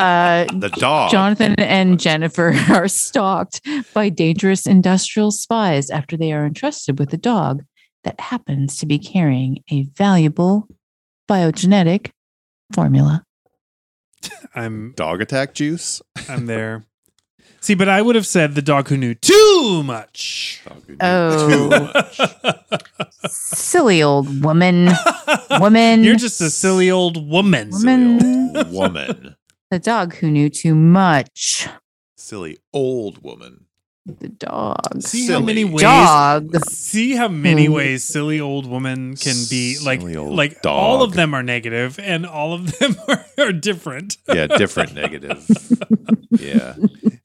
Uh, 0.00 0.46
the 0.54 0.70
dog 0.70 1.10
Jonathan 1.10 1.54
and 1.58 2.00
Jennifer 2.00 2.54
are 2.70 2.88
stalked 2.88 3.60
by 3.92 4.08
dangerous 4.08 4.66
industrial 4.66 5.30
spies 5.30 5.90
after 5.90 6.16
they 6.16 6.32
are 6.32 6.46
entrusted 6.46 6.98
with 6.98 7.12
a 7.12 7.18
dog 7.18 7.62
that 8.04 8.18
happens 8.18 8.78
to 8.78 8.86
be 8.86 8.98
carrying 8.98 9.62
a 9.70 9.82
valuable 9.94 10.66
biogenetic 11.28 12.12
formula. 12.72 13.22
I'm 14.54 14.94
dog 14.96 15.20
attack 15.20 15.52
juice 15.52 16.00
I'm 16.30 16.46
there. 16.46 16.86
See, 17.62 17.74
but 17.74 17.88
I 17.88 18.00
would 18.02 18.14
have 18.14 18.26
said 18.26 18.54
the 18.54 18.62
dog 18.62 18.88
who 18.88 18.96
knew 18.96 19.14
too 19.14 19.82
much. 19.84 20.62
Knew 20.88 20.96
Oh. 21.00 21.48
too 21.48 21.68
much. 21.92 22.20
Silly 23.28 24.02
old 24.02 24.42
woman. 24.42 24.88
Woman. 25.60 26.02
You're 26.04 26.16
just 26.16 26.40
a 26.40 26.50
silly 26.50 26.90
old 26.90 27.28
woman. 27.28 27.70
woman. 27.70 28.20
Silly 28.20 28.56
old 28.56 28.72
woman 28.72 29.36
The 29.70 29.78
dog 29.78 30.14
who 30.16 30.30
knew 30.30 30.48
too 30.48 30.74
much. 30.74 31.68
silly 32.16 32.58
old 32.72 33.22
woman 33.22 33.66
The 34.06 34.28
dog. 34.28 35.02
See 35.02 35.26
how 35.28 35.40
many 35.40 35.64
ways 35.64 35.82
Dog. 35.82 36.56
See 36.66 37.14
how 37.14 37.28
many 37.28 37.66
Hmm. 37.66 37.72
ways 37.74 38.02
silly 38.02 38.40
old 38.40 38.66
woman 38.66 39.14
can 39.14 39.36
be 39.50 39.76
like 39.84 40.00
Silly 40.00 40.16
old 40.16 40.34
like 40.34 40.58
all 40.64 41.02
of 41.02 41.12
them 41.12 41.34
are 41.34 41.42
negative 41.42 41.98
and 42.02 42.24
all 42.26 42.54
of 42.54 42.72
them 42.78 42.96
are, 43.06 43.24
are 43.38 43.52
different. 43.52 44.16
yeah 44.32 44.46
different 44.46 44.94
negative 44.94 45.46
yeah 46.30 46.74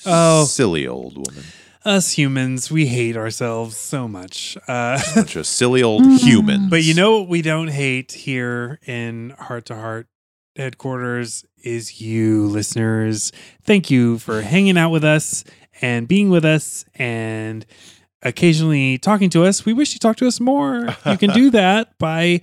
Oh. 0.05 0.43
silly 0.45 0.85
old 0.85 1.15
woman 1.15 1.43
Us 1.85 2.11
humans, 2.13 2.69
we 2.71 2.87
hate 2.87 3.15
ourselves 3.15 3.77
so 3.77 4.07
much. 4.07 4.57
Uh, 4.67 4.99
bunch 5.15 5.35
of 5.37 5.45
silly 5.47 5.81
old 5.81 6.03
humans 6.21 6.69
but 6.69 6.83
you 6.83 6.93
know 6.93 7.19
what 7.19 7.29
we 7.29 7.41
don't 7.41 7.69
hate 7.69 8.11
here 8.11 8.79
in 8.85 9.33
Hart 9.39 9.65
to 9.67 9.75
Hart 9.75 10.07
headquarters 10.57 11.45
is 11.63 11.99
you 12.01 12.47
listeners. 12.47 13.31
Thank 13.63 13.89
you 13.91 14.19
for 14.19 14.41
hanging 14.41 14.77
out 14.77 14.89
with 14.91 15.03
us 15.03 15.43
and 15.81 16.07
being 16.07 16.29
with 16.29 16.45
us 16.45 16.85
and 16.95 17.65
occasionally 18.21 18.97
talking 18.97 19.29
to 19.31 19.43
us. 19.43 19.65
We 19.65 19.73
wish 19.73 19.93
you 19.93 19.99
talked 19.99 20.19
to 20.19 20.27
us 20.27 20.39
more. 20.39 20.95
You 21.05 21.17
can 21.17 21.31
do 21.31 21.49
that 21.51 21.97
by 21.99 22.41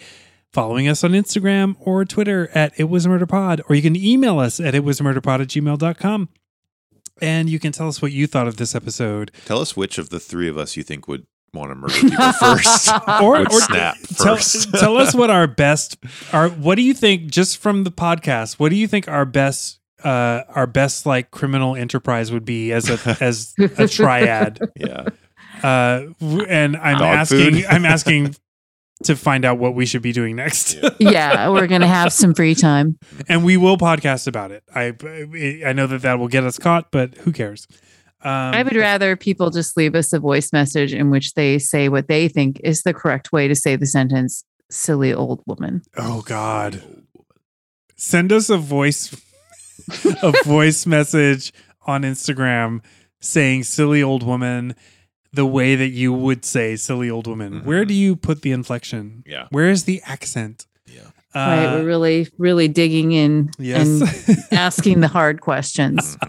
following 0.53 0.87
us 0.87 1.03
on 1.03 1.13
Instagram 1.13 1.77
or 1.81 2.05
Twitter 2.05 2.51
at 2.55 2.73
It 2.79 2.85
Was 2.85 3.07
Murder 3.07 3.27
Pod, 3.27 3.63
or 3.69 3.75
you 3.75 3.83
can 3.83 3.97
email 3.97 4.39
us 4.39 4.61
at 4.61 4.75
It 4.75 4.85
Was 4.85 5.01
a 5.01 5.03
Murder 5.03 5.21
Pod 5.21 5.41
at 5.41 5.49
gmail.com. 5.49 6.29
And 7.21 7.49
you 7.49 7.59
can 7.59 7.73
tell 7.73 7.89
us 7.89 8.03
what 8.03 8.13
you 8.13 8.27
thought 8.27 8.49
of 8.49 8.57
this 8.57 8.75
episode. 8.75 9.31
tell 9.45 9.61
us 9.61 9.77
which 9.77 9.97
of 9.99 10.09
the 10.11 10.19
three 10.21 10.49
of 10.49 10.59
us 10.59 10.77
you 10.77 10.83
think 10.83 11.07
would 11.09 11.27
want 11.55 11.71
to 11.71 11.75
murder 11.75 11.93
people 11.95 12.33
first 12.33 12.89
Or, 13.23 13.41
or 13.41 13.61
snap 13.61 13.97
tell, 14.17 14.37
first 14.37 14.73
tell 14.75 14.97
us 14.97 15.15
what 15.15 15.29
our 15.29 15.47
best 15.47 15.99
our 16.33 16.49
what 16.49 16.77
do 16.77 16.83
you 16.83 16.95
think 16.95 17.31
just 17.31 17.59
from 17.59 17.85
the 17.85 17.91
podcast 17.93 18.55
what 18.55 18.71
do 18.71 18.77
you 18.77 18.89
think 18.89 19.07
our 19.07 19.27
best 19.27 19.79
uh 20.05 20.43
our 20.49 20.67
best 20.67 21.07
like 21.07 21.31
criminal 21.31 21.77
enterprise 21.77 22.33
would 22.33 22.45
be 22.45 22.73
as 22.73 22.89
a 22.91 23.17
as 23.21 23.55
a 23.59 23.87
triad 23.89 24.59
yeah 24.77 25.07
uh 25.63 26.03
and 26.49 26.77
i'm 26.77 26.99
Dog 26.99 27.15
asking 27.17 27.55
food. 27.55 27.65
i'm 27.67 27.85
asking 27.85 28.35
to 29.05 29.17
find 29.17 29.45
out 29.45 29.59
what 29.59 29.75
we 29.75 29.85
should 29.85 30.03
be 30.03 30.13
doing 30.13 30.37
next 30.37 30.75
Yeah. 30.75 30.91
yeah, 31.01 31.49
we're 31.49 31.67
going 31.67 31.81
to 31.81 31.89
have 31.89 32.13
some 32.13 32.35
free 32.35 32.55
time. 32.55 32.99
and 33.29 33.45
we 33.45 33.57
will 33.57 33.77
podcast 33.77 34.27
about 34.29 34.51
it 34.53 34.63
i 34.75 34.93
i 35.69 35.73
know 35.73 35.87
that 35.87 36.03
that 36.03 36.19
will 36.19 36.29
get 36.29 36.45
us 36.45 36.59
caught 36.59 36.91
but 36.93 37.17
who 37.19 37.33
cares 37.33 37.67
um 38.25 38.31
I 38.55 38.63
would 38.63 38.77
rather 38.77 39.17
people 39.17 39.51
just 39.51 39.77
leave 39.77 39.97
us 39.97 40.13
a 40.13 40.21
voice 40.21 40.53
message 40.53 40.95
in 40.95 41.11
which 41.11 41.35
they 41.35 41.59
say 41.59 41.89
what 41.89 42.07
they 42.07 42.29
think 42.29 42.61
is 42.63 42.83
the 42.83 42.95
correct 42.95 43.33
way 43.33 43.49
to 43.49 43.55
say 43.57 43.75
the 43.75 43.87
sentence 43.87 44.45
silly 44.71 45.13
old 45.13 45.43
woman. 45.47 45.83
oh 45.97 46.23
god 46.23 46.83
send 47.97 48.33
us 48.33 48.49
a 48.51 48.57
voice 48.57 49.15
a 50.23 50.33
voice 50.45 50.87
message 50.87 51.53
on 51.87 52.03
Instagram 52.03 52.81
saying 53.21 53.65
silly 53.65 54.03
old 54.03 54.23
woman 54.23 54.75
the 55.33 55.47
way 55.47 55.75
that 55.77 55.89
you 55.89 56.13
would 56.13 56.45
say 56.45 56.77
silly 56.77 57.09
old 57.11 57.27
woman. 57.27 57.61
Mhm. 57.63 57.65
Where 57.65 57.85
do 57.85 57.95
you 57.95 58.17
put 58.17 58.43
the 58.43 58.53
inflection? 58.53 59.23
yeah 59.27 59.47
Where 59.51 59.69
is 59.71 59.85
the 59.85 60.03
accent? 60.05 60.67
yeah 60.87 61.01
right. 61.35 61.65
Uh, 61.67 61.79
We're 61.79 61.87
really, 61.87 62.29
really 62.37 62.69
digging 62.69 63.13
in 63.13 63.51
and 63.59 64.03
asking 64.53 65.01
the 65.01 65.09
hard 65.09 65.41
questions. 65.41 66.17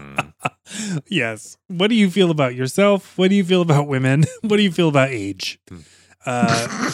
Mhm. 0.64 1.02
yes. 1.08 1.56
What 1.68 1.88
do 1.88 1.94
you 1.94 2.10
feel 2.10 2.30
about 2.30 2.54
yourself? 2.54 3.16
What 3.18 3.28
do 3.28 3.34
you 3.36 3.44
feel 3.44 3.60
about 3.62 3.86
women? 3.86 4.24
What 4.40 4.56
do 4.56 4.62
you 4.62 4.72
feel 4.72 4.88
about 4.88 5.10
age? 5.10 5.58
Hmm. 5.68 5.78
Uh, 6.26 6.92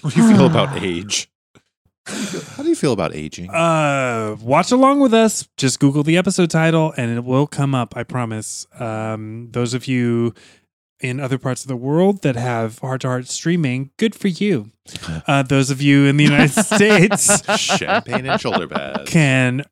what 0.00 0.14
do 0.14 0.20
you 0.22 0.28
feel 0.34 0.46
about 0.46 0.82
age 0.82 1.28
how 2.06 2.62
do 2.62 2.68
you 2.68 2.74
feel 2.74 2.92
about 2.92 3.14
aging 3.14 3.50
uh, 3.50 4.36
watch 4.40 4.70
along 4.70 5.00
with 5.00 5.14
us. 5.14 5.48
Just 5.56 5.80
Google 5.80 6.02
the 6.02 6.16
episode 6.16 6.50
title 6.50 6.92
and 6.96 7.10
it 7.16 7.24
will 7.24 7.46
come 7.46 7.74
up. 7.74 7.96
I 7.96 8.02
promise. 8.02 8.66
Um, 8.78 9.48
those 9.52 9.74
of 9.74 9.86
you 9.86 10.34
in 11.00 11.20
other 11.20 11.38
parts 11.38 11.62
of 11.62 11.68
the 11.68 11.76
world 11.76 12.22
that 12.22 12.36
have 12.36 12.78
Hart 12.78 13.02
to 13.02 13.08
Hart 13.08 13.28
streaming, 13.28 13.90
good 13.96 14.14
for 14.14 14.28
you. 14.28 14.70
Uh, 15.26 15.42
those 15.42 15.70
of 15.70 15.80
you 15.80 16.04
in 16.04 16.18
the 16.18 16.24
United 16.24 16.52
States 16.64 17.42
champagne 17.58 18.26
and 18.26 18.38
shoulder 18.38 18.68
pads 18.68 19.08
can 19.10 19.64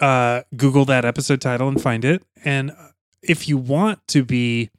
uh, 0.00 0.42
Google 0.56 0.84
that 0.86 1.04
episode 1.04 1.40
title 1.40 1.68
and 1.68 1.80
find 1.80 2.04
it. 2.04 2.24
And 2.44 2.72
if 3.22 3.48
you 3.48 3.56
want 3.56 4.06
to 4.08 4.24
be 4.24 4.70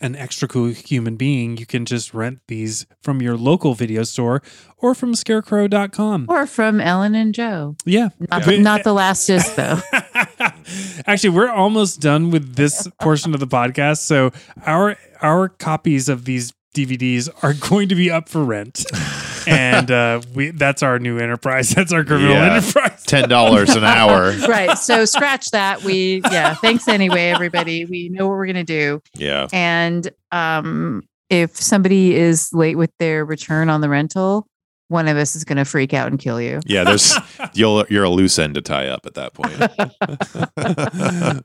an 0.00 0.16
extra 0.16 0.48
cool 0.48 0.68
human 0.68 1.16
being, 1.16 1.56
you 1.56 1.66
can 1.66 1.84
just 1.84 2.14
rent 2.14 2.40
these 2.48 2.86
from 3.02 3.20
your 3.20 3.36
local 3.36 3.74
video 3.74 4.02
store 4.02 4.42
or 4.78 4.94
from 4.94 5.14
scarecrow.com. 5.14 6.26
or 6.28 6.46
from 6.46 6.80
Ellen 6.80 7.14
and 7.14 7.34
Joe. 7.34 7.76
Yeah. 7.84 8.08
Not, 8.30 8.46
Yeah. 8.46 8.60
not 8.62 8.84
the 8.84 8.92
last 8.94 9.28
is 9.28 9.54
though. 9.54 9.80
Actually, 11.06 11.30
we're 11.30 11.50
almost 11.50 12.00
done 12.00 12.30
with 12.30 12.54
this 12.56 12.88
portion 13.00 13.34
of 13.34 13.40
the 13.40 13.46
podcast. 13.46 13.98
So 13.98 14.30
our 14.66 14.96
our 15.20 15.48
copies 15.48 16.08
of 16.08 16.24
these 16.24 16.52
DVDs 16.74 17.28
are 17.42 17.52
going 17.68 17.88
to 17.88 17.94
be 17.94 18.10
up 18.10 18.28
for 18.28 18.42
rent. 18.44 18.84
And 19.50 19.90
uh, 19.90 20.20
we 20.34 20.50
that's 20.50 20.82
our 20.82 20.98
new 20.98 21.18
enterprise. 21.18 21.70
That's 21.74 21.92
our 21.92 22.04
criminal 22.04 22.32
Yeah. 22.32 22.54
enterprise. 22.56 23.02
ten 23.04 23.28
dollars 23.28 23.70
an 23.76 23.84
hour 23.84 24.30
right. 24.48 24.78
So 24.78 25.04
scratch 25.04 25.50
that. 25.50 25.82
We 25.82 26.22
yeah. 26.30 26.54
Thanks 26.54 26.86
anyway, 26.88 27.30
everybody. 27.30 27.84
We 27.84 28.08
know 28.10 28.28
what 28.28 28.34
we're 28.36 28.46
gonna 28.46 28.64
do. 28.64 29.02
yeah 29.14 29.48
And 29.52 30.08
um, 30.32 31.02
if 31.28 31.56
somebody 31.56 32.14
is 32.14 32.52
late 32.52 32.76
with 32.76 32.90
their 32.98 33.24
return 33.24 33.68
on 33.68 33.80
the 33.80 33.88
rental, 33.88 34.46
one 34.90 35.06
of 35.08 35.16
us 35.16 35.36
is 35.36 35.44
going 35.44 35.56
to 35.56 35.64
freak 35.64 35.94
out 35.94 36.08
and 36.08 36.18
kill 36.18 36.40
you. 36.40 36.60
Yeah, 36.66 36.82
there's 36.84 37.16
you'll 37.54 37.84
you're 37.88 38.04
a 38.04 38.10
loose 38.10 38.38
end 38.38 38.54
to 38.56 38.60
tie 38.60 38.88
up 38.88 39.06
at 39.06 39.14
that 39.14 39.34
point. 39.34 39.54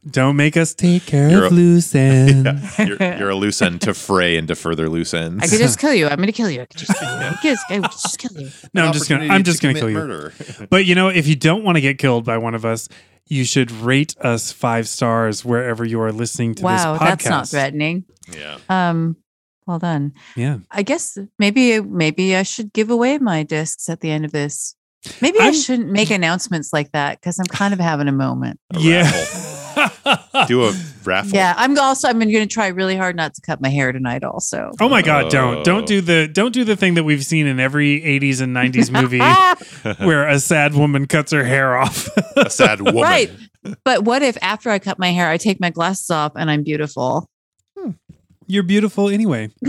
Don't 0.11 0.35
make 0.35 0.57
us 0.57 0.73
take 0.73 1.05
care 1.05 1.29
You're 1.29 1.45
of 1.45 1.51
a- 1.51 1.55
loose 1.55 1.93
ends. 1.95 2.43
Yeah, 2.79 2.85
you're, 2.85 2.97
you're 3.19 3.29
a 3.29 3.35
loose 3.35 3.61
end 3.61 3.81
to 3.81 3.93
fray 3.93 4.35
into 4.37 4.55
further 4.55 4.89
loose 4.89 5.13
ends. 5.13 5.43
I 5.43 5.47
could 5.47 5.59
just 5.59 5.79
kill 5.79 5.93
you. 5.93 6.07
I'm 6.07 6.17
going 6.17 6.27
to 6.27 6.33
kill 6.33 6.49
you. 6.49 6.61
I 6.61 6.65
could 6.65 6.79
just 6.79 6.97
kill 6.99 7.09
you. 7.09 7.15
I 7.17 7.29
could 7.33 7.41
just, 7.43 7.63
I 7.69 7.79
would 7.79 7.91
just 7.91 8.17
kill 8.19 8.41
you. 8.41 8.49
No, 8.73 8.85
I'm 8.85 8.93
just 8.93 9.07
gonna. 9.09 9.27
I'm 9.27 9.43
just 9.43 9.61
gonna 9.61 9.73
kill 9.75 9.89
you. 9.89 9.95
Murder. 9.97 10.33
But 10.69 10.85
you 10.85 10.95
know, 10.95 11.09
if 11.09 11.27
you 11.27 11.35
don't 11.35 11.63
want 11.63 11.75
to 11.77 11.81
get 11.81 11.97
killed 11.99 12.25
by 12.25 12.37
one 12.37 12.55
of 12.55 12.65
us, 12.65 12.89
you 13.27 13.43
should 13.43 13.71
rate 13.71 14.15
us 14.21 14.51
five 14.51 14.87
stars 14.87 15.43
wherever 15.45 15.83
you 15.85 15.99
are 16.01 16.11
listening 16.11 16.55
to 16.55 16.63
Wow, 16.63 16.71
this 16.75 16.83
podcast. 16.83 16.99
Wow, 17.01 17.09
that's 17.09 17.25
not 17.29 17.47
threatening. 17.49 18.05
yeah. 18.35 18.57
Um, 18.69 19.17
well 19.67 19.79
done. 19.79 20.13
Yeah. 20.35 20.59
I 20.71 20.83
guess 20.83 21.17
maybe 21.39 21.79
maybe 21.81 22.35
I 22.35 22.43
should 22.43 22.73
give 22.73 22.89
away 22.89 23.17
my 23.17 23.43
discs 23.43 23.89
at 23.89 24.01
the 24.01 24.11
end 24.11 24.25
of 24.25 24.31
this. 24.31 24.75
Maybe 25.21 25.39
I 25.39 25.45
I'm- 25.45 25.53
shouldn't 25.53 25.89
make 25.91 26.09
announcements 26.09 26.73
like 26.73 26.91
that 26.93 27.19
because 27.19 27.37
I'm 27.39 27.45
kind 27.45 27.73
of 27.73 27.79
having 27.79 28.07
a 28.07 28.11
moment. 28.11 28.59
A 28.73 28.79
yeah. 28.79 29.11
Do 30.47 30.63
a 30.65 30.73
raffle. 31.03 31.31
Yeah, 31.33 31.53
I'm 31.57 31.77
also 31.77 32.07
I'm 32.07 32.17
going 32.17 32.31
to 32.31 32.45
try 32.47 32.67
really 32.67 32.95
hard 32.95 33.15
not 33.15 33.33
to 33.35 33.41
cut 33.41 33.59
my 33.61 33.67
hair 33.69 33.91
tonight. 33.91 34.23
Also, 34.23 34.71
Oh 34.79 34.87
my 34.87 35.01
God! 35.01 35.29
Don't 35.29 35.57
Oh. 35.57 35.63
don't 35.63 35.85
do 35.85 35.99
the 36.01 36.27
don't 36.31 36.53
do 36.53 36.63
the 36.63 36.75
thing 36.77 36.93
that 36.93 37.03
we've 37.03 37.25
seen 37.25 37.45
in 37.45 37.59
every 37.59 38.01
'80s 38.01 38.39
and 38.41 38.55
'90s 38.55 38.89
movie 38.91 39.19
where 40.05 40.27
a 40.27 40.39
sad 40.39 40.73
woman 40.75 41.07
cuts 41.07 41.31
her 41.33 41.43
hair 41.43 41.75
off. 41.77 42.07
A 42.37 42.49
sad 42.49 42.79
woman. 42.81 43.01
Right. 43.01 43.31
but 43.83 44.03
what 44.03 44.21
if 44.21 44.37
after 44.41 44.69
I 44.69 44.79
cut 44.79 44.97
my 44.97 45.09
hair, 45.11 45.29
I 45.29 45.37
take 45.37 45.59
my 45.59 45.71
glasses 45.71 46.09
off 46.09 46.31
and 46.35 46.49
I'm 46.49 46.63
beautiful? 46.63 47.29
You're 48.47 48.63
beautiful 48.63 49.09
anyway. 49.09 49.49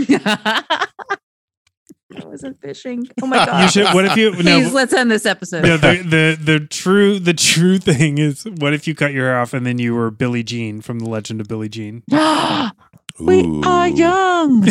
I 2.15 2.25
wasn't 2.25 2.59
fishing. 2.61 3.07
Oh 3.21 3.27
my 3.27 3.37
god! 3.45 3.63
You 3.63 3.69
should. 3.69 3.93
What 3.93 4.05
if 4.05 4.15
you? 4.17 4.31
Please, 4.33 4.45
No. 4.45 4.69
let's 4.73 4.93
end 4.93 5.11
this 5.11 5.25
episode. 5.25 5.63
No, 5.63 5.77
the, 5.77 6.03
the 6.03 6.37
the 6.59 6.59
true 6.65 7.19
the 7.19 7.33
true 7.33 7.77
thing 7.89 8.17
is 8.17 8.45
what 8.45 8.73
if 8.73 8.87
you 8.87 8.95
cut 8.95 9.11
your 9.13 9.25
hair 9.27 9.39
off 9.39 9.53
and 9.53 9.65
then 9.65 9.77
you 9.77 9.93
were 9.93 10.09
Billie 10.11 10.43
Jean 10.43 10.81
from 10.81 10.99
the 10.99 11.09
Legend 11.09 11.41
of 11.41 11.47
Billie 11.47 11.69
Jean? 11.69 12.03
we 13.19 13.61
are 13.65 13.87
young. 13.87 14.65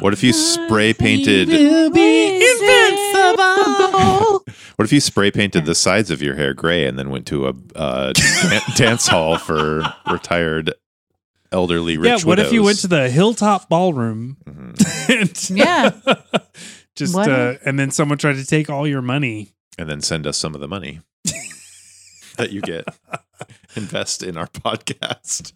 What 0.00 0.12
if 0.12 0.22
you 0.22 0.32
spray 0.32 0.92
painted? 0.94 1.48
Invincible. 1.50 1.94
What 4.76 4.84
if 4.84 4.92
you 4.92 5.00
spray 5.00 5.30
painted 5.30 5.64
the 5.64 5.74
sides 5.74 6.10
of 6.10 6.20
your 6.22 6.34
hair 6.34 6.52
gray 6.52 6.84
and 6.86 6.98
then 6.98 7.08
went 7.10 7.26
to 7.28 7.48
a 7.48 7.54
uh, 7.74 8.12
dance 8.76 9.06
hall 9.08 9.38
for 9.38 9.82
retired 10.10 10.74
elderly 11.52 11.96
rich 11.98 12.08
yeah. 12.22 12.26
What 12.26 12.38
if 12.38 12.52
you 12.52 12.62
went 12.62 12.78
to 12.80 12.88
the 12.88 13.08
Hilltop 13.08 13.68
Ballroom? 13.68 14.36
Mhm. 14.44 15.50
and- 15.50 15.58
Yeah. 15.58 15.90
Just 16.96 17.14
What 17.14 17.28
uh, 17.28 17.54
and 17.64 17.78
then 17.78 17.90
someone 17.90 18.16
tried 18.18 18.36
to 18.36 18.44
take 18.46 18.70
all 18.70 18.86
your 18.88 19.02
money. 19.02 19.52
and 19.78 19.88
then 19.88 20.00
send 20.00 20.26
us 20.26 20.38
some 20.38 20.54
of 20.54 20.60
the 20.62 20.68
money 20.68 21.00
that 22.36 22.50
you 22.52 22.62
get? 22.62 22.84
Invest 23.76 24.22
in 24.22 24.36
our 24.38 24.46
podcast. 24.46 25.52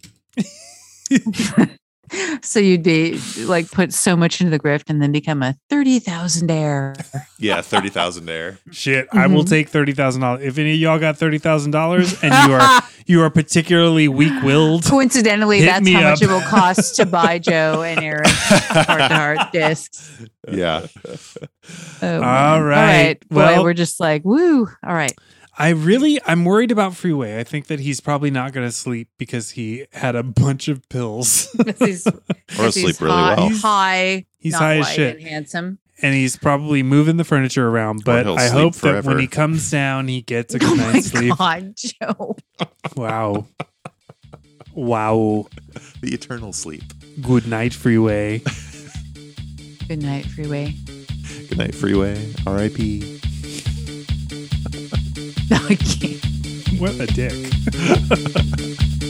So 2.43 2.59
you'd 2.59 2.83
be 2.83 3.19
like 3.45 3.69
put 3.71 3.93
so 3.93 4.15
much 4.17 4.41
into 4.41 4.49
the 4.51 4.59
grift 4.59 4.89
and 4.89 5.01
then 5.01 5.11
become 5.11 5.41
a 5.43 5.55
thirty 5.69 5.99
thousand 5.99 6.49
heir. 6.51 6.95
Yeah, 7.39 7.61
thirty 7.61 7.89
thousand 7.89 8.25
there. 8.25 8.59
Shit, 8.71 9.07
I 9.11 9.25
will 9.27 9.43
Mhm. 9.43 9.49
take 9.49 9.69
thirty 9.69 9.93
thousand 9.93 10.21
dollars. 10.21 10.43
If 10.43 10.57
any 10.59 10.73
of 10.73 10.79
y'all 10.79 10.99
got 10.99 11.17
thirty 11.17 11.37
thousand 11.39 11.71
dollars 11.71 12.13
and 12.21 12.33
you 12.47 12.53
are 12.55 12.81
you 13.07 13.21
are 13.23 13.29
particularly 13.31 14.07
weak 14.07 14.43
willed, 14.43 14.85
Coincidentally, 14.85 15.59
Hit 15.59 15.65
that's 15.65 15.83
me 15.85 15.93
how 15.93 16.01
much 16.11 16.21
up. 16.21 16.29
it 16.29 16.33
will 16.33 16.41
cost 16.41 16.95
to 16.97 17.05
buy 17.05 17.39
Joe 17.39 17.81
and 17.83 17.99
Aaron 18.03 18.23
Hart 18.27 19.09
to 19.09 19.15
Hart 19.15 19.51
discs. 19.51 20.21
Yeah. 20.51 20.85
Oh, 22.01 22.19
man. 22.19 22.23
All 22.23 22.63
right. 22.63 23.17
Boy, 23.29 23.35
Well- 23.37 23.63
we're 23.63 23.73
just 23.73 23.99
like, 23.99 24.23
woo. 24.25 24.67
All 24.85 24.93
right. 24.93 25.13
I 25.61 25.69
really 25.69 26.19
I'm 26.25 26.43
worried 26.43 26.71
about 26.71 26.95
Freeway. 26.95 27.39
I 27.39 27.43
think 27.43 27.67
that 27.67 27.79
he's 27.79 28.01
probably 28.01 28.31
not 28.31 28.51
going 28.51 28.67
to 28.67 28.71
sleep 28.71 29.09
because 29.19 29.51
he 29.51 29.85
had 29.93 30.15
a 30.15 30.23
bunch 30.23 30.67
of 30.67 30.87
pills 30.89 31.55
He's, 31.79 32.07
Or 32.07 32.65
he's 32.65 32.73
sleep 32.73 32.99
really 32.99 33.13
high, 33.13 33.35
well. 33.35 33.49
He's 33.49 33.61
high. 33.61 34.25
He's 34.39 34.53
not 34.53 34.61
high 34.61 34.77
as 34.79 34.89
shit. 34.89 35.17
And 35.17 35.27
handsome. 35.27 35.77
and 36.01 36.15
he's 36.15 36.35
probably 36.35 36.81
moving 36.81 37.17
the 37.17 37.23
furniture 37.23 37.67
around. 37.67 38.03
But 38.03 38.25
I 38.25 38.47
sleep 38.47 38.59
hope 38.59 38.75
that 38.77 39.03
when 39.03 39.19
he 39.19 39.27
comes 39.27 39.69
down, 39.69 40.07
he 40.07 40.23
gets 40.23 40.55
a 40.55 40.57
Oh 40.63 40.69
good 40.69 40.77
my 40.79 40.93
night's 40.93 41.11
sleep. 41.11 41.37
God, 41.37 41.75
Joe. 41.75 42.35
Wow. 42.95 43.45
Wow. 44.73 45.45
The 46.01 46.13
eternal 46.13 46.53
sleep. 46.53 46.83
Good 47.21 47.45
night, 47.47 47.73
Freeway. 47.75 48.41
Good 49.87 50.01
night, 50.01 50.25
Freeway. 50.25 50.73
Good 51.49 51.57
night, 51.59 51.75
Freeway. 51.75 52.33
R.I.P. 52.47 53.21
I 55.51 55.75
can't. 55.75 56.79
What 56.79 56.99
a 56.99 57.05
dick. 57.07 59.00